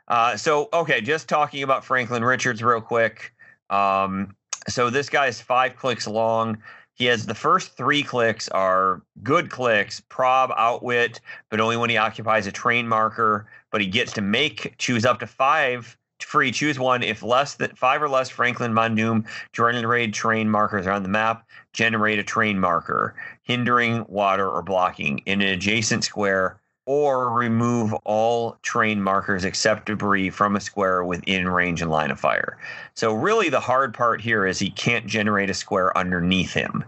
uh, 0.08 0.38
so 0.38 0.70
okay, 0.72 1.02
just 1.02 1.28
talking 1.28 1.64
about 1.64 1.84
Franklin 1.84 2.24
Richards 2.24 2.62
real 2.62 2.82
quick. 2.82 3.34
Um, 3.70 4.36
so 4.68 4.90
this 4.90 5.10
guy's 5.10 5.42
five 5.42 5.76
clicks 5.76 6.08
long. 6.08 6.60
He 6.94 7.06
has 7.06 7.26
the 7.26 7.36
first 7.36 7.76
three 7.76 8.04
clicks 8.04 8.50
are 8.50 9.02
good 9.24 9.50
clicks, 9.50 10.00
prob, 10.00 10.52
outwit, 10.56 11.22
but 11.50 11.60
only 11.60 11.78
when 11.78 11.90
he 11.90 11.98
occupies 11.98 12.48
a 12.48 12.52
train 12.52 12.88
marker. 12.88 13.48
But 13.72 13.82
he 13.82 13.88
gets 13.88 14.14
to 14.14 14.22
make 14.22 14.76
choose 14.78 15.06
up 15.06 15.20
to 15.20 15.28
five 15.28 15.97
free. 16.24 16.52
Choose 16.52 16.80
one 16.80 17.04
if 17.04 17.24
less 17.24 17.56
than 17.56 17.76
five 17.76 18.02
or 18.02 18.10
less 18.10 18.30
Franklin 18.30 18.74
Doom 18.96 19.26
generate 19.54 20.14
train 20.14 20.50
markers 20.50 20.88
are 20.88 20.92
on 20.92 21.04
the 21.04 21.10
map. 21.10 21.48
Generate 21.74 22.20
a 22.20 22.24
train 22.24 22.60
marker, 22.60 23.16
hindering 23.44 24.06
water 24.08 24.50
or 24.50 24.62
blocking 24.62 25.20
in 25.26 25.42
an 25.42 25.48
adjacent 25.50 26.04
square, 26.04 26.60
or 26.86 27.30
remove 27.32 27.94
all 28.06 28.58
train 28.62 29.02
markers 29.02 29.44
except 29.44 29.86
debris 29.86 30.30
from 30.30 30.56
a 30.56 30.60
square 30.60 31.04
within 31.04 31.48
range 31.48 31.82
and 31.82 31.92
line 31.92 32.10
of 32.10 32.20
fire. 32.20 32.58
So 32.96 33.14
really, 33.14 33.50
the 33.50 33.60
hard 33.60 33.94
part 33.94 34.22
here 34.22 34.48
is 34.48 34.58
he 34.58 34.72
can't 34.72 35.06
generate 35.06 35.50
a 35.50 35.54
square 35.54 35.96
underneath 35.98 36.54
him. 36.54 36.84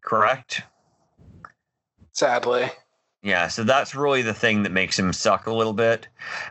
Correct. 0.00 0.62
Sadly. 2.12 2.70
Yeah, 3.22 3.48
so 3.48 3.64
that's 3.64 3.94
really 3.94 4.22
the 4.22 4.34
thing 4.34 4.62
that 4.62 4.72
makes 4.72 4.98
him 4.98 5.12
suck 5.12 5.46
a 5.46 5.52
little 5.52 5.72
bit. 5.72 6.06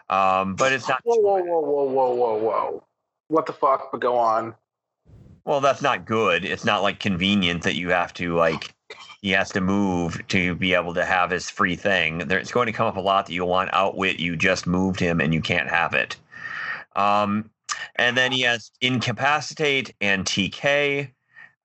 Um, 0.10 0.56
but 0.56 0.74
it's 0.74 0.88
not. 0.88 1.02
Whoa, 1.04 1.16
whoa, 1.16 1.42
whoa, 1.42 1.62
whoa, 1.62 1.86
whoa, 1.86 2.14
whoa, 2.14 2.38
whoa. 2.38 2.84
What 3.30 3.46
the 3.46 3.54
fuck? 3.54 3.92
But 3.92 4.02
go 4.02 4.18
on. 4.18 4.54
Well, 5.46 5.62
that's 5.62 5.82
not 5.82 6.06
good. 6.06 6.44
It's 6.44 6.66
not 6.66 6.84
like 6.84 7.00
convenient 7.00 7.64
that 7.64 7.76
you 7.76 7.90
have 7.90 8.14
to 8.16 8.36
like 8.36 8.74
he 9.22 9.32
has 9.32 9.50
to 9.52 9.62
move 9.62 10.26
to 10.28 10.56
be 10.56 10.74
able 10.74 10.94
to 10.94 11.06
have 11.06 11.32
his 11.32 11.50
free 11.50 11.76
thing. 11.76 12.20
There, 12.20 12.38
it's 12.38 12.52
going 12.52 12.68
to 12.68 12.74
come 12.74 12.88
up 12.88 12.98
a 12.98 13.02
lot 13.02 13.26
that 13.26 13.34
you 13.34 13.46
want 13.46 13.70
outwit. 13.74 14.20
You 14.20 14.36
just 14.36 14.68
moved 14.68 15.00
him 15.00 15.22
and 15.22 15.34
you 15.34 15.42
can't 15.42 15.70
have 15.70 15.94
it. 15.94 16.18
Um, 16.96 17.50
and 17.96 18.18
then 18.18 18.32
he 18.32 18.42
has 18.42 18.72
incapacitate 18.82 19.94
and 20.02 20.26
TK. 20.26 21.12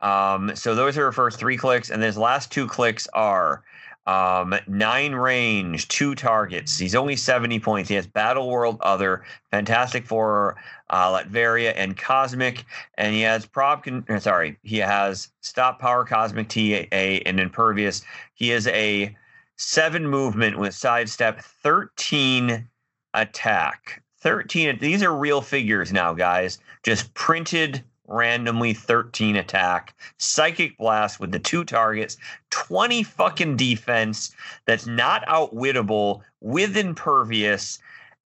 Um, 0.01 0.55
so 0.57 0.74
those 0.74 0.97
are 0.99 1.05
her 1.07 1.12
first 1.12 1.39
three 1.39 1.57
clicks, 1.57 1.91
and 1.91 2.03
his 2.03 2.19
last 2.19 2.51
two 2.51 2.66
clicks 2.66 3.07
are 3.12 3.62
um, 4.07 4.55
nine 4.66 5.15
range, 5.15 5.89
two 5.89 6.15
targets. 6.15 6.79
He's 6.79 6.95
only 6.95 7.16
70 7.16 7.61
points. 7.61 7.89
He 7.89 7.95
has 7.95 8.07
Battle 8.07 8.49
World 8.49 8.79
Other, 8.81 9.24
Fantastic 9.51 10.07
Four, 10.07 10.57
uh, 10.91 11.19
Latveria, 11.19 11.73
and 11.77 11.97
Cosmic. 11.97 12.65
And 12.99 13.15
he 13.15 13.20
has 13.23 13.47
Prob. 13.47 13.85
Con- 13.85 14.05
uh, 14.09 14.19
sorry, 14.19 14.59
he 14.62 14.79
has 14.79 15.29
Stop 15.41 15.79
Power, 15.79 16.05
Cosmic 16.05 16.49
TA, 16.49 16.87
and 16.93 17.39
Impervious. 17.39 18.03
He 18.35 18.51
is 18.51 18.66
a 18.69 19.16
seven 19.57 20.07
movement 20.09 20.59
with 20.59 20.74
sidestep, 20.74 21.41
13 21.41 22.69
attack. 23.15 24.03
13. 24.20 24.79
These 24.79 25.03
are 25.03 25.16
real 25.16 25.41
figures 25.41 25.93
now, 25.93 26.15
guys. 26.15 26.59
Just 26.85 27.12
printed 27.15 27.83
randomly 28.12 28.74
13 28.74 29.36
attack, 29.36 29.94
psychic 30.18 30.76
blast 30.76 31.18
with 31.18 31.32
the 31.32 31.39
two 31.39 31.64
targets, 31.64 32.16
20 32.51 33.02
fucking 33.02 33.56
defense 33.56 34.34
that's 34.66 34.86
not 34.86 35.26
outwittable 35.26 36.20
with 36.40 36.76
impervious 36.76 37.78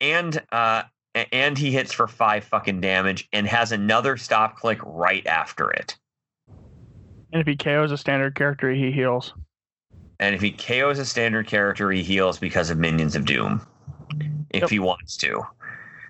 and 0.00 0.42
uh 0.52 0.82
and 1.30 1.59
he 1.59 1.70
hits 1.70 1.92
for 1.92 2.09
five 2.09 2.42
fucking 2.42 2.80
damage 2.80 3.28
and 3.34 3.46
has 3.46 3.70
another 3.70 4.16
stop 4.16 4.56
click 4.56 4.78
right 4.82 5.26
after 5.26 5.70
it. 5.70 5.94
And 7.32 7.40
if 7.42 7.46
he 7.46 7.54
KOs 7.54 7.92
a 7.92 7.98
standard 7.98 8.34
character, 8.34 8.70
he 8.70 8.90
heals. 8.90 9.34
And 10.20 10.34
if 10.34 10.40
he 10.40 10.52
KOs 10.52 10.98
a 10.98 11.04
standard 11.04 11.46
character, 11.46 11.90
he 11.90 12.02
heals 12.02 12.38
because 12.38 12.70
of 12.70 12.78
Minions 12.78 13.14
of 13.14 13.26
Doom. 13.26 13.60
If 14.50 14.62
Yep. 14.62 14.70
he 14.70 14.78
wants 14.78 15.18
to. 15.18 15.42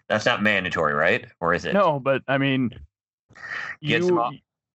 That's 0.09 0.27
not 0.27 0.41
mandatory, 0.43 0.95
right? 0.95 1.27
Or 1.41 1.53
is 1.53 1.65
it? 1.65 1.73
No, 1.75 1.99
but 1.99 2.23
I 2.29 2.39
mean, 2.39 2.71
you 3.81 4.23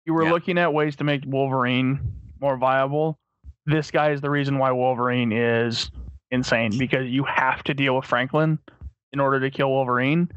you 0.07 0.13
were 0.13 0.25
Yeah. 0.25 0.33
looking 0.33 0.59
at 0.59 0.73
ways 0.73 0.97
to 0.97 1.05
make 1.05 1.23
Wolverine 1.27 2.01
more 2.41 2.57
viable. 2.57 3.19
This 3.67 3.91
guy 3.91 4.11
is 4.11 4.21
the 4.21 4.31
reason 4.31 4.59
why 4.59 4.71
Wolverine 4.71 5.33
is 5.33 5.91
insane 6.31 6.77
because 6.77 7.09
you 7.09 7.25
have 7.25 7.63
to 7.65 7.75
deal 7.75 7.97
with 7.97 8.05
Franklin 8.05 8.59
in 9.13 9.21
order 9.21 9.41
to 9.41 9.51
kill 9.51 9.71
Wolverine, 9.71 10.29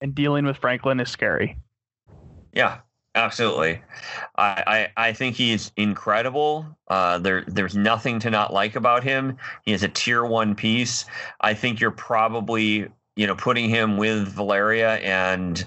and 0.00 0.14
dealing 0.14 0.44
with 0.44 0.56
Franklin 0.58 1.00
is 1.00 1.10
scary. 1.10 1.56
Yeah, 2.52 2.78
absolutely. 3.14 3.82
I, 4.36 4.90
I, 4.96 5.08
I 5.08 5.12
think 5.12 5.36
he's 5.36 5.72
incredible. 5.76 6.66
Uh, 6.88 7.18
there 7.18 7.44
there's 7.46 7.74
nothing 7.74 8.18
to 8.20 8.30
not 8.30 8.52
like 8.52 8.76
about 8.76 9.02
him. 9.02 9.36
He 9.64 9.72
is 9.72 9.82
a 9.82 9.88
tier 9.88 10.24
one 10.24 10.54
piece. 10.54 11.04
I 11.40 11.54
think 11.54 11.80
you're 11.80 11.90
probably 11.90 12.88
you 13.16 13.26
know 13.26 13.34
putting 13.34 13.68
him 13.68 13.96
with 13.96 14.28
Valeria 14.28 14.96
and 14.96 15.66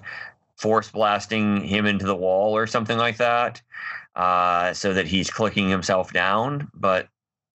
force 0.58 0.90
blasting 0.90 1.62
him 1.62 1.86
into 1.86 2.06
the 2.06 2.16
wall 2.16 2.56
or 2.56 2.68
something 2.68 2.98
like 2.98 3.18
that, 3.18 3.62
uh, 4.16 4.74
so 4.74 4.94
that 4.94 5.08
he's 5.08 5.30
clicking 5.30 5.70
himself 5.70 6.14
down. 6.14 6.70
But 6.74 7.08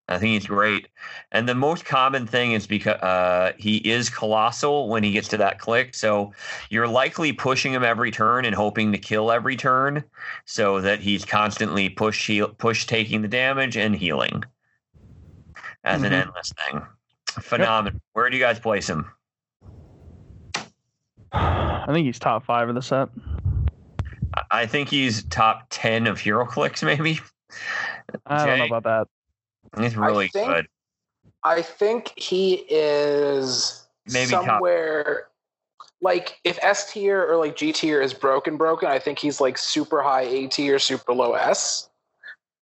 I 0.09 0.17
think 0.17 0.33
he's 0.33 0.47
great. 0.47 0.87
And 1.31 1.47
the 1.47 1.53
most 1.53 1.85
common 1.85 2.25
thing 2.25 2.53
is 2.53 2.65
because 2.65 2.99
uh, 3.01 3.53
he 3.57 3.77
is 3.77 4.09
colossal 4.09 4.89
when 4.89 5.03
he 5.03 5.11
gets 5.11 5.27
to 5.29 5.37
that 5.37 5.59
click. 5.59 5.93
So 5.93 6.33
you're 6.71 6.87
likely 6.87 7.31
pushing 7.31 7.73
him 7.73 7.83
every 7.83 8.09
turn 8.09 8.43
and 8.45 8.55
hoping 8.55 8.91
to 8.91 8.97
kill 8.97 9.31
every 9.31 9.55
turn 9.55 10.03
so 10.45 10.81
that 10.81 10.99
he's 10.99 11.25
constantly 11.25 11.89
push 11.89 12.25
heal, 12.25 12.49
push 12.49 12.87
taking 12.87 13.21
the 13.21 13.27
damage 13.27 13.77
and 13.77 13.95
healing 13.95 14.43
as 15.83 16.01
an 16.01 16.11
Mhm. 16.11 16.21
endless 16.21 16.53
thing. 16.65 16.81
Phenomenal. 17.27 18.01
Where 18.13 18.31
do 18.31 18.35
you 18.35 18.43
guys 18.43 18.59
place 18.59 18.89
him? 18.89 19.11
I 21.87 21.93
think 21.93 22.05
he's 22.05 22.19
top 22.19 22.45
five 22.45 22.69
of 22.69 22.75
the 22.75 22.81
set. 22.81 23.09
I- 24.35 24.43
I 24.51 24.65
think 24.65 24.89
he's 24.89 25.23
top 25.25 25.67
10 25.69 26.07
of 26.07 26.19
HeroClix, 26.19 26.83
maybe. 26.83 27.19
I 28.25 28.45
don't 28.45 28.59
know 28.59 28.75
about 28.75 28.83
that. 28.83 29.81
He's 29.81 29.95
really 29.95 30.27
think- 30.29 30.47
good. 30.47 30.67
I 31.43 31.61
think 31.61 32.11
he 32.17 32.65
is 32.69 33.87
Maybe 34.11 34.31
top- 34.31 34.45
somewhere 34.45 35.27
like 36.01 36.39
if 36.43 36.57
S 36.61 36.91
tier 36.91 37.25
or 37.29 37.37
like 37.37 37.55
G 37.55 37.71
tier 37.73 38.01
is 38.01 38.13
broken, 38.13 38.57
broken. 38.57 38.87
I 38.89 38.99
think 38.99 39.19
he's 39.19 39.39
like 39.41 39.57
super 39.57 40.01
high 40.01 40.21
A 40.23 40.47
tier, 40.47 40.79
super 40.79 41.13
low 41.13 41.33
S. 41.33 41.89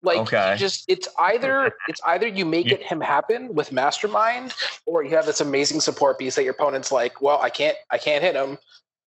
Like 0.03 0.19
Okay. 0.19 0.55
just 0.57 0.85
it's 0.89 1.09
either 1.19 1.73
it's 1.89 2.01
either 2.07 2.27
you 2.27 2.45
make 2.47 2.67
You- 2.67 2.75
it 2.77 2.83
him 2.83 3.01
happen 3.01 3.55
with 3.55 3.71
Mastermind, 3.73 4.55
or 4.87 5.03
you 5.05 5.11
have 5.17 5.27
this 5.27 5.41
amazing 5.41 5.81
support 5.81 6.19
piece 6.19 6.35
that 6.37 6.45
your 6.45 6.53
opponent's 6.53 6.91
like, 6.93 7.21
well, 7.21 7.41
I 7.41 7.51
can't 7.51 7.77
I 7.91 7.99
can't 7.99 8.23
hit 8.23 8.35
him, 8.37 8.57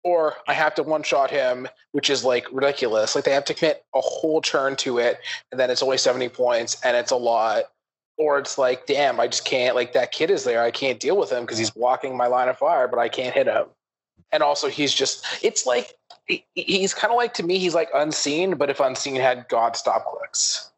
or 0.06 0.34
I 0.46 0.54
have 0.54 0.74
to 0.76 0.84
one 0.84 1.02
shot 1.02 1.32
him, 1.32 1.66
which 1.90 2.10
is 2.10 2.24
like 2.24 2.46
ridiculous. 2.52 3.16
Like 3.16 3.24
they 3.24 3.32
have 3.32 3.44
to 3.46 3.54
commit 3.54 3.84
a 3.92 4.00
whole 4.00 4.40
turn 4.40 4.76
to 4.76 4.98
it, 4.98 5.18
and 5.50 5.60
then 5.60 5.68
it's 5.68 5.82
only 5.82 5.98
seventy 5.98 6.28
points, 6.28 6.80
and 6.84 6.96
it's 6.96 7.10
a 7.10 7.16
lot 7.16 7.64
or 8.18 8.38
it's 8.38 8.56
like, 8.56 8.86
damn, 8.86 9.20
I 9.20 9.26
just 9.26 9.44
can't. 9.44 9.74
Like 9.74 9.92
that 9.92 10.12
kid 10.12 10.30
is 10.30 10.44
there. 10.44 10.62
I 10.62 10.70
can't 10.70 10.98
deal 11.00 11.16
with 11.16 11.30
him 11.30 11.42
because 11.42 11.58
he's 11.58 11.70
blocking 11.70 12.16
my 12.16 12.28
line 12.28 12.48
of 12.48 12.56
fire, 12.56 12.88
but 12.88 12.98
I 12.98 13.08
can't 13.08 13.34
hit 13.34 13.46
him. 13.46 13.66
And 14.32 14.42
also, 14.42 14.68
he's 14.68 14.94
just. 14.94 15.24
It's 15.42 15.66
like 15.66 15.94
he's 16.54 16.94
kind 16.94 17.12
of 17.12 17.16
like 17.16 17.34
to 17.34 17.42
me. 17.42 17.58
He's 17.58 17.74
like 17.74 17.88
unseen, 17.94 18.56
but 18.56 18.70
if 18.70 18.80
unseen 18.80 19.16
had 19.16 19.46
God 19.48 19.76
stop 19.76 20.06
clicks. 20.06 20.70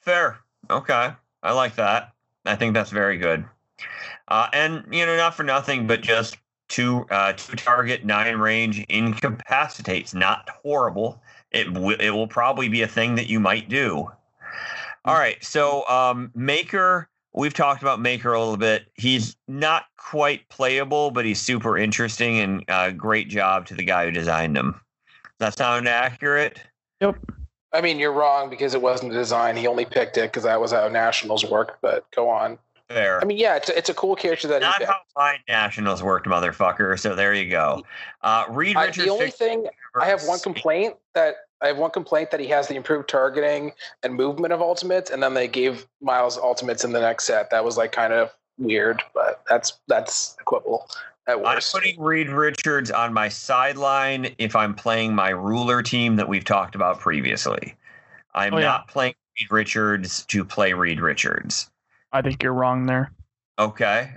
Fair. 0.00 0.38
Okay. 0.68 1.12
I 1.42 1.52
like 1.52 1.76
that. 1.76 2.12
I 2.44 2.56
think 2.56 2.74
that's 2.74 2.90
very 2.90 3.16
good. 3.16 3.44
Uh, 4.28 4.48
and 4.52 4.84
you 4.92 5.04
know, 5.06 5.16
not 5.16 5.34
for 5.34 5.42
nothing, 5.42 5.86
but 5.86 6.02
just 6.02 6.36
two 6.70 7.06
uh, 7.10 7.34
two 7.34 7.56
target 7.56 8.04
nine 8.04 8.36
range 8.36 8.84
incapacitates. 8.88 10.14
Not 10.14 10.48
horrible. 10.62 11.22
It 11.50 11.74
w- 11.74 11.96
it 12.00 12.10
will 12.10 12.28
probably 12.28 12.68
be 12.68 12.82
a 12.82 12.88
thing 12.88 13.16
that 13.16 13.26
you 13.26 13.40
might 13.40 13.68
do. 13.68 14.10
All 15.04 15.14
right. 15.14 15.42
So 15.44 15.86
um, 15.88 16.30
Maker, 16.34 17.08
we've 17.32 17.54
talked 17.54 17.82
about 17.82 18.00
Maker 18.00 18.32
a 18.32 18.38
little 18.38 18.56
bit. 18.56 18.86
He's 18.94 19.36
not 19.48 19.84
quite 19.96 20.48
playable, 20.48 21.10
but 21.10 21.24
he's 21.24 21.40
super 21.40 21.76
interesting 21.76 22.38
and 22.38 22.64
uh, 22.68 22.90
great 22.92 23.28
job 23.28 23.66
to 23.66 23.74
the 23.74 23.84
guy 23.84 24.06
who 24.06 24.10
designed 24.10 24.56
him. 24.56 24.80
Does 25.38 25.54
that 25.54 25.58
sound 25.58 25.88
accurate? 25.88 26.60
Yep. 27.00 27.16
I 27.72 27.80
mean, 27.80 27.98
you're 27.98 28.12
wrong 28.12 28.50
because 28.50 28.74
it 28.74 28.82
wasn't 28.82 29.12
a 29.12 29.14
design. 29.14 29.56
He 29.56 29.66
only 29.66 29.84
picked 29.84 30.16
it 30.16 30.30
because 30.32 30.42
that 30.42 30.60
was 30.60 30.72
how 30.72 30.88
Nationals 30.88 31.44
worked. 31.44 31.80
But 31.80 32.04
go 32.10 32.28
on. 32.28 32.58
Fair. 32.90 33.20
I 33.20 33.24
mean, 33.24 33.38
yeah, 33.38 33.54
it's 33.54 33.68
a, 33.68 33.78
it's 33.78 33.88
a 33.88 33.94
cool 33.94 34.16
character 34.16 34.48
that 34.48 34.62
Not 34.62 34.82
how 34.82 34.96
my 35.16 35.36
nationals 35.46 36.02
worked, 36.02 36.26
motherfucker. 36.26 36.98
So 36.98 37.14
there 37.14 37.32
you 37.32 37.48
go. 37.48 37.84
Uh, 38.22 38.46
Reed 38.50 38.76
I, 38.76 38.86
Richards. 38.86 39.06
the 39.06 39.12
only 39.12 39.30
thing 39.30 39.66
I 40.00 40.06
have 40.06 40.24
one 40.24 40.40
complaint 40.40 40.96
that 41.14 41.36
I 41.62 41.68
have 41.68 41.78
one 41.78 41.92
complaint 41.92 42.32
that 42.32 42.40
he 42.40 42.48
has 42.48 42.66
the 42.66 42.74
improved 42.74 43.08
targeting 43.08 43.70
and 44.02 44.12
movement 44.12 44.52
of 44.52 44.60
ultimates, 44.60 45.08
and 45.10 45.22
then 45.22 45.34
they 45.34 45.46
gave 45.46 45.86
Miles 46.00 46.36
ultimates 46.36 46.82
in 46.82 46.90
the 46.90 47.00
next 47.00 47.24
set. 47.24 47.50
That 47.50 47.64
was 47.64 47.76
like 47.76 47.92
kind 47.92 48.12
of 48.12 48.32
weird, 48.58 49.02
but 49.14 49.42
that's 49.48 49.78
that's 49.86 50.36
equitable 50.40 50.88
at 51.28 51.46
I'm 51.46 51.60
putting 51.72 52.00
Reed 52.00 52.28
Richards 52.28 52.90
on 52.90 53.12
my 53.12 53.28
sideline 53.28 54.34
if 54.38 54.56
I'm 54.56 54.74
playing 54.74 55.14
my 55.14 55.28
ruler 55.28 55.80
team 55.80 56.16
that 56.16 56.28
we've 56.28 56.44
talked 56.44 56.74
about 56.74 56.98
previously. 56.98 57.76
I'm 58.34 58.54
Oh, 58.54 58.58
yeah. 58.58 58.64
not 58.64 58.88
playing 58.88 59.14
Reed 59.38 59.52
Richards 59.52 60.26
to 60.26 60.44
play 60.44 60.72
Reed 60.72 61.00
Richards. 61.00 61.70
I 62.12 62.22
think 62.22 62.42
you're 62.42 62.52
wrong 62.54 62.86
there. 62.86 63.12
Okay. 63.58 64.10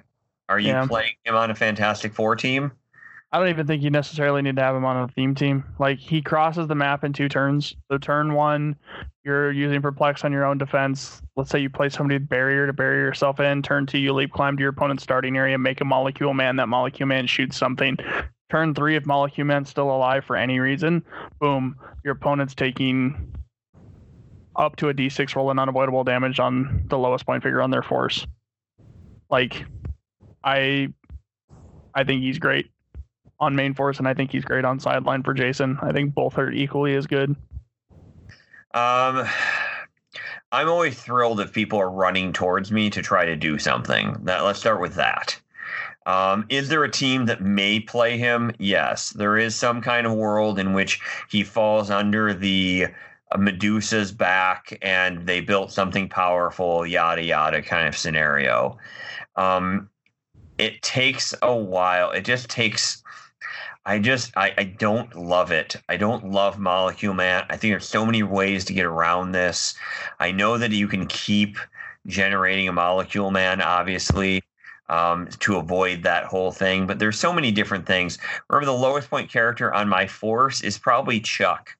Are 0.49 0.59
you 0.59 0.69
Yeah. 0.69 0.85
playing 0.87 1.13
him 1.23 1.35
on 1.35 1.51
a 1.51 1.55
Fantastic 1.55 2.13
Four 2.13 2.35
team? 2.35 2.71
I 3.31 3.39
don't 3.39 3.47
even 3.49 3.65
think 3.65 3.81
you 3.81 3.89
necessarily 3.89 4.43
need 4.43 4.57
to 4.57 4.61
have 4.61 4.75
him 4.75 4.85
on 4.85 4.95
a 4.95 5.07
theme 5.07 5.33
team. 5.33 5.63
Like 5.79 5.97
he 5.97 6.21
crosses 6.21 6.67
the 6.67 6.75
map 6.75 7.03
in 7.03 7.13
two 7.13 7.27
turns. 7.27 7.75
So 7.91 7.97
turn 7.97 8.33
one, 8.33 8.75
you're 9.23 9.51
using 9.51 9.81
perplex 9.81 10.23
on 10.23 10.31
your 10.31 10.45
own 10.45 10.59
defense. 10.59 11.19
Let's 11.35 11.49
say 11.49 11.57
you 11.59 11.69
play 11.69 11.89
somebody 11.89 12.19
with 12.19 12.29
barrier 12.29 12.67
to 12.67 12.73
barrier 12.73 13.01
yourself 13.05 13.39
in. 13.39 13.63
Turn 13.63 13.87
two, 13.87 13.97
you 13.97 14.13
leap 14.13 14.31
climb 14.31 14.55
to 14.57 14.61
your 14.61 14.69
opponent's 14.69 15.01
starting 15.01 15.35
area, 15.35 15.57
make 15.57 15.81
a 15.81 15.85
molecule 15.85 16.35
man. 16.35 16.57
That 16.57 16.69
molecule 16.69 17.07
man 17.07 17.25
shoots 17.25 17.57
something. 17.57 17.97
Turn 18.51 18.75
three, 18.75 18.95
if 18.95 19.05
molecule 19.07 19.47
man's 19.47 19.69
still 19.69 19.89
alive 19.89 20.23
for 20.25 20.35
any 20.35 20.59
reason, 20.59 21.03
boom, 21.39 21.75
your 22.03 22.13
opponent's 22.13 22.53
taking 22.53 23.33
up 24.55 24.75
to 24.77 24.89
a 24.89 24.93
d6 24.93 25.35
roll 25.35 25.49
and 25.49 25.59
unavoidable 25.59 26.03
damage 26.03 26.39
on 26.39 26.83
the 26.87 26.97
lowest 26.97 27.25
point 27.25 27.43
figure 27.43 27.61
on 27.61 27.71
their 27.71 27.83
force. 27.83 28.25
Like, 29.29 29.65
I, 30.43 30.89
I 31.95 32.03
think 32.03 32.21
he's 32.21 32.39
great 32.39 32.69
on 33.39 33.55
main 33.55 33.73
force, 33.73 33.99
and 33.99 34.07
I 34.07 34.13
think 34.13 34.31
he's 34.31 34.45
great 34.45 34.65
on 34.65 34.79
sideline 34.79 35.23
for 35.23 35.33
Jason. 35.33 35.77
I 35.81 35.91
think 35.91 36.13
both 36.13 36.37
are 36.37 36.51
equally 36.51 36.95
as 36.95 37.07
good. 37.07 37.35
Um, 38.73 39.27
I'm 40.51 40.69
always 40.69 40.99
thrilled 40.99 41.39
if 41.39 41.51
people 41.51 41.79
are 41.79 41.89
running 41.89 42.33
towards 42.33 42.71
me 42.71 42.89
to 42.91 43.01
try 43.01 43.25
to 43.25 43.35
do 43.35 43.57
something. 43.57 44.17
That 44.23 44.43
let's 44.43 44.59
start 44.59 44.81
with 44.81 44.95
that. 44.95 45.39
Um, 46.05 46.45
is 46.49 46.69
there 46.69 46.83
a 46.83 46.91
team 46.91 47.25
that 47.25 47.41
may 47.41 47.79
play 47.79 48.17
him? 48.17 48.51
Yes, 48.59 49.11
there 49.11 49.37
is 49.37 49.55
some 49.55 49.81
kind 49.81 50.05
of 50.05 50.13
world 50.13 50.59
in 50.59 50.73
which 50.73 50.99
he 51.29 51.43
falls 51.43 51.89
under 51.89 52.33
the 52.33 52.87
Medusa's 53.37 54.11
back, 54.11 54.77
and 54.81 55.25
they 55.25 55.41
built 55.41 55.71
something 55.71 56.09
powerful, 56.09 56.85
yada 56.85 57.23
yada 57.23 57.61
kind 57.61 57.87
of 57.87 57.97
scenario. 57.97 58.77
Um, 59.35 59.89
it 60.57 60.81
takes 60.81 61.33
a 61.41 61.55
while. 61.55 62.11
It 62.11 62.25
just 62.25 62.49
takes 62.49 63.03
I 63.85 63.99
just 63.99 64.31
I, 64.37 64.53
I 64.57 64.63
don't 64.63 65.13
love 65.15 65.51
it. 65.51 65.75
I 65.89 65.97
don't 65.97 66.31
love 66.31 66.57
Molecule 66.57 67.13
Man. 67.13 67.45
I 67.49 67.57
think 67.57 67.73
there's 67.73 67.87
so 67.87 68.05
many 68.05 68.23
ways 68.23 68.63
to 68.65 68.73
get 68.73 68.85
around 68.85 69.31
this. 69.33 69.75
I 70.19 70.31
know 70.31 70.57
that 70.57 70.71
you 70.71 70.87
can 70.87 71.05
keep 71.07 71.57
generating 72.07 72.67
a 72.69 72.71
Molecule 72.71 73.31
Man, 73.31 73.61
obviously, 73.61 74.41
um, 74.87 75.27
to 75.39 75.57
avoid 75.57 76.03
that 76.03 76.25
whole 76.25 76.51
thing. 76.51 76.87
But 76.87 76.99
there's 76.99 77.19
so 77.19 77.33
many 77.33 77.51
different 77.51 77.85
things. 77.85 78.17
Remember, 78.49 78.65
the 78.65 78.77
lowest 78.77 79.09
point 79.09 79.29
character 79.29 79.73
on 79.73 79.89
my 79.89 80.07
force 80.07 80.61
is 80.61 80.77
probably 80.77 81.19
Chuck. 81.19 81.75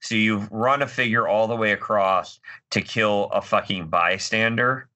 So 0.00 0.14
you've 0.14 0.50
run 0.50 0.82
a 0.82 0.86
figure 0.86 1.28
all 1.28 1.46
the 1.46 1.56
way 1.56 1.72
across 1.72 2.40
to 2.70 2.80
kill 2.80 3.30
a 3.32 3.42
fucking 3.42 3.88
bystander. 3.88 4.88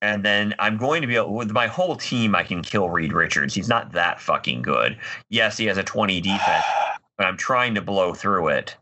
And 0.00 0.24
then 0.24 0.54
I'm 0.58 0.76
going 0.78 1.00
to 1.02 1.06
be 1.06 1.16
able, 1.16 1.32
with 1.32 1.52
my 1.52 1.68
whole 1.68 1.96
team, 1.96 2.34
I 2.34 2.42
can 2.42 2.62
kill 2.62 2.88
Reed 2.88 3.12
Richards. 3.12 3.54
He's 3.54 3.68
not 3.68 3.92
that 3.92 4.20
fucking 4.20 4.62
good. 4.62 4.98
Yes, 5.28 5.56
he 5.56 5.66
has 5.66 5.78
a 5.78 5.84
20 5.84 6.20
defense, 6.20 6.64
but 7.16 7.26
I'm 7.26 7.36
trying 7.36 7.74
to 7.76 7.82
blow 7.82 8.12
through 8.12 8.48
it. 8.48 8.76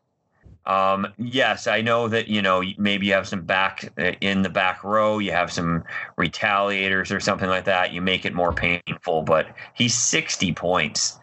Um, 0.66 1.06
yes, 1.18 1.66
I 1.66 1.82
know 1.82 2.08
that, 2.08 2.28
you 2.28 2.40
know, 2.40 2.62
maybe 2.78 3.06
you 3.06 3.12
have 3.12 3.28
some 3.28 3.42
back 3.42 3.92
uh, 3.98 4.12
in 4.22 4.42
the 4.42 4.48
back 4.48 4.82
row, 4.82 5.18
you 5.18 5.32
have 5.32 5.52
some 5.52 5.84
retaliators 6.18 7.14
or 7.14 7.20
something 7.20 7.48
like 7.48 7.64
that. 7.64 7.92
You 7.92 8.00
make 8.00 8.24
it 8.24 8.34
more 8.34 8.52
painful, 8.52 9.22
but 9.22 9.48
he's 9.74 9.96
60 9.98 10.52
points. 10.54 11.19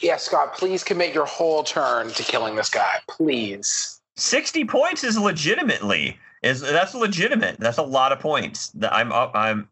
Yeah, 0.00 0.16
Scott, 0.16 0.56
please 0.56 0.84
commit 0.84 1.14
your 1.14 1.26
whole 1.26 1.64
turn 1.64 2.10
to 2.10 2.22
killing 2.22 2.56
this 2.56 2.68
guy. 2.68 2.96
Please. 3.08 4.00
60 4.16 4.64
points 4.64 5.04
is 5.04 5.18
legitimately 5.18 6.18
is 6.42 6.60
that's 6.60 6.94
legitimate. 6.94 7.58
That's 7.58 7.78
a 7.78 7.82
lot 7.82 8.12
of 8.12 8.20
points. 8.20 8.68
That 8.70 8.92
I'm 8.92 9.12
up 9.12 9.32
I'm 9.34 9.68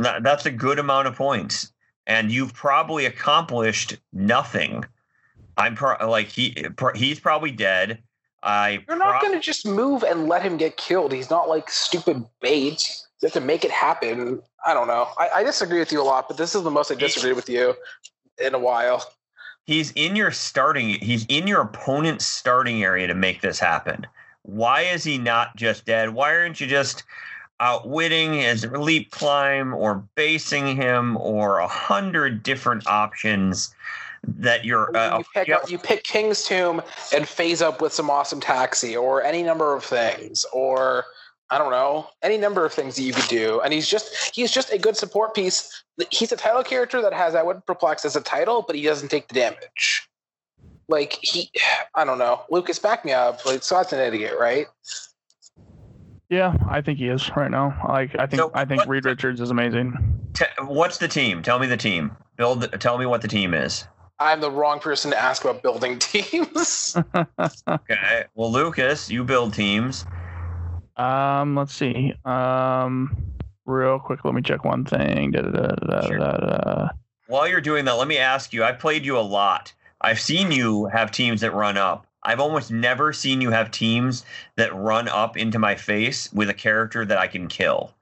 that's 0.00 0.46
a 0.46 0.50
good 0.50 0.78
amount 0.78 1.08
of 1.08 1.16
points. 1.16 1.72
And 2.06 2.30
you've 2.30 2.54
probably 2.54 3.04
accomplished 3.04 3.96
nothing. 4.12 4.84
I'm 5.56 5.74
pro- 5.74 6.08
like 6.08 6.28
he 6.28 6.56
he's 6.94 7.20
probably 7.20 7.50
dead. 7.50 8.02
I 8.42 8.84
You're 8.88 8.96
not 8.96 9.10
prob- 9.10 9.22
going 9.22 9.34
to 9.34 9.40
just 9.40 9.66
move 9.66 10.04
and 10.04 10.28
let 10.28 10.42
him 10.42 10.56
get 10.56 10.76
killed. 10.76 11.12
He's 11.12 11.28
not 11.28 11.48
like 11.48 11.70
stupid 11.70 12.24
bait. 12.40 13.02
You 13.20 13.26
have 13.26 13.32
to 13.32 13.40
make 13.40 13.64
it 13.64 13.70
happen. 13.70 14.40
I 14.64 14.74
don't 14.74 14.86
know. 14.86 15.08
I, 15.18 15.28
I 15.36 15.42
disagree 15.42 15.80
with 15.80 15.90
you 15.90 16.00
a 16.00 16.04
lot, 16.04 16.28
but 16.28 16.36
this 16.36 16.54
is 16.54 16.62
the 16.62 16.70
most 16.70 16.92
I 16.92 16.94
disagree 16.94 17.32
with 17.32 17.48
you 17.48 17.74
in 18.38 18.54
a 18.54 18.58
while. 18.58 19.04
He's 19.68 19.92
in 19.92 20.16
your 20.16 20.32
starting 20.32 20.98
he's 21.00 21.24
in 21.28 21.46
your 21.46 21.60
opponent's 21.60 22.26
starting 22.26 22.82
area 22.82 23.06
to 23.06 23.14
make 23.14 23.42
this 23.42 23.60
happen. 23.60 24.04
Why 24.42 24.80
is 24.80 25.04
he 25.04 25.18
not 25.18 25.54
just 25.54 25.84
dead? 25.84 26.14
Why 26.14 26.34
aren't 26.34 26.60
you 26.60 26.66
just 26.66 27.04
outwitting 27.60 28.34
his 28.34 28.66
leap 28.66 29.10
climb 29.10 29.74
or 29.74 30.02
basing 30.14 30.74
him 30.74 31.16
or 31.18 31.58
a 31.58 31.68
hundred 31.68 32.42
different 32.42 32.86
options 32.86 33.74
that 34.26 34.64
you're 34.64 34.96
uh, 34.96 35.18
you, 35.18 35.24
pick 35.34 35.70
you 35.70 35.78
pick 35.78 36.02
King's 36.02 36.44
Tomb 36.44 36.82
and 37.14 37.28
phase 37.28 37.62
up 37.62 37.80
with 37.80 37.92
some 37.92 38.10
awesome 38.10 38.40
taxi, 38.40 38.96
or 38.96 39.22
any 39.22 39.42
number 39.42 39.76
of 39.76 39.84
things, 39.84 40.44
or 40.52 41.04
I 41.50 41.56
don't 41.58 41.70
know, 41.70 42.08
any 42.22 42.36
number 42.36 42.64
of 42.66 42.72
things 42.74 42.96
that 42.96 43.02
you 43.02 43.12
could 43.14 43.28
do. 43.28 43.60
And 43.62 43.72
he's 43.72 43.88
just 43.88 44.34
he's 44.34 44.50
just 44.50 44.70
a 44.72 44.78
good 44.78 44.96
support 44.96 45.34
piece. 45.34 45.82
He's 46.10 46.30
a 46.32 46.36
title 46.36 46.62
character 46.62 47.00
that 47.02 47.12
has 47.14 47.34
I 47.34 47.42
would 47.42 47.64
perplex 47.66 48.04
as 48.04 48.16
a 48.16 48.20
title, 48.20 48.62
but 48.66 48.76
he 48.76 48.82
doesn't 48.82 49.08
take 49.08 49.28
the 49.28 49.34
damage. 49.34 50.08
Like 50.90 51.18
he, 51.22 51.50
I 51.94 52.04
don't 52.04 52.18
know. 52.18 52.42
Lucas, 52.50 52.78
back 52.78 53.04
me 53.04 53.12
up. 53.12 53.44
Like 53.46 53.62
Scott's 53.62 53.92
an 53.92 54.00
idiot, 54.00 54.34
right? 54.38 54.66
Yeah, 56.30 56.54
I 56.68 56.82
think 56.82 56.98
he 56.98 57.08
is 57.08 57.30
right 57.36 57.50
now. 57.50 57.78
Like 57.88 58.14
I 58.18 58.26
think 58.26 58.40
So 58.40 58.50
I 58.54 58.64
think 58.66 58.80
what- 58.80 58.88
Reed 58.88 59.04
Richards 59.06 59.40
is 59.40 59.50
amazing. 59.50 59.94
Te- 60.34 60.44
what's 60.64 60.98
the 60.98 61.08
team 61.08 61.42
tell 61.42 61.58
me 61.58 61.66
the 61.66 61.76
team 61.76 62.14
build 62.36 62.70
tell 62.80 62.98
me 62.98 63.06
what 63.06 63.22
the 63.22 63.28
team 63.28 63.54
is 63.54 63.86
I'm 64.20 64.40
the 64.40 64.50
wrong 64.50 64.78
person 64.78 65.10
to 65.10 65.18
ask 65.18 65.42
about 65.44 65.62
building 65.62 65.98
teams. 65.98 66.96
okay 67.66 68.24
well 68.34 68.52
lucas 68.52 69.10
you 69.10 69.24
build 69.24 69.54
teams 69.54 70.04
um, 70.98 71.54
let's 71.56 71.74
see. 71.74 72.12
Um, 72.24 73.16
real 73.66 73.98
quick, 73.98 74.24
let 74.24 74.34
me 74.34 74.42
check 74.42 74.64
one 74.64 74.84
thing. 74.84 75.30
Da, 75.30 75.42
da, 75.42 75.50
da, 75.50 76.00
Sure. 76.06 76.90
while 77.26 77.46
you're 77.48 77.60
doing 77.60 77.84
that 77.84 77.92
let 77.92 78.08
me 78.08 78.16
ask 78.16 78.52
you 78.54 78.64
i 78.64 78.72
played 78.72 79.04
you 79.04 79.18
a 79.18 79.20
lot 79.20 79.72
i've 80.00 80.18
seen 80.18 80.50
you 80.50 80.86
have 80.86 81.10
teams 81.10 81.42
that 81.42 81.52
run 81.52 81.76
up 81.76 82.06
i've 82.22 82.40
almost 82.40 82.70
never 82.70 83.12
seen 83.12 83.42
you 83.42 83.50
have 83.50 83.70
teams 83.70 84.24
that 84.56 84.74
run 84.74 85.08
up 85.08 85.36
into 85.36 85.58
my 85.58 85.74
face 85.74 86.32
with 86.32 86.48
a 86.48 86.54
character 86.54 87.04
that 87.04 87.18
i 87.18 87.26
can 87.26 87.46
kill 87.46 87.92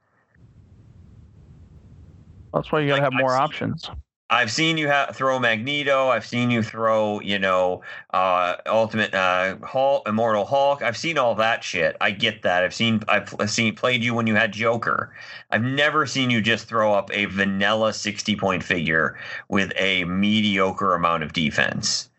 That's 2.54 2.70
why 2.70 2.80
you 2.80 2.88
gotta 2.88 3.02
Like, 3.02 3.12
have 3.12 3.20
more 3.20 3.32
I've 3.34 3.50
seen- 3.50 3.72
options. 3.72 3.90
I've 4.28 4.50
seen 4.50 4.76
you 4.76 4.90
ha- 4.90 5.12
throw 5.12 5.38
Magneto. 5.38 6.08
I've 6.08 6.26
seen 6.26 6.50
you 6.50 6.60
throw, 6.60 7.20
you 7.20 7.38
know, 7.38 7.82
uh, 8.12 8.56
Ultimate 8.66 9.14
uh, 9.14 9.56
Hulk, 9.64 10.08
Immortal 10.08 10.44
Hulk. 10.44 10.82
I've 10.82 10.96
seen 10.96 11.16
all 11.16 11.36
that 11.36 11.62
shit. 11.62 11.96
I 12.00 12.10
get 12.10 12.42
that. 12.42 12.64
I've 12.64 12.74
seen, 12.74 13.02
I've 13.06 13.32
seen 13.48 13.76
played 13.76 14.02
you 14.02 14.14
when 14.14 14.26
you 14.26 14.34
had 14.34 14.50
Joker. 14.50 15.14
I've 15.50 15.62
never 15.62 16.06
seen 16.06 16.30
you 16.30 16.40
just 16.40 16.66
throw 16.66 16.92
up 16.92 17.08
a 17.12 17.26
vanilla 17.26 17.92
sixty 17.92 18.34
point 18.34 18.64
figure 18.64 19.16
with 19.48 19.72
a 19.76 20.04
mediocre 20.04 20.94
amount 20.94 21.22
of 21.22 21.32
defense. 21.32 22.10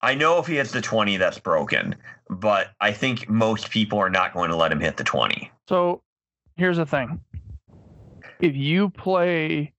I 0.00 0.14
know 0.14 0.38
if 0.38 0.46
he 0.46 0.56
hits 0.56 0.70
the 0.70 0.80
twenty, 0.80 1.16
that's 1.16 1.40
broken. 1.40 1.96
But 2.30 2.68
I 2.80 2.92
think 2.92 3.28
most 3.28 3.70
people 3.70 3.98
are 3.98 4.10
not 4.10 4.32
going 4.32 4.50
to 4.50 4.56
let 4.56 4.70
him 4.70 4.80
hit 4.80 4.96
the 4.96 5.04
twenty. 5.04 5.50
So 5.68 6.02
here's 6.56 6.76
the 6.76 6.86
thing. 6.86 7.20
If 8.40 8.54
you 8.54 8.90
play 8.90 9.72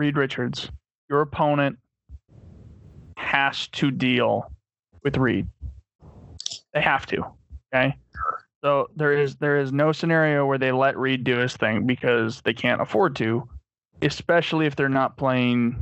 Reed 0.00 0.16
Richards, 0.16 0.70
your 1.10 1.20
opponent 1.20 1.78
has 3.18 3.68
to 3.68 3.90
deal 3.90 4.50
with 5.04 5.18
Reed. 5.18 5.46
They 6.72 6.80
have 6.80 7.04
to. 7.06 7.22
Okay. 7.74 7.94
So 8.64 8.88
there 8.96 9.12
is 9.12 9.36
there 9.36 9.60
is 9.60 9.72
no 9.72 9.92
scenario 9.92 10.46
where 10.46 10.56
they 10.56 10.72
let 10.72 10.96
Reed 10.96 11.22
do 11.22 11.36
his 11.36 11.54
thing 11.54 11.86
because 11.86 12.40
they 12.40 12.54
can't 12.54 12.80
afford 12.80 13.14
to, 13.16 13.46
especially 14.00 14.64
if 14.64 14.74
they're 14.74 14.88
not 14.88 15.18
playing 15.18 15.76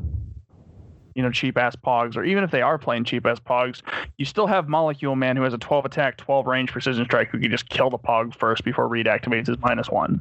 you 1.14 1.22
know, 1.22 1.30
cheap 1.30 1.56
ass 1.56 1.76
pogs, 1.76 2.16
or 2.16 2.24
even 2.24 2.42
if 2.42 2.50
they 2.50 2.62
are 2.62 2.76
playing 2.76 3.04
cheap 3.04 3.24
ass 3.24 3.38
pogs, 3.38 3.82
you 4.18 4.24
still 4.24 4.48
have 4.48 4.68
Molecule 4.68 5.14
Man 5.14 5.36
who 5.36 5.44
has 5.44 5.54
a 5.54 5.58
12 5.58 5.84
attack, 5.84 6.16
12 6.16 6.46
range 6.48 6.72
precision 6.72 7.04
strike 7.04 7.28
who 7.30 7.38
can 7.38 7.52
just 7.52 7.68
kill 7.68 7.88
the 7.88 7.98
pog 7.98 8.34
first 8.34 8.64
before 8.64 8.88
Reed 8.88 9.06
activates 9.06 9.46
his 9.46 9.58
minus 9.60 9.88
one. 9.88 10.20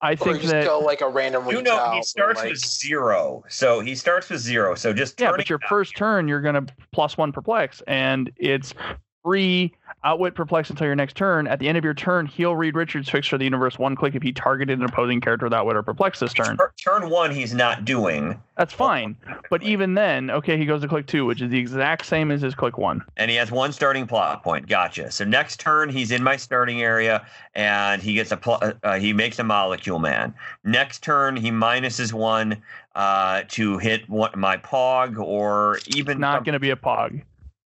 I 0.00 0.12
or 0.12 0.16
think 0.16 0.42
you 0.42 0.48
that 0.50 0.64
still 0.64 0.84
like 0.84 1.00
a 1.00 1.08
random 1.08 1.48
You 1.48 1.62
know, 1.62 1.92
he 1.92 2.02
starts 2.02 2.40
like, 2.40 2.50
with 2.50 2.58
zero. 2.58 3.42
So 3.48 3.80
he 3.80 3.94
starts 3.94 4.28
with 4.28 4.40
zero. 4.40 4.74
So 4.74 4.92
just 4.92 5.20
yeah, 5.20 5.32
but 5.32 5.48
your 5.48 5.58
it 5.62 5.68
first 5.68 5.96
turn 5.96 6.28
you're 6.28 6.40
gonna 6.40 6.66
plus 6.92 7.16
one 7.16 7.32
perplex, 7.32 7.82
and 7.86 8.30
it's 8.36 8.74
free 9.22 9.72
outwit 10.04 10.34
perplex 10.34 10.70
until 10.70 10.86
your 10.86 10.94
next 10.94 11.16
turn. 11.16 11.46
At 11.48 11.58
the 11.58 11.68
end 11.68 11.76
of 11.76 11.84
your 11.84 11.94
turn, 11.94 12.26
heal 12.26 12.54
Reed 12.54 12.76
Richards 12.76 13.08
fix 13.08 13.26
for 13.26 13.36
the 13.36 13.44
universe 13.44 13.78
one 13.78 13.96
click 13.96 14.14
if 14.14 14.22
he 14.22 14.32
targeted 14.32 14.78
an 14.78 14.84
opposing 14.84 15.20
character 15.20 15.46
with 15.46 15.52
outwit 15.52 15.76
or 15.76 15.82
perplex 15.82 16.20
this 16.20 16.32
turn. 16.32 16.56
Tur- 16.56 16.72
turn 16.82 17.10
one 17.10 17.32
he's 17.32 17.52
not 17.52 17.84
doing 17.84 18.40
That's 18.56 18.72
fine. 18.72 19.16
But 19.50 19.62
even 19.62 19.94
then, 19.94 20.30
okay, 20.30 20.56
he 20.56 20.66
goes 20.66 20.82
to 20.82 20.88
click 20.88 21.06
two, 21.06 21.26
which 21.26 21.42
is 21.42 21.50
the 21.50 21.58
exact 21.58 22.06
same 22.06 22.30
as 22.30 22.40
his 22.40 22.54
click 22.54 22.78
one. 22.78 23.02
and 23.16 23.30
he 23.30 23.36
has 23.36 23.50
one 23.50 23.72
starting 23.72 24.06
plot 24.06 24.42
point 24.42 24.66
gotcha 24.68 25.10
so 25.10 25.24
next 25.24 25.58
turn 25.60 25.88
he's 25.88 26.10
in 26.10 26.22
my 26.22 26.36
starting 26.36 26.80
area 26.82 27.26
and 27.54 28.00
he 28.02 28.14
gets 28.14 28.30
a 28.30 28.36
pl- 28.36 28.60
uh, 28.82 28.98
he 28.98 29.12
makes 29.12 29.38
a 29.38 29.44
molecule 29.44 29.98
man 29.98 30.32
next 30.64 31.02
turn 31.02 31.36
he 31.36 31.50
minuses 31.50 32.12
one 32.12 32.60
uh, 32.94 33.42
to 33.48 33.78
hit 33.78 34.08
one, 34.08 34.30
my 34.36 34.56
pog 34.56 35.18
or 35.18 35.78
even 35.88 36.18
Not 36.20 36.44
going 36.44 36.54
to 36.54 36.58
be 36.60 36.70
a 36.70 36.76
pog. 36.76 37.22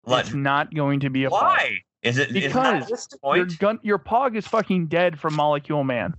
Let, 0.06 0.26
It's 0.26 0.34
not 0.34 0.74
going 0.74 1.00
to 1.00 1.10
be 1.10 1.24
a 1.24 1.28
pog. 1.30 1.32
why 1.32 1.78
is 2.02 2.18
it 2.18 2.32
Because 2.32 2.88
the 2.88 3.18
Your 3.34 3.44
gun, 3.58 3.78
your 3.82 3.98
pog 3.98 4.36
is 4.36 4.46
fucking 4.46 4.86
dead 4.86 5.18
from 5.18 5.34
Molecule 5.34 5.84
Man. 5.84 6.14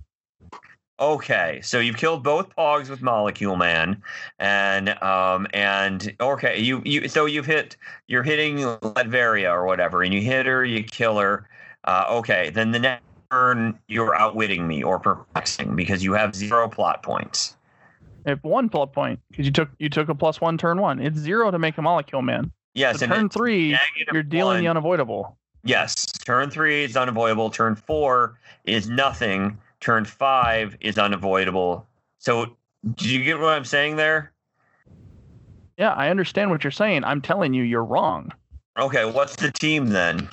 okay 1.00 1.60
so 1.62 1.80
you've 1.80 1.96
killed 1.96 2.22
both 2.22 2.54
pogs 2.54 2.88
with 2.88 3.02
molecule 3.02 3.56
man 3.56 4.00
and 4.38 4.90
um 5.02 5.44
and 5.52 6.14
okay 6.20 6.60
you 6.60 6.80
you 6.84 7.08
so 7.08 7.26
you've 7.26 7.46
hit 7.46 7.76
you're 8.06 8.22
hitting 8.22 8.58
latveria 8.58 9.52
or 9.52 9.66
whatever 9.66 10.04
and 10.04 10.14
you 10.14 10.20
hit 10.20 10.46
her 10.46 10.64
you 10.64 10.84
kill 10.84 11.18
her 11.18 11.48
uh 11.88 12.04
okay 12.08 12.48
then 12.50 12.70
the 12.70 12.78
next 12.78 13.02
turn 13.32 13.76
you're 13.88 14.14
outwitting 14.14 14.68
me 14.68 14.84
or 14.84 15.00
perplexing 15.00 15.74
because 15.74 16.04
you 16.04 16.12
have 16.12 16.32
zero 16.32 16.68
plot 16.68 17.02
points 17.02 17.56
If 18.24 18.40
one 18.44 18.68
plot 18.68 18.92
point, 18.92 19.18
because 19.32 19.46
you 19.46 19.52
took 19.52 19.70
you 19.80 19.88
took 19.88 20.08
a 20.08 20.14
plus 20.14 20.40
one 20.40 20.56
turn 20.56 20.80
one, 20.80 21.00
it's 21.00 21.18
zero 21.18 21.50
to 21.50 21.58
make 21.58 21.76
a 21.76 21.82
Molecule 21.82 22.22
Man. 22.22 22.52
Yes 22.74 22.98
So 22.98 23.04
and 23.04 23.12
turn 23.14 23.28
three, 23.28 23.76
you're 24.12 24.22
dealing 24.22 24.60
the 24.60 24.68
unavoidable. 24.68 25.36
yes 25.64 25.94
turn 26.24 26.50
three 26.50 26.84
is 26.84 26.96
unavoidable 26.96 27.50
turn 27.50 27.74
four 27.74 28.38
is 28.64 28.88
nothing 28.88 29.58
turn 29.80 30.04
five 30.04 30.76
is 30.80 30.98
unavoidable 30.98 31.86
so 32.18 32.56
did 32.96 33.06
you 33.10 33.22
get 33.24 33.38
what 33.38 33.52
i'm 33.54 33.64
saying 33.64 33.96
there 33.96 34.32
Yeah, 35.76 35.92
I 35.92 36.08
understand 36.10 36.50
what 36.50 36.62
you're 36.62 36.70
saying. 36.70 37.02
I'm 37.02 37.20
telling 37.20 37.52
you, 37.52 37.64
you're 37.64 37.82
wrong. 37.84 38.30
Okay, 38.78 39.04
what's 39.04 39.34
the 39.36 39.50
team 39.50 39.86
then? 39.88 40.28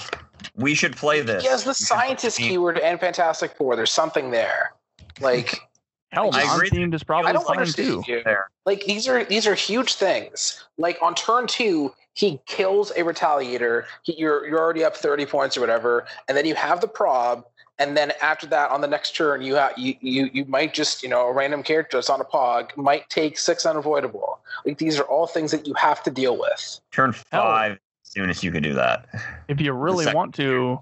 We 0.55 0.75
should 0.75 0.95
play 0.95 1.21
this. 1.21 1.41
He 1.41 1.49
has 1.49 1.63
the 1.63 1.69
We 1.71 1.73
scientist 1.73 2.37
the 2.37 2.43
keyword 2.49 2.77
and 2.77 2.99
Fantastic 2.99 3.55
Four. 3.57 3.75
There's 3.75 3.91
something 3.91 4.29
there. 4.31 4.73
Like 5.19 5.57
Hell, 6.11 6.29
I 6.33 6.41
agree 6.53 6.69
non-themed 6.71 6.93
is 6.93 7.01
I 7.01 7.05
probably 7.05 7.33
don't 7.33 7.47
fine 7.47 7.57
understand 7.57 8.05
too. 8.05 8.11
you. 8.11 8.21
There. 8.23 8.49
Like 8.67 8.83
these 8.85 9.07
are 9.07 9.23
these 9.23 9.47
are 9.47 9.55
huge 9.55 9.95
things. 9.95 10.63
Like 10.77 10.99
on 11.01 11.15
turn 11.15 11.47
two, 11.47 11.91
he 12.13 12.39
kills 12.45 12.91
a 12.91 13.03
retaliator. 13.03 13.85
He, 14.03 14.15
you're 14.17 14.47
you're 14.47 14.59
already 14.59 14.83
up 14.83 14.95
thirty 14.95 15.25
points 15.25 15.57
or 15.57 15.61
whatever, 15.61 16.05
and 16.27 16.37
then 16.37 16.45
you 16.45 16.55
have 16.55 16.81
the 16.81 16.87
prob. 16.87 17.45
And 17.79 17.97
then 17.97 18.13
after 18.21 18.45
that, 18.47 18.69
on 18.69 18.81
the 18.81 18.87
next 18.87 19.15
turn, 19.15 19.41
you 19.41 19.55
have 19.55 19.73
you, 19.77 19.95
you 20.01 20.29
you 20.33 20.45
might 20.45 20.73
just 20.73 21.01
you 21.01 21.09
know 21.09 21.27
a 21.27 21.33
random 21.33 21.63
character 21.63 21.97
that's 21.97 22.09
on 22.09 22.21
a 22.21 22.25
pog 22.25 22.75
might 22.77 23.09
take 23.09 23.37
six 23.37 23.65
unavoidable. 23.65 24.39
Like 24.65 24.77
these 24.77 24.99
are 24.99 25.03
all 25.03 25.25
things 25.25 25.51
that 25.51 25.65
you 25.65 25.73
have 25.75 26.03
to 26.03 26.11
deal 26.11 26.37
with. 26.37 26.79
Turn 26.91 27.09
oh. 27.09 27.13
five 27.31 27.71
as 27.71 27.79
soon 28.03 28.29
as 28.29 28.43
you 28.43 28.51
can 28.51 28.61
do 28.61 28.73
that. 28.73 29.07
If 29.47 29.59
you 29.61 29.73
really 29.73 30.13
want 30.13 30.35
to, 30.35 30.79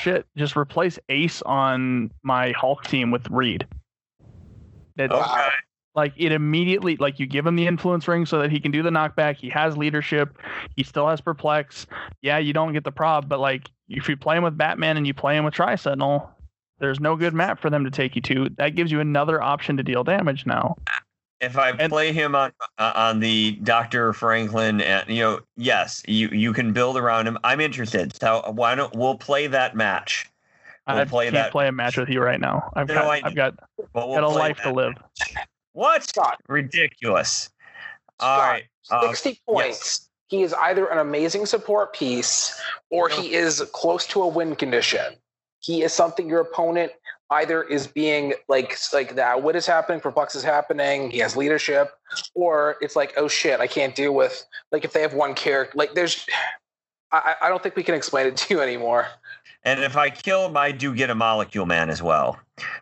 shit, 0.00 0.26
just 0.36 0.56
replace 0.56 0.98
Ace 1.08 1.42
on 1.42 2.10
my 2.22 2.52
Hulk 2.52 2.84
team 2.84 3.10
with 3.10 3.28
Reed. 3.30 3.66
That 4.96 5.10
Okay. 5.10 5.48
Like 5.94 6.12
it 6.16 6.32
immediately 6.32 6.96
like 6.96 7.18
you 7.20 7.26
give 7.26 7.46
him 7.46 7.56
the 7.56 7.66
influence 7.66 8.08
ring 8.08 8.26
so 8.26 8.38
that 8.40 8.50
he 8.50 8.58
can 8.60 8.70
do 8.72 8.82
the 8.82 8.90
knockback. 8.90 9.36
He 9.36 9.48
has 9.50 9.76
leadership. 9.76 10.36
He 10.76 10.82
still 10.82 11.08
has 11.08 11.20
perplex. 11.20 11.86
Yeah, 12.22 12.38
you 12.38 12.52
don't 12.52 12.72
get 12.72 12.84
the 12.84 12.92
prob, 12.92 13.28
but 13.28 13.40
like 13.40 13.70
if 13.88 14.08
you 14.08 14.16
play 14.16 14.36
him 14.36 14.42
with 14.44 14.56
Batman 14.58 14.96
and 14.96 15.06
you 15.06 15.14
play 15.14 15.36
him 15.36 15.44
with 15.44 15.54
Tri 15.54 15.76
Sentinel, 15.76 16.28
there's 16.80 16.98
no 17.00 17.14
good 17.16 17.34
map 17.34 17.60
for 17.60 17.70
them 17.70 17.84
to 17.84 17.90
take 17.90 18.16
you 18.16 18.22
to. 18.22 18.48
That 18.56 18.74
gives 18.74 18.90
you 18.90 19.00
another 19.00 19.40
option 19.40 19.76
to 19.76 19.82
deal 19.82 20.02
damage 20.02 20.46
now. 20.46 20.76
if 21.40 21.56
I 21.58 21.72
play 21.88 22.12
him 22.12 22.34
on 22.34 22.52
uh, 22.78 22.92
on 22.96 23.20
the 23.20 23.52
Dr. 23.62 24.12
Franklin, 24.14 24.80
and 24.80 25.08
you 25.08 25.20
know, 25.22 25.40
yes, 25.56 26.02
you 26.08 26.28
you 26.28 26.52
can 26.52 26.72
build 26.72 26.96
around 26.96 27.28
him. 27.28 27.38
I'm 27.44 27.60
interested. 27.60 28.16
So 28.20 28.42
why 28.52 28.74
don't 28.74 28.94
we'll 28.96 29.16
play 29.18 29.46
that 29.46 29.76
match? 29.76 30.28
We'll 30.88 30.98
I 30.98 31.04
play 31.04 31.24
can't 31.26 31.34
that. 31.34 31.52
play 31.52 31.68
a 31.68 31.72
match 31.72 31.96
with 31.96 32.08
you 32.08 32.20
right 32.20 32.40
now. 32.40 32.70
I've 32.74 32.88
No, 32.88 32.94
got, 32.94 33.04
I- 33.06 33.20
I've 33.24 33.34
got, 33.34 33.54
we'll 33.94 34.14
got 34.14 34.22
a 34.24 34.28
life 34.28 34.58
to 34.62 34.72
live. 34.72 34.94
What? 35.74 36.04
Scott. 36.04 36.40
Ridiculous. 36.48 37.50
All 38.20 38.38
Scott, 38.38 38.50
right. 38.50 38.64
uh, 38.90 39.08
60 39.08 39.40
points. 39.46 40.08
He 40.28 40.42
is 40.42 40.54
either 40.54 40.86
an 40.86 40.98
amazing 40.98 41.46
support 41.46 41.92
piece 41.92 42.58
or 42.90 43.08
he 43.08 43.34
is 43.34 43.62
close 43.72 44.06
to 44.08 44.22
a 44.22 44.28
win 44.28 44.56
condition. 44.56 45.14
He 45.60 45.82
is 45.82 45.92
something 45.92 46.28
your 46.28 46.40
opponent 46.40 46.92
either 47.30 47.62
is 47.62 47.86
being 47.86 48.34
like 48.48 48.76
like 48.92 49.16
that 49.16 49.42
what 49.42 49.56
is 49.56 49.66
happening, 49.66 50.00
perplex 50.00 50.34
is 50.34 50.42
happening, 50.42 51.10
he 51.10 51.18
has 51.18 51.36
leadership, 51.36 51.92
or 52.34 52.76
it's 52.80 52.96
like, 52.96 53.14
oh 53.16 53.28
shit, 53.28 53.60
I 53.60 53.66
can't 53.66 53.94
deal 53.94 54.14
with 54.14 54.44
like 54.72 54.84
if 54.84 54.92
they 54.92 55.02
have 55.02 55.14
one 55.14 55.34
character 55.34 55.76
like 55.76 55.94
there's 55.94 56.26
I, 57.12 57.36
I 57.42 57.48
don't 57.48 57.62
think 57.62 57.76
we 57.76 57.84
can 57.84 57.94
explain 57.94 58.26
it 58.26 58.36
to 58.38 58.54
you 58.54 58.60
anymore. 58.60 59.06
And 59.64 59.80
if 59.80 59.96
I 59.96 60.10
kill 60.10 60.46
him, 60.46 60.56
I 60.56 60.72
do 60.72 60.94
get 60.94 61.10
a 61.10 61.14
molecule 61.14 61.64
man 61.64 61.88
as 61.88 62.02
well. 62.02 62.38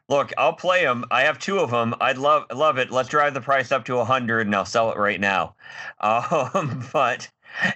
Look, 0.09 0.33
I'll 0.37 0.53
play 0.53 0.83
him. 0.83 1.05
I 1.11 1.23
have 1.23 1.39
two 1.39 1.61
of 1.61 1.71
them. 1.71 1.95
I'd 2.01 2.19
love 2.19 2.45
love 2.53 2.79
it. 2.79 2.91
Let's 2.91 3.09
drive 3.09 3.35
the 3.35 3.41
price 3.41 3.71
up 3.71 3.85
to 3.87 3.99
a 3.99 4.05
hundred, 4.05 4.47
and 4.47 4.55
I'll 4.55 4.65
sell 4.65 4.91
it 4.91 4.99
right 4.99 5.21
now. 5.21 5.55
Um, 6.03 6.89
but 6.93 7.31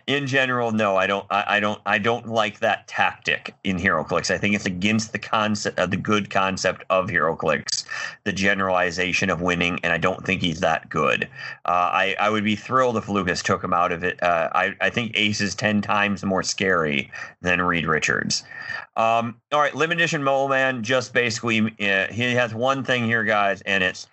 in 0.06 0.26
general, 0.26 0.72
no, 0.72 0.96
I 0.96 1.06
don't. 1.06 1.26
I, 1.30 1.44
I 1.56 1.60
don't. 1.60 1.80
I 1.86 1.98
don't 1.98 2.28
like 2.28 2.60
that 2.60 2.86
tactic 2.88 3.54
in 3.64 3.76
HeroClix. 3.76 4.30
I 4.30 4.38
think 4.38 4.54
it's 4.54 4.66
against 4.66 5.12
the 5.12 5.18
concept, 5.18 5.78
uh, 5.78 5.86
the 5.86 5.96
good 5.96 6.30
concept 6.30 6.84
of 6.90 7.08
HeroClix, 7.08 7.84
the 8.24 8.32
generalization 8.32 9.30
of 9.30 9.40
winning, 9.40 9.78
and 9.82 9.92
I 9.92 9.98
don't 9.98 10.24
think 10.24 10.42
he's 10.42 10.60
that 10.60 10.88
good. 10.88 11.24
Uh, 11.64 11.90
I 11.92 12.16
I 12.18 12.30
would 12.30 12.44
be 12.44 12.56
thrilled 12.56 12.96
if 12.96 13.08
Lucas 13.08 13.42
took 13.42 13.62
him 13.62 13.74
out 13.74 13.92
of 13.92 14.04
it. 14.04 14.22
Uh, 14.22 14.48
I 14.54 14.74
I 14.80 14.90
think 14.90 15.12
Ace 15.14 15.40
is 15.40 15.54
ten 15.54 15.82
times 15.82 16.24
more 16.24 16.42
scary 16.42 17.10
than 17.42 17.60
Reed 17.60 17.86
Richards. 17.86 18.44
Um, 18.96 19.40
all 19.52 19.60
right, 19.60 19.74
limited 19.74 20.00
edition 20.00 20.22
Mole 20.22 20.48
Man. 20.48 20.82
Just 20.82 21.12
basically, 21.12 21.60
uh, 21.80 22.06
he 22.12 22.34
has 22.34 22.54
one 22.54 22.84
thing 22.84 23.04
here, 23.04 23.24
guys, 23.24 23.60
and 23.62 23.82
it's 23.82 24.06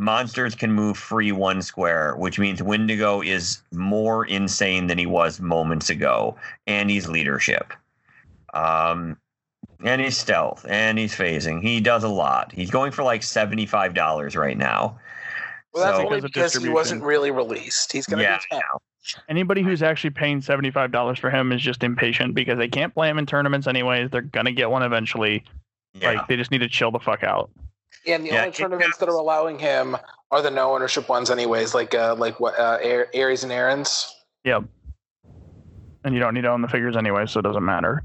monsters 0.00 0.54
can 0.54 0.72
move 0.72 0.96
free 0.96 1.30
one 1.30 1.60
square, 1.62 2.16
which 2.16 2.38
means 2.38 2.62
Wendigo 2.62 3.20
is 3.20 3.62
more 3.70 4.24
insane 4.24 4.86
than 4.86 4.98
he 4.98 5.06
was 5.06 5.40
moments 5.40 5.90
ago, 5.90 6.36
and 6.66 6.90
he's 6.90 7.06
leadership. 7.08 7.72
Um, 8.54 9.16
and 9.84 10.00
he's 10.00 10.16
stealth, 10.16 10.66
and 10.68 10.98
he's 10.98 11.14
phasing. 11.14 11.62
He 11.62 11.80
does 11.80 12.02
a 12.02 12.08
lot. 12.08 12.50
He's 12.52 12.70
going 12.70 12.92
for 12.92 13.02
like 13.02 13.22
seventy 13.22 13.66
five 13.66 13.94
dollars 13.94 14.34
right 14.36 14.56
now. 14.56 14.98
Well, 15.72 15.84
that's 15.84 15.98
So- 15.98 16.06
only 16.06 16.20
Because 16.20 16.54
he 16.54 16.68
wasn't 16.68 17.02
really 17.02 17.30
released. 17.30 17.92
He's 17.92 18.06
gonna 18.06 18.22
Yeah, 18.22 18.38
be 18.50 18.56
10. 18.56 18.62
Anybody 19.28 19.62
who's 19.62 19.82
actually 19.82 20.10
paying 20.10 20.40
seventy 20.40 20.70
five 20.70 20.90
dollars 20.90 21.18
for 21.18 21.30
him 21.30 21.52
is 21.52 21.60
just 21.62 21.84
impatient 21.84 22.34
because 22.34 22.58
they 22.58 22.68
can't 22.68 22.92
play 22.92 23.08
him 23.08 23.18
in 23.18 23.26
tournaments 23.26 23.66
anyways. 23.66 24.10
They're 24.10 24.20
gonna 24.22 24.52
get 24.52 24.70
one 24.70 24.82
eventually. 24.82 25.44
Yeah. 25.94 26.12
Like 26.12 26.28
they 26.28 26.36
just 26.36 26.50
need 26.50 26.58
to 26.58 26.68
chill 26.68 26.90
the 26.90 26.98
fuck 26.98 27.22
out. 27.22 27.50
And 28.06 28.24
the 28.24 28.30
Yeah, 28.30 28.40
only 28.40 28.52
tournaments 28.52 28.98
that 28.98 29.08
are 29.08 29.16
allowing 29.16 29.58
him 29.58 29.96
are 30.30 30.42
the 30.42 30.50
no 30.50 30.74
ownership 30.74 31.08
ones, 31.08 31.30
anyways, 31.30 31.74
like 31.74 31.94
uh, 31.94 32.14
like 32.16 32.40
what 32.40 32.58
uh, 32.58 32.78
Aries 32.80 33.42
and 33.42 33.52
Aaron's. 33.52 34.14
Yep. 34.44 34.64
And 36.04 36.14
you 36.14 36.20
don't 36.20 36.32
need 36.34 36.42
to 36.42 36.48
own 36.48 36.62
the 36.62 36.68
figures 36.68 36.96
anyway, 36.96 37.26
so 37.26 37.40
it 37.40 37.42
doesn't 37.42 37.64
matter. 37.64 38.02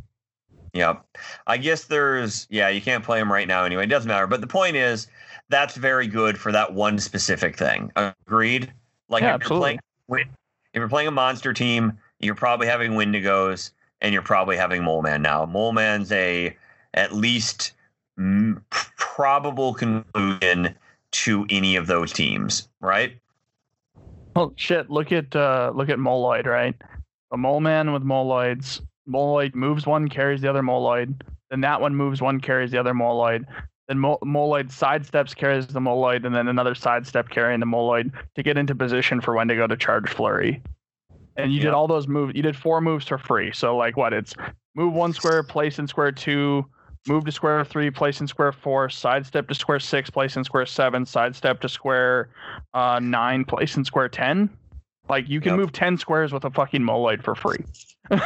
Yep. 0.73 1.05
I 1.47 1.57
guess 1.57 1.85
there's 1.85 2.47
yeah, 2.49 2.67
you 2.67 2.81
can't 2.81 3.03
play 3.03 3.19
him 3.19 3.31
right 3.31 3.47
now 3.47 3.63
anyway. 3.63 3.83
It 3.83 3.87
doesn't 3.87 4.09
matter. 4.09 4.27
But 4.27 4.41
the 4.41 4.47
point 4.47 4.75
is 4.75 5.07
that's 5.49 5.75
very 5.77 6.07
good 6.07 6.37
for 6.37 6.51
that 6.51 6.73
one 6.73 6.99
specific 6.99 7.57
thing. 7.57 7.91
Agreed? 7.95 8.73
Like 9.07 9.21
Yeah, 9.21 9.35
if 9.35 9.41
you're 9.49 9.57
absolutely. 9.57 9.79
playing 10.09 10.25
if 10.73 10.79
you're 10.79 10.89
playing 10.89 11.07
a 11.07 11.11
monster 11.11 11.53
team, 11.53 11.97
you're 12.19 12.35
probably 12.35 12.67
having 12.67 12.91
Wendigos 12.91 13.71
and 14.01 14.11
you're 14.11 14.21
probably 14.21 14.57
having 14.57 14.83
Mole 14.83 15.01
Man 15.01 15.21
now. 15.21 15.45
Mole 15.45 15.71
Man's 15.71 16.11
a 16.11 16.55
at 16.93 17.13
least 17.13 17.71
mm, 18.19 18.61
probable 19.15 19.73
conclusion 19.73 20.75
to 21.11 21.45
any 21.49 21.77
of 21.77 21.87
those 21.87 22.11
teams, 22.11 22.67
right? 22.81 23.17
Well, 24.35 24.51
shit. 24.57 24.89
Look 24.89 25.13
at 25.13 25.33
uh, 25.33 25.71
look 25.73 25.87
at 25.87 25.97
Moloid, 25.97 26.45
right? 26.45 26.75
A 27.31 27.37
mole 27.37 27.61
man 27.61 27.93
with 27.93 28.03
moloids. 28.03 28.81
Moloid 29.07 29.55
moves 29.55 29.87
one, 29.87 30.09
carries 30.09 30.41
the 30.41 30.49
other 30.49 30.61
moloid. 30.61 31.21
Then 31.49 31.61
that 31.61 31.79
one 31.79 31.95
moves 31.95 32.21
one, 32.21 32.41
carries 32.41 32.71
the 32.71 32.77
other 32.77 32.93
moloid. 32.93 33.45
Then 33.87 33.99
Mo- 33.99 34.19
moloid 34.25 34.69
sidesteps, 34.69 35.33
carries 35.33 35.67
the 35.67 35.79
moloid, 35.79 36.25
and 36.25 36.35
then 36.35 36.49
another 36.49 36.75
sidestep 36.75 37.29
carrying 37.29 37.61
the 37.61 37.65
moloid 37.65 38.11
to 38.35 38.43
get 38.43 38.57
into 38.57 38.75
position 38.75 39.21
for 39.21 39.33
when 39.33 39.47
to 39.47 39.55
go 39.55 39.67
to 39.67 39.77
charge 39.77 40.09
flurry. 40.09 40.61
And 41.37 41.53
you 41.53 41.61
did 41.61 41.71
all 41.71 41.87
those 41.87 42.07
moves. 42.07 42.33
You 42.35 42.41
did 42.41 42.57
four 42.57 42.81
moves 42.81 43.07
for 43.07 43.17
free. 43.17 43.53
So 43.53 43.77
like 43.77 43.95
what? 43.95 44.11
It's 44.11 44.33
move 44.75 44.93
one 44.93 45.13
square, 45.13 45.43
place 45.43 45.79
in 45.79 45.87
square 45.87 46.11
two, 46.11 46.65
move 47.07 47.25
to 47.25 47.31
square 47.31 47.63
three, 47.63 47.91
place 47.91 48.21
in 48.21 48.27
square 48.27 48.51
four, 48.51 48.89
sidestep 48.89 49.47
to 49.47 49.55
square 49.55 49.79
six, 49.79 50.09
place 50.09 50.35
in 50.35 50.43
square 50.43 50.65
seven, 50.65 51.05
sidestep 51.05 51.61
to 51.61 51.69
square 51.69 52.29
uh, 52.73 52.99
nine, 53.01 53.45
place 53.45 53.77
in 53.77 53.85
square 53.85 54.09
ten. 54.09 54.49
Like 55.07 55.29
you 55.29 55.39
can 55.39 55.51
Yep. 55.51 55.59
move 55.59 55.71
ten 55.71 55.97
squares 55.97 56.31
with 56.33 56.45
a 56.45 56.51
fucking 56.51 56.81
moloid 56.81 57.23
for 57.23 57.35
free. 57.35 57.63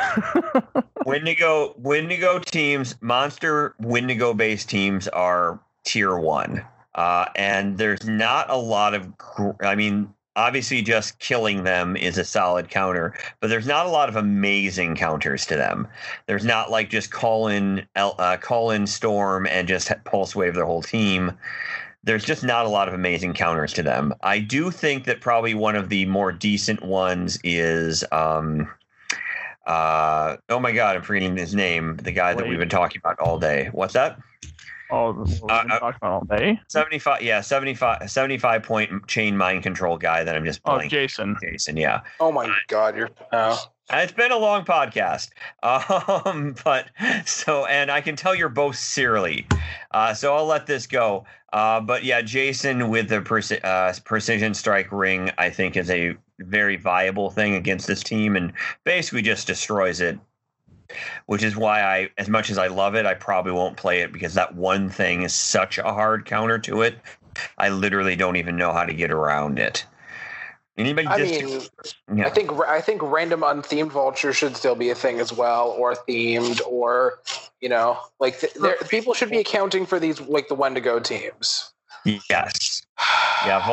Wendigo 1.06 1.74
Wendigo 1.78 2.40
teams, 2.40 2.96
monster 3.02 3.76
Wendigo 3.80 4.34
based 4.34 4.70
teams 4.70 5.08
are 5.10 5.60
tier 5.86 6.18
one, 6.18 6.66
uh, 6.96 7.26
and 7.36 7.78
there's 7.78 8.06
not 8.06 8.50
a 8.50 8.58
lot 8.58 8.94
of. 8.94 9.18
gr- 9.18 9.52
I 9.62 9.76
mean, 9.76 10.14
obviously, 10.36 10.82
just 10.82 11.20
killing 11.20 11.64
them 11.64 11.96
is 11.98 12.18
a 12.18 12.24
solid 12.24 12.70
counter, 12.70 13.14
but 13.40 13.50
there's 13.50 13.68
not 13.68 13.86
a 13.86 13.90
lot 13.90 14.10
of 14.10 14.16
amazing 14.16 14.96
counters 14.96 15.46
to 15.48 15.56
them. 15.56 15.88
There's 16.28 16.46
not 16.46 16.72
like 16.72 16.90
just 16.90 17.12
call 17.12 17.48
in 17.48 17.86
uh, 17.96 18.38
call 18.38 18.72
in 18.72 18.88
storm 18.88 19.48
and 19.48 19.68
just 19.68 19.92
pulse 20.06 20.36
wave 20.36 20.56
their 20.56 20.66
whole 20.66 20.82
team. 20.82 21.32
There's 22.04 22.24
just 22.24 22.44
not 22.44 22.66
a 22.66 22.70
lot 22.70 22.88
of 22.88 22.94
amazing 22.94 23.34
counters 23.34 23.74
to 23.74 23.84
them. 23.84 24.14
I 24.24 24.40
do 24.40 24.72
think 24.72 25.04
that 25.06 25.20
probably 25.20 25.54
one 25.54 25.76
of 25.76 25.90
the 25.90 26.06
more 26.06 26.32
decent 26.32 26.84
ones 26.84 27.40
is. 27.44 28.04
Um, 28.12 28.70
uh, 29.66 30.38
oh 30.50 30.60
my 30.60 30.72
god, 30.72 30.96
I'm 30.96 31.04
forgetting 31.04 31.38
his 31.38 31.54
name. 31.54 31.98
The 31.98 32.12
guy 32.12 32.34
that 32.34 32.48
we've 32.48 32.58
been 32.58 32.70
talking 32.70 33.00
about 33.04 33.20
all 33.20 33.38
day. 33.38 33.70
What's 33.72 33.94
that? 33.94 34.18
Oh, 34.92 35.12
we've 35.12 35.44
Uh, 35.44 35.48
talking 35.48 35.72
about 35.72 35.96
all 36.04 36.26
day. 36.26 36.60
75 36.68 37.22
yeah 37.22 37.42
75 37.42 38.10
75 38.10 38.64
point 38.64 39.08
chain 39.08 39.38
mind 39.38 39.64
control 39.64 39.98
guy 39.98 40.24
that 40.24 40.36
i'm 40.36 40.46
just 40.46 40.62
Oh, 40.66 40.80
Jason. 40.88 41.38
jason 41.42 41.78
yeah 41.78 42.02
Oh 42.20 42.32
my 42.32 42.50
god, 42.68 42.96
you're 42.96 43.10
oh. 43.32 43.58
it's 43.92 44.12
been 44.12 44.32
a 44.32 44.38
long 44.38 44.66
podcast 44.66 45.30
um 45.64 46.56
but 46.64 46.88
so 47.26 47.66
and 47.66 47.90
i 47.92 48.02
can 48.02 48.16
tell 48.16 48.36
you're 48.36 48.50
both 48.50 48.76
sincerely 48.76 49.48
uh 49.92 50.14
so 50.14 50.36
i'll 50.36 50.46
let 50.46 50.66
this 50.68 50.86
go 50.88 51.26
uh 51.54 51.80
but 51.82 52.04
yeah 52.04 52.22
jason 52.22 52.90
with 52.90 53.10
the 53.10 53.22
preci- 53.22 53.64
uh, 53.64 53.92
precision 54.06 54.54
strike 54.54 54.92
ring 54.92 55.32
i 55.38 55.50
think 55.50 55.76
is 55.78 55.90
a 55.90 56.16
very 56.40 56.78
viable 56.78 57.30
thing 57.32 57.56
against 57.56 57.88
this 57.88 58.02
team 58.04 58.36
and 58.36 58.54
basically 58.86 59.22
just 59.22 59.48
destroys 59.48 60.00
it 60.02 60.18
which 61.26 61.44
is 61.44 61.56
why 61.56 61.82
I, 61.82 62.10
as 62.18 62.30
much 62.30 62.50
as 62.50 62.58
I 62.58 62.68
love 62.68 62.96
it, 62.96 63.06
I 63.06 63.14
probably 63.14 63.52
won't 63.52 63.78
play 63.78 64.02
it 64.02 64.12
because 64.12 64.34
that 64.34 64.56
one 64.56 64.90
thing 64.90 65.24
is 65.24 65.34
such 65.34 65.78
a 65.78 65.84
hard 65.84 66.26
counter 66.26 66.60
to 66.60 66.82
it. 66.82 66.98
I 67.58 67.70
literally 67.70 68.16
don't 68.16 68.36
even 68.36 68.58
know 68.58 68.72
how 68.72 68.86
to 68.86 68.94
get 68.94 69.12
around 69.12 69.60
it. 69.60 69.86
Anybody? 70.80 71.08
I 71.08 71.18
mean, 71.18 71.62
yeah. 72.16 72.26
I 72.26 72.30
think 72.30 72.52
I 72.54 72.80
think 72.80 73.02
random 73.04 73.44
unthemed 73.44 73.92
vulture 73.92 74.32
should 74.32 74.56
still 74.56 74.76
be 74.76 74.90
a 74.90 74.96
thing 74.96 75.20
as 75.20 75.34
well, 75.34 75.76
or 75.78 75.94
themed, 75.94 76.62
or 76.66 77.20
you 77.60 77.68
know, 77.68 78.00
like 78.22 78.40
th- 78.40 78.54
there, 78.54 78.78
people 78.88 79.14
should 79.14 79.30
be 79.30 79.40
accounting 79.40 79.86
for 79.86 80.00
these 80.00 80.22
like 80.22 80.48
the 80.48 80.56
Wendigo 80.56 81.02
teams. 81.02 81.74
yes, 82.06 82.82
yeah, 83.46 83.66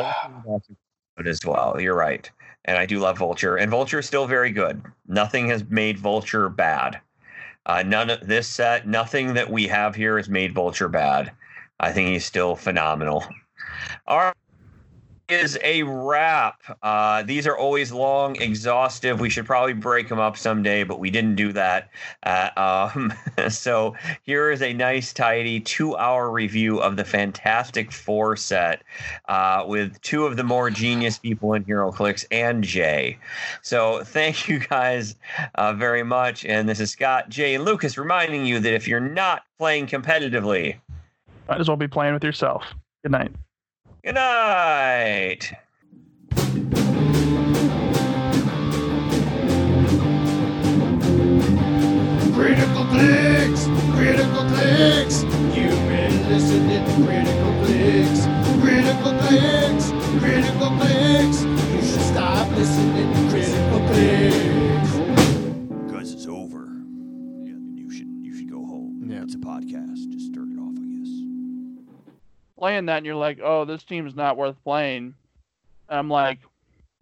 Vulture 0.45 0.75
good 1.15 1.27
as 1.27 1.45
well. 1.45 1.79
You're 1.79 1.95
right, 1.95 2.29
and 2.65 2.77
I 2.77 2.85
do 2.85 2.99
love 2.99 3.17
Vulture, 3.17 3.55
and 3.55 3.71
Vulture 3.71 3.99
is 3.99 4.05
still 4.05 4.27
very 4.27 4.51
good. 4.51 4.83
Nothing 5.07 5.47
has 5.47 5.63
made 5.69 5.97
Vulture 5.97 6.49
bad. 6.49 6.99
Uh, 7.67 7.83
none 7.83 8.09
of 8.09 8.25
this 8.25 8.47
set, 8.47 8.87
nothing 8.87 9.33
that 9.33 9.51
we 9.51 9.67
have 9.67 9.93
here 9.93 10.17
has 10.17 10.29
made 10.29 10.53
Vulture 10.53 10.87
bad. 10.87 11.33
I 11.79 11.91
think 11.91 12.07
he's 12.07 12.25
still 12.25 12.55
phenomenal. 12.55 13.25
All 14.07 14.17
right. 14.17 14.33
Is 15.29 15.59
a 15.61 15.83
wrap. 15.83 16.61
Uh, 16.81 17.21
these 17.23 17.45
are 17.47 17.57
always 17.57 17.91
long, 17.91 18.37
exhaustive. 18.41 19.19
We 19.19 19.29
should 19.29 19.45
probably 19.45 19.73
break 19.73 20.07
them 20.07 20.19
up 20.19 20.37
someday, 20.37 20.85
but 20.85 20.99
we 20.99 21.09
didn't 21.09 21.35
do 21.35 21.51
that. 21.51 21.89
Uh, 22.23 22.89
um, 22.95 23.13
so 23.49 23.93
here 24.23 24.51
is 24.51 24.61
a 24.61 24.71
nice, 24.71 25.11
tidy 25.11 25.59
two-hour 25.59 26.31
review 26.31 26.79
of 26.79 26.95
the 26.95 27.03
Fantastic 27.03 27.91
Four 27.91 28.37
set 28.37 28.83
uh, 29.27 29.65
with 29.67 29.99
two 30.01 30.25
of 30.25 30.37
the 30.37 30.45
more 30.45 30.69
genius 30.69 31.19
people 31.19 31.53
in 31.55 31.65
HeroClix 31.65 32.25
and 32.31 32.63
Jay. 32.63 33.17
So 33.61 34.05
thank 34.05 34.47
you 34.47 34.59
guys 34.59 35.17
uh, 35.55 35.73
very 35.73 36.03
much. 36.03 36.45
And 36.45 36.69
this 36.69 36.79
is 36.79 36.91
Scott, 36.91 37.27
Jay, 37.27 37.55
and 37.55 37.65
Lucas 37.65 37.97
reminding 37.97 38.45
you 38.45 38.61
that 38.61 38.73
if 38.73 38.87
you're 38.87 39.01
not 39.01 39.43
playing 39.57 39.87
competitively, 39.87 40.77
Might 41.49 41.59
as 41.59 41.67
well 41.67 41.75
be 41.75 41.89
playing 41.89 42.13
with 42.13 42.23
yourself. 42.23 42.63
Good 43.03 43.11
night. 43.11 43.31
Good 44.07 44.15
night. 44.15 45.51
Critical 52.33 52.85
Clicks, 52.85 53.65
Critical 53.97 54.45
Clicks. 54.47 55.23
You've 55.53 55.83
been 55.89 56.29
listening 56.29 56.85
to 56.85 56.91
Critical 57.03 57.51
Clicks, 57.65 58.23
Critical 58.61 59.13
Clicks, 59.27 59.91
Critical 60.23 60.69
Clicks. 60.77 61.43
You 61.43 61.81
should 61.81 62.05
stop 62.07 62.49
listening 62.51 63.11
to 63.13 63.29
Critical 63.29 63.79
Clicks. 63.87 64.91
Because 65.85 66.13
it's 66.13 66.27
over. 66.27 66.63
Yeah, 67.43 67.55
you 67.75 67.91
should 67.91 68.07
you 68.21 68.33
should 68.33 68.49
go 68.49 68.65
home. 68.65 69.03
Yeah. 69.05 69.23
It's 69.23 69.35
a 69.35 69.39
podcast. 69.39 70.16
Playing 72.57 72.87
that, 72.87 72.97
and 72.97 73.05
you're 73.05 73.15
like, 73.15 73.39
oh, 73.43 73.65
this 73.65 73.83
team's 73.83 74.15
not 74.15 74.37
worth 74.37 74.55
playing. 74.63 75.13
And 75.89 75.99
I'm 75.99 76.09
like, 76.09 76.39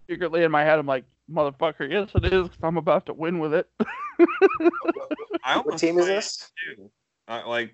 secretly 0.09 0.43
in 0.43 0.51
my 0.51 0.63
head, 0.63 0.77
I'm 0.79 0.85
like, 0.85 1.05
motherfucker, 1.31 1.89
yes, 1.89 2.09
it 2.15 2.25
is, 2.25 2.47
'cause 2.47 2.57
I'm 2.61 2.77
about 2.77 3.05
to 3.07 3.13
win 3.13 3.39
with 3.39 3.53
it. 3.53 3.69
I 5.43 5.57
What 5.59 5.77
team 5.77 5.97
is 5.99 6.07
this? 6.07 6.51
too. 6.75 6.89
Uh, 7.27 7.41
like 7.47 7.73